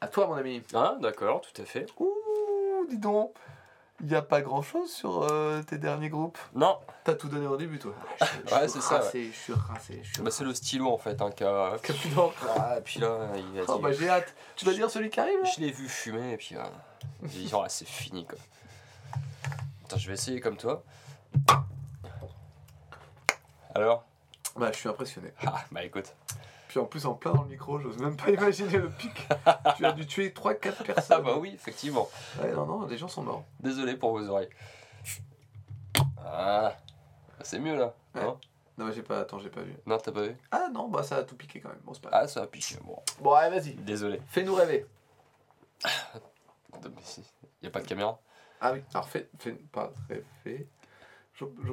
À 0.00 0.08
toi, 0.08 0.26
mon 0.26 0.34
ami. 0.34 0.62
Ah, 0.74 0.96
d'accord, 1.00 1.40
tout 1.40 1.62
à 1.62 1.64
fait. 1.64 1.86
Ouh, 1.98 2.86
dis 2.88 2.98
donc. 2.98 3.34
Il 4.00 4.06
n'y 4.06 4.14
a 4.14 4.22
pas 4.22 4.42
grand 4.42 4.62
chose 4.62 4.92
sur 4.92 5.24
euh, 5.24 5.60
tes 5.62 5.76
derniers 5.76 6.08
groupes? 6.08 6.38
Non, 6.54 6.78
T'as 7.02 7.14
tout 7.14 7.28
donné 7.28 7.48
au 7.48 7.56
début, 7.56 7.80
toi. 7.80 7.92
Ouais, 8.52 8.68
c'est 8.68 8.80
ça, 8.80 9.02
Je 9.12 9.30
suis 9.32 9.52
rincé, 9.52 10.00
je 10.04 10.12
suis 10.12 10.22
bah, 10.22 10.30
c'est 10.30 10.44
le 10.44 10.54
stylo 10.54 10.88
en 10.88 10.98
fait, 10.98 11.20
hein, 11.20 11.32
qui 11.32 11.42
a... 11.42 11.76
Qui 11.82 11.90
a 11.90 11.94
plus. 11.94 12.10
Ah, 12.56 12.78
et 12.78 12.80
puis 12.80 13.00
là, 13.00 13.28
il 13.34 13.58
a 13.58 13.64
Oh 13.66 13.76
dit... 13.76 13.82
bah 13.82 13.92
j'ai 13.92 14.08
hâte. 14.08 14.32
Tu 14.54 14.64
vas 14.64 14.72
dire 14.72 14.88
celui 14.88 15.10
qui 15.10 15.18
arrive 15.18 15.42
là? 15.42 15.50
Je 15.52 15.60
l'ai 15.60 15.72
vu 15.72 15.88
fumer 15.88 16.34
et 16.34 16.36
puis 16.36 16.54
euh, 16.54 16.62
j'ai 17.24 17.40
dit, 17.40 17.50
oh, 17.52 17.62
là, 17.62 17.68
c'est 17.68 17.88
fini 17.88 18.24
quoi. 18.24 18.38
Attends, 19.84 19.98
je 19.98 20.06
vais 20.06 20.14
essayer 20.14 20.38
comme 20.38 20.56
toi. 20.56 20.84
Alors? 23.74 24.04
Bah 24.54 24.70
je 24.72 24.78
suis 24.78 24.88
impressionné. 24.88 25.32
Ah, 25.44 25.64
bah 25.72 25.82
écoute. 25.82 26.14
Puis 26.68 26.78
en 26.78 26.84
plus 26.84 27.06
en 27.06 27.14
plein 27.14 27.32
dans 27.32 27.42
le 27.44 27.48
micro, 27.48 27.78
j'ose 27.80 27.98
même 27.98 28.16
pas 28.16 28.30
imaginer 28.30 28.76
le 28.78 28.90
pic. 28.90 29.26
tu 29.76 29.84
as 29.86 29.92
dû 29.92 30.06
tuer 30.06 30.28
3-4 30.30 30.82
personnes. 30.84 31.16
Ah 31.18 31.20
bah 31.22 31.36
oui, 31.38 31.50
effectivement. 31.54 32.08
Ouais 32.40 32.52
non 32.52 32.66
non, 32.66 32.86
les 32.86 32.98
gens 32.98 33.08
sont 33.08 33.22
morts. 33.22 33.44
Désolé 33.60 33.96
pour 33.96 34.10
vos 34.12 34.28
oreilles. 34.28 34.50
Ah, 36.24 36.76
c'est 37.42 37.58
mieux 37.58 37.76
là. 37.76 37.94
Ouais. 38.14 38.22
Non, 38.22 38.38
Non 38.76 38.84
mais 38.86 38.92
j'ai 38.92 39.02
pas, 39.02 39.20
attends 39.20 39.38
j'ai 39.38 39.48
pas 39.50 39.62
vu. 39.62 39.74
non 39.86 39.98
t'as 39.98 40.12
pas 40.12 40.22
vu? 40.22 40.36
Ah 40.50 40.68
non 40.72 40.88
bah 40.88 41.02
ça 41.02 41.16
a 41.16 41.22
tout 41.24 41.36
piqué 41.36 41.60
quand 41.60 41.70
même. 41.70 41.80
Bon 41.84 41.94
c'est 41.94 42.02
pas. 42.02 42.10
Ah, 42.12 42.28
ça 42.28 42.42
a 42.42 42.46
piqué. 42.46 42.76
Bon, 42.84 42.98
Bon 43.20 43.32
allez 43.32 43.58
vas-y, 43.58 43.72
désolé. 43.74 44.20
fais-nous 44.28 44.54
rêver. 44.54 44.86
Mais 45.84 46.90
si, 47.02 47.24
Y 47.62 47.66
a 47.66 47.70
pas 47.70 47.80
de 47.80 47.86
caméra? 47.86 48.18
Ah 48.60 48.72
oui, 48.72 48.82
alors 48.92 49.08
fais, 49.08 49.28
fais 49.38 49.52
pas 49.52 49.92
rêver. 50.08 50.68
Je, 51.32 51.44
je. 51.64 51.72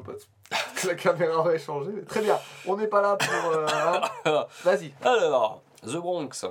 La 0.85 0.95
caméra 0.95 1.39
aurait 1.39 1.59
changé. 1.59 1.91
mais 1.93 2.03
Très 2.03 2.21
bien, 2.21 2.39
on 2.67 2.77
n'est 2.77 2.87
pas 2.87 3.01
là 3.01 3.15
pour... 3.15 3.51
euh, 3.51 3.65
hein. 4.25 4.45
Vas-y. 4.63 4.93
Alors, 5.03 5.61
The 5.83 5.95
Bronx. 5.95 6.45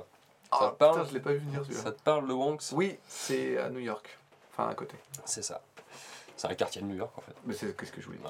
Ah 0.51 0.69
te 0.71 0.75
parle 0.75 0.95
putain, 0.99 1.09
je 1.09 1.13
l'ai 1.13 1.19
pas 1.19 1.31
vu 1.31 1.39
venir 1.39 1.61
celui-là. 1.63 1.81
Ça 1.81 1.91
te 1.91 2.01
parle 2.01 2.27
le 2.27 2.33
Bronx 2.33 2.57
Oui, 2.73 2.97
c'est 3.07 3.57
à 3.57 3.69
New 3.69 3.79
York. 3.79 4.17
Enfin 4.51 4.69
à 4.69 4.75
côté. 4.75 4.95
C'est 5.25 5.41
ça. 5.41 5.61
C'est 6.37 6.47
un 6.49 6.55
quartier 6.55 6.81
de 6.81 6.87
New 6.87 6.95
York 6.95 7.11
en 7.17 7.21
fait. 7.21 7.33
Mais 7.45 7.53
c'est 7.53 7.75
qu'est-ce 7.75 7.91
que 7.91 7.99
je 8.01 8.05
voulais 8.05 8.19
dire. 8.19 8.27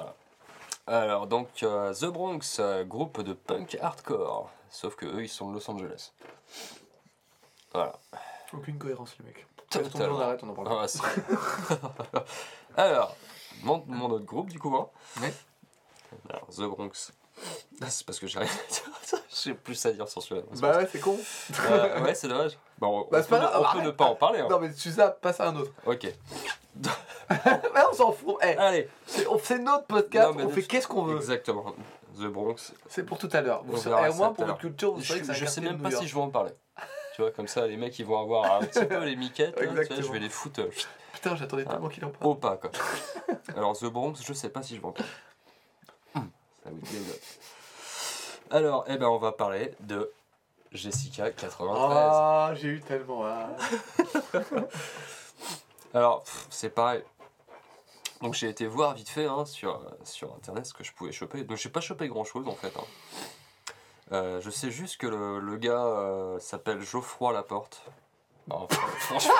Voilà. 0.86 1.02
Alors 1.02 1.26
donc 1.26 1.48
euh, 1.62 1.92
The 1.94 2.06
Bronx, 2.06 2.40
euh, 2.58 2.84
groupe 2.84 3.20
de 3.20 3.32
punk 3.32 3.76
hardcore, 3.80 4.50
sauf 4.70 4.96
que 4.96 5.06
eux 5.06 5.22
ils 5.22 5.28
sont 5.28 5.50
de 5.50 5.54
Los 5.54 5.70
Angeles. 5.70 6.12
Voilà. 7.72 7.98
Aucune 8.52 8.78
cohérence 8.78 9.16
les 9.18 9.26
mecs. 9.26 9.46
Totalement. 9.70 10.16
on 10.16 10.20
arrête, 10.20 10.40
on 10.42 10.48
en 10.48 10.54
parle. 10.54 10.86
Ah, 12.06 12.22
Alors, 12.76 13.16
mon, 13.62 13.82
mon 13.86 14.10
autre 14.10 14.24
groupe 14.24 14.48
du 14.50 14.58
coup. 14.58 14.74
Hein. 14.76 14.88
Alors 16.28 16.46
The 16.48 16.62
Bronx. 16.62 17.12
Ah, 17.82 17.86
C'est 17.90 18.06
parce 18.06 18.18
que 18.18 18.26
j'ai 18.26 18.38
rien 18.38 18.48
à 18.48 18.72
dire. 18.72 19.20
J'ai 19.44 19.52
plus 19.54 19.84
à 19.84 19.92
dire 19.92 20.08
sur 20.08 20.22
celui-là. 20.22 20.46
Bah 20.60 20.78
ouais, 20.78 20.88
c'est 20.90 20.98
con. 20.98 21.18
ça. 21.52 21.62
Euh, 21.70 22.02
ouais, 22.02 22.14
c'est 22.14 22.26
dommage. 22.28 22.58
Bon, 22.78 23.00
on, 23.06 23.10
Bah, 23.10 23.22
peut, 23.22 23.36
on 23.76 23.82
ne 23.82 23.90
pas 23.90 24.06
en 24.06 24.14
parler. 24.14 24.40
hein. 24.40 24.46
Non 24.48 24.58
mais 24.58 24.72
tu 24.72 24.90
zappes, 24.90 25.20
passe 25.20 25.38
à 25.40 25.48
un 25.48 25.56
autre. 25.56 25.70
Ok. 25.84 26.06
Mais 27.30 27.80
on 27.90 27.94
s'en 27.94 28.12
fout. 28.12 28.36
Eh, 28.42 28.56
Allez, 28.56 28.88
c'est 29.06 29.26
on- 29.26 29.38
c'est 29.38 29.58
notre 29.58 29.86
podcast, 29.86 30.28
Non, 30.30 30.34
mais 30.34 30.44
on 30.44 30.50
fait 30.50 30.62
qu'est-ce 30.62 30.86
qu'on 30.88 31.02
veut. 31.04 31.16
exactement. 31.16 31.74
The 32.18 32.24
Bronx. 32.26 32.72
C'est 32.88 33.04
pour 33.04 33.18
tout 33.18 33.28
à 33.32 33.40
l'heure. 33.42 33.62
Vous 33.64 33.74
On 33.74 33.76
saurez- 33.76 33.90
verra 33.96 34.08
et 34.08 34.10
au 34.10 34.14
moins 34.14 34.26
ça 34.28 34.30
tout 34.30 34.34
pour 34.36 34.44
à 34.44 34.46
votre 34.46 34.46
l'heure. 34.46 34.58
culture, 34.58 34.94
vous 34.94 35.00
Je, 35.02 35.08
savez 35.08 35.20
que 35.20 35.26
c'est 35.26 35.32
un 35.32 35.34
je 35.34 35.38
sais 35.40 35.44
quartier 35.46 35.62
même 35.64 35.76
de 35.78 35.82
pas 35.82 35.88
New 35.88 35.96
si 35.96 36.02
York. 36.02 36.08
je 36.08 36.14
vais 36.14 36.20
en 36.20 36.30
parler. 36.30 36.52
Tu 37.14 37.22
vois, 37.22 37.30
comme 37.32 37.48
ça, 37.48 37.66
les 37.66 37.76
mecs, 37.76 37.98
ils 37.98 38.06
vont 38.06 38.20
avoir 38.20 38.60
un 38.60 38.64
petit 38.64 38.84
peu 38.84 39.04
les 39.04 39.16
miquettes. 39.16 39.58
là, 39.58 39.66
tu 39.66 39.66
vois, 39.66 39.74
je 39.74 39.80
Exactement. 39.82 40.12
vais 40.12 40.18
les 40.20 40.28
foutre 40.28 40.60
euh, 40.60 40.70
Putain, 41.14 41.36
j'attendais 41.36 41.64
Ah. 41.66 41.72
tellement 41.72 41.88
qu'il 41.88 42.04
en 42.04 42.10
parle. 42.10 42.30
au 42.30 42.34
pas, 42.34 42.56
quoi. 42.56 42.70
Alors, 43.56 43.76
The 43.76 43.86
Bronx, 43.86 44.14
je 44.24 44.32
sais 44.34 44.48
pas 44.50 44.62
si 44.62 44.76
je 44.76 44.80
vais 44.80 44.86
en 44.86 44.92
parler. 44.92 45.10
Dit 46.72 46.98
Alors, 48.50 48.84
eh 48.88 48.96
ben, 48.96 49.06
on 49.06 49.18
va 49.18 49.32
parler 49.32 49.74
de 49.80 50.12
Jessica 50.72 51.30
93. 51.30 51.88
Ah, 52.12 52.52
j'ai 52.54 52.68
eu 52.68 52.80
tellement 52.80 53.26
hâte. 53.26 53.60
Alors, 55.94 56.24
c'est 56.50 56.70
pareil. 56.70 57.02
Donc 58.22 58.34
j'ai 58.34 58.48
été 58.48 58.66
voir 58.66 58.94
vite 58.94 59.08
fait 59.10 59.26
hein, 59.26 59.44
sur, 59.44 59.80
sur 60.04 60.34
internet 60.34 60.64
ce 60.66 60.72
que 60.74 60.82
je 60.84 60.92
pouvais 60.92 61.12
choper. 61.12 61.44
Donc 61.44 61.58
j'ai 61.58 61.68
pas 61.68 61.80
chopé 61.82 62.08
grand 62.08 62.24
chose 62.24 62.48
en 62.48 62.54
fait. 62.54 62.72
hein. 62.76 62.84
Euh, 64.12 64.40
je 64.40 64.50
sais 64.50 64.70
juste 64.70 64.98
que 64.98 65.06
le, 65.06 65.38
le 65.40 65.56
gars 65.56 65.84
euh, 65.84 66.38
s'appelle 66.38 66.80
Geoffroy 66.80 67.32
Laporte. 67.32 67.82
Fr- 68.48 68.68
franchement, 69.00 69.34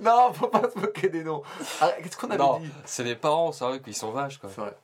Non, 0.00 0.32
faut 0.34 0.48
pas 0.48 0.70
se 0.70 0.78
moquer 0.78 1.08
des 1.08 1.24
noms. 1.24 1.42
Ah, 1.80 1.90
Qu'est-ce 2.02 2.16
qu'on 2.16 2.28
avait 2.28 2.36
non, 2.38 2.58
dit? 2.58 2.70
c'est 2.84 3.02
les 3.02 3.16
parents, 3.16 3.50
c'est 3.50 3.64
vrai 3.64 3.80
qu'ils 3.80 3.96
sont 3.96 4.10
vaches 4.12 4.38
quoi. 4.38 4.50
C'est 4.54 4.60
vrai. 4.60 4.76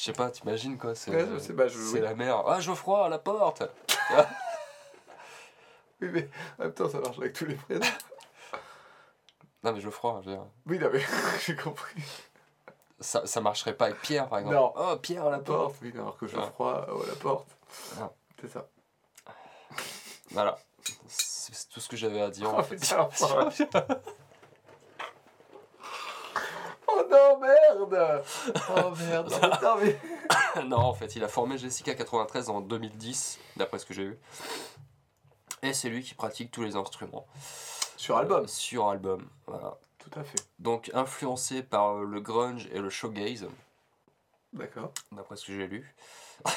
Je 0.00 0.06
sais 0.06 0.12
pas, 0.14 0.30
t'imagines 0.30 0.78
quoi, 0.78 0.94
c'est 0.94 1.10
Ouais, 1.10 1.26
oui. 1.92 2.00
la 2.00 2.14
mère. 2.14 2.42
Ah 2.46 2.58
Geoffroy 2.58 3.06
Laporte 3.10 3.64
Oui, 6.00 6.08
mais 6.10 6.26
en 6.58 6.62
même 6.62 6.72
temps, 6.72 6.88
ça 6.88 7.00
marche 7.00 7.18
avec 7.18 7.34
tous 7.34 7.44
les 7.44 7.54
prénoms. 7.54 7.84
Non 9.62 9.72
mais 9.74 9.80
Geoffroy, 9.82 10.22
je 10.24 10.30
veux 10.30 10.36
dire, 10.36 10.46
Oui, 10.66 10.78
non, 10.78 10.88
mais 10.90 11.02
j'ai 11.46 11.54
compris. 11.54 12.02
ça, 12.98 13.26
ça 13.26 13.42
marcherait 13.42 13.74
pas 13.76 13.86
avec 13.86 14.00
Pierre 14.00 14.26
par 14.26 14.38
exemple. 14.38 14.56
Non. 14.56 14.72
Oh 14.74 14.96
Pierre 14.96 15.24
La 15.26 15.32
Laporte 15.32 15.72
porte, 15.74 15.76
oui, 15.82 15.92
alors 15.94 16.16
que 16.16 16.26
Geoffroy, 16.26 16.86
oh, 16.90 17.04
la 17.06 17.14
porte. 17.16 17.48
Ah. 18.00 18.10
C'est 18.40 18.48
ça. 18.48 18.66
Voilà, 20.30 20.58
c'est 21.08 21.68
tout 21.68 21.80
ce 21.80 21.90
que 21.90 21.96
j'avais 21.98 22.22
à 22.22 22.30
dire 22.30 22.50
Oh, 22.50 22.60
en 22.60 22.62
fait. 22.62 22.76
putain, 22.76 22.96
l'enfoiré. 22.96 23.54
Oh 23.74 23.78
non, 27.08 27.38
merde 27.38 28.22
Oh 28.76 28.90
merde, 28.96 29.30
non, 29.30 29.50
putain, 29.50 29.76
mais... 29.76 30.64
non, 30.64 30.78
en 30.78 30.94
fait, 30.94 31.16
il 31.16 31.24
a 31.24 31.28
formé 31.28 31.58
Jessica 31.58 31.94
93 31.94 32.50
en 32.50 32.60
2010, 32.60 33.38
d'après 33.56 33.78
ce 33.78 33.86
que 33.86 33.94
j'ai 33.94 34.04
vu. 34.04 34.18
Et 35.62 35.72
c'est 35.72 35.88
lui 35.88 36.02
qui 36.02 36.14
pratique 36.14 36.50
tous 36.50 36.62
les 36.62 36.76
instruments. 36.76 37.26
Sur 37.96 38.16
album. 38.16 38.44
Euh, 38.44 38.46
sur 38.46 38.88
album, 38.88 39.28
voilà. 39.46 39.76
Tout 39.98 40.18
à 40.18 40.24
fait. 40.24 40.42
Donc 40.58 40.90
influencé 40.94 41.62
par 41.62 41.96
le 41.96 42.20
grunge 42.20 42.68
et 42.72 42.78
le 42.78 42.88
shoegaze, 42.88 43.46
D'accord. 44.54 44.92
d'après 45.12 45.36
ce 45.36 45.46
que 45.46 45.52
j'ai 45.52 45.66
lu. 45.66 45.94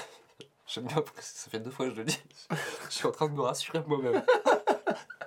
J'aime 0.67 0.85
bien 0.85 1.01
parce 1.01 1.11
que 1.11 1.23
ça 1.23 1.49
fait 1.49 1.59
deux 1.59 1.69
fois 1.69 1.85
que 1.87 1.91
je 1.91 1.97
le 1.97 2.05
dis. 2.05 2.19
Je 2.89 2.95
suis 2.95 3.05
en 3.05 3.11
train 3.11 3.27
de 3.27 3.33
me 3.33 3.41
rassurer 3.41 3.83
moi-même. 3.85 4.23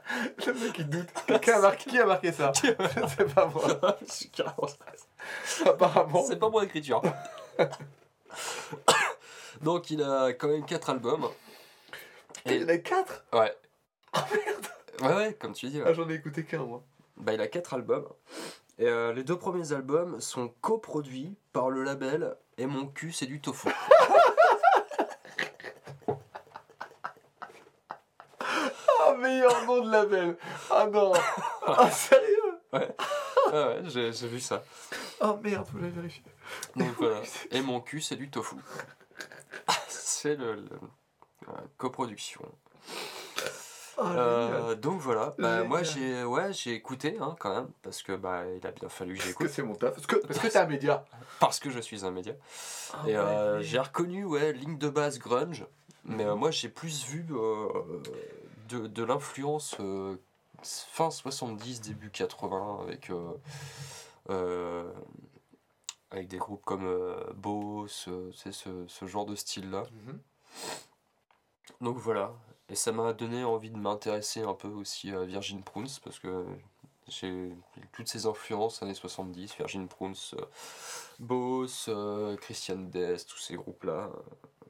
Le 0.46 0.52
mec, 0.54 0.78
il 0.78 0.88
doute. 0.88 1.08
Quelqu'un 1.26 1.56
a 1.56 1.60
marqué... 1.60 1.90
Qui 1.90 1.98
a 1.98 2.06
marqué 2.06 2.32
ça 2.32 2.52
C'est 2.62 3.34
pas 3.34 3.46
moi. 3.46 3.96
Je 4.06 4.12
suis 4.12 4.30
carrément 4.30 4.68
Apparemment. 5.64 6.24
C'est 6.26 6.36
pas 6.38 6.48
mon 6.48 6.62
écriture. 6.62 7.02
Donc 9.62 9.90
il 9.90 10.02
a 10.02 10.28
quand 10.32 10.48
même 10.48 10.64
quatre 10.64 10.90
albums. 10.90 11.28
Putain, 12.34 12.54
Il 12.54 12.64
en 12.64 12.68
a 12.68 12.78
4 12.78 13.24
Ouais. 13.32 13.56
Oh 14.14 14.20
merde 14.32 14.66
Ouais, 15.02 15.14
ouais, 15.16 15.34
comme 15.34 15.52
tu 15.52 15.66
dis. 15.68 15.78
ouais. 15.80 15.86
Ah, 15.88 15.92
j'en 15.92 16.08
ai 16.08 16.14
écouté 16.14 16.44
qu'un, 16.44 16.62
moi. 16.64 16.82
Bah, 17.16 17.32
il 17.34 17.40
a 17.40 17.48
quatre 17.48 17.74
albums. 17.74 18.06
Et 18.78 18.86
euh, 18.86 19.12
les 19.12 19.24
deux 19.24 19.38
premiers 19.38 19.72
albums 19.72 20.20
sont 20.20 20.48
coproduits 20.60 21.36
par 21.52 21.70
le 21.70 21.82
label 21.82 22.36
Et 22.58 22.66
mon 22.66 22.86
cul, 22.86 23.12
c'est 23.12 23.26
du 23.26 23.40
tofu. 23.40 23.68
Ah, 28.40 29.14
meilleur 29.26 29.64
nom 29.66 29.84
de 29.84 29.90
label 29.90 30.36
Ah 30.70 30.86
non 30.86 31.12
Ah, 31.66 31.90
sérieux 31.90 32.60
Ouais, 32.72 32.94
ouais, 33.52 33.80
j'ai 33.86 34.12
j'ai 34.12 34.28
vu 34.28 34.40
ça. 34.40 34.62
Oh 35.20 35.38
merde, 35.42 35.66
que 35.72 35.80
j'aille 35.80 35.90
vérifier. 35.90 36.22
Donc 36.74 36.94
voilà. 36.98 37.20
Et 37.50 37.60
mon 37.60 37.80
cul, 37.80 38.00
c'est 38.00 38.16
du 38.16 38.28
tofu. 38.30 38.56
C'est 39.88 40.34
le, 40.36 40.54
le- 40.56 40.68
euh, 41.48 41.52
coproduction. 41.78 42.42
Oh, 43.98 44.02
Euh, 44.04 44.48
génial. 44.68 44.80
donc 44.80 45.00
voilà, 45.00 45.34
bah, 45.38 45.62
moi 45.64 45.82
j'ai 45.82 46.22
ouais, 46.24 46.52
j'ai 46.52 46.74
écouté 46.74 47.16
hein, 47.18 47.34
quand 47.40 47.54
même, 47.54 47.68
parce 47.82 48.02
que 48.02 48.12
bah, 48.14 48.42
il 48.54 48.66
a 48.66 48.70
bien 48.70 48.90
fallu 48.90 49.14
que 49.14 49.18
Parce 49.18 49.24
que 49.24 49.28
j'écoute, 49.44 49.48
c'est 49.54 49.62
mon 49.62 49.74
taf. 49.74 49.94
Parce 49.94 50.06
que 50.06 50.16
parce 50.16 50.38
que 50.38 50.48
t'es 50.48 50.58
un 50.58 50.66
média. 50.66 51.04
parce 51.40 51.58
que 51.60 51.70
je 51.70 51.80
suis 51.80 52.04
un 52.04 52.10
média. 52.10 52.34
Ah 52.92 53.08
Et 53.08 53.16
euh, 53.16 53.62
j'ai 53.62 53.78
reconnu, 53.78 54.24
ouais, 54.26 54.52
ligne 54.52 54.76
de 54.76 54.90
base 54.90 55.18
grunge, 55.18 55.64
mais 56.04 56.24
euh, 56.26 56.34
moi 56.36 56.50
j'ai 56.50 56.68
plus 56.68 57.06
vu 57.06 57.24
euh, 57.30 57.68
de, 58.66 58.86
de 58.86 59.02
l'influence 59.02 59.76
euh, 59.80 60.16
fin 60.62 61.10
70, 61.10 61.80
début 61.80 62.10
80 62.10 62.80
avec, 62.82 63.10
euh, 63.10 63.32
euh, 64.30 64.92
avec 66.10 66.28
des 66.28 66.38
groupes 66.38 66.64
comme 66.64 66.88
Boss, 67.34 68.08
c'est 68.34 68.52
ce, 68.52 68.86
ce 68.86 69.06
genre 69.06 69.26
de 69.26 69.34
style-là. 69.34 69.84
Mhm. 69.92 70.20
Donc 71.82 71.98
voilà, 71.98 72.32
et 72.70 72.74
ça 72.74 72.92
m'a 72.92 73.12
donné 73.12 73.44
envie 73.44 73.70
de 73.70 73.76
m'intéresser 73.76 74.42
un 74.42 74.54
peu 74.54 74.68
aussi 74.68 75.10
à 75.10 75.24
Virgin 75.24 75.62
Prunes 75.62 75.88
parce 76.02 76.18
que 76.18 76.46
j'ai 77.06 77.52
toutes 77.92 78.08
ces 78.08 78.26
influences 78.26 78.82
années 78.82 78.94
70, 78.94 79.56
Virgin 79.58 79.86
Prunes, 79.86 80.14
Boss, 81.18 81.90
Christian 82.40 82.78
Death, 82.78 83.26
tous 83.28 83.38
ces 83.38 83.56
groupes-là, 83.56 84.10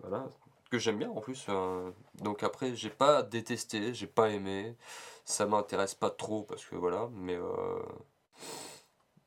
voilà, 0.00 0.28
que 0.70 0.78
j'aime 0.78 0.98
bien 0.98 1.10
en 1.10 1.20
plus. 1.20 1.46
euh. 1.48 1.90
donc 2.22 2.42
après, 2.42 2.74
j'ai 2.74 2.90
pas 2.90 3.22
détesté, 3.22 3.94
j'ai 3.94 4.06
pas 4.06 4.30
aimé, 4.30 4.76
ça 5.24 5.46
m'intéresse 5.46 5.94
pas 5.94 6.10
trop 6.10 6.42
parce 6.42 6.64
que 6.64 6.76
voilà, 6.76 7.08
mais 7.12 7.34
euh, 7.36 7.78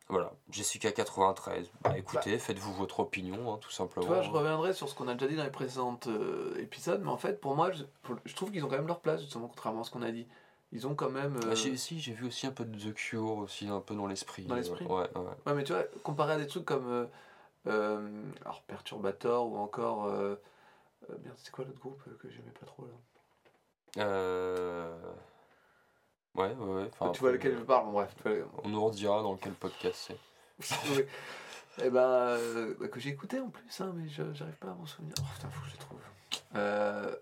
voilà, 0.09 0.31
Jessica 0.49 0.91
93, 0.91 1.69
bah 1.83 1.95
écoutez, 1.95 2.39
faites-vous 2.39 2.73
votre 2.73 2.99
opinion, 3.01 3.53
hein, 3.53 3.57
tout 3.61 3.69
simplement. 3.69 4.07
Tu 4.07 4.11
vois, 4.11 4.21
je 4.23 4.29
reviendrai 4.31 4.73
sur 4.73 4.89
ce 4.89 4.95
qu'on 4.95 5.07
a 5.07 5.13
déjà 5.13 5.27
dit 5.27 5.35
dans 5.35 5.43
les 5.43 5.51
précédents 5.51 5.99
euh, 6.07 6.55
épisodes, 6.57 7.01
mais 7.03 7.11
en 7.11 7.17
fait, 7.17 7.39
pour 7.39 7.55
moi, 7.55 7.71
je, 7.71 7.83
je 8.25 8.35
trouve 8.35 8.51
qu'ils 8.51 8.65
ont 8.65 8.67
quand 8.69 8.77
même 8.77 8.87
leur 8.87 9.01
place, 9.01 9.21
justement, 9.21 9.47
contrairement 9.47 9.81
à 9.81 9.83
ce 9.83 9.91
qu'on 9.91 10.01
a 10.01 10.11
dit. 10.11 10.25
Ils 10.71 10.87
ont 10.87 10.95
quand 10.95 11.09
même. 11.09 11.39
Ah, 11.49 11.55
si, 11.55 11.99
j'ai 11.99 12.13
vu 12.13 12.27
aussi 12.27 12.45
un 12.47 12.51
peu 12.51 12.65
de 12.65 12.77
The 12.77 12.93
Cure, 12.93 13.37
aussi 13.37 13.67
un 13.67 13.81
peu 13.81 13.95
dans 13.95 14.05
l'esprit. 14.07 14.43
Dans 14.43 14.55
l'esprit 14.55 14.85
ouais, 14.85 14.93
ouais. 15.15 15.21
Ouais, 15.45 15.53
mais 15.53 15.63
tu 15.63 15.73
vois, 15.73 15.83
comparé 16.03 16.33
à 16.33 16.37
des 16.37 16.47
trucs 16.47 16.65
comme. 16.65 17.07
euh, 17.67 18.23
alors, 18.45 18.61
Perturbator 18.63 19.47
ou 19.51 19.57
encore. 19.57 20.05
Euh, 21.09 21.15
merde, 21.23 21.35
c'était 21.37 21.51
quoi 21.51 21.65
l'autre 21.65 21.79
groupe 21.79 22.01
euh, 22.07 22.17
que 22.21 22.29
j'aimais 22.29 22.51
pas 22.59 22.65
trop 22.65 22.85
là 22.85 24.03
Euh... 24.03 25.13
Ouais, 26.35 26.53
ouais, 26.53 26.73
ouais. 26.83 26.89
enfin, 26.99 27.11
Tu 27.11 27.19
vois 27.21 27.31
lequel 27.31 27.57
je 27.57 27.63
parle, 27.63 27.85
bon, 27.85 27.91
bref. 27.93 28.13
tu 28.21 28.23
vois, 28.29 28.47
On 28.63 28.69
nous 28.69 28.83
redira 28.85 29.21
dans 29.23 29.35
quel 29.35 29.53
podcast 29.53 29.95
c'est. 30.59 30.75
oui. 30.95 31.03
Et 31.83 31.89
ben, 31.89 31.99
euh, 32.01 32.75
bah, 32.79 32.87
que 32.89 32.99
j'ai 32.99 33.09
écouté 33.09 33.39
en 33.39 33.49
plus, 33.49 33.81
hein, 33.81 33.91
mais 33.95 34.07
je- 34.09 34.33
j'arrive 34.33 34.55
pas 34.57 34.69
à 34.69 34.73
m'en 34.73 34.85
souvenir. 34.85 35.13
Oh 35.19 35.23
putain, 35.35 35.49
faut 35.49 35.61
que 35.61 35.67
je 35.67 35.71
les 35.73 35.77
trouve. 35.79 35.99
Euh, 36.55 37.15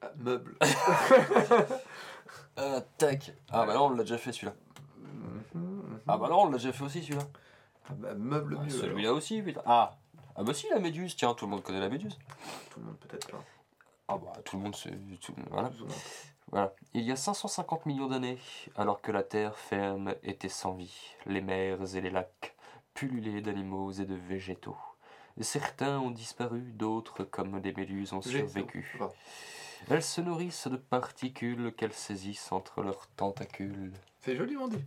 ah, 0.00 0.10
meuble. 0.16 0.56
Ah, 2.56 2.80
tac 2.98 3.32
Ah 3.50 3.66
bah 3.66 3.74
là, 3.74 3.82
on 3.82 3.90
l'a 3.90 4.04
déjà 4.04 4.18
fait 4.18 4.32
celui-là. 4.32 4.54
Mhm, 5.54 6.00
Ah 6.06 6.16
bah 6.18 6.28
là, 6.28 6.36
on 6.36 6.46
l'a 6.50 6.58
déjà 6.58 6.72
fait 6.72 6.84
aussi 6.84 7.02
celui-là. 7.02 7.24
Ah 7.88 7.92
bah, 7.96 8.14
meuble 8.14 8.56
Ah, 8.60 8.64
mieux. 8.64 8.70
celui-là 8.70 9.12
aussi, 9.12 9.42
putain. 9.42 9.62
Ah 9.66 9.96
Ah 10.36 10.42
bah 10.42 10.54
si, 10.54 10.68
la 10.68 10.78
méduse, 10.80 11.16
tiens, 11.16 11.34
tout 11.34 11.44
le 11.46 11.50
monde 11.52 11.62
connaît 11.62 11.80
la 11.80 11.88
méduse. 11.88 12.18
Tout 12.70 12.80
le 12.80 12.86
monde 12.86 12.98
peut-être 12.98 13.30
pas. 13.30 13.42
Ah 14.08 14.18
bah 14.18 14.32
tout 14.44 14.56
le 14.56 14.62
monde, 14.64 14.74
c'est... 14.76 14.90
tout- 15.20 15.34
Voilà. 15.50 15.70
Voilà. 16.50 16.74
Il 16.92 17.02
y 17.02 17.10
a 17.12 17.16
550 17.16 17.86
millions 17.86 18.06
d'années, 18.08 18.38
alors 18.76 19.00
que 19.00 19.10
la 19.12 19.22
terre 19.22 19.56
ferme 19.56 20.14
était 20.22 20.48
sans 20.48 20.74
vie, 20.74 21.14
les 21.26 21.40
mers 21.40 21.94
et 21.96 22.00
les 22.00 22.10
lacs 22.10 22.54
pullulaient 22.94 23.40
d'animaux 23.40 23.90
et 23.92 24.04
de 24.04 24.14
végétaux. 24.14 24.76
Certains 25.40 25.98
ont 25.98 26.10
disparu, 26.10 26.60
d'autres, 26.60 27.24
comme 27.24 27.60
des 27.60 27.72
méduses, 27.72 28.12
ont 28.12 28.22
survécu. 28.22 28.96
Elles 29.90 30.02
se 30.02 30.20
nourrissent 30.20 30.68
de 30.68 30.76
particules 30.76 31.74
qu'elles 31.76 31.92
saisissent 31.92 32.52
entre 32.52 32.82
leurs 32.82 33.08
tentacules. 33.16 33.92
C'est 34.20 34.36
joliment 34.36 34.68
dit. 34.68 34.78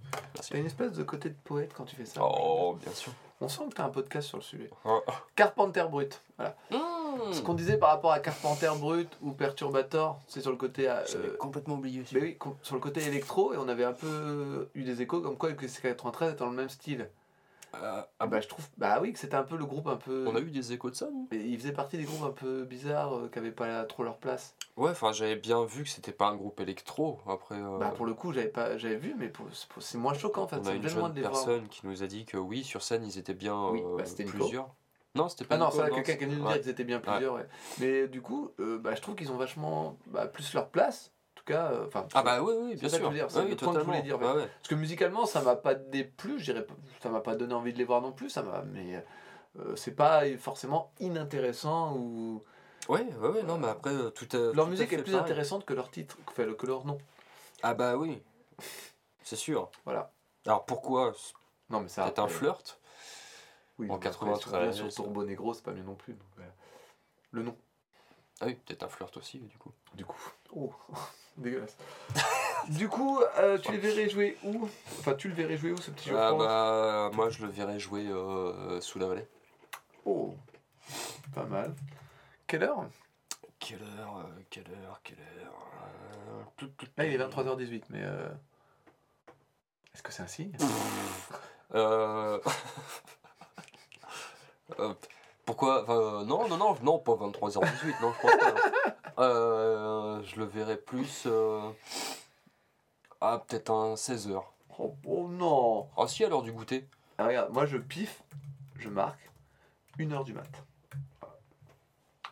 T'as 0.49 0.57
une 0.57 0.65
espèce 0.65 0.94
de 0.94 1.03
côté 1.03 1.30
de 1.30 1.36
poète 1.44 1.74
quand 1.74 1.84
tu 1.86 1.95
fais 1.95 2.06
ça. 2.06 2.22
Oh, 2.24 2.78
bien 2.82 2.94
sûr. 2.94 3.11
On 3.39 3.47
sent 3.47 3.64
que 3.69 3.76
t'as 3.76 3.85
un 3.85 3.89
podcast 3.89 4.27
sur 4.27 4.38
le 4.38 4.43
sujet. 4.43 4.69
Oh. 4.84 5.01
Carpenter 5.35 5.85
Brut. 5.89 6.22
Voilà. 6.38 6.55
Ce 7.31 7.41
qu'on 7.41 7.53
disait 7.53 7.77
par 7.77 7.89
rapport 7.89 8.11
à 8.11 8.19
Carpenter 8.19 8.72
Brut 8.80 9.09
ou 9.22 9.31
Perturbator, 9.31 10.19
c'est 10.27 10.41
sur 10.41 10.51
le 10.51 10.57
côté. 10.57 10.89
euh, 10.89 11.03
complètement 11.39 11.76
oublié. 11.76 12.03
mais 12.14 12.22
oui, 12.22 12.38
sur 12.61 12.76
le 12.76 12.81
côté 12.81 13.03
électro, 13.05 13.53
et 13.53 13.57
on 13.57 13.68
avait 13.68 13.84
un 13.84 13.93
peu 13.93 14.69
eu 14.76 14.84
des 14.84 15.01
échos 15.01 15.22
comme 15.22 15.38
quoi 15.38 15.53
que 15.53 15.65
C93 15.65 16.31
est 16.31 16.35
dans 16.35 16.49
le 16.49 16.55
même 16.55 16.69
style. 16.69 17.09
Euh, 17.76 18.02
Ah 18.19 18.27
bah 18.27 18.39
je 18.41 18.48
trouve, 18.48 18.65
bah 18.77 18.99
oui, 19.02 19.14
que 19.14 19.19
c'était 19.19 19.35
un 19.35 19.44
peu 19.44 19.57
le 19.57 19.65
groupe 19.65 19.88
un 19.88 19.98
peu. 19.98 20.26
on 20.27 20.35
a 20.35 20.39
eu 20.39 20.49
des 20.52 20.73
échos 20.73 20.89
de 20.89 20.95
ça, 20.95 21.10
non? 21.11 21.27
Ils 21.31 21.57
faisaient 21.60 21.73
partie 21.73 21.98
des 21.98 22.06
groupes 22.06 22.23
un 22.23 22.31
peu 22.31 22.64
bizarres 22.64 23.15
euh, 23.15 23.30
qui 23.30 23.38
avaient 23.39 23.52
pas 23.52 23.84
trop 23.84 24.03
leur 24.03 24.18
place. 24.18 24.56
Ouais, 24.77 24.91
enfin 24.91 25.11
j'avais 25.11 25.35
bien 25.35 25.64
vu 25.65 25.84
que 25.84 25.89
c'était 25.89 26.11
pas 26.11 26.27
un 26.27 26.35
groupe 26.35 26.60
électro. 26.60 27.19
Après, 27.27 27.56
euh, 27.56 27.77
Bah 27.77 27.89
pour 27.89 28.06
le 28.06 28.14
coup, 28.14 28.31
j'avais 28.34 28.48
pas, 28.48 28.77
j'avais 28.77 28.95
vu, 28.95 29.15
mais 29.18 29.27
pour- 29.30 29.48
c'est 29.80 29.98
moins 29.98 30.14
choquant 30.14 30.44
en 30.44 30.48
fait. 30.48 30.57
on 30.57 30.65
a 30.65 30.73
une 30.73 30.88
jeune 30.88 31.10
de 31.10 31.15
les 31.15 31.22
voir. 31.22 31.34
personne 31.34 31.68
qui 31.68 31.85
nous 31.85 32.03
a 32.03 32.07
dit 32.07 32.26
que 32.26 32.38
oui, 32.38 32.64
sur 32.64 32.81
scène 32.84 33.03
ils 33.03 33.18
étaient 33.19 33.34
bien 33.34 33.69
Oui, 33.69 33.81
euh, 33.85 33.98
bah, 33.98 34.03
plusieurs. 34.26 34.73
Non, 35.15 35.30
c'était 35.30 35.45
pas 35.45 35.56
Ah 35.56 35.57
non, 35.57 35.69
c'est 35.72 35.89
quelqu'un 35.89 36.15
qui 36.15 36.27
nous 36.27 36.45
dire 36.48 36.61
qu'ils 36.61 36.69
étaient 36.69 36.84
bien 36.84 36.99
plusieurs. 36.99 37.34
ouais. 37.35 37.48
Mais 37.80 38.07
du 38.07 38.22
coup, 38.22 38.52
bah, 38.57 38.95
je 38.95 39.02
trouve 39.02 39.15
qu'ils 39.15 39.31
ont 39.31 39.38
vachement 39.38 39.98
bah, 40.07 40.27
plus 40.27 40.53
leur 40.53 40.69
place. 40.69 41.11
En 41.48 41.49
tout 41.49 41.53
cas, 41.53 41.72
euh. 41.72 41.88
Ah 42.14 42.24
bah 42.24 42.41
oui, 42.41 42.53
oui, 42.57 42.76
bien 42.76 42.78
C'est 42.78 42.90
ça 42.90 42.98
que 42.98 43.03
sûr. 43.03 43.11
je 43.11 43.14
veux 43.14 43.19
dire, 43.19 43.32
c'est 43.32 43.38
Ouais, 43.38 43.44
le 43.44 43.49
oui, 43.52 43.56
point 43.56 43.74
que 43.74 43.80
je 43.80 43.86
voulais 43.86 44.02
dire, 44.02 44.19
ouais. 44.22 44.48
Parce 44.48 44.68
que 44.68 44.76
musicalement, 44.76 45.26
ça 45.26 45.41
m'a 45.41 45.56
pas 45.56 45.76
déplu, 45.76 46.40
je 46.40 46.45
dirais 46.45 46.65
pas- 46.65 46.74
ça 47.02 47.10
m'a 47.10 47.22
pas 47.22 47.36
donné 47.36 47.53
envie 47.53 47.72
de 47.74 47.78
les 47.78 47.84
voir 47.86 48.02
non 48.02 48.11
plus, 48.11 48.30
ça 48.30 48.44
m'a, 48.44 48.64
mais 48.64 49.03
euh, 49.60 49.76
c'est 49.76 49.95
pas 49.95 50.24
forcément 50.38 50.91
inintéressant 50.99 51.95
ou. 51.95 52.44
Ouais, 52.90 53.03
ouais, 53.22 53.30
ouais, 53.30 53.44
non, 53.44 53.57
mais 53.57 53.68
après, 53.68 53.91
euh, 53.94 54.10
tout 54.10 54.28
Leur 54.53 54.68
musique 54.68 54.91
est 54.94 54.98
plus 55.03 55.14
pareil. 55.14 55.24
intéressante 55.24 55.65
que 55.65 55.74
leur 55.74 55.90
titre, 55.90 56.18
que, 56.36 56.41
que 56.53 56.65
leur 56.65 56.86
nom. 56.86 56.98
Ah 57.64 57.74
bah 57.74 57.95
oui, 57.95 58.22
c'est 59.24 59.36
sûr. 59.36 59.69
Voilà. 59.86 60.11
Alors 60.45 60.65
pourquoi? 60.65 61.14
Non, 61.69 61.82
mais 61.82 61.90
ça. 61.90 62.03
Peut-être 62.03 62.19
un 62.19 62.28
flirt? 62.28 62.80
Oui, 63.80 63.90
en 63.90 63.98
mais 63.98 64.07
après, 64.07 64.26
93, 64.26 64.76
Sur, 64.76 64.91
sur 64.91 65.03
Turbo 65.03 65.24
Negro, 65.24 65.53
c'est 65.53 65.64
pas 65.64 65.72
mieux 65.72 65.84
non 65.84 65.95
plus. 65.95 66.14
donc, 66.14 66.28
euh, 66.40 66.44
le 67.32 67.44
nom, 67.44 67.56
Ah 68.41 68.45
oui, 68.48 68.56
peut-être 68.56 68.84
un 68.84 68.90
flirt 68.90 69.15
aussi, 69.18 69.40
du 69.40 69.57
coup. 69.57 69.72
du 69.94 70.06
coup. 70.06 70.18
Oh, 70.56 70.72
dégueulasse. 71.38 71.76
du 72.69 72.88
coup, 72.89 73.19
euh, 73.38 73.57
tu 73.57 73.72
les 73.72 73.77
verrais 73.77 74.09
jouer 74.09 74.38
où? 74.43 74.68
Enfin, 74.99 75.14
tu 75.15 75.27
le 75.30 75.34
verrais 75.35 75.57
jouer 75.57 75.72
où 75.72 75.77
ce 75.77 75.91
petit 75.91 76.09
jeu 76.09 76.18
Ah 76.19 76.34
bah, 76.34 77.11
moi 77.14 77.30
je 77.30 77.41
le 77.43 77.49
verrais 77.49 77.80
jouer 77.80 78.07
euh, 78.07 78.80
sous 78.81 78.99
la 78.99 79.07
vallée. 79.07 79.26
Oh, 80.05 80.35
pas 81.34 81.43
mal. 81.43 81.73
Quelle 82.47 82.64
heure? 82.64 82.85
Quelle 83.59 83.81
heure, 83.99 84.18
euh, 84.19 84.41
quelle 84.49 84.68
heure, 84.84 85.01
quelle 85.03 85.18
heure 85.19 85.53
tout, 86.57 86.68
tout, 86.77 86.85
Là, 86.97 87.05
il 87.05 87.14
est 87.14 87.18
23h18, 87.18 87.84
mais. 87.89 88.01
euh, 88.03 88.30
Est-ce 89.93 90.03
que 90.03 90.11
c'est 90.11 90.23
un 90.23 90.27
signe? 90.27 90.51
Euh... 91.76 92.39
pourquoi 95.45 95.84
enfin, 95.84 96.23
Non, 96.26 96.47
non, 96.47 96.55
non, 96.55 96.77
non, 96.81 96.97
pas 96.99 97.11
23h18, 97.11 98.01
non, 98.01 98.14
je 98.14 98.22
pense 98.22 98.38
pas. 98.38 98.55
Euh, 99.19 100.22
je 100.23 100.35
le 100.39 100.45
verrais 100.45 100.77
plus. 100.77 101.23
euh, 101.26 101.72
Ah, 103.22 103.44
peut-être 103.48 103.72
un 103.72 103.95
16h. 103.95 104.41
oh, 104.80 105.27
non 105.30 105.89
Ah, 105.98 106.07
si, 106.07 106.23
à 106.23 106.30
l'heure 106.30 106.44
du 106.44 106.52
goûter. 106.52 106.88
Ah, 107.18 107.26
Regarde, 107.27 107.52
moi 107.52 107.65
je 107.65 107.77
piffe, 107.77 108.22
je 108.77 108.89
marque 108.89 109.31
1h 109.98 110.23
du 110.23 110.34
mat. 110.34 110.45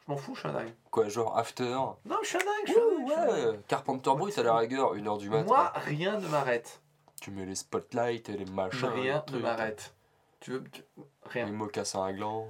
Je 0.07 0.12
m'en 0.12 0.18
fous, 0.18 0.36
je 0.36 0.41
suis 0.41 0.49
un 0.49 0.53
dingue. 0.53 0.74
Quoi, 0.91 1.10
genre 1.10 1.36
after? 1.36 1.64
Non, 2.06 2.18
je 2.22 2.28
suis 2.28 2.38
un 2.38 2.41
dingue, 2.41 2.68
je 2.68 2.72
suis 2.72 2.80
un 2.80 2.86
dingue, 2.86 3.07
je 3.07 3.12
suis 3.14 3.20
un 3.22 3.26
dingue. 3.45 3.53
Ouais, 3.56 3.60
Carpenter 3.68 4.12
Brut 4.16 4.38
à 4.38 4.44
la 4.44 4.56
rigueur, 4.57 4.95
1h 4.95 5.18
du 5.18 5.30
matin. 5.32 5.44
Moi, 5.48 5.72
rien 5.76 6.20
ne 6.20 6.28
m'arrête. 6.28 6.82
Tu 7.20 7.32
mets 7.32 7.45
les 7.48 7.56
spotlights 7.56 8.30
et 8.30 8.38
les 8.38 8.45
machins. 8.45 8.86
Rien 8.90 9.16
ne 9.16 9.22
trucs. 9.32 9.41
m'arrête. 9.41 9.95
Tu 10.41 10.52
veux. 10.52 10.64
tu- 10.70 10.84
Les 10.98 11.03
Rien. 11.32 11.48
mocassins 11.48 12.03
à 12.06 12.14
gland. 12.14 12.48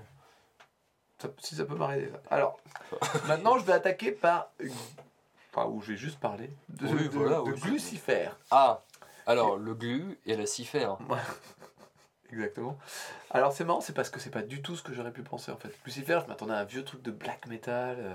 Ça- 1.26 1.32
si 1.40 1.56
ça 1.56 1.66
peut 1.66 1.76
m'arrêter. 1.76 2.10
ça. 2.12 2.20
Alors, 2.36 2.60
maintenant, 3.28 3.58
je 3.58 3.66
vais 3.66 3.74
attaquer 3.74 4.12
par. 4.12 4.52
Enfin, 5.54 5.68
où 5.70 5.82
je 5.82 5.92
vais 5.94 5.98
juste 5.98 6.20
parler 6.20 6.50
de, 6.70 6.88
Oui, 6.88 7.04
de, 7.04 7.10
voilà, 7.10 7.38
de 7.38 7.42
oui. 7.52 7.60
Ah 8.52 8.82
Alors, 9.26 9.58
le 9.58 9.74
glu 9.74 10.18
et 10.26 10.36
la 10.36 10.46
cifère. 10.46 10.98
Exactement. 12.32 12.78
Alors 13.32 13.54
c'est 13.54 13.64
marrant, 13.64 13.82
c'est 13.82 13.94
parce 13.94 14.10
que 14.10 14.20
c'est 14.20 14.30
pas 14.32 14.42
du 14.42 14.62
tout 14.62 14.76
ce 14.76 14.84
que 14.84 14.94
j'aurais 14.94 15.12
pu 15.12 15.22
penser 15.22 15.52
en 15.52 15.58
fait. 15.58 15.70
Lucifer, 15.86 16.20
je 16.24 16.28
m'attendais 16.28 16.54
à 16.54 16.58
un 16.60 16.64
vieux 16.64 16.84
truc 16.84 17.02
de 17.02 17.12
black 17.12 17.48
metal. 17.48 17.98
euh, 18.00 18.14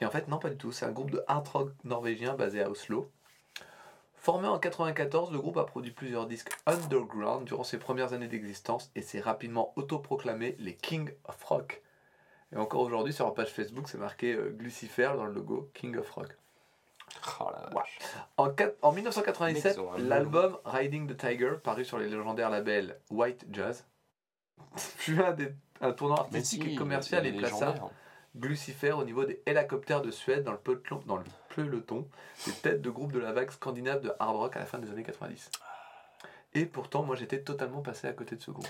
Et 0.00 0.04
en 0.06 0.10
fait, 0.10 0.28
non, 0.28 0.38
pas 0.38 0.50
du 0.50 0.56
tout. 0.56 0.72
C'est 0.72 0.84
un 0.84 0.90
groupe 0.90 1.10
de 1.10 1.22
hard 1.28 1.46
rock 1.48 1.70
norvégien 1.84 2.34
basé 2.34 2.62
à 2.62 2.68
Oslo. 2.68 3.10
Formé 4.16 4.48
en 4.48 4.58
94, 4.58 5.30
le 5.30 5.38
groupe 5.38 5.56
a 5.56 5.64
produit 5.64 5.92
plusieurs 5.92 6.26
disques 6.26 6.50
underground 6.66 7.44
durant 7.46 7.62
ses 7.62 7.78
premières 7.78 8.12
années 8.12 8.26
d'existence 8.26 8.90
et 8.96 9.00
s'est 9.02 9.20
rapidement 9.20 9.72
autoproclamé 9.76 10.56
les 10.58 10.74
King 10.74 11.10
of 11.26 11.42
Rock. 11.44 11.80
Et 12.52 12.56
encore 12.56 12.80
aujourd'hui, 12.82 13.12
sur 13.12 13.24
leur 13.24 13.34
page 13.34 13.50
Facebook, 13.52 13.88
c'est 13.88 13.98
marqué 13.98 14.32
euh, 14.34 14.50
Glucifer 14.50 15.12
dans 15.16 15.24
le 15.26 15.32
logo 15.32 15.70
King 15.74 15.96
of 15.96 16.08
Rock. 16.10 16.36
Oh 17.40 17.48
la 17.52 17.68
Ouais. 17.68 17.74
vache. 17.74 17.98
En, 18.36 18.48
quat- 18.50 18.74
en 18.82 18.92
1997, 18.92 19.64
Mec, 19.64 19.74
ils 19.76 19.80
ont 19.80 19.92
un 19.92 19.98
l'album 19.98 20.58
Riding 20.64 21.08
the 21.12 21.16
Tiger, 21.16 21.54
paru 21.62 21.84
sur 21.84 21.98
les 21.98 22.08
légendaires 22.08 22.50
labels 22.50 22.98
White 23.10 23.46
Jazz, 23.50 23.84
fut 24.76 25.20
un, 25.20 25.32
des, 25.32 25.52
un 25.80 25.92
tournant 25.92 26.16
artistique 26.16 26.62
si, 26.64 26.72
et 26.72 26.76
commercial 26.76 27.26
et 27.26 27.32
plaça. 27.32 27.74
Glucifer 28.36 28.92
au 28.92 29.02
niveau 29.04 29.24
des 29.24 29.42
hélicoptères 29.46 30.02
de 30.02 30.10
Suède 30.10 30.44
dans 30.44 30.52
le, 30.52 30.58
peloton, 30.58 31.00
dans 31.06 31.16
le 31.16 31.24
peloton 31.48 32.06
des 32.44 32.52
têtes 32.52 32.82
de 32.82 32.90
groupe 32.90 33.10
de 33.12 33.18
la 33.18 33.32
vague 33.32 33.50
scandinave 33.50 34.02
de 34.02 34.12
hard 34.18 34.36
rock 34.36 34.56
à 34.56 34.58
la 34.58 34.66
fin 34.66 34.78
des 34.78 34.90
années 34.90 35.02
90. 35.04 35.50
Et 36.52 36.66
pourtant, 36.66 37.02
moi 37.02 37.16
j'étais 37.16 37.40
totalement 37.40 37.80
passé 37.80 38.06
à 38.08 38.12
côté 38.12 38.36
de 38.36 38.42
ce 38.42 38.50
groupe. 38.50 38.68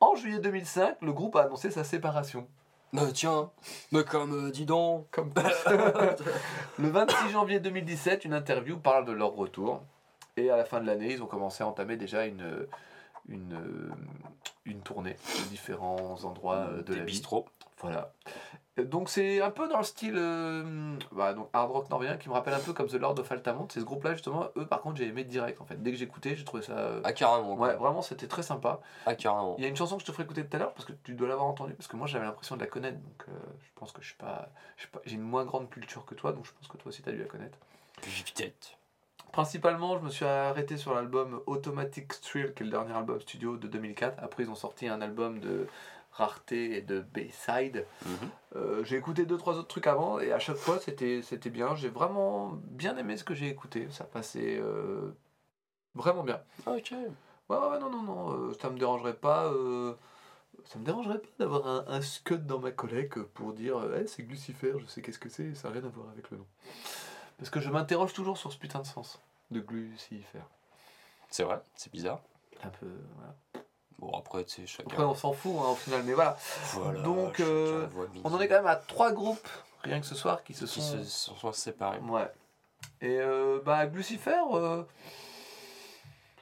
En 0.00 0.14
juillet 0.14 0.38
2005, 0.38 0.96
le 1.02 1.12
groupe 1.12 1.36
a 1.36 1.42
annoncé 1.42 1.70
sa 1.70 1.84
séparation. 1.84 2.46
Euh, 2.94 3.10
tiens, 3.12 3.50
mais 3.92 4.04
comme, 4.04 4.46
euh, 4.46 4.50
dis 4.50 4.66
donc. 4.66 5.06
Comme 5.10 5.32
le 6.78 6.88
26 6.88 7.30
janvier 7.30 7.60
2017, 7.60 8.24
une 8.24 8.34
interview 8.34 8.78
parle 8.78 9.04
de 9.04 9.12
leur 9.12 9.34
retour. 9.34 9.82
Et 10.36 10.50
à 10.50 10.56
la 10.56 10.64
fin 10.64 10.80
de 10.80 10.86
l'année, 10.86 11.12
ils 11.12 11.22
ont 11.22 11.26
commencé 11.26 11.64
à 11.64 11.66
entamer 11.66 11.96
déjà 11.96 12.26
une, 12.26 12.66
une, 13.28 13.58
une 14.66 14.80
tournée 14.82 15.16
de 15.38 15.48
différents 15.48 16.24
endroits 16.24 16.68
euh, 16.70 16.82
de 16.82 16.92
des 16.92 16.98
la 16.98 17.04
vie. 17.04 17.22
Voilà. 17.80 18.12
Euh, 18.78 18.84
Donc 18.84 19.08
c'est 19.08 19.40
un 19.40 19.50
peu 19.50 19.68
dans 19.68 19.78
le 19.78 19.84
style 19.84 20.14
euh, 20.16 20.96
bah, 21.12 21.32
donc 21.34 21.48
hard 21.52 21.70
rock 21.70 21.90
norvégien 21.90 22.16
qui 22.16 22.28
me 22.28 22.34
rappelle 22.34 22.54
un 22.54 22.58
peu 22.60 22.72
comme 22.72 22.86
The 22.88 22.94
Lord 22.94 23.18
of 23.18 23.30
Altamont. 23.32 23.68
C'est 23.70 23.80
ce 23.80 23.84
groupe-là 23.84 24.12
justement. 24.12 24.48
Eux 24.56 24.66
par 24.66 24.80
contre 24.82 24.96
j'ai 24.98 25.06
aimé 25.06 25.24
direct 25.24 25.60
en 25.60 25.64
fait. 25.64 25.82
Dès 25.82 25.92
que 25.92 25.96
j'écoutais 25.96 26.36
j'ai 26.36 26.44
trouvé 26.44 26.62
ça. 26.62 26.72
euh, 26.72 27.00
Ah, 27.04 27.12
carrément. 27.12 27.56
quoi. 27.56 27.68
Ouais 27.68 27.76
vraiment 27.76 28.02
c'était 28.02 28.28
très 28.28 28.42
sympa. 28.42 28.80
Ah, 29.06 29.14
carrément. 29.14 29.54
Il 29.58 29.62
y 29.62 29.66
a 29.66 29.68
une 29.68 29.76
chanson 29.76 29.96
que 29.96 30.02
je 30.02 30.06
te 30.06 30.12
ferai 30.12 30.24
écouter 30.24 30.44
tout 30.46 30.56
à 30.56 30.58
l'heure 30.60 30.72
parce 30.74 30.84
que 30.86 30.92
tu 31.04 31.14
dois 31.14 31.28
l'avoir 31.28 31.46
entendue 31.46 31.74
parce 31.74 31.88
que 31.88 31.96
moi 31.96 32.06
j'avais 32.06 32.24
l'impression 32.26 32.56
de 32.56 32.60
la 32.60 32.66
connaître 32.66 32.98
donc 32.98 33.24
euh, 33.28 33.32
je 33.62 33.70
pense 33.74 33.92
que 33.92 34.02
je 34.02 34.06
suis 34.08 34.16
pas 34.16 34.48
je 34.76 34.82
suis 34.82 34.90
pas- 34.90 35.00
j'ai 35.06 35.14
une 35.14 35.22
moins 35.22 35.44
grande 35.44 35.70
culture 35.70 36.04
que 36.04 36.14
toi 36.14 36.32
donc 36.32 36.44
je 36.46 36.52
pense 36.52 36.68
que 36.68 36.76
toi 36.76 36.88
aussi 36.88 37.02
tu 37.02 37.08
as 37.08 37.12
dû 37.12 37.18
la 37.18 37.24
connaître. 37.26 37.58
Peut-être. 38.02 38.76
Principalement 39.32 39.98
je 39.98 40.04
me 40.04 40.10
suis 40.10 40.24
arrêté 40.24 40.76
sur 40.78 40.94
l'album 40.94 41.40
Automatic 41.46 42.20
Thrill 42.22 42.54
qui 42.54 42.62
est 42.62 42.66
le 42.66 42.72
dernier 42.72 42.94
album 42.94 43.20
studio 43.20 43.56
de 43.56 43.68
2004. 43.68 44.18
Après 44.22 44.44
ils 44.44 44.50
ont 44.50 44.54
sorti 44.54 44.88
un 44.88 45.00
album 45.02 45.40
de 45.40 45.66
rareté 46.16 46.76
et 46.76 46.80
de 46.80 47.00
B-side. 47.00 47.86
Mhm. 48.04 48.16
Euh, 48.56 48.84
j'ai 48.84 48.96
écouté 48.96 49.26
deux 49.26 49.36
trois 49.36 49.54
autres 49.56 49.68
trucs 49.68 49.86
avant 49.86 50.18
et 50.18 50.32
à 50.32 50.38
chaque 50.38 50.56
fois 50.56 50.78
c'était 50.80 51.20
c'était 51.22 51.50
bien. 51.50 51.74
J'ai 51.76 51.88
vraiment 51.88 52.52
bien 52.64 52.96
aimé 52.96 53.16
ce 53.16 53.24
que 53.24 53.34
j'ai 53.34 53.48
écouté. 53.48 53.88
Ça 53.90 54.04
passait 54.04 54.56
euh, 54.58 55.12
vraiment 55.94 56.22
bien. 56.22 56.40
Ah, 56.66 56.72
ok. 56.72 56.92
Ouais, 57.48 57.56
ouais, 57.56 57.78
non, 57.78 57.90
non, 57.90 58.02
non, 58.02 58.32
euh, 58.32 58.54
ça 58.60 58.70
me 58.70 58.78
dérangerait 58.78 59.14
pas. 59.16 59.46
euh, 59.52 59.94
ça 60.64 60.78
me 60.78 60.84
dérangerait 60.84 61.18
pas 61.20 61.28
d'avoir 61.38 61.66
un, 61.68 61.84
un 61.86 62.00
scud 62.00 62.46
dans 62.46 62.58
ma 62.58 62.72
collègue 62.72 63.22
pour 63.34 63.52
dire 63.52 63.76
Eh, 64.00 64.06
c'est 64.06 64.24
Glucifer, 64.24 64.72
je 64.80 64.86
sais 64.86 65.02
qu'est-ce 65.02 65.18
que 65.18 65.28
c'est, 65.28 65.54
ça 65.54 65.68
n'a 65.68 65.74
rien 65.74 65.84
à 65.84 65.88
voir 65.88 66.08
avec 66.08 66.30
le 66.30 66.38
nom. 66.38 66.46
Parce 67.38 67.50
que 67.50 67.60
je 67.60 67.70
m'interroge 67.70 68.14
toujours 68.14 68.38
sur 68.38 68.50
ce 68.52 68.58
putain 68.58 68.80
de 68.80 68.86
sens 68.86 69.20
de 69.50 69.60
Glucifer. 69.60 70.40
C'est 71.30 71.44
vrai, 71.44 71.60
c'est 71.76 71.92
bizarre. 71.92 72.20
Un 72.64 72.70
peu, 72.70 72.88
voilà. 73.16 73.34
Bon, 73.98 74.10
après, 74.16 74.44
tu 74.44 74.62
sais, 74.62 74.66
chacun. 74.66 74.90
Après, 74.90 75.04
on 75.04 75.14
s'en 75.14 75.32
fout 75.32 75.52
hein, 75.58 75.68
au 75.70 75.74
final, 75.74 76.02
mais 76.04 76.12
voilà. 76.12 76.36
Voilà, 76.74 77.00
Donc, 77.00 77.40
euh. 77.40 77.86
On 78.24 78.32
en 78.34 78.40
est 78.40 78.48
quand 78.48 78.56
même 78.56 78.66
à 78.66 78.76
trois 78.76 79.12
groupes, 79.12 79.48
rien 79.82 80.00
que 80.00 80.06
ce 80.06 80.14
soir, 80.14 80.44
qui 80.44 80.52
se 80.54 80.66
Qui 80.66 80.80
sont. 80.82 81.02
se 81.02 81.34
sont 81.34 81.52
séparés. 81.52 81.98
Ouais. 82.00 82.30
Et 83.00 83.18
euh, 83.18 83.60
bah, 83.64 83.86
Glucifer, 83.86 84.36
euh, 84.52 84.82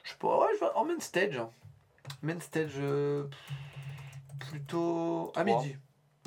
je 0.03 0.11
sais 0.11 0.17
pas, 0.17 0.37
ouais, 0.39 0.47
je 0.55 0.59
vais 0.65 0.71
en 0.75 0.83
main 0.85 0.99
stage. 0.99 1.37
hein. 1.37 1.49
Main 2.21 2.39
stage 2.41 2.79
plutôt 4.39 5.31
à 5.35 5.43
midi. 5.43 5.75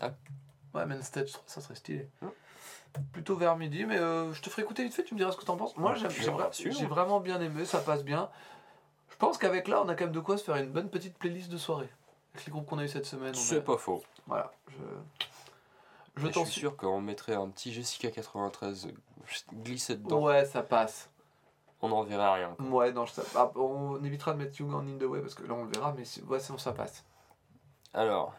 Ah. 0.00 0.10
Ouais, 0.74 0.86
main 0.86 1.02
stage, 1.02 1.30
ça 1.46 1.60
serait 1.60 1.74
stylé. 1.74 2.08
Hum. 2.22 2.30
Plutôt 3.12 3.36
vers 3.36 3.56
midi, 3.56 3.84
mais 3.84 3.98
euh, 3.98 4.32
je 4.32 4.40
te 4.42 4.48
ferai 4.50 4.62
écouter 4.62 4.82
vite 4.82 4.94
fait, 4.94 5.04
tu 5.04 5.14
me 5.14 5.18
diras 5.18 5.30
ce 5.32 5.36
que 5.36 5.44
t'en 5.44 5.56
penses. 5.56 5.76
Moi, 5.76 5.92
Ouais, 5.92 5.98
j'ai 6.52 6.86
vraiment 6.86 7.20
bien 7.20 7.40
aimé, 7.40 7.64
ça 7.64 7.78
passe 7.80 8.02
bien. 8.02 8.28
Je 9.20 9.26
pense 9.26 9.36
qu'avec 9.36 9.66
là, 9.66 9.82
on 9.82 9.88
a 9.88 9.96
quand 9.96 10.04
même 10.04 10.14
de 10.14 10.20
quoi 10.20 10.38
se 10.38 10.44
faire 10.44 10.54
une 10.56 10.70
bonne 10.70 10.88
petite 10.88 11.18
playlist 11.18 11.50
de 11.50 11.56
soirée. 11.58 11.88
Avec 12.34 12.46
les 12.46 12.52
groupes 12.52 12.66
qu'on 12.66 12.78
a 12.78 12.84
eu 12.84 12.88
cette 12.88 13.04
semaine. 13.04 13.34
on 13.34 13.38
a- 13.38 13.40
C'est 13.40 13.64
pas 13.64 13.76
faux. 13.76 14.00
Voilà, 14.28 14.52
je, 14.68 14.76
je 16.22 16.28
t'en 16.28 16.44
suis 16.44 16.60
sûr 16.60 16.76
qu'on 16.76 17.00
mettrait 17.00 17.34
un 17.34 17.48
petit 17.48 17.72
Jessica 17.72 18.12
93 18.12 18.92
glissé 19.54 19.96
dedans. 19.96 20.22
Ouais, 20.22 20.44
ça 20.44 20.62
passe. 20.62 21.10
On 21.82 21.88
n'en 21.88 22.04
verrait 22.04 22.32
rien. 22.34 22.54
quoi. 22.56 22.66
Ouais, 22.66 22.92
non, 22.92 23.06
je 23.06 23.12
sais 23.14 23.22
pas. 23.32 23.50
On 23.56 24.02
évitera 24.04 24.34
de 24.34 24.38
mettre 24.38 24.60
Young 24.60 24.72
on 24.72 24.86
in 24.86 24.98
the 24.98 25.02
way 25.02 25.20
parce 25.20 25.34
que 25.34 25.42
là 25.44 25.54
on 25.54 25.64
le 25.64 25.70
verra, 25.70 25.92
mais 25.96 26.04
ouais, 26.28 26.38
sinon 26.38 26.58
ça 26.58 26.72
passe. 26.72 27.04
Alors, 27.94 28.34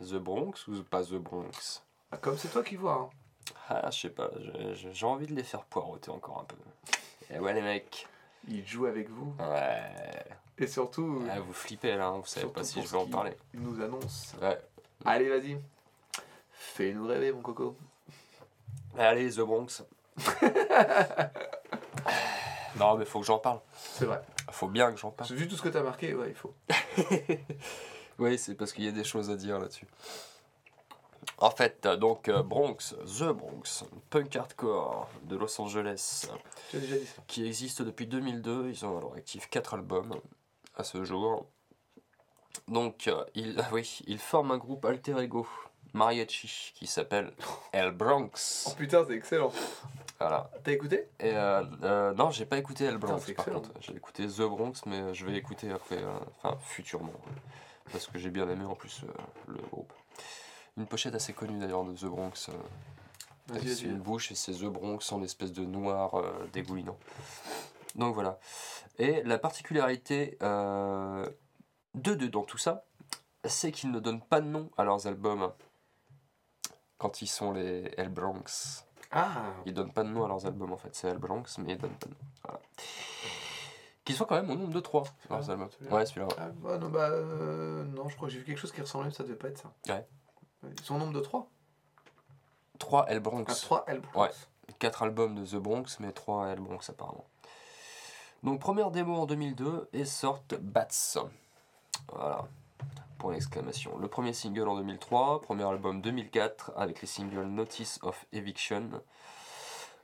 The 0.00 0.16
Bronx 0.16 0.66
ou 0.68 0.82
pas 0.84 1.02
The 1.04 1.14
Bronx? 1.14 1.82
Ah, 2.12 2.18
Comme 2.18 2.36
c'est 2.36 2.48
toi 2.48 2.62
qui 2.62 2.76
vois. 2.76 2.94
hein. 2.94 3.10
Ah, 3.70 3.90
je 3.90 3.98
sais 4.00 4.10
pas, 4.10 4.30
j'ai 4.74 5.06
envie 5.06 5.26
de 5.26 5.34
les 5.34 5.42
faire 5.44 5.64
poireauter 5.64 6.10
encore 6.10 6.40
un 6.40 6.44
peu. 6.44 6.56
Et 7.34 7.38
ouais, 7.38 7.54
les 7.54 7.62
mecs. 7.62 8.06
Il 8.48 8.66
joue 8.66 8.86
avec 8.86 9.08
vous. 9.10 9.34
Ouais. 9.38 10.24
Et 10.58 10.66
surtout, 10.66 11.22
Ah, 11.30 11.40
vous 11.40 11.52
flippez 11.52 11.96
là, 11.96 12.06
hein, 12.08 12.18
vous 12.18 12.26
savez 12.26 12.46
pas 12.48 12.64
si 12.64 12.82
je 12.82 12.88
vais 12.88 12.96
en 12.98 13.06
parler. 13.06 13.36
il 13.54 13.60
nous 13.60 13.80
annonce. 13.82 14.34
Ouais. 14.42 14.58
Allez, 15.04 15.28
vas-y. 15.28 15.58
Fais-nous 16.52 17.06
rêver, 17.06 17.32
mon 17.32 17.40
coco. 17.40 17.76
Allez, 18.98 19.30
The 19.30 19.40
Bronx. 19.40 19.82
non, 22.78 22.96
mais 22.96 23.04
faut 23.04 23.20
que 23.20 23.26
j'en 23.26 23.38
parle. 23.38 23.60
C'est 23.74 24.04
vrai. 24.04 24.20
Faut 24.50 24.68
bien 24.68 24.92
que 24.92 24.98
j'en 24.98 25.10
parle. 25.10 25.30
Vu 25.34 25.48
tout 25.48 25.56
ce 25.56 25.62
que 25.62 25.68
t'as 25.68 25.82
marqué, 25.82 26.14
ouais, 26.14 26.28
il 26.30 26.34
faut. 26.34 26.54
Oui, 28.18 28.36
c'est 28.36 28.54
parce 28.54 28.74
qu'il 28.74 28.84
y 28.84 28.88
a 28.88 28.92
des 28.92 29.02
choses 29.04 29.30
à 29.30 29.36
dire 29.36 29.58
là-dessus. 29.58 29.86
En 31.40 31.50
fait, 31.50 31.86
euh, 31.86 31.96
donc 31.96 32.28
euh, 32.28 32.42
Bronx, 32.42 32.94
The 33.18 33.24
Bronx, 33.32 33.84
punk 34.10 34.36
hardcore 34.36 35.08
de 35.24 35.36
Los 35.36 35.60
Angeles, 35.60 36.28
qui 37.26 37.46
existe 37.46 37.82
depuis 37.82 38.06
2002. 38.06 38.68
Ils 38.68 38.84
ont 38.84 39.00
leur 39.00 39.14
actif 39.14 39.48
4 39.48 39.74
albums 39.74 40.14
à 40.76 40.84
ce 40.84 41.02
jour. 41.04 41.46
Donc, 42.68 43.08
euh, 43.08 43.24
ils, 43.34 43.58
ah 43.62 43.68
oui, 43.72 44.00
ils 44.06 44.18
forment 44.18 44.52
un 44.52 44.58
groupe 44.58 44.84
alter 44.84 45.18
ego, 45.18 45.46
mariachi, 45.94 46.72
qui 46.74 46.86
s'appelle 46.86 47.32
El 47.72 47.92
Bronx. 47.92 48.66
Oh 48.68 48.74
putain, 48.76 49.04
c'est 49.06 49.14
excellent. 49.14 49.52
Voilà. 50.18 50.50
T'as 50.62 50.72
écouté? 50.72 51.08
Et 51.18 51.34
euh, 51.34 51.64
euh, 51.82 52.12
non, 52.12 52.30
j'ai 52.30 52.44
pas 52.44 52.58
écouté 52.58 52.84
El 52.84 52.98
Bronx 52.98 53.22
c'est 53.24 53.32
par 53.32 53.46
excellent. 53.46 53.62
contre. 53.62 53.80
J'ai 53.80 53.96
écouté 53.96 54.26
The 54.26 54.42
Bronx, 54.42 54.72
mais 54.84 55.14
je 55.14 55.24
vais 55.24 55.36
écouter 55.38 55.70
après, 55.70 55.96
euh, 55.96 56.18
enfin 56.42 56.58
futurement. 56.62 57.12
Parce 57.90 58.06
que 58.06 58.18
j'ai 58.18 58.28
bien 58.30 58.48
aimé 58.50 58.66
en 58.66 58.74
plus 58.74 59.02
euh, 59.04 59.12
le 59.48 59.62
groupe. 59.70 59.92
Une 60.80 60.86
pochette 60.86 61.14
assez 61.14 61.34
connue 61.34 61.58
d'ailleurs 61.58 61.84
de 61.84 61.92
The 61.92 62.06
Bronx. 62.06 62.48
euh, 62.48 63.58
c'est 63.62 63.82
une 63.82 63.98
bouche 63.98 64.32
et 64.32 64.34
c'est 64.34 64.52
The 64.54 64.64
Bronx 64.64 65.12
en 65.12 65.22
espèce 65.22 65.52
de 65.52 65.62
noir 65.66 66.14
euh, 66.14 66.46
dégoulinant. 66.54 66.96
Donc 67.96 68.14
voilà. 68.14 68.38
Et 68.98 69.22
la 69.24 69.36
particularité 69.38 70.38
euh, 70.42 71.28
de, 71.94 72.14
de 72.14 72.26
dans 72.28 72.44
tout 72.44 72.56
ça, 72.56 72.86
c'est 73.44 73.72
qu'ils 73.72 73.90
ne 73.90 74.00
donnent 74.00 74.22
pas 74.22 74.40
de 74.40 74.46
nom 74.46 74.70
à 74.78 74.84
leurs 74.84 75.06
albums 75.06 75.52
quand 76.96 77.20
ils 77.20 77.26
sont 77.26 77.52
les 77.52 77.92
El 77.98 78.08
Bronx. 78.08 78.86
Ah 79.10 79.52
Ils 79.66 79.74
donnent 79.74 79.92
pas 79.92 80.04
de 80.04 80.08
nom 80.08 80.24
à 80.24 80.28
leurs 80.28 80.46
albums 80.46 80.72
en 80.72 80.76
fait, 80.78 80.94
c'est 80.94 81.08
El 81.08 81.18
Bronx, 81.18 81.44
mais 81.58 81.72
ils 81.74 81.78
donnent 81.78 81.90
pas 81.98 82.06
de 82.06 82.12
nom. 82.12 82.20
Voilà. 82.44 82.60
Qui 84.04 84.14
sont 84.14 84.24
quand 84.24 84.36
même 84.36 84.50
au 84.50 84.54
nombre 84.54 84.72
de 84.72 84.80
3 84.80 85.04
leurs 85.28 85.48
Ah, 85.48 85.52
albums. 85.52 85.68
celui-là. 85.72 85.94
Ouais, 85.94 86.06
celui-là. 86.06 86.26
ouais. 86.28 86.34
Ah, 86.38 86.48
bah, 86.54 86.78
non, 86.78 86.88
bah, 86.88 87.10
euh, 87.10 87.84
non, 87.84 88.08
je 88.08 88.16
crois 88.16 88.28
que 88.28 88.32
j'ai 88.34 88.38
vu 88.40 88.46
quelque 88.46 88.58
chose 88.58 88.72
qui 88.72 88.80
ressemblait, 88.80 89.08
mais 89.08 89.14
ça 89.14 89.24
devait 89.24 89.34
pas 89.36 89.48
être 89.48 89.58
ça. 89.58 89.72
Ouais. 89.88 90.06
Ils 90.62 90.84
sont 90.84 90.96
au 90.96 90.98
nombre 90.98 91.12
de 91.12 91.20
3 91.20 91.48
3 92.78 93.06
El 93.08 93.20
Bronx. 93.20 93.44
Ah, 93.48 93.54
3 93.54 93.84
L. 93.88 94.02
Ouais. 94.14 94.30
4 94.78 95.02
albums 95.02 95.34
de 95.34 95.44
The 95.44 95.56
Bronx, 95.56 95.98
mais 96.00 96.12
3 96.12 96.48
El 96.48 96.60
Bronx 96.60 96.88
apparemment. 96.88 97.26
Donc 98.42 98.60
première 98.60 98.90
démo 98.90 99.16
en 99.16 99.26
2002 99.26 99.88
et 99.92 100.04
sortent 100.04 100.54
Bats. 100.54 100.88
Voilà. 102.12 102.48
Point 103.18 103.34
d'exclamation. 103.34 103.98
Le 103.98 104.08
premier 104.08 104.32
single 104.32 104.66
en 104.68 104.76
2003, 104.76 105.42
premier 105.42 105.64
album 105.64 106.00
2004 106.00 106.72
avec 106.76 107.02
les 107.02 107.06
singles 107.06 107.46
Notice 107.46 107.98
of 108.02 108.24
Eviction. 108.32 109.02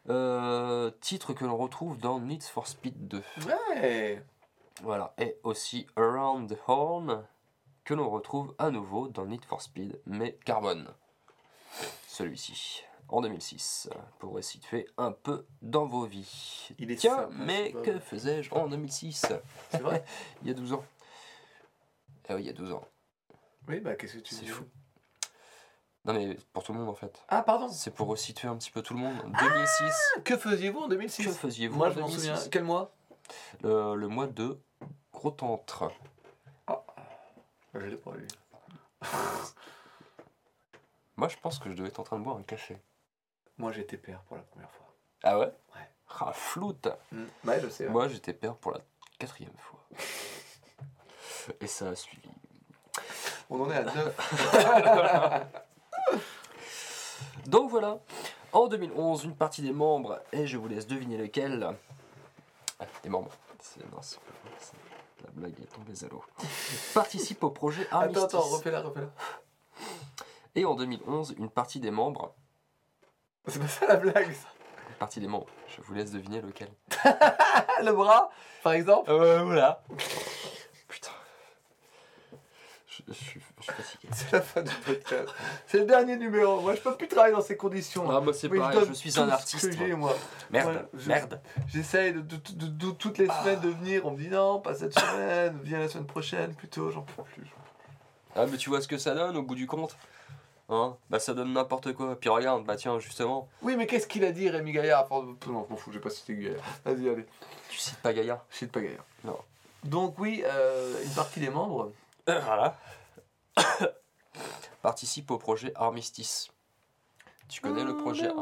Euh, 0.09 0.91
titre 1.01 1.33
que 1.33 1.45
l'on 1.45 1.57
retrouve 1.57 1.99
dans 1.99 2.21
Need 2.21 2.43
for 2.43 2.67
Speed 2.67 3.09
2. 3.09 3.23
Ouais 3.47 4.23
Voilà. 4.83 5.15
Et 5.19 5.39
aussi 5.43 5.87
Around 5.97 6.55
the 6.55 6.59
Horn 6.69 7.25
que 7.87 7.95
l'on 7.95 8.11
retrouve 8.11 8.53
à 8.59 8.71
nouveau 8.71 9.09
dans 9.09 9.25
Need 9.25 9.45
for 9.45 9.63
Speed, 9.63 10.01
mais 10.07 10.33
Carbone. 10.45 10.93
Celui-ci. 12.09 12.83
En 13.09 13.21
2006, 13.21 13.89
pour 14.19 14.43
situer 14.43 14.89
un 14.99 15.13
peu 15.13 15.47
dans 15.63 15.87
vos 15.87 16.07
vies. 16.07 16.69
Il 16.81 16.91
est 16.91 16.97
Tiens, 16.97 17.29
mais 17.31 17.71
que 17.85 18.01
faisais-je 18.01 18.53
en 18.53 18.67
2006 18.67 19.27
C'est 19.71 19.79
vrai 19.81 20.05
Il 20.43 20.49
y 20.49 20.51
a 20.51 20.55
12 20.55 20.73
ans. 20.73 20.85
Ah 22.29 22.35
oui, 22.35 22.43
il 22.43 22.47
y 22.47 22.51
a 22.51 22.53
12 22.53 22.73
ans. 22.73 22.85
Oui, 23.69 23.79
bah 23.79 23.95
qu'est-ce 23.95 24.15
que 24.15 24.19
tu 24.19 24.35
C'est 24.35 24.47
fou. 24.47 24.65
Non 26.05 26.15
mais 26.15 26.37
pour 26.53 26.65
tout 26.65 26.73
le 26.73 26.81
monde 26.81 26.89
en 26.89 26.95
fait. 26.97 27.25
Ah, 27.29 27.43
pardon 27.43 27.69
C'est 27.69 27.93
pour 27.95 28.09
resituer 28.09 28.49
un 28.49 28.57
petit 28.57 28.73
peu 28.73 28.83
tout 28.83 28.95
le 28.95 29.01
monde. 29.01 29.17
2006, 29.39 30.23
Que 30.25 30.37
faisiez-vous 30.37 30.81
en 30.81 30.85
que 30.87 30.91
2006 30.95 31.37
faisiez-vous 31.39 31.77
Moi, 31.77 31.89
en 31.89 31.91
je 31.93 32.01
m'en 32.01 32.07
2006? 32.09 32.27
souviens. 32.29 32.49
Quel 32.51 32.65
mois? 32.65 32.93
Le, 33.63 33.95
le 33.95 34.09
mois 34.09 34.27
de 34.27 34.61
Gros 35.13 35.31
Tantre. 35.31 35.93
Je 37.81 37.87
l'ai 37.87 37.97
pas 37.97 38.13
lu. 38.15 38.27
Moi 41.17 41.29
je 41.29 41.37
pense 41.37 41.59
que 41.59 41.71
je 41.71 41.75
devais 41.75 41.89
être 41.89 42.01
en 42.01 42.05
train 42.05 42.19
de 42.19 42.25
boire 42.25 42.37
un 42.37 42.43
café. 42.43 42.77
Moi, 43.59 43.73
j'étais 43.73 43.97
père 43.97 44.21
pour 44.29 44.37
la 44.37 44.43
première 44.43 44.71
fois. 44.71 44.87
Ah 45.23 45.39
ouais? 45.39 45.47
Ouais. 45.75 45.89
Ah 46.21 46.33
floute 46.35 46.89
Hmm. 47.11 47.25
Ouais, 47.45 47.59
je 47.61 47.69
sais. 47.69 47.85
ouais. 47.87 47.91
Moi 47.91 48.09
j'étais 48.09 48.35
père 48.35 48.55
pour 48.55 48.73
la 48.73 48.81
quatrième 49.19 49.57
fois. 49.59 49.81
Et 51.61 51.67
ça 51.67 51.89
a 51.89 51.95
suivi. 51.95 52.29
On 53.49 53.63
en 53.63 53.71
est 53.71 53.77
à 53.77 53.83
9. 53.85 55.47
Donc 57.47 57.71
voilà, 57.71 57.99
en 58.53 58.67
2011, 58.67 59.25
une 59.25 59.37
partie 59.37 59.63
des 59.63 59.73
membres, 59.73 60.21
et 60.33 60.47
je 60.47 60.57
vous 60.59 60.67
laisse 60.69 60.87
deviner 60.87 61.17
lequel. 61.17 61.75
Ah, 62.81 62.85
des 63.03 63.09
membres. 63.09 63.31
C'est, 63.61 63.81
non, 63.93 63.99
c'est 64.03 64.19
pas 64.21 64.33
vrai, 64.45 64.53
c'est- 64.59 64.77
la 65.27 65.33
blague 65.33 65.61
est 65.61 65.67
tombée 65.75 65.93
à 66.05 66.09
l'eau. 66.09 66.25
Participe 66.95 67.43
au 67.45 67.51
projet 67.51 67.87
Armistice. 67.91 68.25
attends, 68.25 68.39
attends, 68.39 68.49
refais-la, 68.49 68.81
refais-la. 68.83 69.09
Et 70.55 70.65
en 70.65 70.75
2011, 70.75 71.35
une 71.39 71.51
partie 71.51 71.81
des 71.81 71.91
membres. 71.91 72.35
C'est 73.47 73.59
pas 73.61 73.69
ça 73.69 73.87
la 73.87 73.97
blague 73.97 74.33
ça. 74.33 74.49
Une 74.89 74.95
partie 74.97 75.21
des 75.21 75.29
membres. 75.29 75.47
Je 75.69 75.83
vous 75.83 75.95
laisse 75.95 76.11
deviner 76.13 76.41
lequel. 76.41 76.69
Le 77.85 77.93
bras, 77.93 78.31
par 78.63 78.73
exemple 78.73 79.11
Euh, 79.11 79.43
voilà. 79.45 79.83
Putain. 80.89 81.11
Je, 82.87 83.03
je 83.09 83.13
suis, 83.13 83.41
suis 83.73 83.83
fatigué. 83.83 84.09
C'est 84.13 84.33
la 84.33 84.41
fin 84.43 84.63
du 84.63 84.75
podcast. 84.75 85.29
C'est 85.67 85.79
le 85.79 85.85
dernier 85.85 86.17
numéro. 86.17 86.61
Moi, 86.61 86.75
je 86.75 86.81
peux 86.81 86.97
plus 86.97 87.09
travailler 87.09 87.35
dans 87.35 87.41
ces 87.43 87.57
conditions. 87.57 88.11
Ah, 88.11 88.21
moi 88.21 88.33
c'est 88.33 88.49
pareil, 88.49 88.77
donne 88.79 88.89
je 88.89 88.93
suis 88.95 89.19
un 89.21 89.29
artiste. 89.29 89.79
moi. 89.97 90.15
Merde, 90.51 90.89
je- 90.95 91.09
merde. 91.09 91.41
J'essaye 91.69 92.13
de, 92.15 92.21
de- 92.21 92.37
de- 92.37 92.67
de- 92.67 92.91
toutes 92.93 93.19
les 93.19 93.27
semaines 93.29 93.61
de 93.61 93.69
venir. 93.71 94.07
On 94.07 94.11
me 94.13 94.19
dit 94.19 94.29
non, 94.29 94.61
pas 94.61 94.75
cette 94.75 94.99
semaine. 94.99 95.59
Viens 95.63 95.79
la 95.81 95.89
semaine 95.89 96.07
prochaine 96.07 96.55
plutôt. 96.55 96.91
J'en 96.91 97.03
peux 97.03 97.23
plus. 97.23 97.47
Ah, 98.35 98.47
mais 98.51 98.57
tu 98.59 98.69
vois 98.71 98.81
ce 98.81 98.89
que 98.89 98.99
ça 98.99 99.15
donne 99.15 99.37
au 99.37 99.43
bout 99.43 99.55
du 99.55 99.67
compte 99.67 99.97
Hein? 100.69 100.97
Bah 101.11 101.21
ça 101.21 101.33
donne 101.33 101.53
n'importe 101.53 101.93
quoi. 101.93 102.19
Puis 102.19 102.29
regarde, 102.29 102.65
bah 102.65 102.75
tiens, 102.75 102.99
justement, 102.99 103.49
Oui, 103.63 103.77
mais 103.77 103.87
qu'est-ce 103.87 104.09
qu'il 104.09 104.25
a 104.25 104.33
dit, 104.33 104.51
Rémi 104.51 104.73
Gaillard? 104.73 105.07
Enfin, 105.09 105.25
Non, 105.47 105.65
je 105.65 105.71
m'en 105.71 105.77
fous, 105.77 105.93
j'ai 105.93 106.01
pas 106.01 106.11
cité 106.11 106.35
Gaillard. 106.35 106.61
Vas-y, 106.85 107.09
allez. 107.09 107.25
tu 107.71 107.79
cites 107.79 107.99
pas 107.99 108.13
Gaïa. 108.13 108.43
Je 108.51 108.57
cite 108.57 108.73
pas 108.73 108.81
Gaillard. 108.81 109.05
Non. 109.25 109.39
Donc, 109.85 110.19
oui, 110.19 110.43
euh, 110.45 110.93
une 111.05 111.11
partie 111.13 111.39
des 111.39 111.51
membres. 111.51 111.93
Euh, 112.29 112.41
voilà. 112.45 112.77
Participe 114.83 115.31
au 115.31 115.39
projet 115.39 115.73
Armistice. 115.75 116.49
Tu 117.49 117.61
connais 117.61 117.85
le 117.85 117.97
projet 117.97 118.29
Ar- 118.29 118.35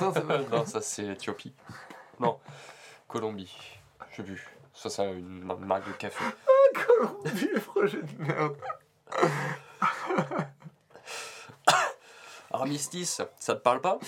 Non, 0.00 0.12
c'est 0.12 0.20
pas 0.26 0.38
Non, 0.38 0.64
ça 0.66 0.80
c'est 0.80 1.06
Éthiopie. 1.06 1.54
Non, 2.20 2.38
Colombie. 3.08 3.54
Je 4.10 4.16
sais 4.16 4.22
plus. 4.22 4.48
Ça, 4.74 4.90
c'est 4.90 5.04
une 5.12 5.44
marque 5.44 5.86
de 5.86 5.92
café. 5.92 6.24
Colombie, 6.86 7.48
le 7.54 7.60
projet 7.60 8.02
de 8.02 8.22
merde. 8.22 8.56
Armistice, 12.50 13.20
ça 13.38 13.54
te 13.56 13.60
parle 13.60 13.80
pas? 13.80 13.98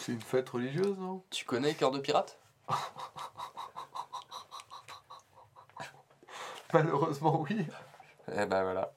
C'est 0.00 0.12
une 0.12 0.20
fête 0.20 0.48
religieuse, 0.48 0.96
non? 0.98 1.22
Tu 1.30 1.44
connais 1.44 1.74
Cœur 1.74 1.90
de 1.90 1.98
Pirate? 2.00 2.38
Malheureusement, 6.74 7.40
oui. 7.42 7.64
Eh 8.32 8.46
ben 8.46 8.62
voilà. 8.62 8.92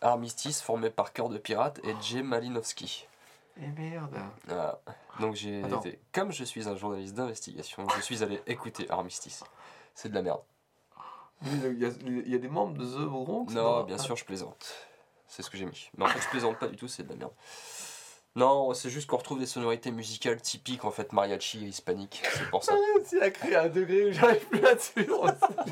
Armistice 0.00 0.60
formé 0.60 0.90
par 0.90 1.12
Cœur 1.12 1.28
de 1.28 1.38
Pirate 1.38 1.80
et 1.84 1.94
Jay 2.02 2.22
Malinowski. 2.22 3.06
Et 3.60 3.66
merde. 3.68 4.16
Voilà. 4.46 4.80
Donc 5.20 5.34
j'ai 5.34 5.62
Attends. 5.62 5.80
été, 5.80 6.00
comme 6.12 6.32
je 6.32 6.42
suis 6.44 6.68
un 6.68 6.76
journaliste 6.76 7.14
d'investigation, 7.14 7.86
je 7.96 8.00
suis 8.00 8.22
allé 8.22 8.40
écouter 8.46 8.90
Armistice. 8.90 9.44
C'est 9.94 10.08
de 10.08 10.14
la 10.14 10.22
merde. 10.22 10.40
Il 11.44 11.78
y, 11.80 11.84
a, 11.84 11.88
il 12.06 12.28
y 12.30 12.34
a 12.34 12.38
des 12.38 12.48
membres 12.48 12.74
de 12.78 12.84
The 12.84 13.04
Bronx 13.08 13.52
Non, 13.52 13.82
bien 13.84 13.98
sûr, 13.98 14.16
je 14.16 14.24
plaisante. 14.24 14.72
C'est 15.26 15.42
ce 15.42 15.50
que 15.50 15.56
j'ai 15.56 15.64
mis. 15.66 15.90
Mais 15.96 16.04
en 16.04 16.08
fait, 16.08 16.20
je 16.20 16.28
plaisante 16.28 16.58
pas 16.58 16.68
du 16.68 16.76
tout, 16.76 16.88
c'est 16.88 17.02
de 17.02 17.08
la 17.08 17.16
merde. 17.16 17.32
Non, 18.34 18.72
c'est 18.72 18.88
juste 18.88 19.06
qu'on 19.10 19.18
retrouve 19.18 19.38
des 19.40 19.46
sonorités 19.46 19.90
musicales 19.90 20.40
typiques, 20.40 20.86
en 20.86 20.90
fait, 20.90 21.12
mariachi 21.12 21.64
et 21.66 21.68
hispanique. 21.68 22.22
C'est 22.32 22.48
pour 22.48 22.64
ça. 22.64 22.72
Si 23.04 23.20
a 23.20 23.30
créé 23.30 23.56
un 23.56 23.68
degré 23.68 24.06
où 24.08 24.12
j'arrive 24.12 24.46
plus 24.46 24.64
à 24.66 24.78
suivre. 24.78 25.26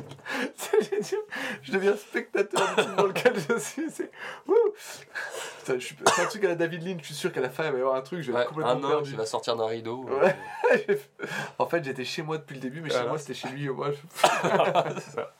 C'est 0.56 0.82
génial. 0.82 1.24
Je 1.62 1.72
deviens 1.72 1.96
spectateur 1.96 2.74
du 2.76 2.82
film 2.82 2.96
dans 2.96 3.06
lequel 3.06 3.32
je 3.48 3.58
suis. 3.58 3.90
C'est. 3.90 4.10
Putain, 5.60 5.74
je 5.78 5.78
suis- 5.78 5.96
c'est 6.14 6.20
un 6.22 6.26
truc 6.26 6.44
à 6.44 6.48
la 6.48 6.54
David 6.54 6.82
Lynch. 6.86 7.00
Je 7.00 7.06
suis 7.06 7.14
sûr 7.14 7.32
qu'à 7.32 7.40
la 7.40 7.48
fin, 7.48 7.64
il 7.64 7.72
va 7.72 7.78
y 7.78 7.80
avoir 7.80 7.96
un 7.96 8.02
truc. 8.02 8.20
Je 8.20 8.30
vais 8.30 8.38
Ouais, 8.38 8.44
complètement 8.44 8.72
un 8.72 8.82
homme 8.82 9.04
qui 9.04 9.14
va 9.14 9.24
sortir 9.24 9.56
d'un 9.56 9.66
rideau. 9.66 10.04
Ouais. 10.04 10.36
en 11.58 11.66
fait, 11.66 11.82
j'étais 11.82 12.04
chez 12.04 12.20
moi 12.20 12.36
depuis 12.36 12.56
le 12.56 12.60
début, 12.60 12.82
mais 12.82 12.90
chez 12.90 13.04
moi, 13.04 13.16
c'était 13.18 13.32
chez 13.34 13.48
lui. 13.48 13.64
et 13.64 13.68
Moi, 13.70 13.90
je- 13.92 13.96
C'est 15.00 15.10
ça. 15.16 15.32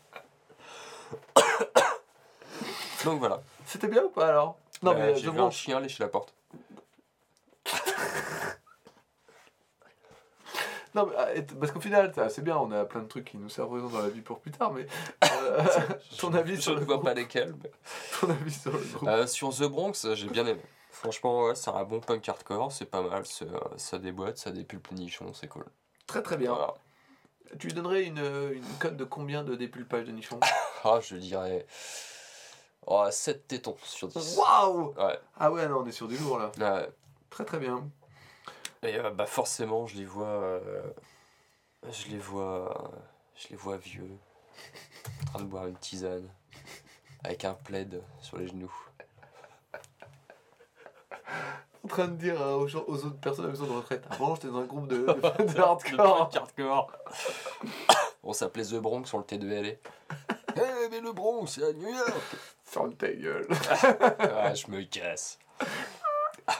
Donc 3.05 3.19
voilà. 3.19 3.43
C'était 3.67 3.89
bien 3.89 4.05
ou 4.05 4.09
pas 4.09 4.29
alors? 4.29 4.57
Non, 4.83 4.93
Euh, 4.93 4.95
mais 4.95 5.15
j'ai 5.17 5.29
The 5.29 5.33
vu 5.33 5.41
un 5.41 5.51
chien 5.51 5.81
lécher 5.81 6.03
la 6.03 6.09
porte. 6.09 6.33
Non, 10.95 11.07
mais, 11.07 11.45
t- 11.45 11.55
parce 11.55 11.71
qu'au 11.73 11.81
final, 11.81 12.12
c'est 12.29 12.43
bien, 12.43 12.57
on 12.57 12.71
a 12.73 12.85
plein 12.85 13.03
de 13.03 13.07
trucs 13.09 13.25
qui 13.27 13.37
nous 13.39 13.49
serviront 13.49 13.89
dans 13.89 14.01
la 14.03 14.09
vie 14.09 14.23
pour 14.23 14.41
plus 14.41 14.51
tard, 14.51 14.73
mais 14.73 14.87
euh, 15.25 15.62
ton 16.19 16.35
avis 16.35 16.57
Je 16.57 16.61
sur 16.62 16.75
ne 16.75 16.81
le 16.81 16.85
vois 16.85 16.95
groupe 16.97 17.07
pas 17.07 17.15
lesquels. 17.15 17.55
mais- 17.62 17.71
Ton 18.21 18.31
avis 18.31 18.53
sur 18.53 18.73
le 18.73 18.79
groupe 18.79 19.09
Euh, 19.09 19.27
sur 19.27 19.51
The 19.55 19.62
Bronx, 19.65 20.15
j'ai 20.15 20.29
bien 20.29 20.47
aimé. 20.47 20.61
Franchement, 20.91 21.45
ouais, 21.47 21.55
c'est 21.55 21.71
un 21.71 21.85
bon 21.85 22.01
punk 22.01 22.29
hardcore, 22.29 22.73
c'est 22.73 22.85
pas 22.87 23.01
mal, 23.03 23.23
euh, 23.43 23.59
ça 23.77 23.99
déboîte, 23.99 24.39
ça 24.39 24.51
dépulpe 24.51 24.91
nichons, 24.93 25.33
c'est 25.33 25.47
cool. 25.49 25.65
Très 26.07 26.23
très 26.23 26.37
bien. 26.37 26.53
Voilà. 26.53 26.75
Tu 27.59 27.69
lui 27.69 27.75
donnerais 27.75 28.03
une, 28.05 28.19
une 28.19 28.62
cote 28.81 28.97
de 28.97 29.05
combien 29.05 29.43
de 29.45 29.55
dépulpage 29.55 30.05
de 30.07 30.12
nichon 30.12 30.39
Ah, 30.85 30.99
je 31.01 31.17
dirais. 31.17 31.67
Oh, 32.87 33.05
7 33.11 33.47
tétons 33.47 33.77
sur 33.85 34.09
10. 34.09 34.37
Waouh 34.39 34.95
Ouais, 34.97 35.19
Ah 35.39 35.51
ouais, 35.53 35.69
non, 35.69 35.81
on 35.83 35.87
est 35.87 35.93
sur 35.93 36.09
du 36.09 36.17
lourd 36.19 36.39
là. 36.39 36.51
ouais. 36.59 36.89
Très 37.31 37.45
très 37.45 37.59
bien. 37.59 37.89
Et 38.82 38.98
euh, 38.98 39.11
bah 39.11 39.27
forcément, 39.27 39.86
je 39.86 39.97
les 39.97 40.05
vois. 40.07 40.27
euh, 40.27 40.82
je 41.90 42.09
les 42.09 42.19
vois. 42.19 42.90
je 43.36 43.48
les 43.48 43.57
vois 43.57 43.77
vieux. 43.77 44.11
En 45.23 45.24
train 45.27 45.39
de 45.40 45.44
boire 45.48 45.66
une 45.66 45.77
tisane. 45.77 46.28
Avec 47.24 47.44
un 47.44 47.52
plaid 47.55 48.02
sur 48.20 48.39
les 48.39 48.47
genoux. 48.48 48.73
En 51.85 51.89
train 51.89 52.09
de 52.09 52.16
dire 52.16 52.40
euh, 52.40 52.55
aux, 52.57 52.66
gens- 52.69 52.85
aux 52.86 53.05
autres 53.05 53.19
personnes 53.20 53.44
à 53.44 53.48
la 53.48 53.52
maison 53.52 53.66
de 53.66 53.73
retraite 53.73 54.05
Avant, 54.11 54.35
j'étais 54.35 54.48
dans 54.48 54.59
un 54.59 54.65
groupe 54.65 54.86
de, 54.89 54.98
de, 55.07 55.61
hardcore. 55.61 56.31
hardcore. 56.35 56.93
On 58.23 58.32
s'appelait 58.32 58.65
The 58.65 58.74
Bronx 58.77 59.07
sur 59.09 59.19
le 59.19 59.24
T2LA. 59.24 59.77
Eh 60.57 60.89
mais 60.90 61.01
le 61.01 61.12
Bronx, 61.12 61.47
c'est 61.47 61.65
à 61.65 61.73
New 61.73 61.89
York 61.89 62.12
Ferme 62.65 62.94
ta 62.94 63.11
gueule. 63.12 63.47
Ah, 64.20 64.55
je 64.55 64.66
me 64.70 64.82
casse. 64.85 65.39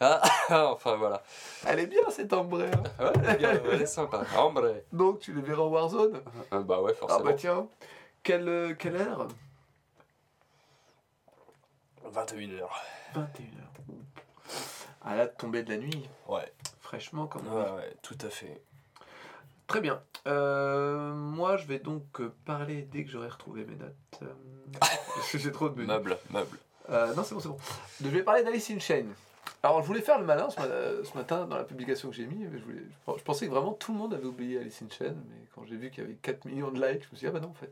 ah, 0.00 0.22
enfin 0.72 0.96
voilà. 0.96 1.22
Elle 1.66 1.80
est 1.80 1.86
bien 1.86 2.00
cette 2.10 2.32
ambrée. 2.32 2.70
hein. 2.98 3.04
Ouais, 3.04 3.12
elle 3.72 3.82
est 3.82 3.86
sympa. 3.86 4.24
Hombre. 4.38 4.74
Donc, 4.92 5.20
tu 5.20 5.32
les 5.34 5.42
verras 5.42 5.62
en 5.62 5.68
Warzone 5.68 6.20
Euh, 6.52 6.60
bah 6.62 6.80
ouais, 6.80 6.92
Ah 6.94 6.98
forcément. 6.98 7.24
bah 7.24 7.34
tiens. 7.34 7.68
Quelle, 8.22 8.48
euh, 8.48 8.74
quelle 8.74 8.96
heure? 8.96 9.28
21h. 12.12 12.66
21h. 13.14 13.20
À 15.02 15.16
la 15.16 15.26
tombée 15.28 15.62
de 15.62 15.70
la 15.70 15.78
nuit. 15.78 16.08
Ouais. 16.28 16.52
Fraîchement, 16.80 17.26
comme 17.26 17.46
on 17.48 17.54
Ouais, 17.56 17.70
ouais, 17.76 17.94
tout 18.02 18.18
à 18.22 18.28
fait. 18.30 18.60
Très 19.66 19.80
bien. 19.80 20.02
Euh, 20.26 21.12
moi, 21.14 21.56
je 21.56 21.66
vais 21.66 21.78
donc 21.78 22.20
parler 22.44 22.82
dès 22.82 23.04
que 23.04 23.10
j'aurai 23.10 23.28
retrouvé 23.28 23.64
mes 23.64 23.76
notes. 23.76 23.94
Euh, 24.22 24.26
parce 24.80 25.30
que 25.30 25.38
j'ai 25.38 25.52
trop 25.52 25.68
de 25.68 25.74
menus. 25.74 25.88
Meuble, 25.88 26.18
meuble. 26.30 26.58
Euh, 26.90 27.14
non, 27.14 27.22
c'est 27.22 27.34
bon, 27.34 27.40
c'est 27.40 27.48
bon. 27.48 27.58
Je 28.02 28.08
vais 28.08 28.22
parler 28.22 28.42
d'Alice 28.42 28.70
in 28.70 28.78
Chains. 28.80 29.06
Alors, 29.62 29.82
je 29.82 29.86
voulais 29.86 30.00
faire 30.00 30.18
le 30.18 30.24
malin 30.24 30.48
ce, 30.50 30.58
ma- 30.58 31.04
ce 31.04 31.14
matin 31.16 31.46
dans 31.46 31.56
la 31.56 31.64
publication 31.64 32.08
que 32.10 32.14
j'ai 32.16 32.26
mis. 32.26 32.46
mais 32.46 32.58
Je, 32.58 32.64
voulais- 32.64 32.82
je 33.18 33.22
pensais 33.22 33.46
que 33.46 33.50
vraiment 33.50 33.72
tout 33.72 33.92
le 33.92 33.98
monde 33.98 34.14
avait 34.14 34.24
oublié 34.26 34.58
Alice 34.58 34.80
in 34.82 34.88
Chains, 34.90 35.14
mais 35.28 35.36
quand 35.54 35.64
j'ai 35.66 35.76
vu 35.76 35.90
qu'il 35.90 36.02
y 36.02 36.06
avait 36.06 36.16
4 36.16 36.44
millions 36.46 36.70
de 36.70 36.76
likes, 36.84 37.02
je 37.04 37.08
me 37.12 37.16
suis 37.16 37.18
dit, 37.18 37.26
ah 37.26 37.30
bah 37.30 37.40
non, 37.40 37.48
en 37.50 37.54
fait. 37.54 37.70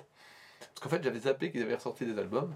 Parce 0.61 0.81
qu'en 0.81 0.89
fait, 0.91 1.03
j'avais 1.03 1.21
zappé 1.21 1.51
qu'ils 1.51 1.63
avaient 1.63 1.77
ressorti 1.77 2.05
des 2.05 2.19
albums. 2.19 2.53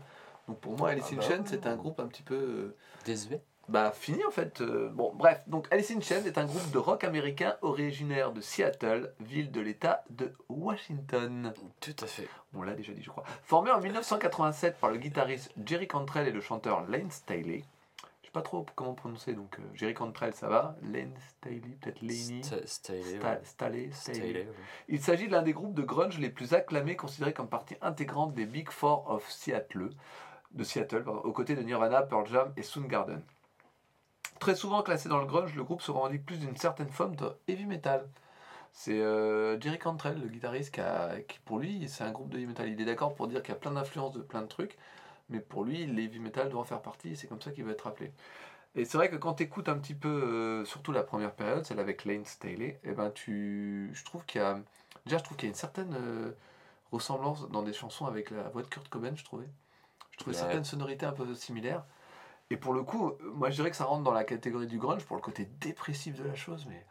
Donc 0.48 0.58
pour 0.58 0.76
moi, 0.76 0.90
Alice 0.90 1.06
Ah 1.10 1.14
in 1.14 1.16
bah. 1.16 1.22
Chains, 1.22 1.44
c'est 1.46 1.66
un 1.66 1.76
groupe 1.76 2.00
un 2.00 2.06
petit 2.08 2.22
peu. 2.24 2.34
euh, 2.34 2.76
Désuet 3.04 3.40
bah, 3.68 3.92
fini 3.92 4.22
en 4.24 4.32
fait. 4.32 4.60
Euh, 4.60 4.90
bon, 4.92 5.12
bref. 5.14 5.40
Donc, 5.46 5.68
Alice 5.70 5.92
in 5.92 6.00
Chains 6.00 6.24
est 6.24 6.36
un 6.36 6.44
groupe 6.46 6.68
de 6.72 6.78
rock 6.78 7.04
américain 7.04 7.56
originaire 7.62 8.32
de 8.32 8.40
Seattle, 8.40 9.14
ville 9.20 9.52
de 9.52 9.60
l'État 9.60 10.02
de 10.10 10.32
Washington. 10.48 11.54
Tout 11.80 11.94
à 12.02 12.06
fait. 12.06 12.28
On 12.54 12.62
l'a 12.62 12.74
déjà 12.74 12.92
dit, 12.92 13.02
je 13.02 13.08
crois. 13.08 13.22
Formé 13.44 13.70
en 13.70 13.80
1987 13.80 14.78
par 14.78 14.90
le 14.90 14.96
guitariste 14.98 15.52
Jerry 15.64 15.86
Cantrell 15.86 16.26
et 16.26 16.32
le 16.32 16.40
chanteur 16.40 16.86
Lane 16.90 17.10
Staley. 17.12 17.62
Sais 18.32 18.38
pas 18.40 18.42
trop 18.42 18.64
comment 18.76 18.94
prononcer, 18.94 19.34
donc 19.34 19.58
euh, 19.58 19.62
Jerry 19.74 19.92
Cantrell, 19.92 20.32
ça 20.32 20.48
va. 20.48 20.74
Lane 20.80 21.12
Staley, 21.28 21.76
peut-être 21.82 22.00
Laney. 22.00 22.40
Sta- 22.40 22.92
ouais. 22.94 23.40
Staley, 23.44 23.90
Staley. 23.92 24.32
Ouais. 24.46 24.48
Il 24.88 25.02
s'agit 25.02 25.26
de 25.26 25.32
l'un 25.32 25.42
des 25.42 25.52
groupes 25.52 25.74
de 25.74 25.82
grunge 25.82 26.18
les 26.18 26.30
plus 26.30 26.54
acclamés, 26.54 26.96
considérés 26.96 27.34
comme 27.34 27.50
partie 27.50 27.76
intégrante 27.82 28.32
des 28.32 28.46
Big 28.46 28.70
Four 28.70 29.10
of 29.10 29.30
Seattle, 29.30 29.90
de 30.52 30.64
Seattle, 30.64 31.04
pardon, 31.04 31.20
aux 31.20 31.32
côtés 31.32 31.54
de 31.54 31.60
Nirvana, 31.60 32.00
Pearl 32.00 32.26
Jam 32.26 32.54
et 32.56 32.62
Soundgarden. 32.62 33.22
Très 34.40 34.54
souvent 34.54 34.80
classé 34.82 35.10
dans 35.10 35.18
le 35.18 35.26
grunge, 35.26 35.54
le 35.54 35.62
groupe 35.62 35.82
se 35.82 35.90
revendique 35.90 36.24
plus 36.24 36.38
d'une 36.38 36.56
certaine 36.56 36.88
forme 36.88 37.14
de 37.16 37.30
heavy 37.48 37.66
metal. 37.66 38.08
C'est 38.72 38.98
euh, 38.98 39.60
Jerry 39.60 39.78
Cantrell, 39.78 40.18
le 40.18 40.28
guitariste, 40.28 40.72
qui, 40.72 40.80
a- 40.80 41.20
qui, 41.28 41.38
pour 41.40 41.58
lui, 41.58 41.86
c'est 41.86 42.02
un 42.04 42.10
groupe 42.12 42.30
de 42.30 42.38
heavy 42.38 42.46
metal. 42.46 42.70
Il 42.70 42.80
est 42.80 42.86
d'accord 42.86 43.14
pour 43.14 43.28
dire 43.28 43.42
qu'il 43.42 43.52
y 43.52 43.56
a 43.58 43.60
plein 43.60 43.72
d'influences 43.72 44.12
de 44.12 44.22
plein 44.22 44.40
de 44.40 44.46
trucs, 44.48 44.78
mais 45.32 45.40
pour 45.40 45.64
lui, 45.64 45.86
les 45.86 46.04
heavy 46.04 46.20
metal 46.20 46.48
doit 46.48 46.60
en 46.60 46.64
faire 46.64 46.82
partie, 46.82 47.10
et 47.10 47.16
c'est 47.16 47.26
comme 47.26 47.40
ça 47.40 47.50
qu'il 47.50 47.64
va 47.64 47.72
être 47.72 47.86
appelé. 47.86 48.12
Et 48.74 48.84
c'est 48.84 48.96
vrai 48.96 49.10
que 49.10 49.16
quand 49.16 49.34
tu 49.34 49.42
écoutes 49.42 49.68
un 49.68 49.76
petit 49.78 49.94
peu, 49.94 50.08
euh, 50.08 50.64
surtout 50.64 50.92
la 50.92 51.02
première 51.02 51.32
période, 51.34 51.64
celle 51.66 51.78
avec 51.80 52.04
Lane 52.04 52.24
Staley, 52.24 52.80
et 52.84 52.92
ben 52.92 53.10
tu, 53.10 53.90
je 53.92 54.04
trouve 54.04 54.24
qu'il 54.24 54.40
y 54.40 54.44
a, 54.44 54.58
déjà 55.04 55.18
je 55.18 55.24
trouve 55.24 55.36
qu'il 55.36 55.46
y 55.48 55.50
a 55.50 55.52
une 55.52 55.54
certaine 55.56 55.94
euh, 55.94 56.32
ressemblance 56.90 57.48
dans 57.50 57.62
des 57.62 57.72
chansons 57.72 58.06
avec 58.06 58.30
la 58.30 58.48
voix 58.50 58.62
de 58.62 58.68
Kurt 58.68 58.88
Cobain, 58.88 59.12
je 59.14 59.24
trouvais. 59.24 59.48
Je 60.12 60.18
trouvais 60.18 60.36
Ouais. 60.36 60.40
certaines 60.42 60.64
sonorités 60.64 61.06
un 61.06 61.12
peu 61.12 61.34
similaires. 61.34 61.84
Et 62.50 62.56
pour 62.56 62.74
le 62.74 62.82
coup, 62.82 63.08
euh, 63.08 63.16
moi 63.34 63.50
je 63.50 63.56
dirais 63.56 63.70
que 63.70 63.76
ça 63.76 63.84
rentre 63.84 64.04
dans 64.04 64.12
la 64.12 64.24
catégorie 64.24 64.66
du 64.66 64.78
grunge 64.78 65.04
pour 65.04 65.16
le 65.16 65.22
côté 65.22 65.46
dépressif 65.60 66.14
de 66.16 66.24
la 66.24 66.34
chose, 66.34 66.66
mais 66.68 66.86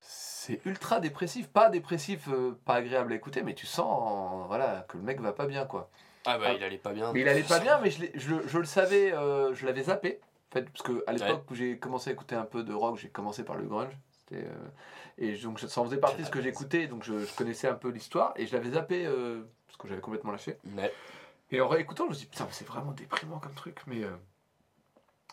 c'est 0.00 0.64
ultra 0.66 1.00
dépressif, 1.00 1.48
pas 1.48 1.70
dépressif, 1.70 2.28
euh, 2.28 2.58
pas 2.66 2.74
agréable 2.74 3.12
à 3.12 3.16
écouter, 3.16 3.42
mais 3.42 3.54
tu 3.54 3.66
sens, 3.66 4.46
voilà, 4.48 4.84
que 4.88 4.98
le 4.98 5.02
mec 5.02 5.20
va 5.20 5.32
pas 5.32 5.46
bien 5.46 5.64
quoi. 5.64 5.88
Ah 6.26 6.38
bah 6.38 6.46
Ah. 6.48 6.52
il 6.54 6.62
allait 6.64 6.78
pas 6.78 6.92
bien. 6.92 7.12
Mais 7.12 7.20
il 7.20 7.28
allait 7.28 7.42
pas 7.42 7.58
bien, 7.60 7.78
mais 7.80 7.90
je, 7.90 8.00
l'ai- 8.02 8.12
je, 8.14 8.34
je 8.46 8.58
le 8.58 8.64
savais, 8.64 9.12
euh, 9.12 9.54
je 9.54 9.66
l'avais 9.66 9.84
zappé. 9.84 10.20
En 10.50 10.54
fait, 10.54 10.64
parce 10.70 10.82
que 10.82 11.02
à 11.06 11.12
l'époque 11.12 11.50
où 11.50 11.54
j'ai 11.54 11.78
commencé 11.78 12.10
à 12.10 12.12
écouter 12.12 12.34
un 12.36 12.44
peu 12.44 12.62
de 12.62 12.72
rock, 12.72 12.96
j'ai 12.98 13.08
commencé 13.08 13.44
par 13.44 13.56
le 13.56 13.64
grunge. 13.64 13.92
Euh, 14.32 14.52
et 15.18 15.36
donc 15.36 15.60
ça 15.60 15.80
en 15.80 15.84
faisait 15.84 15.98
partie 15.98 16.16
de 16.16 16.24
ce 16.24 16.30
que 16.30 16.40
j'écoutais, 16.40 16.86
donc 16.86 17.02
je, 17.04 17.18
je 17.26 17.34
connaissais 17.36 17.68
un 17.68 17.74
peu 17.74 17.88
l'histoire. 17.90 18.32
Et 18.36 18.46
je 18.46 18.56
l'avais 18.56 18.70
zappé 18.70 19.04
euh, 19.04 19.42
parce 19.66 19.76
que 19.76 19.88
j'avais 19.88 20.00
complètement 20.00 20.30
lâché. 20.32 20.56
Mais 20.64 20.92
Et 21.50 21.60
en 21.60 21.68
réécoutant, 21.68 22.04
je 22.04 22.10
me 22.10 22.14
suis 22.14 22.24
dit, 22.26 22.30
putain, 22.30 22.46
c'est 22.50 22.66
vraiment 22.66 22.92
déprimant 22.92 23.38
comme 23.38 23.54
truc. 23.54 23.80
Mais, 23.86 24.02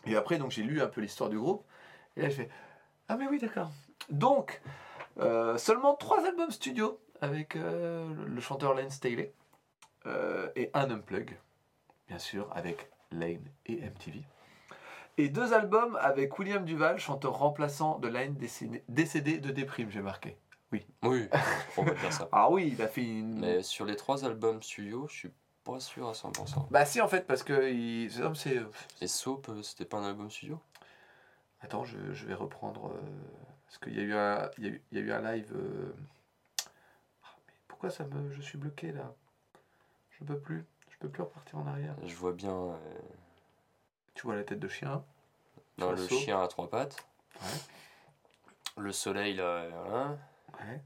Et 0.05 0.15
après, 0.15 0.37
donc 0.37 0.51
j'ai 0.51 0.63
lu 0.63 0.81
un 0.81 0.87
peu 0.87 1.01
l'histoire 1.01 1.29
du 1.29 1.37
groupe. 1.39 1.63
Et 2.17 2.21
là, 2.23 2.29
je 2.29 2.35
fais, 2.35 2.49
ah 3.07 3.15
mais 3.15 3.27
oui, 3.27 3.39
d'accord. 3.39 3.69
Donc, 4.09 4.61
seulement 5.57 5.95
trois 5.95 6.25
albums 6.25 6.51
studio 6.51 6.99
avec 7.21 7.53
le- 7.55 8.39
chanteur 8.39 8.73
Lane 8.73 8.89
Staley. 8.89 9.31
Euh, 10.05 10.49
et 10.55 10.69
un 10.73 10.89
unplug, 10.89 11.37
bien 12.07 12.17
sûr, 12.19 12.49
avec 12.55 12.89
Lane 13.11 13.45
et 13.65 13.79
MTV. 13.81 14.23
Et 15.17 15.29
deux 15.29 15.53
albums 15.53 15.97
avec 16.01 16.37
William 16.39 16.65
Duval, 16.65 16.97
chanteur 16.99 17.37
remplaçant 17.37 17.99
de 17.99 18.07
Lane 18.07 18.33
décédé, 18.35 18.83
décédé 18.87 19.37
de 19.37 19.51
déprime, 19.51 19.91
j'ai 19.91 20.01
marqué. 20.01 20.37
oui, 20.71 21.27
on 21.77 21.83
va 21.83 21.93
dire 21.93 22.13
ça. 22.13 22.29
Ah 22.31 22.49
oui, 22.49 22.71
il 22.73 22.81
a 22.81 22.87
fait 22.87 23.03
une... 23.03 23.39
Mais 23.39 23.61
sur 23.61 23.85
les 23.85 23.95
trois 23.95 24.25
albums 24.25 24.63
studio, 24.63 25.07
je 25.09 25.13
suis 25.15 25.31
pas 25.63 25.79
sûr 25.79 26.07
à 26.09 26.13
100%. 26.13 26.67
Bah 26.71 26.85
si, 26.85 27.01
en 27.01 27.07
fait, 27.07 27.27
parce 27.27 27.43
que... 27.43 27.71
Il... 27.71 28.09
c'est-. 28.35 28.61
Et 29.01 29.07
Soap, 29.07 29.49
euh, 29.49 29.61
c'était 29.61 29.85
pas 29.85 29.97
un 29.97 30.05
album 30.05 30.31
studio? 30.31 30.59
Attends, 31.61 31.83
je, 31.83 32.13
je 32.13 32.25
vais 32.25 32.33
reprendre. 32.33 32.87
euh, 32.87 32.99
parce 33.67 33.77
qu'il 33.77 33.95
y, 33.95 33.99
a 33.99 34.03
eu 34.03 34.13
un- 34.15 34.49
il 34.57 34.63
y, 34.63 34.67
a 34.67 34.71
eu- 34.71 34.81
il 34.91 34.97
y 34.97 35.01
a 35.01 35.03
eu 35.03 35.11
un 35.11 35.21
live. 35.33 35.51
euh, 35.55 35.93
ah, 37.23 37.35
mais 37.47 37.53
pourquoi 37.67 37.89
ça 37.91 38.05
me. 38.05 38.31
Je 38.31 38.41
suis 38.41 38.57
bloqué 38.57 38.91
là? 38.91 39.13
Je 40.21 40.25
peux 40.25 40.39
plus. 40.39 40.65
Je 40.89 40.97
peux 40.99 41.09
plus 41.09 41.23
repartir 41.23 41.57
en 41.59 41.67
arrière. 41.67 41.95
Je 42.03 42.15
vois 42.15 42.31
bien 42.31 42.53
euh, 42.55 42.77
Tu 44.13 44.23
vois 44.27 44.35
la 44.35 44.43
tête 44.43 44.59
de 44.59 44.67
chien 44.67 45.03
non, 45.77 45.91
le 45.93 46.07
chien 46.07 46.39
à 46.39 46.47
trois 46.47 46.69
pattes. 46.69 46.97
Ouais. 47.41 47.47
Le 48.77 48.91
soleil 48.91 49.33
là. 49.35 49.67
Voilà. 49.69 50.17
Ouais. 50.59 50.81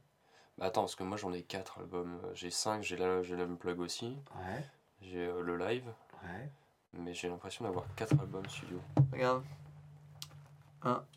Bah 0.58 0.66
attends, 0.68 0.82
parce 0.84 0.96
que 0.96 1.04
moi 1.04 1.18
j'en 1.18 1.34
ai 1.34 1.42
quatre 1.42 1.80
albums. 1.80 2.18
J'ai 2.34 2.50
cinq, 2.50 2.82
j'ai 2.82 2.96
la- 2.96 3.22
j'ai 3.24 3.36
l'unplug 3.36 3.80
aussi. 3.82 4.18
Ouais. 4.36 4.64
J'ai 5.02 5.26
euh, 5.28 5.42
le 5.42 5.58
live. 5.58 5.92
Ouais. 6.24 6.50
Mais 6.94 7.14
j'ai 7.14 7.28
l'impression 7.28 7.66
d'avoir 7.66 7.86
quatre 7.96 8.18
albums 8.20 8.48
studio. 8.48 8.80
Regarde. 9.12 9.44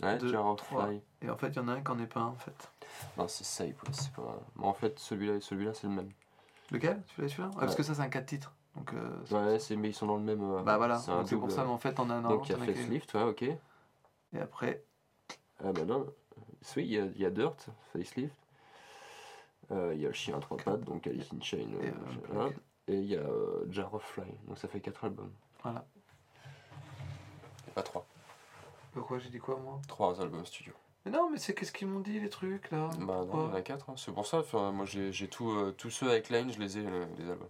Ouais, 0.03 0.17
Deux, 0.19 0.33
trois. 0.57 0.87
Fly. 0.87 1.03
Et 1.23 1.31
en 1.31 1.37
fait, 1.37 1.49
il 1.49 1.57
y 1.57 1.59
en 1.61 1.69
a 1.69 1.73
un 1.73 1.83
qui 1.83 1.91
en 1.91 1.99
est 2.01 2.07
pas 2.07 2.21
un 2.21 2.29
en 2.29 2.37
fait. 2.37 2.71
Non, 3.17 3.29
c'est 3.29 3.65
ouais, 3.65 3.75
c'est 3.93 4.13
pas. 4.13 4.41
Mais 4.57 4.65
en 4.67 4.73
fait, 4.73 4.99
celui-là 4.99 5.35
et 5.35 5.41
celui-là, 5.41 5.75
c'est 5.75 5.87
le 5.87 5.93
même. 5.93 6.11
Lequel 6.71 7.03
Tu 7.15 7.21
l'as 7.23 7.29
celui-là? 7.29 7.49
Ouais, 7.51 7.61
Parce 7.61 7.75
que 7.75 7.83
ça, 7.83 7.95
c'est 7.95 8.03
un 8.03 8.09
4 8.09 8.27
titres. 8.27 8.53
Donc, 8.77 8.93
euh, 8.95 9.11
Ouais, 9.31 9.59
c'est... 9.59 9.77
mais 9.77 9.89
ils 9.91 9.95
sont 9.95 10.07
dans 10.07 10.17
le 10.17 10.23
même. 10.23 10.43
euh, 10.43 10.63
bah 10.63 10.77
voilà, 10.77 10.99
C'est 10.99 11.11
donc 11.11 11.29
c'est 11.29 11.37
pour 11.37 11.51
ça, 11.51 11.65
mais 11.65 11.71
en 11.71 11.79
fait, 11.79 11.99
on 11.99 12.11
a 12.11 12.15
un 12.15 12.23
Donc 12.23 12.49
il 12.49 12.53
y 12.53 12.55
a. 12.55 12.59
Facelift, 12.59 13.15
ouais, 13.15 13.23
ok. 13.23 13.43
Et 13.43 13.59
après, 14.41 14.85
Ah 15.65 15.73
bah 15.73 15.85
non. 15.85 16.07
Oui, 16.77 16.85
il 16.85 16.93
y 16.93 16.99
a, 16.99 17.05
il 17.07 17.19
y 17.21 17.25
a 17.27 17.31
Dirt, 17.31 17.67
Facelift. 17.93 18.35
Euh, 19.71 19.93
Il 19.95 20.01
y 20.01 20.05
a 20.05 20.09
le 20.09 20.15
chien 20.15 20.37
à 20.37 20.41
trois 20.41 20.57
pattes, 20.57 20.83
donc 20.83 21.07
Alice 21.07 21.29
in 21.35 21.41
Chain. 21.43 21.69
euh, 21.75 21.83
Et, 21.87 22.37
euh. 22.37 22.51
Et 22.89 22.95
il 23.01 23.05
y 23.07 23.17
a 23.17 23.21
euh, 23.21 23.67
Jar 23.71 23.93
of 23.95 24.03
Fly, 24.03 24.25
donc 24.47 24.57
ça 24.59 24.67
fait 24.69 24.81
4 24.81 25.05
albums. 25.05 25.33
Voilà. 25.63 25.85
Et 27.67 27.71
pas 27.73 27.83
3. 27.83 28.07
pourquoi 28.93 29.19
j'ai 29.19 29.29
dit 29.29 29.39
quoi 29.39 29.57
moi? 29.59 29.79
3 29.89 30.21
albums 30.23 30.45
studio. 30.47 30.73
Mais 31.05 31.11
non, 31.13 31.31
mais 31.31 31.39
c'est 31.39 31.55
qu'est-ce 31.55 31.73
qu'ils 31.73 31.89
m'ont 31.89 32.01
dit 32.01 32.19
les 32.21 32.29
trucs 32.29 32.71
là? 32.71 32.89
Bah 33.01 33.25
non, 33.27 33.45
il 33.47 33.49
y 33.51 33.53
en 33.53 33.55
a 33.55 33.63
4, 33.63 33.87
c'est 33.97 34.13
pour 34.13 34.27
ça. 34.27 34.39
Enfin, 34.39 34.73
moi 34.73 34.85
j'ai 34.85 35.13
j'ai 35.13 35.29
tout, 35.29 35.51
euh, 35.51 35.75
tous 35.77 35.91
ceux 35.91 36.11
avec 36.11 36.29
Line, 36.29 36.53
je 36.53 36.59
les 36.59 36.79
ai, 36.79 36.87
euh, 36.87 37.05
les 37.19 37.31
albums. 37.31 37.49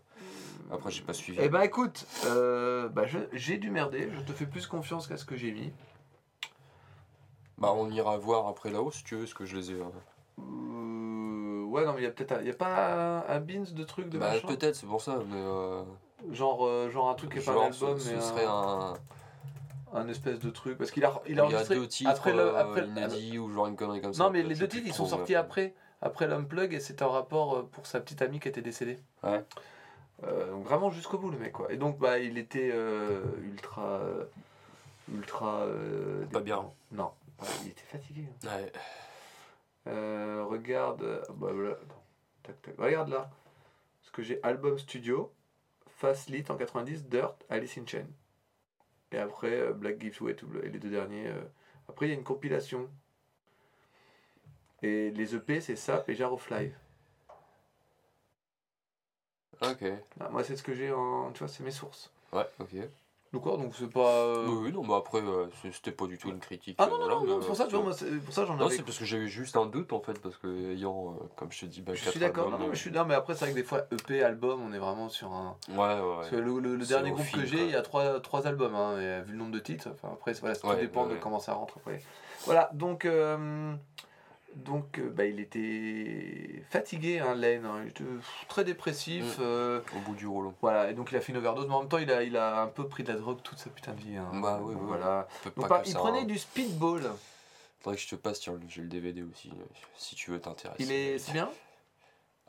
Après, 0.70 0.90
j'ai 0.90 1.02
pas 1.02 1.14
suivi. 1.14 1.40
Eh 1.42 1.48
bah 1.48 1.64
écoute, 1.64 2.06
euh, 2.26 2.88
bah, 2.88 3.06
je- 3.06 3.18
j'ai 3.32 3.56
dû 3.56 3.70
merder, 3.70 4.10
je 4.12 4.20
te 4.20 4.32
fais 4.32 4.44
plus 4.46 4.66
confiance 4.66 5.06
qu'à 5.06 5.16
ce 5.16 5.24
que 5.24 5.36
j'ai 5.36 5.50
mis. 5.52 5.72
Bah, 7.56 7.72
on 7.74 7.90
ira 7.90 8.16
voir 8.18 8.46
après 8.48 8.70
là-haut 8.70 8.90
si 8.92 9.02
tu 9.02 9.16
veux, 9.16 9.26
ce 9.26 9.34
que 9.34 9.44
je 9.46 9.56
les 9.56 9.70
ai. 9.72 9.74
euh. 9.74 9.84
Euh, 10.40 11.64
ouais, 11.64 11.84
non, 11.84 11.94
mais 11.94 12.02
il 12.02 12.04
y 12.04 12.06
a 12.06 12.10
peut-être 12.10 12.32
un- 12.32 12.42
y 12.42 12.50
a 12.50 12.54
pas 12.54 13.22
un, 13.26 13.34
un 13.36 13.40
beans 13.40 13.64
de 13.72 13.84
trucs 13.84 14.08
de 14.10 14.18
Bah, 14.18 14.30
machin? 14.30 14.46
peut-être, 14.46 14.76
c'est 14.76 14.86
pour 14.86 15.00
ça, 15.00 15.18
mais. 15.26 15.36
euh, 15.36 15.82
genre, 16.30 16.64
euh, 16.66 16.90
genre 16.90 17.08
un 17.08 17.14
truc 17.14 17.32
qui 17.32 17.38
est 17.38 17.44
pas 17.44 17.52
un 17.52 17.54
genre, 17.54 17.64
album, 17.64 17.98
ce, 17.98 18.08
mais 18.14 18.20
ce 18.20 18.28
serait 18.28 18.44
un. 18.46 18.94
Un 19.94 20.08
espèce 20.08 20.38
de 20.38 20.50
truc. 20.50 20.78
Parce 20.78 20.90
qu'il 20.90 21.04
a, 21.04 21.20
il 21.26 21.32
Il 21.32 21.40
a 21.40 21.42
y 21.42 21.46
a 21.46 21.46
enregistré 21.46 21.74
deux 21.76 21.88
titres 21.88 22.10
après 22.10 22.32
le. 22.32 22.40
euh, 22.40 22.56
Après, 22.60 22.86
inédits 22.86 23.38
ou 23.38 23.50
genre 23.50 23.66
une 23.66 23.76
connerie 23.76 24.00
comme 24.00 24.14
ça. 24.14 24.24
non, 24.24 24.30
mais 24.30 24.42
les 24.42 24.54
deux 24.54 24.68
titres 24.68 24.86
ils 24.86 24.94
sont 24.94 25.06
sortis 25.06 25.34
après, 25.34 25.74
après 26.02 26.26
l'Unplug 26.26 26.72
et 26.74 26.80
c'était 26.80 27.02
en 27.04 27.10
rapport 27.10 27.56
euh, 27.56 27.62
pour 27.62 27.86
sa 27.86 28.00
petite 28.00 28.22
amie 28.22 28.40
qui 28.40 28.48
était 28.48 28.62
décédée. 28.62 28.98
Ouais. 29.22 29.44
Euh, 30.24 30.50
donc 30.50 30.64
vraiment 30.64 30.90
jusqu'au 30.90 31.16
bout 31.18 31.30
le 31.30 31.38
mec 31.38 31.52
quoi. 31.52 31.72
Et 31.72 31.76
donc 31.76 31.98
bah 31.98 32.18
il 32.18 32.38
était 32.38 32.70
euh, 32.72 33.20
ultra 33.42 33.82
euh, 34.00 34.24
ultra 35.14 35.60
euh, 35.60 36.24
Pas 36.26 36.40
bien. 36.40 36.70
Non, 36.92 37.12
il 37.64 37.68
était 37.70 37.82
fatigué. 37.82 38.26
hein. 38.44 38.48
Ouais. 38.56 38.72
Euh, 39.86 40.44
regarde 40.48 41.02
euh, 41.02 41.22
bah, 41.36 41.50
voilà. 41.52 41.70
Attends. 41.70 42.02
Tac, 42.42 42.62
tac. 42.62 42.74
Regarde 42.78 43.08
là. 43.10 43.30
Ce 44.02 44.10
que 44.10 44.22
j'ai 44.22 44.40
album 44.42 44.78
studio 44.78 45.32
Fast 45.98 46.30
Lit 46.30 46.44
en 46.48 46.56
90 46.56 47.04
Dirt 47.08 47.36
Alice 47.48 47.78
in 47.78 47.86
Chain. 47.86 48.06
Et 49.12 49.18
après 49.18 49.52
euh, 49.52 49.72
Black 49.72 50.00
Gives 50.00 50.20
Way 50.22 50.36
to 50.36 50.46
et 50.62 50.68
les 50.68 50.78
deux 50.78 50.90
derniers 50.90 51.28
euh, 51.28 51.40
après 51.88 52.06
il 52.06 52.08
y 52.10 52.12
a 52.12 52.16
une 52.16 52.24
compilation. 52.24 52.88
Et 54.82 55.10
les 55.10 55.34
EP 55.34 55.60
c'est 55.60 55.76
Sap 55.76 56.08
et 56.08 56.14
Jar 56.14 56.32
of 56.32 56.48
Live. 56.50 56.76
Ok. 59.60 59.84
Ah, 60.20 60.28
moi 60.28 60.44
c'est 60.44 60.56
ce 60.56 60.62
que 60.62 60.74
j'ai 60.74 60.92
en 60.92 61.32
tu 61.32 61.40
vois 61.40 61.48
c'est 61.48 61.64
mes 61.64 61.70
sources. 61.70 62.12
Ouais, 62.32 62.46
ok. 62.60 62.74
D'accord 63.32 63.58
donc 63.58 63.74
c'est 63.78 63.90
pas 63.92 64.08
euh, 64.24 64.46
Oui, 64.48 64.72
non, 64.72 64.82
mais 64.82 64.94
après, 64.94 65.20
euh, 65.20 65.46
c'était 65.72 65.92
pas 65.92 66.06
du 66.06 66.16
tout 66.16 66.30
une 66.30 66.40
critique. 66.40 66.76
Ah 66.78 66.84
euh, 66.84 66.90
non, 66.90 66.96
non, 66.98 67.04
voilà, 67.04 67.14
non, 67.20 67.26
non, 67.26 67.40
c'est 67.42 67.46
pour 67.48 67.56
ça, 67.56 67.64
tu 67.66 67.70
vois, 67.72 67.80
euh, 67.80 67.84
moi, 67.84 67.92
c'est 67.92 68.10
pour 68.20 68.32
ça 68.34 68.44
j'en 68.46 68.56
Non, 68.56 68.66
avais. 68.66 68.76
c'est 68.76 68.82
parce 68.82 68.96
que 68.98 69.04
j'avais 69.04 69.28
juste 69.28 69.56
un 69.56 69.66
doute 69.66 69.92
en 69.92 70.00
fait, 70.00 70.18
parce 70.20 70.36
que 70.38 70.72
ayant, 70.72 71.12
euh, 71.20 71.24
comme 71.36 71.52
je 71.52 71.60
te 71.60 71.66
dis, 71.66 71.82
bah, 71.82 71.92
Je 71.94 72.08
suis 72.08 72.18
d'accord, 72.20 72.50
non, 72.50 72.58
non, 72.58 72.68
mais 72.68 72.74
je 72.74 72.80
suis 72.80 72.90
non, 72.90 73.04
mais 73.04 73.14
après, 73.14 73.34
c'est 73.34 73.44
vrai 73.44 73.50
que 73.50 73.58
des 73.58 73.64
fois, 73.64 73.82
EP, 73.92 74.22
album, 74.22 74.62
on 74.66 74.72
est 74.72 74.78
vraiment 74.78 75.10
sur 75.10 75.30
un. 75.32 75.56
euh, 75.68 75.72
Ouais, 75.72 76.00
ouais, 76.00 76.16
Parce 76.16 76.30
que 76.30 76.36
le, 76.36 76.58
le- 76.58 76.76
le 76.76 76.84
C'est 76.84 76.94
dernier 76.94 77.10
groupe 77.10 77.30
que 77.30 77.44
j'ai, 77.44 77.64
il 77.64 77.70
y 77.70 77.74
a 77.76 77.82
trois, 77.82 78.18
trois 78.20 78.46
albums, 78.46 78.74
hein, 78.74 78.98
et 78.98 79.04
euh, 79.04 79.22
vu 79.26 79.32
le 79.32 79.38
nombre 79.38 79.52
de 79.52 79.58
titres, 79.58 79.88
enfin, 79.92 80.08
après, 80.14 80.32
voilà, 80.34 80.54
ça 80.54 80.66
Ouais, 80.66 80.76
dépend 80.80 81.06
ouais, 81.06 81.14
de 81.16 81.20
comment 81.20 81.38
ça 81.40 81.52
rentre 81.52 81.74
après. 81.78 82.00
Voilà, 82.46 82.70
donc. 82.72 83.06
Donc, 84.64 84.98
euh, 84.98 85.08
bah, 85.10 85.24
il 85.26 85.40
était 85.40 86.62
fatigué, 86.70 87.18
hein, 87.20 87.34
Lane, 87.34 87.64
hein, 87.64 87.80
il 87.84 87.88
était 87.90 88.04
très 88.48 88.64
dépressif. 88.64 89.38
Mm. 89.38 89.42
euh, 89.42 89.80
Au 89.96 90.00
bout 90.00 90.14
du 90.14 90.26
rouleau. 90.26 90.54
voilà, 90.60 90.90
et 90.90 90.94
donc 90.94 91.10
il 91.10 91.16
a 91.16 91.20
fait 91.20 91.32
une 91.32 91.38
overdose, 91.38 91.66
mais 91.66 91.74
en 91.74 91.80
même 91.80 91.88
temps, 91.88 91.98
il 91.98 92.10
a, 92.10 92.22
il 92.22 92.36
a 92.36 92.62
un 92.62 92.66
peu 92.66 92.86
pris 92.88 93.02
de 93.04 93.12
la 93.12 93.18
drogue 93.18 93.40
toute 93.42 93.58
sa 93.58 93.70
putain 93.70 93.92
de 93.92 94.00
vie. 94.00 94.16
hein. 94.16 94.30
Bah, 94.34 94.58
oui, 94.62 94.74
voilà. 94.78 95.26
Peut 95.42 95.52
Donc, 95.56 95.68
pas 95.68 95.78
bah, 95.78 95.82
il 95.86 95.92
ça, 95.92 95.98
prenait 95.98 96.20
hein. 96.20 96.24
du 96.24 96.38
speedball. 96.38 97.02
Faudrait 97.80 97.96
que 97.96 98.02
je 98.02 98.08
te 98.08 98.16
passe, 98.16 98.40
tiens, 98.40 98.58
j'ai 98.68 98.82
le 98.82 98.88
DVD 98.88 99.22
aussi, 99.22 99.50
euh, 99.50 99.64
si 99.96 100.14
tu 100.16 100.30
veux 100.32 100.40
t'intéresser. 100.40 100.82
Il 100.82 100.90
est. 100.92 101.18
C'est 101.18 101.32
bien? 101.32 101.48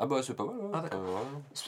Ah 0.01 0.05
bah 0.07 0.21
c'est 0.23 0.33
pas 0.33 0.45
mal, 0.45 0.55
ouais. 0.55 0.71
Ah. 0.73 0.95
Euh, 0.95 1.13
ouais. 1.15 1.21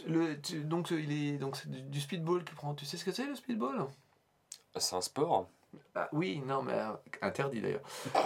Le, 0.08 0.42
tu- 0.42 0.62
donc, 0.64 0.90
il 0.92 1.12
est, 1.12 1.38
donc 1.38 1.58
c'est 1.58 1.70
du, 1.70 1.82
du 1.82 2.00
speedball 2.02 2.44
qu'il 2.46 2.56
prend. 2.56 2.74
Tu 2.74 2.86
sais 2.86 2.98
ce 2.98 3.04
que 3.06 3.12
c'est 3.12 3.26
le 3.26 3.36
speedball? 3.36 3.86
C'est 4.78 4.96
un 4.96 5.02
sport. 5.02 5.48
Ah, 5.96 6.10
Oui, 6.14 6.42
non, 6.46 6.62
mais 6.62 6.74
euh, 6.74 6.92
interdit 7.22 7.62
d'ailleurs. 7.62 7.82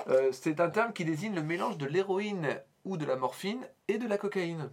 Euh, 0.07 0.31
c'est 0.31 0.59
un 0.59 0.69
terme 0.69 0.93
qui 0.93 1.05
désigne 1.05 1.35
le 1.35 1.43
mélange 1.43 1.77
de 1.77 1.85
l'héroïne 1.85 2.61
ou 2.83 2.97
de 2.97 3.05
la 3.05 3.15
morphine 3.15 3.67
et 3.87 3.97
de 3.97 4.07
la 4.07 4.17
cocaïne. 4.17 4.69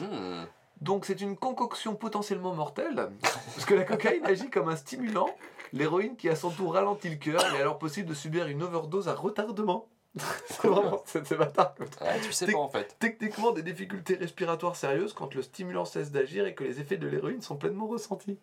Hmm. 0.00 0.44
Donc 0.80 1.06
c'est 1.06 1.20
une 1.20 1.36
concoction 1.36 1.96
potentiellement 1.96 2.54
mortelle, 2.54 3.10
parce 3.20 3.64
que 3.64 3.74
la 3.74 3.84
cocaïne 3.84 4.24
agit 4.26 4.48
comme 4.48 4.68
un 4.68 4.76
stimulant, 4.76 5.28
l'héroïne 5.72 6.16
qui 6.16 6.28
à 6.28 6.36
son 6.36 6.50
tour 6.50 6.74
ralentit 6.74 7.10
le 7.10 7.16
cœur, 7.16 7.42
il 7.50 7.56
est 7.56 7.60
alors 7.60 7.78
possible 7.78 8.08
de 8.08 8.14
subir 8.14 8.46
une 8.46 8.62
overdose 8.62 9.08
à 9.08 9.14
retardement. 9.14 9.88
c'est 10.46 10.66
vraiment, 10.66 11.02
c'est 11.04 11.36
bâtard. 11.36 11.74
Ouais, 12.00 12.20
tu 12.22 12.32
sais 12.32 12.50
pas 12.50 12.58
en 12.58 12.68
fait. 12.68 12.96
Techniquement 12.98 13.52
des 13.52 13.62
difficultés 13.62 14.14
respiratoires 14.14 14.76
sérieuses 14.76 15.12
quand 15.12 15.34
le 15.34 15.42
stimulant 15.42 15.84
cesse 15.84 16.10
d'agir 16.10 16.46
et 16.46 16.54
que 16.54 16.64
les 16.64 16.80
effets 16.80 16.96
de 16.96 17.06
l'héroïne 17.06 17.42
sont 17.42 17.56
pleinement 17.56 17.86
ressentis. 17.86 18.38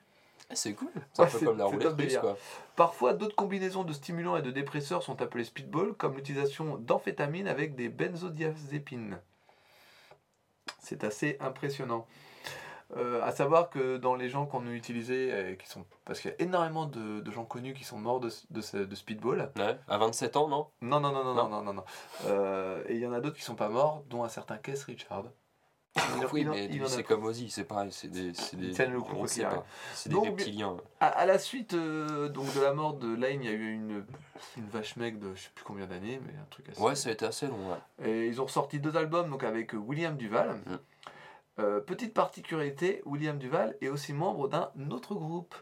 Eh, 0.51 0.55
C'est 0.55 0.73
cool. 0.73 0.91
C'est 1.13 1.23
un 1.23 1.25
peu 1.27 1.39
comme 1.45 1.57
la 1.57 1.65
roulette 1.65 1.93
russe 1.93 2.17
quoi. 2.17 2.37
Parfois, 2.75 3.13
d'autres 3.13 3.35
combinaisons 3.35 3.83
de 3.83 3.93
stimulants 3.93 4.37
et 4.37 4.41
de 4.41 4.51
dépresseurs 4.51 5.01
sont 5.03 5.21
appelées 5.21 5.43
speedball, 5.45 5.93
comme 5.93 6.15
l'utilisation 6.15 6.77
d'amphétamines 6.77 7.47
avec 7.47 7.75
des 7.75 7.89
benzodiazépines. 7.89 9.19
C'est 10.79 11.03
assez 11.03 11.37
impressionnant. 11.39 12.05
Euh, 12.95 13.19
à 13.23 13.31
savoir 13.31 13.71
que 13.71 13.97
dans 13.97 14.13
les 14.15 14.29
gens 14.29 14.45
qu'on 14.45 14.67
a 14.67 14.69
utilisés, 14.69 15.29
euh, 15.33 15.55
qui 15.55 15.67
sont, 15.67 15.83
parce 16.05 16.19
qu'il 16.19 16.29
y 16.29 16.33
a 16.35 16.41
énormément 16.41 16.85
de, 16.85 17.19
de 17.19 17.31
gens 17.31 17.43
connus 17.43 17.73
qui 17.73 17.83
sont 17.83 17.97
morts 17.97 18.19
de, 18.19 18.29
de, 18.51 18.61
ce- 18.61 18.77
de 18.77 18.95
speedball. 18.95 19.51
Ouais, 19.57 19.79
à 19.87 19.97
27 19.97 20.37
ans, 20.37 20.47
non? 20.47 20.67
Non, 20.81 20.99
non, 20.99 21.11
non, 21.11 21.23
non, 21.23 21.33
non, 21.33 21.43
Non. 21.45 21.49
non, 21.49 21.63
non. 21.63 21.73
non. 21.73 21.83
Euh, 22.27 22.83
et 22.87 22.93
il 22.93 22.99
y 23.01 23.07
en 23.07 23.13
a 23.13 23.21
d'autres 23.21 23.35
qui 23.37 23.41
sont 23.41 23.55
pas 23.55 23.69
morts, 23.69 24.03
dont 24.07 24.23
un 24.23 24.29
certain 24.29 24.57
Keith 24.57 24.83
Richard. 24.83 25.23
Oui, 26.33 26.45
mais 26.45 26.69
c'est 26.87 27.03
comme 27.03 27.23
Ozzy, 27.23 27.49
c'est 27.49 27.63
pareil, 27.63 27.89
c'est 27.91 28.09
des. 28.09 28.33
C'est 28.33 28.57
des 28.57 28.67
Ils 28.67 28.73
tiennent 28.73 28.91
le 28.91 28.99
coup, 29.01 29.13
on 29.13 29.19
quoi 29.19 29.27
sait 29.27 29.35
qu'il 29.35 29.45
arrive. 29.45 29.59
pas. 29.59 29.65
C'est 29.93 30.09
des 30.09 30.15
Donc, 30.15 30.25
reptiliens. 30.25 30.77
À, 30.99 31.07
à 31.07 31.25
la 31.25 31.39
suite 31.39 31.73
euh, 31.73 32.27
donc 32.29 32.53
de 32.53 32.59
la 32.61 32.73
mort 32.73 32.95
de 32.95 33.15
Lane, 33.15 33.43
il 33.43 33.45
y 33.45 33.47
a 33.49 33.55
eu 33.55 33.73
une, 33.73 34.05
une 34.57 34.67
vache 34.69 34.97
mec 34.97 35.19
de 35.19 35.33
je 35.35 35.43
sais 35.43 35.49
plus 35.55 35.63
combien 35.63 35.85
d'années, 35.87 36.19
mais 36.25 36.33
un 36.33 36.45
truc 36.49 36.67
assez. 36.69 36.81
Ouais, 36.81 36.95
ça 36.95 37.09
a 37.09 37.11
été 37.13 37.25
assez 37.25 37.47
long, 37.47 37.59
ouais. 37.71 38.05
Et 38.09 38.27
ils 38.27 38.41
ont 38.41 38.45
ressorti 38.45 38.79
deux 38.79 38.97
albums 38.97 39.29
donc 39.29 39.43
avec 39.43 39.73
euh, 39.73 39.77
William 39.77 40.17
Duval. 40.17 40.55
Mm. 40.65 40.79
Euh, 41.59 41.79
petite 41.79 42.13
particularité, 42.13 43.01
William 43.05 43.37
Duval 43.37 43.77
est 43.79 43.87
aussi 43.87 44.11
membre 44.11 44.49
d'un 44.49 44.69
autre 44.91 45.15
groupe. 45.15 45.55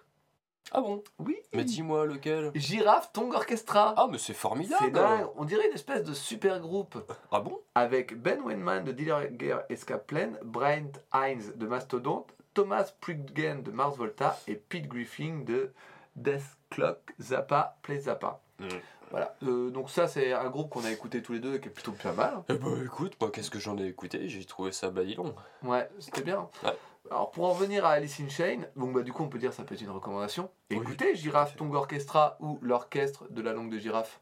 Ah 0.71 0.81
bon? 0.81 1.03
Oui. 1.19 1.37
Mais 1.53 1.63
dis-moi 1.63 2.05
lequel? 2.05 2.51
Giraffe 2.55 3.11
Tongue 3.13 3.33
Orchestra. 3.33 3.93
Ah, 3.97 4.07
mais 4.09 4.17
c'est 4.17 4.33
formidable 4.33 4.81
C'est 4.85 4.91
dingue. 4.91 5.27
On 5.35 5.45
dirait 5.45 5.67
une 5.67 5.73
espèce 5.75 6.03
de 6.03 6.13
super 6.13 6.59
groupe 6.59 6.97
Ah 7.31 7.41
bon? 7.41 7.59
Avec 7.75 8.19
Ben 8.19 8.41
Weinman 8.41 8.83
de 8.83 8.91
Dealer 8.91 9.27
Gear 9.37 9.63
Escaplane, 9.69 10.37
Brian 10.43 10.91
Hines 11.13 11.53
de 11.55 11.67
Mastodon, 11.67 12.25
Thomas 12.53 12.91
Priggen 13.01 13.61
de 13.63 13.71
Mars 13.71 13.97
Volta 13.97 14.39
et 14.47 14.55
Pete 14.55 14.87
Griffin 14.87 15.43
de 15.45 15.73
Death 16.15 16.57
Clock 16.69 17.13
Zappa 17.19 17.77
Play 17.81 17.99
Zappa. 17.99 18.41
Mm. 18.59 18.67
Voilà. 19.11 19.35
Euh, 19.43 19.69
donc 19.69 19.91
ça 19.91 20.07
c'est 20.07 20.33
un 20.33 20.49
groupe 20.49 20.69
qu'on 20.71 20.85
a 20.85 20.91
écouté 20.91 21.21
tous 21.21 21.33
les 21.33 21.39
deux 21.39 21.55
et 21.55 21.59
qui 21.59 21.67
est 21.67 21.71
plutôt 21.71 21.91
pas 21.91 22.13
mal. 22.13 22.43
Eh 22.49 22.55
bah 22.55 22.69
écoute, 22.83 23.15
moi 23.21 23.29
qu'est-ce 23.31 23.51
que 23.51 23.59
j'en 23.59 23.77
ai 23.77 23.85
écouté? 23.85 24.27
J'ai 24.27 24.43
trouvé 24.45 24.71
ça 24.71 24.89
badilon. 24.89 25.35
Ouais, 25.61 25.87
c'était 25.99 26.23
bien. 26.23 26.49
Ouais. 26.63 26.73
Alors 27.09 27.31
pour 27.31 27.45
en 27.45 27.53
venir 27.53 27.85
à 27.85 27.91
Alice 27.91 28.19
in 28.19 28.29
Chain, 28.29 28.61
donc 28.75 28.93
bah, 28.93 29.01
du 29.01 29.11
coup 29.11 29.23
on 29.23 29.29
peut 29.29 29.37
dire 29.37 29.49
que 29.49 29.55
ça 29.55 29.63
peut 29.63 29.75
être 29.75 29.81
une 29.81 29.89
recommandation. 29.89 30.49
Écoutez 30.69 31.15
Giraffe 31.15 31.51
fait. 31.51 31.57
Tongue 31.57 31.75
Orchestra 31.75 32.37
ou 32.39 32.59
l'orchestre 32.61 33.25
de 33.29 33.41
la 33.41 33.53
langue 33.53 33.69
de 33.69 33.77
girafe. 33.77 34.21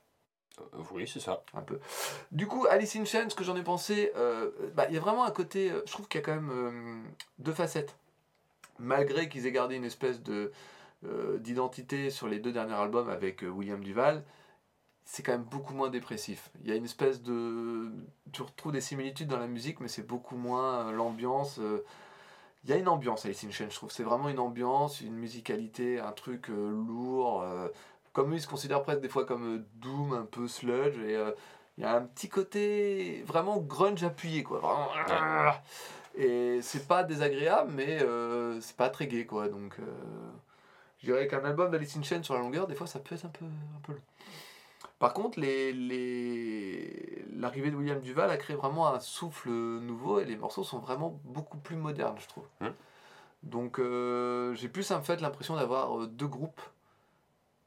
Euh, 0.59 0.83
oui, 0.91 1.07
c'est 1.07 1.19
ça. 1.19 1.43
un 1.53 1.61
peu. 1.61 1.79
Du 2.31 2.47
coup, 2.47 2.65
Alice 2.69 2.95
in 2.95 3.05
Chains, 3.05 3.29
ce 3.29 3.35
que 3.35 3.43
j'en 3.43 3.55
ai 3.55 3.63
pensé, 3.63 4.11
euh, 4.15 4.51
bah, 4.75 4.85
il 4.89 4.95
y 4.95 4.97
a 4.97 4.99
vraiment 4.99 5.23
un 5.23 5.31
côté, 5.31 5.71
euh, 5.71 5.81
je 5.85 5.91
trouve 5.91 6.07
qu'il 6.07 6.19
y 6.19 6.23
a 6.23 6.25
quand 6.25 6.35
même 6.35 7.03
deux 7.39 7.53
facettes. 7.53 7.95
Malgré 8.79 9.29
qu'ils 9.29 9.45
aient 9.45 9.51
gardé 9.51 9.75
une 9.75 9.85
espèce 9.85 10.21
de 10.21 10.51
d'identité 11.39 12.11
sur 12.11 12.27
les 12.27 12.37
deux 12.37 12.51
derniers 12.51 12.75
albums 12.75 13.09
avec 13.09 13.41
William 13.41 13.83
Duval, 13.83 14.23
c'est 15.03 15.23
quand 15.23 15.31
même 15.31 15.43
beaucoup 15.43 15.73
moins 15.73 15.89
dépressif. 15.89 16.51
Il 16.63 16.69
y 16.69 16.71
a 16.71 16.75
une 16.75 16.85
espèce 16.85 17.23
de... 17.23 17.91
Tu 18.31 18.43
retrouves 18.43 18.71
des 18.71 18.81
similitudes 18.81 19.27
dans 19.27 19.39
la 19.39 19.47
musique, 19.47 19.79
mais 19.79 19.87
c'est 19.87 20.05
beaucoup 20.05 20.35
moins 20.35 20.91
l'ambiance. 20.91 21.59
Il 22.63 22.69
y 22.69 22.73
a 22.73 22.75
une 22.77 22.87
ambiance 22.87 23.25
Alice 23.25 23.43
in 23.43 23.49
Chains, 23.51 23.69
je 23.69 23.75
trouve. 23.75 23.91
C'est 23.91 24.03
vraiment 24.03 24.29
une 24.29 24.39
ambiance, 24.39 25.01
une 25.01 25.15
musicalité, 25.15 25.99
un 25.99 26.11
truc 26.11 26.49
euh, 26.49 26.69
lourd. 26.69 27.41
euh, 27.41 27.67
comme 28.13 28.33
ils 28.33 28.41
se 28.41 28.47
considèrent 28.47 28.83
presque 28.83 29.01
des 29.01 29.09
fois 29.09 29.25
comme 29.25 29.57
euh, 29.57 29.65
doom, 29.75 30.13
un 30.13 30.25
peu 30.25 30.47
sludge. 30.47 30.97
Et 30.99 31.17
il 31.77 31.83
y 31.83 31.85
a 31.85 31.95
un 31.95 32.01
petit 32.01 32.29
côté 32.29 33.23
vraiment 33.25 33.57
grunge 33.57 34.03
appuyé, 34.03 34.43
quoi. 34.43 34.59
Vraiment. 34.59 34.89
Et 36.15 36.61
c'est 36.61 36.87
pas 36.87 37.03
désagréable, 37.03 37.71
mais 37.73 37.99
c'est 38.61 38.75
pas 38.75 38.89
très 38.89 39.07
gay, 39.07 39.25
quoi. 39.25 39.47
Donc, 39.47 39.77
je 40.99 41.05
dirais 41.05 41.27
qu'un 41.27 41.43
album 41.43 41.71
d'Alice 41.71 41.97
in 41.97 42.03
Chains 42.03 42.21
sur 42.21 42.35
la 42.35 42.41
longueur, 42.41 42.67
des 42.67 42.75
fois, 42.75 42.85
ça 42.85 42.99
peut 42.99 43.15
être 43.15 43.25
un 43.25 43.29
peu, 43.29 43.45
un 43.45 43.79
peu 43.81 43.93
long. 43.93 44.01
Par 45.01 45.15
contre, 45.15 45.39
les... 45.39 45.73
l'arrivée 47.35 47.71
de 47.71 47.75
William 47.75 47.99
Duval 47.99 48.29
a 48.29 48.37
créé 48.37 48.55
vraiment 48.55 48.93
un 48.93 48.99
souffle 48.99 49.49
nouveau 49.49 50.19
et 50.19 50.25
les 50.25 50.35
morceaux 50.35 50.63
sont 50.63 50.77
vraiment 50.77 51.19
beaucoup 51.23 51.57
plus 51.57 51.75
modernes, 51.75 52.17
je 52.19 52.27
trouve. 52.27 52.43
Hmm. 52.59 52.69
Donc, 53.41 53.79
euh, 53.79 54.53
j'ai 54.53 54.69
plus 54.69 54.91
en 54.91 55.01
fait 55.01 55.19
l'impression 55.19 55.55
d'avoir 55.55 55.99
euh, 56.01 56.05
deux 56.05 56.27
groupes 56.27 56.61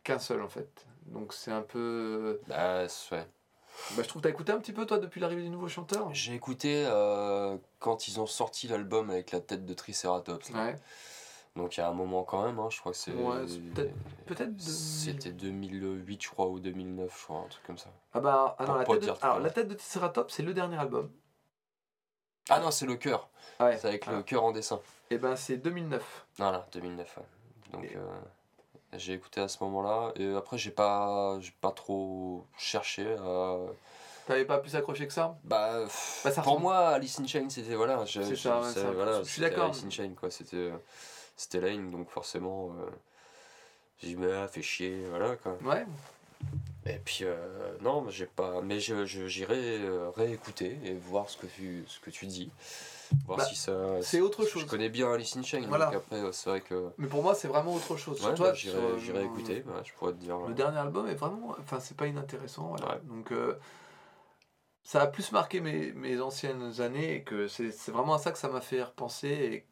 qu'un 0.05 0.20
seul, 0.20 0.43
en 0.43 0.48
fait. 0.48 0.86
Donc, 1.06 1.32
c'est 1.32 1.51
un 1.51 1.62
peu. 1.62 2.40
Bah, 2.47 2.89
c'est- 2.89 3.16
ouais. 3.16 3.27
Bah, 3.97 4.05
je 4.05 4.09
trouve 4.09 4.23
que 4.23 4.28
t'as 4.28 4.32
écouté 4.32 4.52
un 4.52 4.59
petit 4.61 4.73
peu, 4.73 4.86
toi, 4.86 4.98
depuis 4.98 5.20
l'arrivée 5.20 5.43
du 5.43 5.51
nouveau 5.51 5.66
chanteur? 5.66 6.15
J'ai 6.15 6.35
écouté 6.35 6.85
euh, 6.86 7.56
quand 7.81 8.06
ils 8.06 8.20
ont 8.20 8.27
sorti 8.27 8.69
l'album 8.69 9.11
avec 9.11 9.32
la 9.32 9.40
tête 9.40 9.66
de 9.66 9.74
Triceratops. 9.74 10.51
là. 10.51 10.66
Ouais. 10.66 10.77
Donc 11.57 11.77
il 11.77 11.81
y 11.81 11.83
a 11.85 11.89
un 11.89 11.93
moment 11.93 12.25
quand 12.25 12.45
même, 12.45 12.59
hein, 12.59 12.69
je 12.69 12.81
crois 12.81 12.91
que 12.91 12.99
c'est. 12.99 13.13
Ouais, 13.13 13.45
peut-être- 14.27 14.57
2000. 14.57 14.61
C'était 14.61 15.31
2008, 15.31 16.23
je 16.25 16.29
crois, 16.31 16.49
ou 16.49 16.59
2009, 16.59 17.17
je 17.17 17.25
crois, 17.25 17.41
un 17.45 17.49
truc 17.49 17.65
comme 17.65 17.79
ça. 17.79 17.91
Ah 18.13 18.19
bah, 18.21 18.57
ah 18.59 18.65
Pour 18.65 18.75
la 18.77 18.85
tête, 18.85 19.03
de, 19.03 19.13
alors, 19.25 19.39
la 19.39 19.51
tête 19.51 19.69
de 19.69 19.75
Triceratops, 19.75 20.35
c'est 20.35 20.43
le 20.43 20.53
dernier 20.53 20.77
album. 20.77 21.11
Ah 22.49 22.59
non, 22.59 22.73
c'est 22.73 22.87
le 22.87 22.97
cœur. 22.97 23.29
Ah 23.61 23.67
ouais. 23.67 23.79
C'est 23.79 23.87
avec 23.87 24.07
le 24.07 24.23
cœur 24.23 24.43
en 24.45 24.51
dessin. 24.51 24.81
Et 25.11 25.17
ben 25.19 25.37
c'est 25.37 25.57
2009. 25.57 26.27
Voilà, 26.39 26.67
2009. 26.73 27.17
ouais. 27.19 27.23
Donc 27.73 27.85
Et- 27.85 27.97
euh, 27.97 28.01
j'ai 28.95 29.13
écouté 29.13 29.41
à 29.41 29.47
ce 29.49 29.63
moment-là. 29.63 30.13
Et 30.17 30.35
après, 30.35 30.59
j'ai 30.59 30.73
pas, 30.73 31.39
pas 31.61 31.71
trop 31.71 32.45
cherché 32.59 33.15
à. 33.17 33.59
T'avais 34.27 34.45
pas 34.45 34.59
pu 34.59 34.71
s'accrocher 34.71 35.07
que 35.07 35.13
ça? 35.13 35.39
Bah, 35.45 35.83
pff, 35.85 36.23
Bah, 36.25 36.31
ça 36.33 36.43
pour 36.43 36.53
ressemble- 36.55 36.63
moi, 36.63 36.89
Alice 36.89 37.21
in 37.21 37.27
Chains, 37.27 37.49
c'était 37.49 37.75
voilà, 37.77 38.05
je- 38.07 38.23
je- 38.23 38.35
ça, 38.35 38.61
voilà, 38.93 39.23
suis 39.23 39.41
d'accord. 39.41 39.67
Alice 39.67 39.85
in 39.85 39.91
Chains 39.91 40.15
quoi, 40.19 40.31
c'était 40.31 40.73
c'était 41.36 41.61
Lane, 41.61 41.90
donc 41.90 42.09
forcément, 42.11 42.70
euh, 42.81 42.90
j'ai 43.98 44.09
dit 44.09 44.16
mais 44.16 44.32
ah, 44.32 44.48
fait 44.48 44.62
chier, 44.62 45.05
voilà 45.11 45.36
quoi. 45.36 45.56
Ouais. 45.65 45.85
Et 46.86 46.98
puis 47.02 47.20
euh, 47.23 47.77
non, 47.81 48.09
j'ai 48.11 48.27
pas, 48.27 48.61
mais 48.61 48.78
je 48.78 49.06
je- 49.06 49.27
j'irai 49.27 49.78
euh, 49.81 50.11
réécouter 50.11 50.78
et 50.85 50.93
voir 50.94 51.31
ce 51.31 51.39
que 51.39 51.47
tu 51.47 51.82
ce 51.89 51.98
que 52.01 52.11
tu 52.11 52.27
dis, 52.27 52.51
voir 53.24 53.39
Bah, 53.39 53.44
si 53.47 53.56
ça. 53.56 54.02
c'est 54.02 54.20
autre 54.20 54.43
Je 54.44 54.48
chose. 54.51 54.66
connais 54.66 54.90
bien 54.90 55.11
Alice 55.11 55.35
in 55.36 55.43
Chains, 55.43 55.65
Voilà. 55.66 55.86
donc 55.86 55.94
après 55.94 56.16
euh, 56.16 56.32
c'est 56.32 56.51
vrai 56.51 56.61
que 56.61 56.90
Mais 56.98 57.06
pour 57.09 57.23
moi, 57.23 57.35
c'est 57.35 57.48
vraiment 57.48 57.73
autre 57.74 57.97
chose. 57.97 58.23
Ouais, 58.23 58.35
bah, 58.36 58.52
j'irai 58.52 58.77
euh, 58.77 58.98
j'irai 58.98 59.24
écouter, 59.24 59.65
ouais, 59.66 59.82
je 59.85 59.93
pourrais 59.94 60.12
te 60.12 60.19
dire. 60.19 60.36
Le 60.39 60.52
dernier 60.52 60.77
album 60.78 61.09
est 61.09 61.15
vraiment. 61.15 61.56
Enfin, 61.59 61.81
c'est 61.81 61.97
pas 61.97 62.06
inintéressant. 62.06 62.74
Voilà. 62.77 62.97
Ouais. 62.97 63.01
Donc, 63.05 63.32
euh, 63.32 63.59
ça 64.82 65.01
a 65.01 65.06
plus 65.06 65.32
marqué 65.32 65.61
mes, 65.61 65.93
mes 65.93 66.20
anciennes 66.20 66.82
années 66.82 67.15
et 67.15 67.23
que 67.23 67.48
c'est 67.48 67.70
c'est 67.70 67.93
vraiment 67.93 68.12
à 68.15 68.19
ça 68.19 68.31
que 68.32 68.39
ça 68.39 68.48
m'a 68.48 68.61
fait 68.61 68.82
repenser. 68.82 69.28
Et 69.28 69.65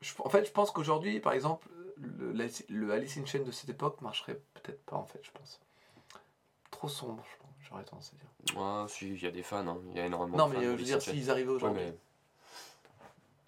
je- 0.00 0.12
en 0.18 0.28
fait, 0.28 0.44
je 0.44 0.50
pense 0.52 0.70
qu'aujourd'hui, 0.70 1.20
par 1.20 1.32
exemple, 1.32 1.68
le, 1.98 2.32
le 2.68 2.92
Alice 2.92 3.16
in 3.16 3.24
Chains 3.26 3.40
de 3.44 3.50
cette 3.50 3.70
époque 3.70 4.00
marcherait 4.02 4.40
peut-être 4.54 4.84
pas, 4.84 4.96
en 4.96 5.04
fait, 5.06 5.20
je 5.22 5.30
pense. 5.32 5.60
Trop 6.70 6.88
sombre, 6.88 7.24
je 7.32 7.36
pense, 7.42 7.50
j'aurais 7.68 7.84
tendance 7.84 8.12
à 8.12 8.16
dire. 8.52 8.60
Ouais, 8.60 8.88
si, 8.88 9.08
il 9.08 9.22
y 9.22 9.26
a 9.26 9.30
des 9.30 9.42
fans, 9.42 9.66
hein, 9.66 9.78
il 9.92 9.96
y 9.96 10.00
a 10.00 10.06
énormément 10.06 10.36
Non, 10.36 10.46
de 10.48 10.50
mais 10.54 10.56
fans 10.56 10.62
euh, 10.66 10.72
je 10.72 10.76
veux 10.78 10.84
dire, 10.84 11.00
s'ils 11.02 11.30
arrivaient 11.30 11.48
Ouais, 11.50 11.56
aujourd'hui. 11.56 11.82
mais- 11.84 11.96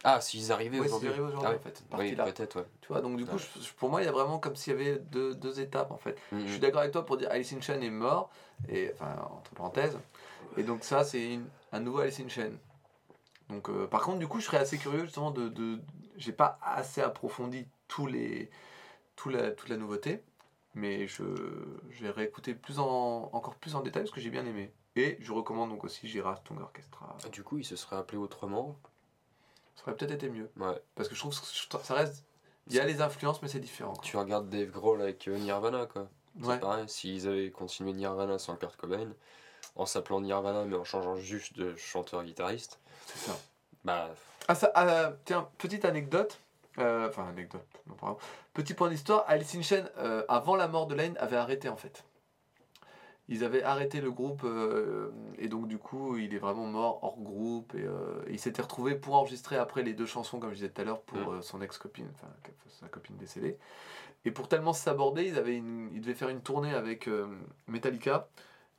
Ah, 0.05 0.21
s'ils 0.21 0.53
arrivaient 0.53 0.79
Ouais, 0.79 0.87
s'ils 0.87 0.95
aujourd'hui. 0.95 1.09
arrivaient 1.09 1.25
aujourd'hui, 1.25 1.47
Ah 1.49 1.51
ouais. 1.51 1.57
en 1.57 1.61
fait, 1.61 1.83
Oui, 1.99 2.33
peut-être, 2.33 2.57
ouais. 2.61 2.67
Tu 2.81 2.89
vois, 2.89 3.01
donc 3.01 3.17
du 3.17 3.27
coup, 3.27 3.37
Ouais. 3.37 3.43
je- 3.61 3.73
pour 3.75 3.91
moi, 3.91 4.01
il 4.01 4.05
y 4.05 4.09
a 4.09 4.13
vraiment 4.13 4.39
comme 4.39 4.55
s'il 4.55 4.73
y 4.73 4.77
avait 4.77 4.99
deux, 5.01 5.35
deux 5.35 5.59
étapes, 5.61 5.91
en 5.91 5.97
fait. 5.99 6.17
Je 6.33 6.47
suis 6.47 6.61
d'accord 6.61 6.81
avec 6.81 6.93
toi 6.93 7.05
pour 7.05 7.17
dire 7.17 7.29
Alice 7.31 7.53
in 7.53 7.61
Chains 7.61 7.81
est 7.81 7.91
mort, 7.91 8.31
et, 8.69 8.91
enfin, 8.95 9.17
entre 9.37 9.51
parenthèses. 9.55 9.99
Et 10.57 10.63
donc 10.63 10.85
ça, 10.85 11.03
c'est 11.05 11.41
un 11.73 11.81
nouveau 11.81 11.99
Alice 11.99 12.21
in 12.21 12.29
Chains. 12.29 12.53
Donc, 13.51 13.69
euh, 13.69 13.87
par 13.89 14.03
contre, 14.03 14.19
du 14.21 14.29
coup, 14.29 14.39
je 14.41 14.47
serais 14.47 14.59
assez 14.59 14.79
curieux 14.79 15.05
justement 15.05 15.31
de... 15.33 15.49
de 15.49 15.81
j'ai 16.19 16.33
pas 16.33 16.59
assez 16.63 17.01
approfondi 17.01 17.67
tous 17.89 18.07
les, 18.07 18.51
tout 19.17 19.31
la, 19.31 19.51
toute 19.53 19.69
la 19.71 19.77
nouveauté, 19.79 20.23
mais 20.75 21.07
je, 21.07 21.25
je 21.91 22.03
vais 22.05 22.11
réécouter 22.11 22.55
plus 22.55 22.79
en, 22.79 23.31
encore 23.33 23.55
plus 23.57 23.75
en 23.75 23.81
détail 23.81 24.03
parce 24.03 24.13
que 24.15 24.21
j'ai 24.21 24.31
bien 24.31 24.45
aimé. 24.45 24.73
Et 24.97 25.17
je 25.21 25.33
recommande 25.33 25.71
donc 25.71 25.85
aussi 25.85 26.09
Girard 26.09 26.43
Tung 26.43 26.61
Orchestra. 26.61 27.17
Ah, 27.25 27.29
Du 27.29 27.43
coup, 27.45 27.59
il 27.59 27.65
se 27.65 27.77
serait 27.77 27.97
appelé 27.97 28.19
autrement. 28.19 28.77
Ça 29.77 29.85
aurait 29.85 29.97
peut-être 29.97 30.11
été 30.13 30.29
mieux. 30.29 30.51
Ouais. 30.57 30.83
Parce 30.97 31.09
que 31.09 31.15
je 31.15 31.21
trouve 31.21 31.33
que 31.39 31.87
ça 31.87 31.95
reste... 31.95 32.25
Il 32.67 32.75
y 32.75 32.81
a 32.81 32.85
les 32.85 33.01
influences, 33.01 33.41
mais 33.41 33.49
c'est 33.49 33.61
différent. 33.61 33.93
quoi. 33.95 34.03
Tu 34.03 34.17
regardes 34.17 34.51
Dave 34.51 34.71
Grohl 34.71 35.01
avec 35.01 35.27
euh, 35.29 35.39
Nirvana, 35.39 35.87
quoi. 35.87 36.03
Ouais. 36.41 36.55
C'est 36.55 36.61
pareil, 36.61 36.89
s'ils 36.89 37.27
avaient 37.27 37.51
continué 37.51 37.93
Nirvana 37.93 38.39
sans 38.39 38.57
Kurt 38.57 38.77
Cobain, 38.77 39.09
en 39.77 39.87
s'appelant 39.87 40.21
Nirvana 40.21 40.65
mais 40.65 40.77
en 40.77 40.85
changeant 40.85 41.17
juste 41.17 41.57
de 41.57 41.75
chanteur-guitariste, 41.77 42.79
C'est 43.07 43.31
ça. 43.31 43.39
bah. 43.85 44.11
Ah, 44.49 44.55
ça, 44.55 44.71
ah, 44.75 45.13
tiens, 45.25 45.49
petite 45.59 45.85
anecdote. 45.85 46.41
euh, 46.79 47.09
Enfin, 47.09 47.29
anecdote, 47.29 47.67
non, 47.87 47.95
pardon. 47.95 48.19
Petit 48.55 48.75
point 48.75 48.89
d'histoire. 48.89 49.25
Alice 49.29 49.55
in 49.55 49.63
Chains, 49.63 49.89
euh, 49.99 50.25
avant 50.29 50.57
la 50.57 50.69
mort 50.69 50.87
de 50.87 50.95
Lane, 50.95 51.17
avait 51.19 51.37
arrêté 51.37 51.69
en 51.69 51.77
fait. 51.77 52.05
Ils 53.31 53.45
avaient 53.45 53.63
arrêté 53.63 54.01
le 54.01 54.11
groupe 54.11 54.41
euh, 54.45 55.11
et 55.37 55.49
donc 55.49 55.69
du 55.69 55.77
coup 55.77 56.17
il 56.17 56.35
est 56.35 56.39
vraiment 56.39 56.65
mort 56.65 57.01
hors 57.05 57.19
groupe 57.21 57.75
et 57.75 57.87
il 58.33 58.39
s'était 58.41 58.63
retrouvé 58.63 58.95
pour 58.95 59.17
enregistrer 59.17 59.57
après 59.59 59.83
les 59.83 59.93
deux 59.93 60.07
chansons 60.07 60.39
comme 60.41 60.49
je 60.49 60.55
disais 60.55 60.71
tout 60.71 60.81
à 60.81 60.85
l'heure 60.85 61.03
pour 61.03 61.35
Mm. 61.35 61.43
son 61.43 61.61
ex-copine, 61.61 62.09
enfin 62.15 62.29
sa 62.81 62.89
copine 62.89 63.19
décédée. 63.19 63.59
Et 64.25 64.31
pour 64.31 64.49
tellement 64.49 64.73
s'aborder, 64.73 65.27
ils, 65.27 65.37
avaient 65.37 65.57
une- 65.59 65.91
ils 65.93 66.01
devaient 66.01 66.15
faire 66.15 66.31
une 66.31 66.41
tournée 66.41 66.73
avec 66.73 67.07
Metallica 67.67 68.29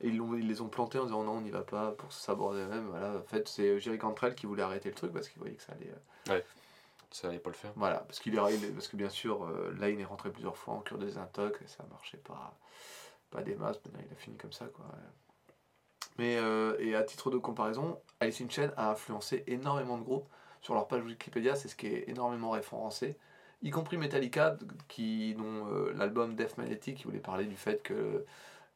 et 0.02 0.08
ils, 0.08 0.48
les 0.48 0.60
ont 0.60 0.68
plantés 0.68 0.98
en 0.98 1.04
disant 1.04 1.22
non 1.24 1.32
on 1.32 1.40
n'y 1.40 1.50
va 1.50 1.62
pas 1.62 1.92
pour 1.92 2.12
s'aborder 2.12 2.60
eux-mêmes. 2.60 2.88
Voilà. 2.88 3.18
En 3.18 3.22
fait 3.22 3.48
c'est 3.48 3.78
Jerry 3.80 3.98
Cantrell 3.98 4.34
qui 4.34 4.46
voulait 4.46 4.62
arrêter 4.62 4.88
le 4.88 4.94
truc 4.94 5.12
parce 5.12 5.28
qu'il 5.28 5.38
voyait 5.38 5.56
que 5.56 5.62
ça 5.62 5.72
allait... 5.72 5.90
euh, 5.90 6.40
Ça 7.10 7.28
allait 7.28 7.38
pas 7.38 7.50
le 7.50 7.56
faire. 7.56 7.72
voilà, 7.76 7.98
parce, 7.98 8.20
qu'il 8.20 8.34
est, 8.34 8.72
parce 8.72 8.88
que 8.88 8.96
bien 8.96 9.08
sûr, 9.08 9.44
euh, 9.44 9.74
là, 9.80 9.88
il 9.90 10.00
est 10.00 10.04
rentré 10.04 10.30
plusieurs 10.30 10.56
fois 10.56 10.74
en 10.74 10.80
cure 10.80 10.96
de 10.96 11.06
désintox 11.06 11.60
et 11.60 11.66
ça 11.66 11.84
marchait 11.90 12.18
pas, 12.18 12.56
pas 13.30 13.42
des 13.42 13.56
masses. 13.56 13.80
Maintenant, 13.84 14.00
il 14.06 14.12
a 14.12 14.16
fini 14.16 14.36
comme 14.36 14.52
ça, 14.52 14.66
quoi. 14.66 14.84
Mais, 16.18 16.36
euh, 16.36 16.76
et 16.78 16.94
à 16.94 17.02
titre 17.02 17.30
de 17.30 17.38
comparaison, 17.38 17.98
Alice 18.20 18.40
in 18.40 18.48
Chains 18.48 18.72
a 18.76 18.90
influencé 18.90 19.42
énormément 19.46 19.98
de 19.98 20.04
groupes. 20.04 20.28
Sur 20.62 20.74
leur 20.74 20.86
page 20.86 21.02
Wikipédia, 21.02 21.56
c'est 21.56 21.68
ce 21.68 21.74
qui 21.74 21.86
est 21.86 22.08
énormément 22.08 22.50
référencé, 22.50 23.16
y 23.62 23.70
compris 23.70 23.96
Metallica, 23.96 24.56
qui, 24.88 25.34
dont 25.34 25.66
euh, 25.72 25.92
l'album 25.96 26.36
Death 26.36 26.58
Magnetic, 26.58 26.98
qui 26.98 27.04
voulait 27.04 27.18
parler 27.18 27.46
du 27.46 27.56
fait 27.56 27.82
que 27.82 28.24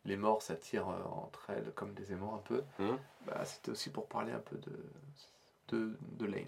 les 0.05 0.17
morts 0.17 0.43
s'attirent 0.43 0.89
euh, 0.89 1.03
entre 1.05 1.51
elles 1.51 1.73
comme 1.75 1.95
des 1.95 2.13
aimants 2.13 2.35
un 2.37 2.47
peu. 2.49 2.63
Mhm. 2.79 2.99
Bah, 3.27 3.45
C'était 3.45 3.71
aussi 3.71 3.91
pour 3.91 4.07
parler 4.07 4.33
un 4.33 4.39
peu 4.41 4.57
de, 4.57 4.73
de, 5.69 5.97
de 6.13 6.27
Lane. 6.27 6.47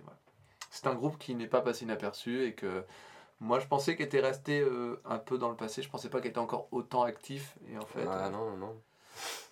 C'est 0.71 0.87
un 0.87 0.95
groupe 0.95 1.19
qui 1.19 1.35
n'est 1.35 1.47
pas 1.47 1.63
passé 1.63 1.85
inaperçu 1.85 2.45
et 2.45 2.55
que 2.55 2.85
moi 3.41 3.59
je 3.61 3.67
pensais 3.67 3.97
qu'il 3.97 4.05
était 4.05 4.21
resté 4.21 4.61
euh, 4.61 5.01
un 5.05 5.19
peu 5.19 5.39
dans 5.39 5.49
le 5.49 5.57
passé. 5.57 5.83
Je 5.83 5.89
pensais 5.89 6.11
pas 6.11 6.21
qu'il 6.21 6.31
était 6.31 6.39
encore 6.39 6.69
autant 6.71 7.03
actif. 7.03 7.57
Et 7.71 7.79
en 7.79 7.87
fait, 7.87 8.05
ah 8.07 8.27
euh, 8.27 8.31
non, 8.31 8.51
non, 8.51 8.57
non. 8.59 8.83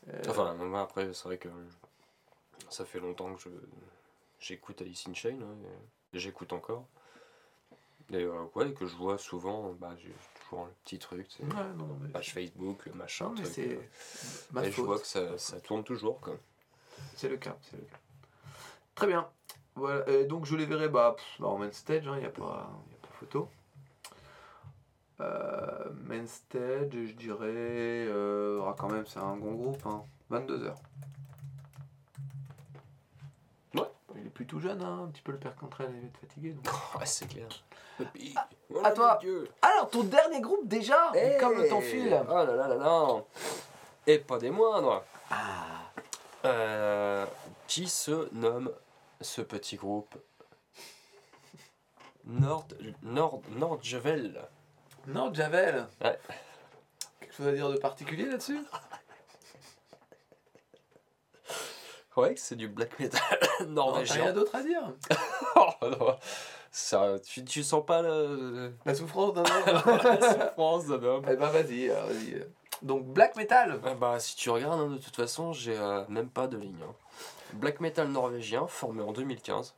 euh, 0.09 0.23
Enfin, 0.29 0.55
moi 0.55 0.83
après, 0.83 1.13
c'est 1.15 1.25
vrai 1.25 1.39
que 1.39 1.49
ça 2.69 2.85
fait 2.85 3.01
longtemps 3.01 3.33
que 3.35 3.41
je 3.41 3.49
j'écoute 4.39 4.83
Alice 4.83 5.07
in 5.09 5.15
Chains, 5.15 5.41
hein, 5.41 5.57
j'écoute 6.13 6.53
encore. 6.53 6.85
Et 8.13 8.27
ouais, 8.27 8.73
que 8.75 8.85
je 8.87 8.95
vois 8.97 9.17
souvent, 9.17 9.73
bah, 9.73 9.95
le 10.65 10.71
petit 10.85 10.99
truc, 10.99 11.27
tu 11.29 11.39
sais, 11.39 11.43
ouais, 11.43 11.73
non, 11.77 11.89
mais, 12.01 12.09
page 12.11 12.33
Facebook, 12.33 12.87
le 12.87 12.93
machin, 12.93 13.27
non, 13.27 13.33
mais 13.33 13.43
truc, 13.43 13.53
c'est 13.55 13.75
euh, 13.77 13.81
ma 14.53 14.65
et 14.65 14.71
je 14.71 14.81
vois 14.81 14.99
que 15.01 15.07
ça, 15.07 15.37
ça 15.39 15.61
tourne 15.61 15.83
toujours, 15.83 16.21
quoi. 16.21 16.37
C'est 17.17 17.29
le 17.29 17.37
cas, 17.37 17.57
c'est 17.63 17.77
le 17.77 17.83
cas. 17.85 17.99
Très 18.95 19.07
bien. 19.09 19.29
Voilà, 19.75 20.09
et 20.09 20.25
donc 20.25 20.45
je 20.47 20.55
les 20.55 20.67
verrai 20.67 20.89
bah, 20.89 21.15
pff, 21.17 21.27
bah, 21.41 21.49
en 21.49 21.59
main 21.59 21.73
stage, 21.73 22.05
il 22.05 22.13
n'y 22.21 22.25
a, 22.25 22.31
pas- 22.31 22.71
y 22.91 22.95
a 22.95 22.99
pas 23.03 23.09
photo. 23.19 23.49
Euh, 25.21 25.91
main 26.07 26.27
stage, 26.27 26.91
je 26.93 27.13
dirais. 27.15 28.07
euh, 28.09 28.63
ah, 28.67 28.75
quand 28.79 28.91
même, 28.91 29.07
c'est 29.07 29.19
un 29.21 29.37
bon 29.37 29.53
groupe. 29.55 29.85
Hein, 29.87 30.05
22h. 30.31 30.75
Ouais. 33.75 33.83
Il 34.15 34.21
est 34.21 34.23
plutôt 34.35 34.59
jeune, 34.61 34.83
hein, 34.83 35.05
un 35.05 35.09
petit 35.09 35.23
peu 35.23 35.33
le 35.33 35.39
père 35.39 35.55
Cantrell, 35.57 35.91
il 35.95 36.01
va 36.01 36.07
être 36.09 36.19
fatigué. 36.19 36.51
donc. 36.53 36.67
Ouais, 36.99 37.07
c'est 37.07 37.27
clair. 37.29 37.49
Papy, 37.97 38.35
à 38.37 38.49
voilà, 38.69 38.91
toi. 38.91 39.21
Alors, 39.63 39.89
ton 39.89 40.03
dernier 40.03 40.41
groupe 40.41 40.67
déjà 40.67 41.13
Hey 41.15 41.39
Comme 41.39 41.57
le 41.57 41.69
temps 41.69 41.81
file 41.81 42.21
Oh 42.29 42.35
là 42.35 42.45
là 42.45 42.67
là 42.67 42.75
là 42.75 43.09
Et 44.07 44.19
pas 44.19 44.39
des 44.39 44.51
moindres 44.51 45.05
Ah, 45.31 45.93
Euh, 46.45 47.25
Qui 47.69 47.87
se 47.89 48.29
nomme 48.35 48.73
ce 49.21 49.43
petit 49.43 49.77
groupe? 49.77 50.17
Nord... 52.25 52.67
Nord... 53.03 53.43
Nordjvel 53.51 54.43
Non, 55.07 55.33
Javel 55.33 55.87
Ouais. 56.03 56.19
Quelque 57.21 57.35
chose 57.35 57.47
à 57.47 57.53
dire 57.53 57.69
de 57.71 57.77
particulier 57.77 58.25
là-dessus? 58.27 58.59
Ouais, 62.17 62.35
c'est 62.37 62.57
du 62.57 62.69
black 62.69 62.99
metal 63.01 63.21
t'as 63.41 63.47
rien 63.59 63.67
norvégien. 63.67 64.33
d'autre 64.33 64.55
à 64.55 64.63
dire 64.63 64.83
Oh, 65.57 65.71
non. 65.83 66.17
Ça, 66.71 67.19
tu, 67.21 67.45
tu 67.45 67.63
sens 67.63 67.85
pas 67.87 68.03
le... 68.03 68.73
La 68.85 68.95
souffrance 68.95 69.35
d'un 69.35 69.43
homme 69.43 69.99
la 70.05 70.33
souffrance 70.49 70.87
d'un 70.87 71.03
homme 71.03 71.25
Eh 71.31 71.37
ben 71.37 71.49
vas-y, 71.49 71.91
alors, 71.91 72.07
vas-y. 72.07 72.45
Donc, 72.83 73.05
black 73.07 73.37
metal 73.37 73.81
Ah 73.85 73.95
bah, 73.95 74.19
si 74.19 74.35
tu 74.37 74.51
regardes, 74.51 74.81
hein, 74.81 74.89
de 74.89 74.99
toute 74.99 75.15
façon, 75.15 75.53
j'ai 75.53 75.77
euh, 75.79 76.05
même 76.09 76.29
pas 76.29 76.47
de 76.49 76.57
ligne. 76.57 76.77
hein. 76.83 76.93
Black 77.55 77.81
metal 77.81 78.09
norvégien, 78.09 78.67
formé 78.67 79.03
en 79.03 79.13
2015. 79.13 79.75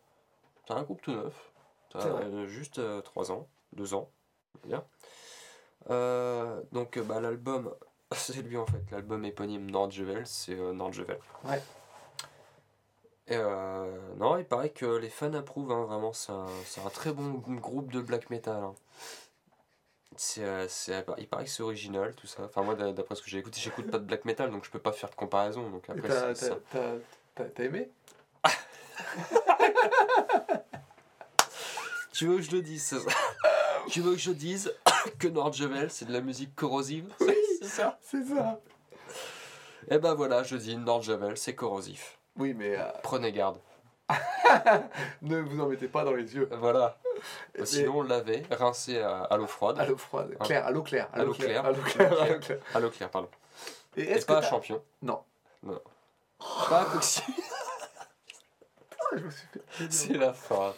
C'est 0.67 0.73
un 0.75 0.83
groupe 0.83 1.03
tout 1.03 1.13
neuf. 1.13 1.53
Vrai. 1.95 2.05
euh, 2.25 2.47
juste 2.47 2.81
3 3.05 3.31
ans, 3.33 3.47
2 3.75 3.95
ans. 3.95 4.11
Euh, 5.91 6.63
donc, 6.73 6.97
euh, 6.97 7.03
bah, 7.03 7.21
l'album, 7.21 7.73
c'est 8.13 8.41
lui 8.43 8.57
en 8.57 8.67
fait, 8.67 8.83
l'album 8.91 9.25
éponyme 9.25 9.71
Nordjvel, 9.71 10.27
c'est 10.27 10.55
euh, 10.59 10.73
Nordjvel. 10.73 11.19
Ouais. 11.45 11.63
Et 13.29 13.37
euh, 13.37 14.15
non, 14.19 14.39
il 14.39 14.45
paraît 14.45 14.71
que 14.71 14.87
les 14.87 15.09
fans 15.11 15.33
approuvent, 15.35 15.73
hein, 15.73 15.85
vraiment, 15.85 16.13
c'est 16.13 16.31
un, 16.33 16.47
c'est 16.65 16.81
un 16.81 16.91
très 16.91 17.13
bon 17.13 17.31
groupe 17.33 17.91
de 17.93 18.01
black 18.01 18.31
metal. 18.31 18.63
hein. 18.63 18.75
C'est, 20.19 20.45
euh, 20.45 20.67
il 21.19 21.29
paraît 21.29 21.45
que 21.45 21.51
c'est 21.51 21.63
original, 21.63 22.15
tout 22.15 22.27
ça. 22.27 22.45
Enfin, 22.45 22.63
moi, 22.63 22.75
d'a- 22.75 22.93
d'après 22.93 23.17
ce 23.17 23.23
que 23.23 23.29
j'ai 23.29 23.39
écouté, 23.39 23.61
j'écoute 23.61 23.91
pas 23.91 23.99
de 23.99 24.05
black 24.05 24.25
metal, 24.25 24.51
donc 24.51 24.65
je 24.65 24.71
peux 24.71 24.79
pas 24.79 24.93
faire 24.93 25.11
de 25.11 25.15
comparaison. 25.17 25.69
Donc 25.69 25.89
Et 25.89 25.93
après, 25.93 26.09
t'as- 26.09 27.65
aimé? 27.65 27.91
Tu 32.13 32.27
veux 32.27 32.37
que 32.37 32.43
je 32.43 32.51
le 32.53 32.63
dise 32.63 32.83
ça 32.83 32.97
Tu 33.91 34.01
veux 34.01 34.13
que 34.13 34.19
je 34.21 34.31
dise 34.31 34.73
que 35.19 35.29
Nordjvel, 35.29 35.91
c'est 35.91 36.07
de 36.07 36.13
la 36.15 36.23
musique 36.23 36.55
corrosive? 36.55 37.13
Oui. 37.21 37.35
C'est 37.61 37.69
ça? 37.69 37.99
C'est 38.01 38.25
ça. 38.25 38.59
Eh 39.91 39.99
ben 39.99 40.15
voilà, 40.15 40.43
je 40.43 40.57
dis 40.57 40.77
Nordjvel, 40.79 41.37
c'est 41.37 41.55
corrosif. 41.55 42.19
Oui, 42.39 42.55
mais 42.55 42.77
euh, 42.79 42.85
Prenez 43.03 43.33
garde. 43.33 43.59
ne 45.23 45.39
vous 45.41 45.61
en 45.61 45.67
mettez 45.67 45.89
pas 45.89 46.05
dans 46.05 46.13
les 46.13 46.35
yeux. 46.35 46.49
Voilà. 46.53 46.99
Mais- 47.59 47.67
Sinon, 47.67 48.03
lavez, 48.03 48.43
rincez 48.51 48.99
à, 49.01 49.23
à 49.23 49.37
l'eau 49.37 49.47
froide. 49.47 49.79
À 49.81 49.87
l'eau 49.87 49.97
froide. 49.97 50.37
Claire, 50.45 50.67
à 50.67 50.71
l'eau 50.71 50.83
claire. 50.83 51.09
À 51.13 51.25
l'eau 51.25 51.33
claire. 51.33 51.65
À 51.65 51.71
l'eau 51.73 51.83
claire. 51.83 52.13
à 52.23 52.29
l'eau 52.29 52.39
claire. 52.41 52.59
À 52.75 52.81
l'eau 52.81 52.91
claire, 52.91 53.11
pardon. 53.11 53.29
Et 53.97 54.03
Et 54.03 54.11
est-ce 54.13 54.27
pas 54.27 54.35
que 54.35 54.39
à 54.39 54.43
t'as- 54.43 54.49
champion. 54.51 54.83
Non. 55.03 55.23
Non. 55.63 55.81
Pas 56.69 56.85
Coxy. 56.85 57.23
Je 59.17 59.19
me 59.25 59.31
suis 59.31 59.47
fait- 59.71 59.87
C'est 59.93 60.13
la 60.15 60.33
fin. 60.35 60.75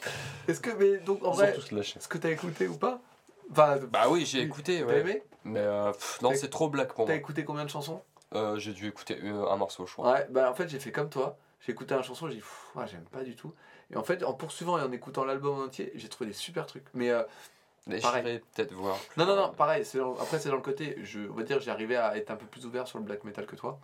Est-ce 0.46 0.60
que, 0.60 0.70
mais 0.70 0.98
donc 0.98 1.24
en 1.24 1.32
Ils 1.32 1.36
vrai, 1.36 1.56
est-ce 1.56 2.08
que 2.08 2.18
t'as 2.18 2.30
écouté 2.30 2.68
ou 2.68 2.76
pas? 2.76 3.00
Enfin, 3.50 3.78
Bah 3.90 4.04
oui, 4.08 4.24
j'ai 4.26 4.42
écouté, 4.42 4.80
t'as 4.80 4.86
ouais. 4.86 5.00
aimé? 5.00 5.22
Mais 5.44 5.60
euh, 5.60 5.90
pff, 5.92 6.20
non, 6.22 6.30
T'as- 6.30 6.36
c'est 6.36 6.50
trop 6.50 6.68
black 6.68 6.88
pour 6.94 7.06
T'as 7.06 7.12
moi. 7.12 7.18
écouté 7.18 7.44
combien 7.44 7.64
de 7.64 7.70
chansons? 7.70 8.02
Euh, 8.34 8.58
j'ai 8.58 8.72
dû 8.72 8.86
écouter 8.86 9.18
un 9.24 9.56
morceau, 9.56 9.86
je 9.86 9.92
crois. 9.94 10.12
Ouais, 10.12 10.26
bah 10.30 10.50
en 10.50 10.54
fait 10.54 10.68
j'ai 10.68 10.78
fait 10.78 10.92
comme 10.92 11.08
toi. 11.08 11.36
J'ai 11.60 11.72
écouté 11.72 11.94
une 11.94 12.02
chanson, 12.02 12.28
j'ai 12.28 12.36
dit 12.36 12.42
ouais, 12.76 12.86
j'aime 12.86 13.04
pas 13.04 13.22
du 13.24 13.34
tout. 13.36 13.52
Et 13.90 13.96
en 13.96 14.02
fait, 14.04 14.22
en 14.22 14.34
poursuivant 14.34 14.78
et 14.78 14.82
en 14.82 14.92
écoutant 14.92 15.24
l'album 15.24 15.58
en 15.58 15.64
entier, 15.64 15.92
j'ai 15.94 16.08
trouvé 16.08 16.28
des 16.30 16.36
super 16.36 16.66
trucs. 16.66 16.86
Mais 16.94 17.10
euh, 17.10 17.22
Pareil. 18.02 18.40
peut-être 18.54 18.72
voir. 18.72 18.96
non, 19.16 19.24
non, 19.26 19.34
non, 19.34 19.52
pareil. 19.52 19.84
c'est 19.84 19.98
dans- 19.98 20.14
après, 20.18 20.38
c'est 20.38 20.50
dans 20.50 20.56
le 20.56 20.62
côté. 20.62 20.96
Je, 21.02 21.20
on 21.28 21.32
va 21.34 21.42
dire, 21.42 21.58
j'ai 21.60 21.70
arrivé 21.70 21.96
à 21.96 22.16
être 22.16 22.30
un 22.30 22.36
peu 22.36 22.46
plus 22.46 22.66
ouvert 22.66 22.86
sur 22.86 22.98
le 22.98 23.04
black 23.04 23.24
metal 23.24 23.46
que 23.46 23.56
toi. 23.56 23.80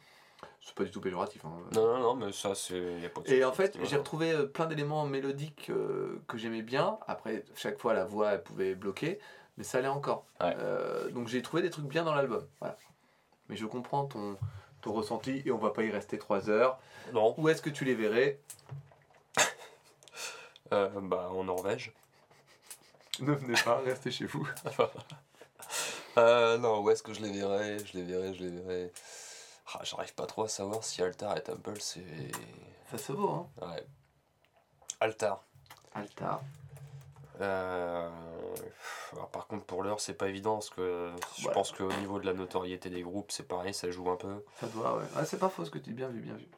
C'est 0.61 0.75
pas 0.75 0.85
du 0.85 0.91
tout 0.91 1.01
péjoratif. 1.01 1.43
hein. 1.45 1.53
Non, 1.73 1.87
non, 1.87 1.99
non, 2.01 2.15
mais 2.15 2.33
ça, 2.33 2.55
c'est. 2.55 3.11
Et 3.27 3.45
en 3.45 3.53
fait, 3.53 3.79
j'ai 3.83 3.97
retrouvé 3.97 4.33
euh, 4.33 4.47
plein 4.47 4.67
d'éléments 4.67 5.07
mélodiques 5.07 5.69
euh, 5.71 6.21
que 6.29 6.37
j'aimais 6.39 6.63
bien. 6.63 6.99
Après, 7.07 7.45
chaque 7.57 7.79
fois, 7.79 7.95
la 7.95 8.05
voix, 8.05 8.33
elle 8.33 8.43
pouvait 8.43 8.75
bloquer, 8.75 9.19
mais 9.57 9.65
ça 9.65 9.79
allait 9.79 9.89
encore. 9.89 10.27
Ouais. 10.41 10.55
Euh, 10.59 11.11
donc, 11.11 11.29
j'ai 11.29 11.41
trouvé 11.43 11.63
des 11.63 11.71
trucs 11.71 11.87
bien 11.87 12.05
dans 12.05 12.15
l'album. 12.15 12.47
Voilà. 12.61 12.77
Mais 13.49 13.57
je 13.57 13.65
comprends 13.67 14.05
ton, 14.05 14.37
ton 14.85 14.93
ressenti 14.93 15.43
et 15.45 15.51
on 15.51 15.59
va 15.59 15.71
pas 15.71 15.83
y 15.83 15.91
rester 15.91 16.19
trois 16.19 16.51
heures. 16.51 16.79
Non, 17.13 17.35
Où 17.39 17.49
est-ce 17.49 17.63
que 17.63 17.71
tu 17.71 17.85
les 17.85 17.95
verrais 17.95 18.39
euh, 20.73 20.89
bah 21.01 21.31
en 21.31 21.45
Norvège. 21.45 21.93
Ne 23.21 23.33
venez 23.33 23.55
pas, 23.65 23.81
restez 23.81 24.11
chez 24.11 24.27
vous. 24.27 24.47
Euh, 26.17 26.59
non, 26.59 26.81
où 26.81 26.91
est-ce 26.91 27.03
que 27.03 27.13
je 27.13 27.21
les 27.23 27.33
verrai 27.33 27.77
Je 27.85 27.99
les 27.99 28.05
verrai, 28.05 28.35
je 28.35 28.45
les 28.45 28.51
verrai. 28.61 28.93
Ah, 29.75 29.81
J'arrive 29.83 30.15
pas 30.15 30.27
trop 30.27 30.45
à 30.45 30.49
savoir 30.49 30.85
si 30.85 31.03
Altar 31.03 31.37
et 31.37 31.43
Temple, 31.43 31.81
c'est. 31.81 32.05
Ça 32.89 32.99
se 32.99 33.11
vaut, 33.11 33.31
hein. 33.31 33.49
Ouais. 33.61 33.85
Altar. 35.01 35.43
Altar. 35.93 36.41
Euh, 37.41 38.09
alors, 39.13 39.29
par 39.31 39.47
contre, 39.47 39.65
pour 39.65 39.83
l'heure, 39.83 40.01
c'est 40.01 40.15
pas 40.15 40.29
évident 40.29 40.55
parce 40.55 40.71
que 40.71 41.13
je 41.37 41.43
Voilà. 41.43 41.55
pense 41.55 41.73
qu'au 41.73 41.93
niveau 41.95 42.19
de 42.21 42.27
la 42.27 42.33
notoriété 42.33 42.91
des 42.91 43.03
groupes, 43.03 43.33
c'est 43.33 43.47
pareil, 43.49 43.75
ça 43.75 43.91
joue 43.91 44.09
un 44.11 44.17
peu. 44.17 44.45
Ça 44.61 44.67
doit, 44.69 44.97
ouais. 44.99 45.05
Ah, 45.17 45.25
c'est 45.25 45.39
pas 45.39 45.49
faux 45.49 45.65
ce 45.65 45.71
que 45.71 45.79
tu 45.79 45.91
dis, 45.91 45.95
bien 45.97 46.09
vu, 46.09 46.21
bien 46.21 46.35
vu. 46.35 46.49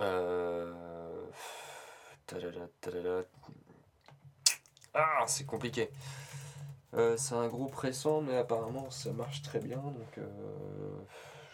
Euh... 0.00 0.72
Ah, 4.94 5.24
c'est 5.26 5.46
compliqué. 5.46 5.90
Euh, 6.94 7.16
c'est 7.16 7.34
un 7.34 7.48
groupe 7.48 7.74
récent, 7.74 8.20
mais 8.20 8.36
apparemment 8.36 8.90
ça 8.90 9.12
marche 9.12 9.42
très 9.42 9.60
bien, 9.60 9.76
donc 9.78 10.18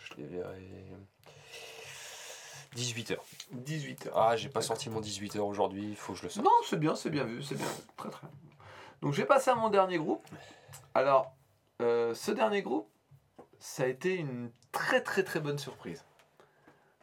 je 0.01 0.15
les 0.17 0.27
verrai. 0.27 0.63
18h. 2.75 3.17
18h. 3.55 4.11
Ah, 4.15 4.37
j'ai 4.37 4.49
pas 4.51 4.61
sorti 4.63 4.91
mon 4.91 5.01
18h 5.01 5.39
aujourd'hui, 5.41 5.91
il 5.91 5.97
faut 5.97 6.13
que 6.13 6.19
je 6.19 6.25
le 6.25 6.31
sorte. 6.31 6.45
Non, 6.45 6.53
c'est 6.69 6.79
bien, 6.79 6.95
c'est 6.95 7.11
bien 7.11 7.25
vu, 7.25 7.43
c'est 7.43 7.55
bien 7.55 7.67
vu. 7.67 7.83
Très 7.97 8.11
très 8.11 8.27
bien. 8.27 8.31
Donc 9.03 9.13
je 9.13 9.19
vais 9.19 9.27
passer 9.27 9.51
à 9.51 9.55
mon 9.55 9.69
dernier 9.69 9.99
groupe. 9.99 10.27
Alors, 10.95 11.35
euh, 11.83 12.15
ce 12.15 12.31
dernier 12.31 12.63
groupe, 12.63 12.89
ça 13.59 13.85
a 13.85 13.87
été 13.87 14.15
une 14.15 14.51
très 14.73 15.03
très 15.03 15.23
très 15.23 15.41
bonne 15.41 15.59
surprise. 15.59 16.05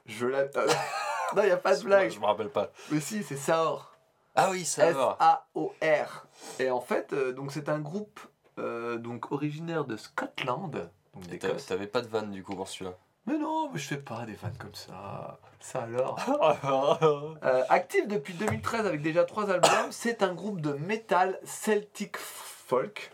Je 0.06 0.28
la... 0.28 0.40
euh, 0.40 0.50
non, 1.36 1.44
il 1.44 1.46
n'y 1.46 1.52
a 1.52 1.58
pas 1.58 1.76
de 1.76 1.84
blague. 1.84 2.12
Je 2.12 2.20
me 2.20 2.26
rappelle 2.26 2.50
pas. 2.50 2.72
Mais 2.92 3.00
si, 3.00 3.24
c'est 3.24 3.38
Saor. 3.38 3.94
Ah 4.36 4.50
oui, 4.50 4.68
va. 4.78 5.18
S-A-O-R. 5.20 6.28
Et 6.60 6.72
en 6.72 6.82
fait, 6.82 7.14
euh, 7.14 7.34
donc 7.34 7.52
c'est 7.52 7.70
un 7.70 7.80
groupe 7.80 8.20
euh, 8.58 8.98
donc 8.98 9.32
originaire 9.32 9.86
de 9.86 9.96
Scotland. 9.96 10.90
Donc. 11.14 11.40
T'avais 11.68 11.88
pas 11.88 12.02
de 12.02 12.08
vanne 12.08 12.32
du 12.32 12.44
coup 12.44 12.56
pour 12.56 12.68
celui-là? 12.68 12.98
Mais 13.26 13.38
non, 13.38 13.70
mais 13.72 13.80
je 13.80 13.88
fais 13.88 13.98
pas 14.02 14.26
des 14.26 14.34
fans 14.34 14.52
comme 14.60 14.76
ça. 14.76 15.40
Ça 15.60 15.84
alors. 15.84 16.20
Euh, 17.44 17.64
actif 17.70 18.08
depuis 18.08 18.34
2013 18.34 18.86
avec 18.86 19.02
déjà 19.02 19.24
trois 19.24 19.50
albums, 19.50 19.72
c'est 19.92 20.24
un 20.24 20.34
groupe 20.34 20.62
de 20.62 20.74
metal 20.74 21.40
celtic 21.44 22.18
folk 22.18 23.12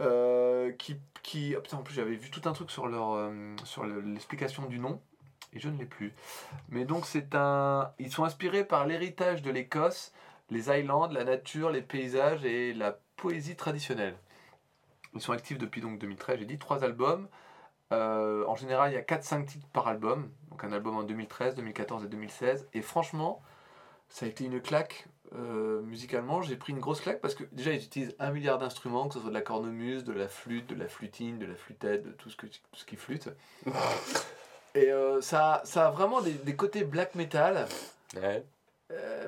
euh, 0.00 0.72
qui, 0.72 0.96
qui 1.22 1.54
ah 1.56 1.60
putain, 1.60 1.78
en 1.78 1.82
plus 1.82 1.94
j'avais 1.94 2.16
vu 2.16 2.30
tout 2.30 2.42
un 2.48 2.52
truc 2.52 2.70
sur 2.70 2.86
leur 2.86 3.12
euh, 3.12 3.54
sur 3.64 3.84
le- 3.84 4.00
l'explication 4.00 4.66
du 4.66 4.78
nom 4.78 5.00
et 5.52 5.60
je 5.60 5.68
ne 5.68 5.78
l'ai 5.78 5.84
plus. 5.86 6.12
Mais 6.68 6.84
donc 6.84 7.06
c'est 7.06 7.34
un, 7.34 7.92
ils 7.98 8.10
sont 8.10 8.24
inspirés 8.24 8.64
par 8.64 8.86
l'héritage 8.86 9.40
de 9.42 9.50
l'Écosse, 9.50 10.12
les 10.50 10.68
Highlands, 10.70 11.08
la 11.08 11.24
nature, 11.24 11.70
les 11.70 11.82
paysages 11.82 12.44
et 12.44 12.74
la 12.74 12.98
poésie 13.16 13.56
traditionnelle. 13.56 14.16
Ils 15.14 15.20
sont 15.20 15.32
actifs 15.32 15.58
depuis 15.58 15.80
donc 15.80 15.98
2013. 15.98 16.40
J'ai 16.40 16.44
dit 16.46 16.58
trois 16.58 16.82
albums. 16.84 17.28
Euh, 17.94 18.44
en 18.46 18.54
général, 18.56 18.90
il 18.90 18.94
y 18.94 18.98
a 18.98 19.02
4-5 19.02 19.44
titres 19.46 19.66
par 19.72 19.88
album. 19.88 20.30
Donc 20.50 20.64
un 20.64 20.72
album 20.72 20.96
en 20.96 21.02
2013, 21.02 21.54
2014 21.54 22.04
et 22.04 22.08
2016. 22.08 22.68
Et 22.74 22.82
franchement, 22.82 23.42
ça 24.08 24.26
a 24.26 24.28
été 24.28 24.44
une 24.44 24.60
claque 24.60 25.06
euh, 25.36 25.80
musicalement. 25.82 26.42
J'ai 26.42 26.56
pris 26.56 26.72
une 26.72 26.80
grosse 26.80 27.00
claque 27.00 27.20
parce 27.20 27.34
que 27.34 27.44
déjà, 27.52 27.72
ils 27.72 27.82
utilisent 27.84 28.14
un 28.18 28.30
milliard 28.30 28.58
d'instruments, 28.58 29.08
que 29.08 29.14
ce 29.14 29.20
soit 29.20 29.30
de 29.30 29.34
la 29.34 29.40
cornemuse, 29.40 30.04
de 30.04 30.12
la 30.12 30.28
flûte, 30.28 30.66
de 30.68 30.74
la 30.74 30.86
flutine, 30.88 31.38
de 31.38 31.46
la 31.46 31.54
flûtette, 31.54 32.04
de 32.04 32.10
tout 32.12 32.30
ce, 32.30 32.36
que, 32.36 32.46
tout 32.46 32.60
ce 32.74 32.84
qui 32.84 32.96
flûte. 32.96 33.28
Et 34.76 34.90
euh, 34.90 35.20
ça, 35.20 35.62
ça 35.64 35.86
a 35.86 35.90
vraiment 35.90 36.20
des, 36.20 36.32
des 36.32 36.56
côtés 36.56 36.82
black 36.84 37.14
metal. 37.14 37.66
Ouais, 38.16 38.44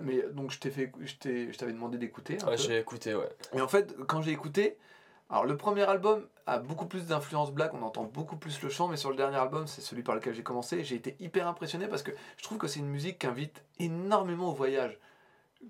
mais 0.03 0.23
donc, 0.33 0.51
je 0.51 0.59
t'ai 0.59 0.71
fait, 0.71 0.93
je 1.01 1.15
t'ai- 1.17 1.53
je 1.53 1.59
t'avais 1.59 1.73
demandé 1.73 1.99
d'écouter. 1.99 2.39
Ouais, 2.45 2.57
j'ai 2.57 2.79
écouté, 2.79 3.15
ouais. 3.15 3.29
Et 3.55 3.61
en 3.61 3.69
fait, 3.69 3.95
quand 4.07 4.23
j'ai 4.23 4.31
écouté, 4.33 4.77
alors 5.29 5.45
le 5.45 5.57
premier 5.57 5.83
album 5.83 6.27
a 6.47 6.59
beaucoup 6.59 6.87
plus 6.87 7.07
d'influence 7.07 7.51
black, 7.51 7.75
on 7.75 7.83
entend 7.83 8.05
beaucoup 8.05 8.37
plus 8.37 8.63
le 8.63 8.69
chant, 8.69 8.87
mais 8.87 8.97
sur 8.97 9.11
le 9.11 9.17
dernier 9.17 9.37
album, 9.37 9.67
c'est 9.67 9.81
celui 9.81 10.03
par 10.03 10.15
lequel 10.15 10.35
j'ai 10.35 10.45
commencé, 10.45 10.85
j'ai 10.85 10.95
été 10.95 11.17
hyper 11.19 11.49
impressionné 11.49 11.89
parce 11.89 12.05
que 12.05 12.13
je 12.37 12.45
trouve 12.45 12.59
que 12.59 12.69
c'est 12.69 12.79
une 12.79 12.89
musique 12.89 13.19
qui 13.19 13.27
invite 13.27 13.65
énormément 13.81 14.51
au 14.51 14.55
voyage. 14.55 14.97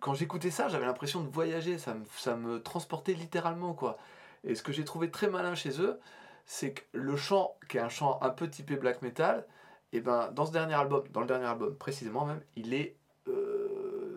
Quand 0.00 0.12
j'écoutais 0.12 0.50
ça, 0.50 0.68
j'avais 0.68 0.84
l'impression 0.84 1.22
de 1.22 1.28
voyager, 1.28 1.78
ça 1.78 1.94
me, 2.36 2.58
transportait 2.58 3.14
littéralement, 3.14 3.72
quoi. 3.72 3.96
Et 4.44 4.54
ce 4.54 4.62
que 4.62 4.72
j'ai 4.72 4.84
trouvé 4.84 5.10
très 5.10 5.28
malin 5.28 5.54
chez 5.54 5.80
eux, 5.80 5.98
c'est 6.44 6.72
que 6.72 6.82
le 6.92 7.16
chant, 7.16 7.56
qui 7.68 7.78
est 7.78 7.80
un 7.80 7.88
chant 7.88 8.18
un 8.20 8.30
peu 8.30 8.50
typé 8.50 8.76
black 8.76 9.00
metal, 9.00 9.46
et 9.92 10.00
ben 10.00 10.30
dans 10.32 10.44
ce 10.44 10.52
dernier 10.52 10.74
album, 10.74 11.04
dans 11.12 11.20
le 11.20 11.26
dernier 11.26 11.46
album 11.46 11.74
précisément 11.76 12.26
même, 12.26 12.42
il 12.56 12.74
est, 12.74 12.96
euh, 13.28 14.16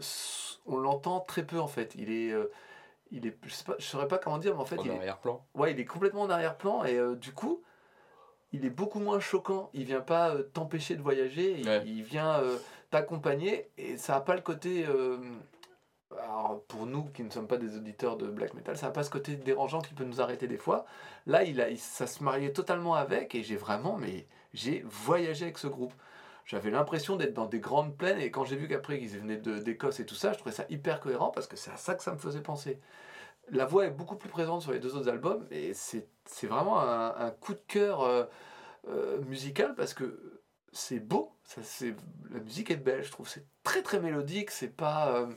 on 0.66 0.78
l'entend 0.78 1.22
très 1.22 1.45
peu 1.45 1.60
en 1.60 1.68
fait. 1.68 1.95
Il 1.95 2.11
est, 2.11 2.32
euh, 2.32 2.52
il 3.11 3.26
est, 3.27 3.38
je 3.45 3.53
sais 3.53 3.64
pas, 3.64 3.76
je 3.80 3.86
saurais 3.86 4.07
pas 4.07 4.18
comment 4.18 4.38
dire, 4.38 4.56
mais 4.56 4.61
en 4.61 4.65
fait, 4.65 4.77
En 4.80 4.84
il 4.84 4.91
est, 4.91 4.98
arrière-plan. 4.98 5.44
ouais, 5.56 5.72
il 5.72 5.80
est 5.80 5.86
complètement 5.86 6.22
en 6.22 6.30
arrière-plan 6.30 6.84
et 6.84 6.95
euh, 6.98 7.15
du 7.15 7.31
coup, 7.34 7.61
il 8.52 8.65
est 8.65 8.69
beaucoup 8.69 8.99
moins 8.99 9.19
choquant. 9.19 9.69
Il 9.73 9.86
vient 9.86 10.02
pas 10.02 10.31
euh, 10.36 10.44
t'empêcher 10.44 10.95
de 10.95 11.02
voyager, 11.02 11.60
il, 11.60 11.68
Ouais. 11.68 11.84
il 11.86 12.03
vient 12.03 12.40
euh, 12.40 12.57
t'accompagner 12.91 13.69
et 13.77 13.98
ça 13.98 14.15
a 14.15 14.22
pas 14.22 14.36
le 14.36 14.41
côté. 14.41 14.86
alors, 16.18 16.61
pour 16.68 16.86
nous 16.88 17.03
qui 17.06 17.23
ne 17.23 17.30
sommes 17.30 17.48
pas 17.48 17.57
des 17.57 17.76
auditeurs 17.77 18.18
de 18.18 18.27
black 18.27 18.53
metal, 18.56 18.76
ça 18.77 18.88
n'a 18.88 18.91
pas 18.91 19.03
ce 19.03 19.10
côté 19.11 19.36
dérangeant 19.36 19.80
qui 19.81 19.94
peut 19.94 20.03
nous 20.03 20.22
arrêter 20.22 20.48
des 20.48 20.57
fois. 20.57 20.86
Là, 21.27 21.44
il 21.44 21.61
a, 21.61 21.69
il- 21.69 21.77
ça 21.77 22.07
se 22.07 22.23
mariait 22.23 22.52
totalement 22.52 22.95
avec 22.95 23.36
et 23.36 23.44
j'ai 23.44 23.56
vraiment, 23.56 23.95
mais 23.98 24.26
j'ai 24.53 24.84
voyagé 24.88 25.45
avec 25.45 25.57
ce 25.60 25.68
groupe. 25.68 25.94
J'avais 26.50 26.72
l'impression 26.72 27.16
d'être 27.16 27.36
dans 27.36 27.46
des 27.46 27.60
grandes 27.60 27.96
plaines 27.96 28.18
et 28.20 28.32
quand 28.32 28.44
j'ai 28.44 28.56
vu 28.56 28.68
qu'après 28.68 28.98
qu'ils 28.98 29.20
venaient 29.20 29.38
d'Écosse 29.38 30.00
et 30.00 30.06
tout 30.08 30.16
ça, 30.16 30.34
je 30.34 30.40
trouvais 30.40 30.56
ça 30.56 30.66
hyper 30.72 31.00
cohérent 31.00 31.30
parce 31.30 31.46
que 31.46 31.56
c'est 31.56 31.70
à 31.70 31.78
ça 31.78 31.94
que 31.94 32.02
ça 32.02 32.12
me 32.12 32.18
faisait 32.18 32.42
penser. 32.42 32.80
La 33.52 33.66
voix 33.68 33.86
est 33.86 33.92
beaucoup 33.92 34.16
plus 34.16 34.30
présente 34.30 34.64
sur 34.64 34.72
les 34.72 34.80
deux 34.80 34.96
autres 34.96 35.10
albums 35.10 35.46
et 35.52 35.76
c'est 35.76 36.08
vraiment 36.48 36.82
un, 36.82 37.14
un 37.16 37.30
coup 37.30 37.54
de 37.54 37.62
cœur 37.68 38.02
euh, 38.02 38.24
euh, 38.88 39.22
musical 39.28 39.76
parce 39.76 39.94
que 39.94 40.42
c'est 40.72 41.00
beau, 41.00 41.36
ça, 41.44 41.62
la 42.32 42.40
musique 42.40 42.72
est 42.72 42.78
belle, 42.78 43.04
je 43.04 43.12
trouve. 43.12 43.30
C'est 43.30 43.46
très 43.64 43.84
très 43.84 44.00
mélodique, 44.00 44.50
c'est 44.50 44.76
pas. 44.76 45.14
euh, 45.16 45.28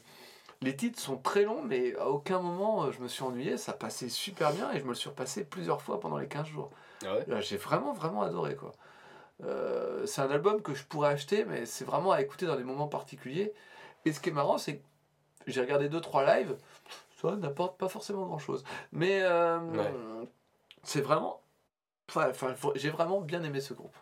les 0.62 0.74
titres 0.76 0.98
sont 0.98 1.18
très 1.18 1.44
longs, 1.44 1.60
mais 1.62 1.94
à 1.96 2.08
aucun 2.08 2.38
moment 2.40 2.90
je 2.90 3.00
me 3.02 3.08
suis 3.08 3.22
ennuyé, 3.22 3.58
ça 3.58 3.74
passait 3.74 4.08
super 4.08 4.54
bien 4.54 4.72
et 4.72 4.78
je 4.78 4.84
me 4.84 4.90
le 4.90 4.94
suis 4.94 5.10
repassé 5.10 5.44
plusieurs 5.44 5.82
fois 5.82 6.00
pendant 6.00 6.16
les 6.16 6.28
15 6.28 6.46
jours. 6.46 6.70
Ah 7.04 7.16
ouais? 7.16 7.24
Là, 7.26 7.42
J'ai 7.42 7.58
vraiment, 7.58 7.92
vraiment 7.92 8.22
adoré. 8.22 8.56
quoi. 8.56 8.72
Euh, 9.44 10.06
c'est 10.06 10.20
un 10.20 10.30
album 10.30 10.62
que 10.62 10.74
je 10.74 10.84
pourrais 10.84 11.10
acheter, 11.10 11.44
mais 11.44 11.66
c'est 11.66 11.84
vraiment 11.84 12.12
à 12.12 12.20
écouter 12.20 12.46
dans 12.46 12.56
des 12.56 12.64
moments 12.64 12.88
particuliers. 12.88 13.52
Et 14.04 14.12
ce 14.12 14.20
qui 14.20 14.28
est 14.28 14.32
marrant, 14.32 14.58
c'est 14.58 14.76
que 14.76 14.82
j'ai 15.46 15.60
regardé 15.60 15.88
2-3 15.88 16.24
lives, 16.38 16.56
ça 17.20 17.36
n'apporte 17.36 17.76
pas 17.78 17.88
forcément 17.88 18.24
grand-chose. 18.26 18.64
Mais 18.92 19.20
euh, 19.22 19.58
Ouais. 19.58 19.92
c'est 20.82 21.00
vraiment... 21.00 21.40
Enfin, 22.14 22.54
j'ai 22.74 22.90
vraiment 22.90 23.20
bien 23.20 23.42
aimé 23.42 23.60
ce 23.60 23.74
groupe. 23.74 23.94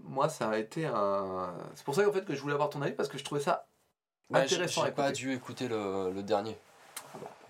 Moi, 0.00 0.28
ça 0.28 0.48
a 0.50 0.58
été 0.58 0.86
un... 0.86 1.54
C'est 1.74 1.84
pour 1.84 1.94
ça 1.94 2.04
qu'en 2.04 2.12
fait 2.12 2.24
que 2.24 2.34
je 2.34 2.40
voulais 2.40 2.54
avoir 2.54 2.70
ton 2.70 2.80
avis, 2.82 2.94
parce 2.94 3.08
que 3.08 3.18
je 3.18 3.24
trouvais 3.24 3.40
ça 3.40 3.66
Ouais, 4.30 4.40
intéressant 4.40 4.84
j'ai 4.86 4.90
pas 4.92 5.12
dû 5.12 5.34
écouter 5.34 5.68
le, 5.68 6.10
le 6.10 6.22
dernier. 6.22 6.56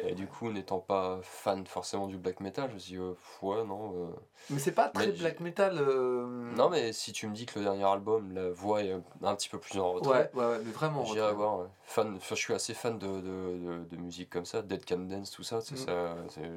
Et 0.01 0.15
du 0.15 0.27
coup, 0.27 0.51
n'étant 0.51 0.81
pas 0.81 1.21
fan 1.23 1.65
forcément 1.67 2.07
du 2.09 2.17
black 2.19 2.41
metal, 2.41 2.69
je 2.71 2.75
me 2.75 2.79
suis 2.79 2.93
dit, 2.95 2.99
euh, 3.01 3.15
ouais, 3.43 3.65
non. 3.65 3.93
euh. 3.95 4.11
Mais 4.51 4.59
c'est 4.59 4.73
pas 4.73 4.89
très 4.89 5.07
Mais 5.07 5.13
black 5.13 5.41
metal. 5.41 5.79
euh, 5.79 6.27
Non, 6.57 6.69
mais 6.69 6.93
si 6.93 7.13
tu 7.13 7.27
me 7.29 7.35
dis 7.35 7.47
que 7.47 7.59
le 7.61 7.65
dernier 7.65 7.85
album, 7.85 8.33
la 8.33 8.51
voix 8.51 8.83
est 8.83 8.93
un 9.23 9.35
petit 9.37 9.49
peu 9.49 9.59
plus 9.59 9.79
en 9.79 9.93
retrait, 9.93 10.31
Ouais, 10.35 10.41
ouais, 10.43 10.47
ouais, 10.51 10.59
mais 10.65 10.73
vraiment. 10.73 11.01
en 11.03 11.05
j'irai 11.05 11.33
voir. 11.33 11.61
ouais. 11.61 11.67
Fan, 11.85 12.19
je 12.29 12.35
suis 12.35 12.53
assez 12.53 12.75
fan 12.75 12.99
de, 12.99 13.07
de, 13.07 13.21
de, 13.21 13.85
de 13.89 13.97
musique 13.97 14.31
comme 14.31 14.45
ça, 14.45 14.63
Dead 14.63 14.85
Can 14.85 14.99
Dance, 14.99 15.31
tout 15.31 15.45
ça, 15.45 15.59
Mm. 15.59 15.63
ça 15.77 16.17
c'est- 16.29 16.51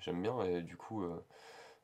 j'aime 0.00 0.22
bien. 0.22 0.40
Et 0.44 0.62
du 0.62 0.76
coup, 0.76 1.02
euh, 1.04 1.22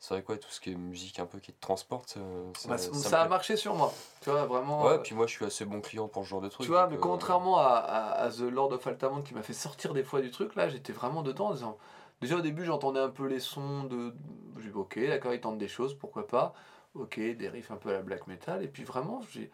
c'est 0.07 0.13
vrai 0.15 0.23
quoi, 0.23 0.37
tout 0.37 0.51
ce 0.51 0.61
qui 0.61 0.71
est 0.71 0.75
musique 0.75 1.19
un 1.19 1.25
peu 1.25 1.39
qui 1.39 1.53
te 1.55 1.61
transporte, 1.61 2.17
euh, 2.19 2.51
ça, 2.59 2.69
Bah, 2.69 2.77
ça 2.79 3.23
a 3.23 3.29
marché 3.29 3.57
sur 3.57 3.75
moi. 3.75 3.91
Tu 4.21 4.29
vois, 4.29 4.45
vraiment. 4.45 4.85
Ouais, 4.85 4.93
euh, 4.93 4.99
puis 4.99 5.15
moi 5.15 5.27
je 5.27 5.33
suis 5.33 5.47
assez 5.47 5.65
bon 5.65 5.81
client 5.81 6.09
pour 6.09 6.25
ce 6.25 6.29
genre 6.29 6.43
de 6.43 6.49
truc. 6.49 6.67
Tu 6.67 6.71
vois, 6.71 6.87
mais 6.89 6.97
euh, 6.97 7.01
contrairement 7.01 7.59
à, 7.59 7.69
à- 7.77 8.25
à 8.25 8.31
The 8.31 8.41
Lord 8.41 8.73
of 8.73 8.87
Altamont 8.87 9.23
qui 9.23 9.33
m'a 9.33 9.43
fait 9.43 9.55
sortir 9.55 9.95
des 9.95 10.05
fois 10.05 10.21
du 10.21 10.31
truc, 10.31 10.55
là 10.57 10.69
j'étais 10.69 10.93
vraiment 10.93 11.23
dedans 11.23 11.47
en 11.49 11.53
disant. 11.55 11.79
Déjà 12.21 12.37
au 12.37 12.41
début 12.43 12.65
j'entendais 12.67 13.01
un 13.01 13.09
peu 13.09 13.27
les 13.27 13.41
sons 13.41 13.85
de. 13.85 14.15
J'ai 14.59 14.69
dit 14.69 14.75
ok, 14.75 14.99
d'accord, 15.09 15.33
ils 15.33 15.41
tentent 15.41 15.57
des 15.59 15.69
choses, 15.69 15.95
pourquoi 15.99 16.27
pas. 16.27 16.53
Ok, 16.95 17.19
des 17.19 17.49
riffs 17.49 17.71
un 17.71 17.77
peu 17.77 17.89
à 17.89 17.95
la 17.95 18.03
black 18.03 18.27
metal, 18.27 18.63
et 18.63 18.69
puis 18.69 18.85
vraiment 18.85 19.23
j'ai. 19.33 19.51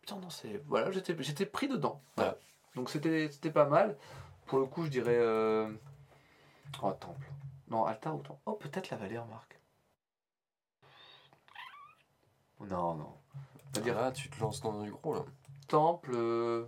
Putain, 0.00 0.16
non, 0.16 0.30
c'est. 0.30 0.62
Voilà, 0.66 0.90
j'étais 0.90 1.14
j'étais 1.20 1.46
pris 1.46 1.68
dedans. 1.68 2.00
Voilà. 2.16 2.36
Donc 2.76 2.88
c'était 2.88 3.28
c'était 3.30 3.50
pas 3.52 3.66
mal. 3.66 3.96
Pour 4.46 4.58
le 4.58 4.64
coup, 4.66 4.84
je 4.84 4.90
dirais. 4.90 5.18
euh, 5.18 5.68
Oh, 6.82 6.92
Temple. 6.98 7.26
Non, 7.68 7.84
Altar 7.84 8.16
ou 8.16 8.20
Temple. 8.22 8.40
Oh, 8.46 8.52
peut-être 8.54 8.90
la 8.90 8.96
vallée, 8.96 9.18
remarque. 9.18 9.58
Non, 12.70 12.94
non. 12.94 13.12
On 13.34 13.78
va 13.78 13.80
dire 13.80 13.94
Là, 14.00 14.12
tu 14.12 14.28
te 14.30 14.40
lances 14.40 14.60
dans 14.60 14.80
du 14.82 14.90
gros 14.92 15.14
là. 15.14 15.22
Temple. 15.68 16.10
euh, 16.14 16.66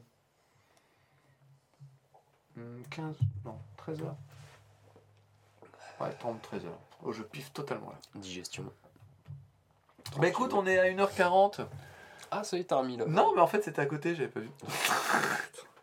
hmm, 2.56 2.82
15. 2.90 3.16
Non, 3.44 3.58
13 3.76 4.02
heures. 4.02 4.16
Ouais, 6.00 6.12
Temple, 6.14 6.40
13 6.42 6.66
heures. 6.66 6.78
Oh, 7.02 7.12
je 7.12 7.22
piffe 7.22 7.52
totalement 7.52 7.90
là. 7.90 7.98
Digestion. 8.14 8.64
Bah 10.18 10.28
écoute, 10.28 10.52
on 10.54 10.66
est 10.66 10.78
à 10.78 10.84
1h40. 10.84 11.66
Ah, 12.30 12.44
ça 12.44 12.56
y 12.56 12.60
est, 12.60 12.64
t'as 12.64 12.76
remis 12.76 12.96
là. 12.96 13.04
Non, 13.06 13.32
mais 13.34 13.40
en 13.40 13.46
fait, 13.46 13.62
c'était 13.62 13.80
à 13.82 13.86
côté, 13.86 14.14
j'avais 14.14 14.28
pas 14.28 14.40
vu. 14.40 14.50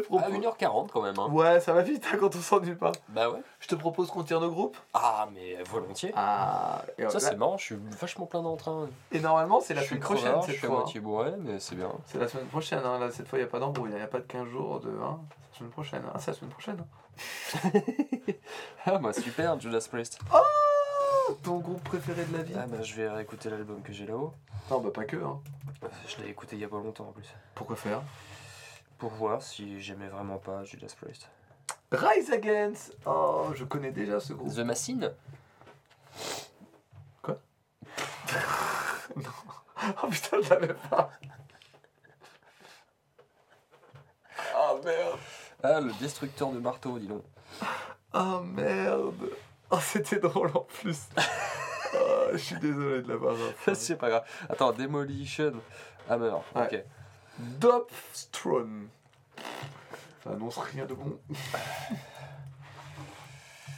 À 0.00 0.02
propose. 0.02 0.28
1h40 0.34 0.88
quand 0.92 1.02
même. 1.02 1.18
Hein. 1.18 1.28
Ouais, 1.30 1.60
ça 1.60 1.72
va 1.72 1.82
vite 1.82 2.06
hein, 2.12 2.16
quand 2.18 2.34
on 2.34 2.40
s'ennuie 2.40 2.74
pas. 2.74 2.92
Bah 3.08 3.30
ouais. 3.30 3.40
Je 3.60 3.68
te 3.68 3.74
propose 3.74 4.10
qu'on 4.10 4.22
tire 4.22 4.40
nos 4.40 4.50
groupes. 4.50 4.76
Ah, 4.92 5.28
mais 5.34 5.62
volontiers. 5.64 6.12
Ah, 6.16 6.82
et, 6.98 7.02
Ça, 7.08 7.14
là- 7.14 7.20
c'est 7.20 7.36
marrant, 7.36 7.56
je 7.58 7.64
suis 7.64 7.76
vachement 8.00 8.26
plein 8.26 8.42
d'entrain. 8.42 8.88
et 9.12 9.20
normalement, 9.20 9.60
c'est 9.60 9.74
la 9.74 9.82
semaine 9.82 10.00
prochaine 10.00 10.24
crevard, 10.24 10.44
cette 10.44 10.54
Je 10.54 10.58
suis 10.58 10.66
fois. 10.66 10.76
hein. 10.76 10.80
moitié 10.80 11.00
bourré, 11.00 11.32
mais 11.40 11.58
c'est 11.60 11.74
bien. 11.76 11.90
C'est 12.06 12.18
la 12.18 12.28
semaine 12.28 12.46
prochaine, 12.46 12.82
hein. 12.84 12.98
là, 12.98 13.10
cette 13.10 13.28
fois 13.28 13.38
il 13.38 13.42
n'y 13.42 13.48
a 13.48 13.50
pas 13.50 13.58
d'embrouille, 13.58 13.90
il 13.90 13.96
n'y 13.96 14.02
a 14.02 14.06
pas 14.06 14.18
de 14.20 14.26
15 14.26 14.48
jours 14.48 14.80
de. 14.80 14.90
Hein. 14.90 15.18
C'est 15.52 15.52
la 15.52 15.58
semaine 15.58 15.70
prochaine, 15.72 16.02
hein. 16.06 16.12
Ah, 16.14 16.18
c'est 16.18 16.30
la 16.32 16.36
semaine 16.36 16.50
prochaine. 16.50 16.78
hein. 16.80 17.70
Ah, 18.86 18.98
bah 18.98 19.12
super, 19.12 19.58
Judas 19.60 19.86
Priest. 19.90 20.18
Ton 21.42 21.58
groupe 21.58 21.82
préféré 21.84 22.24
de 22.24 22.36
la 22.36 22.42
vie 22.42 22.54
Ah, 22.58 22.66
bah 22.66 22.82
je 22.82 22.94
vais 22.94 23.08
réécouter 23.08 23.48
l'album 23.48 23.80
que 23.82 23.92
j'ai 23.92 24.06
là-haut. 24.06 24.32
Non, 24.70 24.80
bah 24.80 24.90
pas 24.92 25.04
que. 25.04 25.16
Hein. 25.16 25.40
Je 26.06 26.22
l'ai 26.22 26.30
écouté 26.30 26.56
il 26.56 26.60
y 26.62 26.64
a 26.64 26.68
pas 26.68 26.76
longtemps 26.76 27.08
en 27.08 27.12
plus. 27.12 27.26
Pourquoi 27.54 27.76
faire? 27.76 28.02
Pour 29.04 29.12
voir 29.12 29.42
si 29.42 29.82
j'aimais 29.82 30.08
vraiment 30.08 30.38
pas 30.38 30.64
Judas 30.64 30.94
Priest. 30.98 31.28
Rise 31.92 32.32
Against 32.32 32.96
Oh, 33.04 33.50
je 33.54 33.64
connais 33.64 33.90
déjà 33.90 34.18
ce 34.18 34.32
groupe. 34.32 34.50
The 34.50 34.60
Machine 34.60 35.12
Oh 40.02 40.06
putain, 40.10 40.40
je 40.40 40.48
l'avais 40.48 40.72
pas. 40.72 41.10
Oh 44.56 44.80
merde. 44.82 45.18
Ah, 45.62 45.80
le 45.82 45.92
destructeur 46.00 46.50
de 46.50 46.58
marteau, 46.58 46.98
dis 46.98 47.06
donc. 47.06 47.24
Oh 48.14 48.40
merde. 48.40 49.32
Oh, 49.68 49.80
c'était 49.82 50.18
drôle 50.18 50.50
en 50.54 50.60
plus. 50.62 51.10
Oh, 51.94 52.28
je 52.32 52.38
suis 52.38 52.56
désolé 52.56 53.02
de 53.02 53.08
l'avoir. 53.08 53.36
raté. 53.36 53.74
c'est 53.74 53.96
pas 53.96 54.08
grave. 54.08 54.24
Attends, 54.48 54.72
Demolition 54.72 55.52
Hammer. 56.08 56.36
Ouais. 56.54 56.62
Ok. 56.72 56.84
Dopstron. 57.38 58.86
Ça 60.22 60.30
annonce 60.30 60.56
rien 60.58 60.86
de 60.86 60.94
bon. 60.94 61.18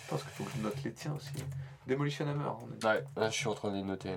Parce 0.09 0.23
qu'il 0.23 0.33
faut 0.33 0.45
que 0.45 0.51
je 0.57 0.63
note 0.63 0.83
les 0.85 0.93
tiens 0.93 1.13
aussi. 1.15 1.33
Demolition 1.87 2.29
Hammer. 2.29 2.51
On 2.63 2.69
est... 2.73 2.85
Ouais, 2.85 3.05
là, 3.17 3.31
je 3.31 3.35
suis 3.37 3.49
en 3.49 3.55
train 3.55 3.71
de 3.71 3.77
les 3.77 3.83
noter. 3.83 4.15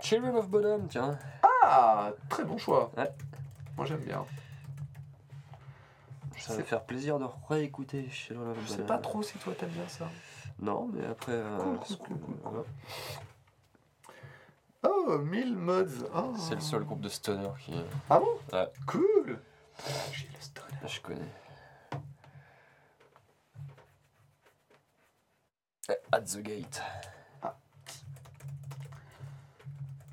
Children 0.00 0.36
of 0.36 0.48
Bodom, 0.48 0.86
tiens. 0.88 1.18
Ah, 1.64 2.10
très 2.28 2.44
bon 2.44 2.56
choix. 2.58 2.90
Ouais. 2.96 3.10
Moi 3.76 3.86
j'aime 3.86 4.00
bien. 4.00 4.24
Ça 6.38 6.54
va 6.56 6.62
faire 6.62 6.82
plaisir 6.84 7.18
de 7.18 7.26
réécouter 7.48 8.08
Children 8.10 8.50
of 8.50 8.56
Je 8.56 8.62
Bodom. 8.62 8.76
sais 8.76 8.82
pas 8.86 8.98
trop 8.98 9.22
si 9.22 9.36
toi 9.38 9.54
t'aimes 9.58 9.70
bien 9.70 9.88
ça. 9.88 10.08
Non, 10.60 10.88
mais 10.92 11.04
après. 11.06 11.32
euh, 11.32 11.58
Cool, 11.58 11.96
cool, 11.98 12.18
cool, 12.20 12.36
cool. 12.44 12.64
Oh, 14.82 15.18
1000 15.18 15.56
mods. 15.56 16.08
Oh. 16.14 16.34
C'est 16.38 16.54
le 16.54 16.60
seul 16.60 16.84
groupe 16.84 17.00
de 17.00 17.08
stoner 17.08 17.50
qui. 17.64 17.74
Ah 18.08 18.20
bon? 18.20 18.38
Ouais. 18.52 18.70
Cool. 18.86 19.40
J'ai 20.12 20.28
le 20.28 20.40
stoner. 20.40 20.86
Je 20.86 21.00
connais. 21.00 21.32
Eh, 25.90 25.94
At 26.12 26.20
the 26.22 26.38
Gate. 26.38 26.82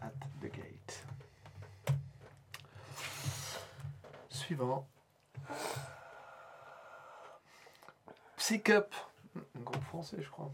At 0.01 0.13
the 0.41 0.49
gate. 0.51 1.05
Suivant. 4.29 4.87
Psych 8.37 8.69
Up. 8.69 8.93
Un 9.35 9.59
groupe 9.61 9.83
français, 9.83 10.17
je 10.21 10.29
crois. 10.29 10.51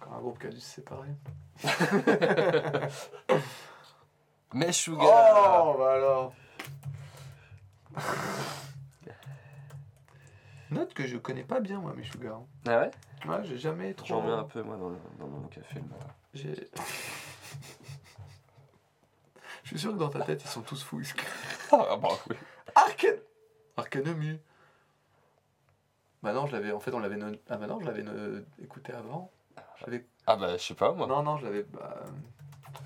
Encore 0.00 0.14
un 0.14 0.20
groupe 0.20 0.38
qui 0.38 0.46
a 0.46 0.50
dû 0.50 0.60
se 0.60 0.76
séparer. 0.76 1.10
Meshuga 4.52 5.02
Oh, 5.02 5.76
bah 5.78 5.92
alors. 5.94 6.34
Note 10.70 10.94
que 10.94 11.06
je 11.06 11.16
connais 11.18 11.44
pas 11.44 11.60
bien, 11.60 11.78
moi, 11.78 11.92
mes 11.96 12.04
Sugar. 12.04 12.40
Ah 12.66 12.80
ouais? 12.80 12.90
Ouais, 13.26 13.44
j'ai 13.44 13.58
jamais 13.58 13.94
trop. 13.94 14.06
J'en 14.06 14.22
mets 14.22 14.32
un 14.32 14.44
peu, 14.44 14.62
moi, 14.62 14.76
dans, 14.76 14.90
le- 14.90 14.98
dans 15.18 15.26
mon 15.28 15.46
café 15.48 15.76
le 15.76 15.82
matin. 15.82 16.06
J'ai. 16.34 16.54
Je 19.62 19.68
suis 19.70 19.78
sûr 19.78 19.92
que 19.92 19.98
dans 19.98 20.10
ta 20.10 20.20
tête, 20.20 20.42
ils 20.44 20.48
sont 20.48 20.62
tous 20.62 20.82
fous. 20.82 21.00
Ah 21.72 21.96
bah 21.96 22.08
oui. 22.28 22.36
Arcan... 22.74 23.08
Bah 26.22 26.32
non, 26.32 26.46
je 26.46 26.52
l'avais. 26.52 26.72
En 26.72 26.80
fait, 26.80 26.92
on 26.92 26.98
l'avait. 27.00 27.18
Ah 27.48 27.56
bah 27.56 27.66
non, 27.66 27.80
je 27.80 27.86
l'avais 27.86 28.04
écouté 28.62 28.92
avant. 28.92 29.30
J'avais. 29.84 30.04
Ah 30.26 30.36
bah, 30.36 30.56
je 30.56 30.62
sais 30.62 30.74
pas, 30.74 30.92
moi. 30.92 31.06
Non, 31.06 31.22
non, 31.22 31.36
je 31.38 31.44
l'avais. 31.46 31.62
Bah... 31.64 31.96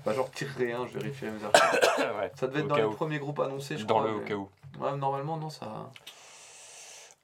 bah, 0.05 0.13
genre, 0.13 0.29
tire 0.31 0.49
rien, 0.57 0.85
je 0.87 0.97
vérifierai 0.99 1.31
mes 1.31 1.43
archives. 1.43 1.79
ouais. 2.19 2.31
Ça 2.35 2.47
devait 2.47 2.59
être 2.61 2.67
dans 2.67 2.75
les 2.75 2.83
où. 2.83 2.91
premiers 2.93 3.19
groupes 3.19 3.39
annoncés, 3.39 3.77
je 3.77 3.85
Dans 3.85 3.99
crois. 3.99 4.09
le 4.11 4.17
au 4.17 4.19
cas 4.21 4.35
où. 4.35 4.49
Ouais, 4.79 4.95
normalement, 4.95 5.37
non, 5.37 5.49
ça. 5.49 5.89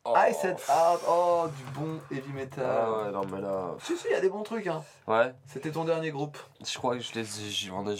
Oh. 0.07 0.13
I 0.15 0.33
said 0.35 0.55
art. 0.69 0.99
Oh, 1.09 1.47
du 1.47 1.63
bon 1.79 1.99
heavy 2.11 2.31
metal. 2.31 2.63
Ah 2.63 2.91
ouais, 2.91 3.11
non, 3.11 3.25
mais 3.25 3.41
là. 3.41 3.71
Si, 3.81 3.97
si, 3.97 4.05
il 4.07 4.11
y 4.11 4.15
a 4.15 4.21
des 4.21 4.29
bons 4.29 4.43
trucs, 4.43 4.67
hein. 4.67 4.83
Ouais, 5.07 5.33
C'était 5.47 5.71
ton 5.71 5.83
dernier 5.83 6.11
groupe. 6.11 6.37
je 6.63 6.77
crois 6.77 6.95
que 6.95 7.01
je 7.01 7.13
les 7.15 7.21
ai. 7.21 7.49
j'y- 7.49 7.71
On 7.71 7.87
a. 7.87 7.95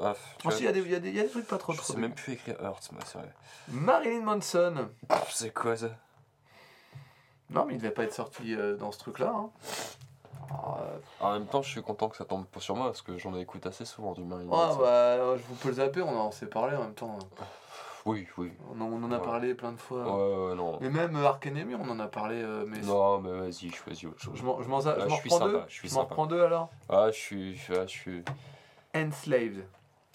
Ah, 0.00 0.14
Oh, 0.44 0.50
si, 0.52 0.60
il 0.62 0.64
y, 0.66 0.68
a 0.68 0.72
des- 0.72 0.80
y, 1.10 1.12
y 1.16 1.20
a 1.20 1.28
trucs 1.28 1.48
pas 1.48 1.58
trop 1.58 1.72
je 1.72 1.78
trop. 1.78 1.92
sais 1.92 1.98
même 1.98 2.14
plus 2.14 2.34
écrire 2.34 2.54
Hurt, 2.62 2.88
moi, 2.92 3.02
c'est 3.04 3.18
vrai. 3.18 3.32
Marilyn 3.66 4.20
Manson. 4.22 4.88
C'est 5.30 5.52
quoi 5.52 5.76
ça? 5.76 5.88
Non, 7.50 7.64
mais 7.64 7.74
il 7.74 7.78
devait 7.78 7.90
pas 7.90 8.04
être 8.04 8.14
sorti 8.14 8.54
euh, 8.54 8.76
dans 8.76 8.92
ce 8.92 8.98
truc-là. 8.98 9.32
Hein. 9.34 9.50
Ah, 10.50 10.78
euh, 10.82 10.98
En 11.20 11.32
même 11.32 11.46
temps, 11.46 11.62
je 11.62 11.70
suis 11.70 11.82
content 11.82 12.08
que 12.08 12.16
ça 12.16 12.24
tombe 12.24 12.46
pas 12.46 12.60
sur 12.60 12.74
moi 12.76 12.86
parce 12.86 13.02
que 13.02 13.16
j'en 13.18 13.34
écoute 13.36 13.66
assez 13.66 13.84
souvent 13.84 14.12
du 14.12 14.22
Marilyn 14.24 14.50
Ah 14.52 14.72
bah, 14.78 15.36
je 15.36 15.42
vous 15.48 15.54
peux 15.56 15.68
le 15.68 15.74
zapper, 15.74 16.02
on 16.02 16.18
en 16.18 16.30
s'est 16.30 16.46
parlé 16.46 16.76
en 16.76 16.82
même 16.84 16.94
temps. 16.94 17.18
Oui, 18.06 18.26
oui. 18.38 18.52
On 18.72 18.80
en, 18.80 18.84
on 18.86 19.02
en 19.04 19.12
a 19.12 19.18
Ouais. 19.18 19.24
parlé 19.24 19.54
plein 19.54 19.72
de 19.72 19.76
fois. 19.76 20.02
Ouais, 20.04 20.48
ouais, 20.50 20.54
non. 20.54 20.78
Mais 20.80 20.88
même 20.88 21.14
euh, 21.16 21.26
Ark 21.26 21.46
Enemy, 21.46 21.74
on 21.74 21.90
en 21.90 22.00
a 22.00 22.06
parlé. 22.06 22.36
euh, 22.42 22.64
mais 22.66 22.80
Non, 22.80 23.18
mais 23.20 23.38
vas-y, 23.38 23.70
choisis 23.70 24.04
autre 24.04 24.20
chose. 24.22 24.34
je 24.36 24.42
m'en 24.44 24.62
je 24.62 24.68
m'en 24.68 24.78
Ah, 24.86 24.94
reprends 25.04 25.38
deux. 25.40 25.52
sympa, 25.54 25.66
je 25.68 25.94
m'en 25.94 26.00
reprends 26.02 26.26
deux 26.26 26.42
alors. 26.42 26.70
Ah, 26.88 27.08
je 27.10 27.16
suis. 27.18 27.60
ah, 27.70 27.82
je 27.86 27.90
suis. 27.90 28.24
Enslaved. 28.96 29.64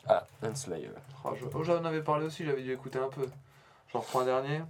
Ah, 0.08 0.26
Enslayer. 0.44 0.90
Oh, 1.24 1.30
je- 1.36 1.46
oh, 1.54 1.64
j'en 1.64 1.86
avais 1.86 2.02
parlé 2.02 2.26
aussi, 2.26 2.44
j'avais 2.46 2.64
dû 2.64 2.74
écouter 2.74 3.00
un 3.00 3.10
peu. 3.10 3.28
J'en 3.92 4.00
reprends 4.00 4.22
un 4.22 4.26
dernier. 4.26 4.62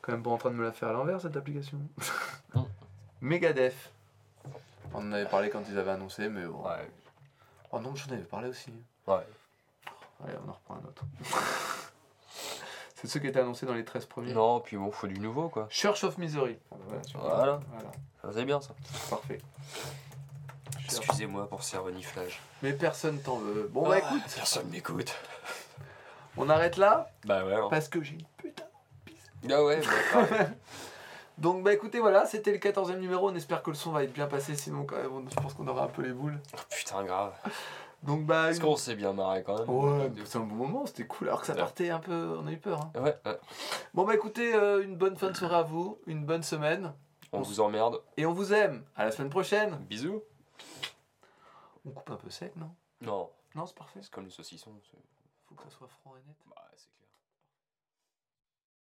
Quand 0.00 0.12
même 0.12 0.22
pas 0.24 0.30
en 0.30 0.36
train 0.38 0.50
de 0.50 0.56
me 0.56 0.64
la 0.64 0.72
faire 0.72 0.88
à 0.88 0.92
l'envers 0.92 1.20
cette 1.20 1.36
application. 1.36 1.78
Mm. 2.54 2.60
Megadeth. 3.20 3.91
On 4.94 4.98
en 5.08 5.12
avait 5.12 5.26
parlé 5.28 5.48
quand 5.50 5.62
ils 5.68 5.78
avaient 5.78 5.90
annoncé, 5.92 6.28
mais 6.28 6.44
bon. 6.44 6.62
Ouais. 6.64 6.88
Oh 7.70 7.80
non, 7.80 7.94
j'en 7.94 8.12
avais 8.12 8.22
parlé 8.22 8.48
aussi. 8.48 8.72
Ouais. 9.06 9.26
Allez, 10.24 10.34
on 10.46 10.50
en 10.50 10.52
reprend 10.52 10.74
un 10.74 10.86
autre. 10.88 11.04
C'est 12.94 13.08
ceux 13.08 13.18
qui 13.18 13.26
étaient 13.26 13.40
annoncés 13.40 13.66
dans 13.66 13.74
les 13.74 13.84
13 13.84 14.06
premiers. 14.06 14.32
Non, 14.32 14.60
puis 14.60 14.76
bon, 14.76 14.92
faut 14.92 15.08
du 15.08 15.18
nouveau 15.18 15.48
quoi. 15.48 15.66
Church 15.70 16.04
of 16.04 16.18
Misery. 16.18 16.56
Ah 16.70 16.76
bah 16.78 16.84
voilà, 16.86 17.02
tu 17.02 17.16
vois. 17.16 17.34
Voilà. 17.34 17.60
Voilà, 17.72 17.90
Ça, 18.22 18.28
C'est 18.32 18.44
bien 18.44 18.60
ça. 18.60 18.74
parfait. 19.10 19.38
Excusez-moi 20.84 21.48
pour 21.48 21.62
ces 21.64 21.78
reniflages. 21.78 22.40
Mais 22.62 22.72
personne 22.72 23.20
t'en 23.20 23.38
veut. 23.38 23.68
Bon 23.72 23.88
bah 23.88 23.96
Ah, 23.96 23.98
écoute, 24.06 24.22
Personne 24.36 24.68
m'écoute. 24.68 25.12
on 26.36 26.48
arrête 26.48 26.76
là 26.76 27.10
Bah 27.24 27.44
ouais. 27.44 27.54
hein. 27.54 27.66
parce 27.70 27.88
que 27.88 28.02
j'ai 28.02 28.14
une 28.14 28.24
putain 28.36 28.64
de 28.64 29.10
pisse. 29.10 29.30
Ah 29.50 29.64
ouais, 29.64 29.80
bah. 29.80 30.28
Donc 31.38 31.62
bah 31.64 31.72
écoutez 31.72 31.98
voilà, 32.00 32.26
c'était 32.26 32.52
le 32.52 32.58
14e 32.58 32.98
numéro, 32.98 33.28
on 33.28 33.34
espère 33.34 33.62
que 33.62 33.70
le 33.70 33.76
son 33.76 33.90
va 33.92 34.04
être 34.04 34.12
bien 34.12 34.26
passé, 34.26 34.54
sinon 34.54 34.84
quand 34.84 34.96
même 34.96 35.12
on- 35.12 35.28
je 35.28 35.34
pense 35.36 35.54
qu'on 35.54 35.66
aura 35.66 35.84
un 35.84 35.88
peu 35.88 36.02
les 36.02 36.12
boules. 36.12 36.38
Oh, 36.54 36.58
putain, 36.70 37.02
grave. 37.04 37.32
Donc 38.02 38.26
bah... 38.26 38.52
Une- 38.52 38.60
qu'on 38.60 38.76
s'est 38.76 38.94
bien 38.96 39.12
marré 39.12 39.42
quand 39.42 39.58
même 39.58 39.68
Ouais, 39.70 40.12
c'est 40.24 40.38
un 40.38 40.42
bon 40.42 40.54
moment, 40.56 40.86
c'était 40.86 41.06
cool, 41.06 41.28
alors 41.28 41.40
que 41.40 41.46
ça 41.46 41.54
partait 41.54 41.90
un 41.90 42.00
peu, 42.00 42.36
on 42.40 42.46
a 42.46 42.52
eu 42.52 42.58
peur. 42.58 42.80
hein. 42.94 43.00
Ouais, 43.00 43.16
ouais. 43.24 43.38
Bon 43.94 44.04
bah 44.04 44.14
écoutez, 44.14 44.54
euh, 44.54 44.82
une 44.84 44.96
bonne 44.96 45.16
fin 45.16 45.30
de 45.30 45.36
soirée 45.36 45.56
à 45.56 45.62
vous, 45.62 45.98
une 46.06 46.24
bonne 46.26 46.42
semaine, 46.42 46.92
On 47.32 47.40
vous 47.40 47.60
emmerde. 47.60 48.00
et 48.16 48.26
on 48.26 48.32
vous 48.32 48.52
aime. 48.52 48.84
À 48.96 49.04
la 49.04 49.10
semaine 49.12 49.30
prochaine. 49.30 49.76
Bisous. 49.88 50.22
On 51.86 51.90
coupe 51.90 52.10
un 52.10 52.16
peu 52.16 52.30
sec, 52.30 52.54
non? 52.56 52.70
Non, 53.00 53.30
Non, 53.54 53.66
c'est 53.66 53.74
parfait. 53.76 54.00
c'est 54.02 54.10
comme 54.12 54.24
le 54.24 54.30
saucisson. 54.30 54.70
c'est- 54.90 54.98
Faut 55.48 55.54
que 55.54 55.62
ça 55.64 55.70
soit 55.70 55.88
franc 55.88 56.12
et 56.16 56.26
net. 56.28 56.36
Bah. 56.46 56.61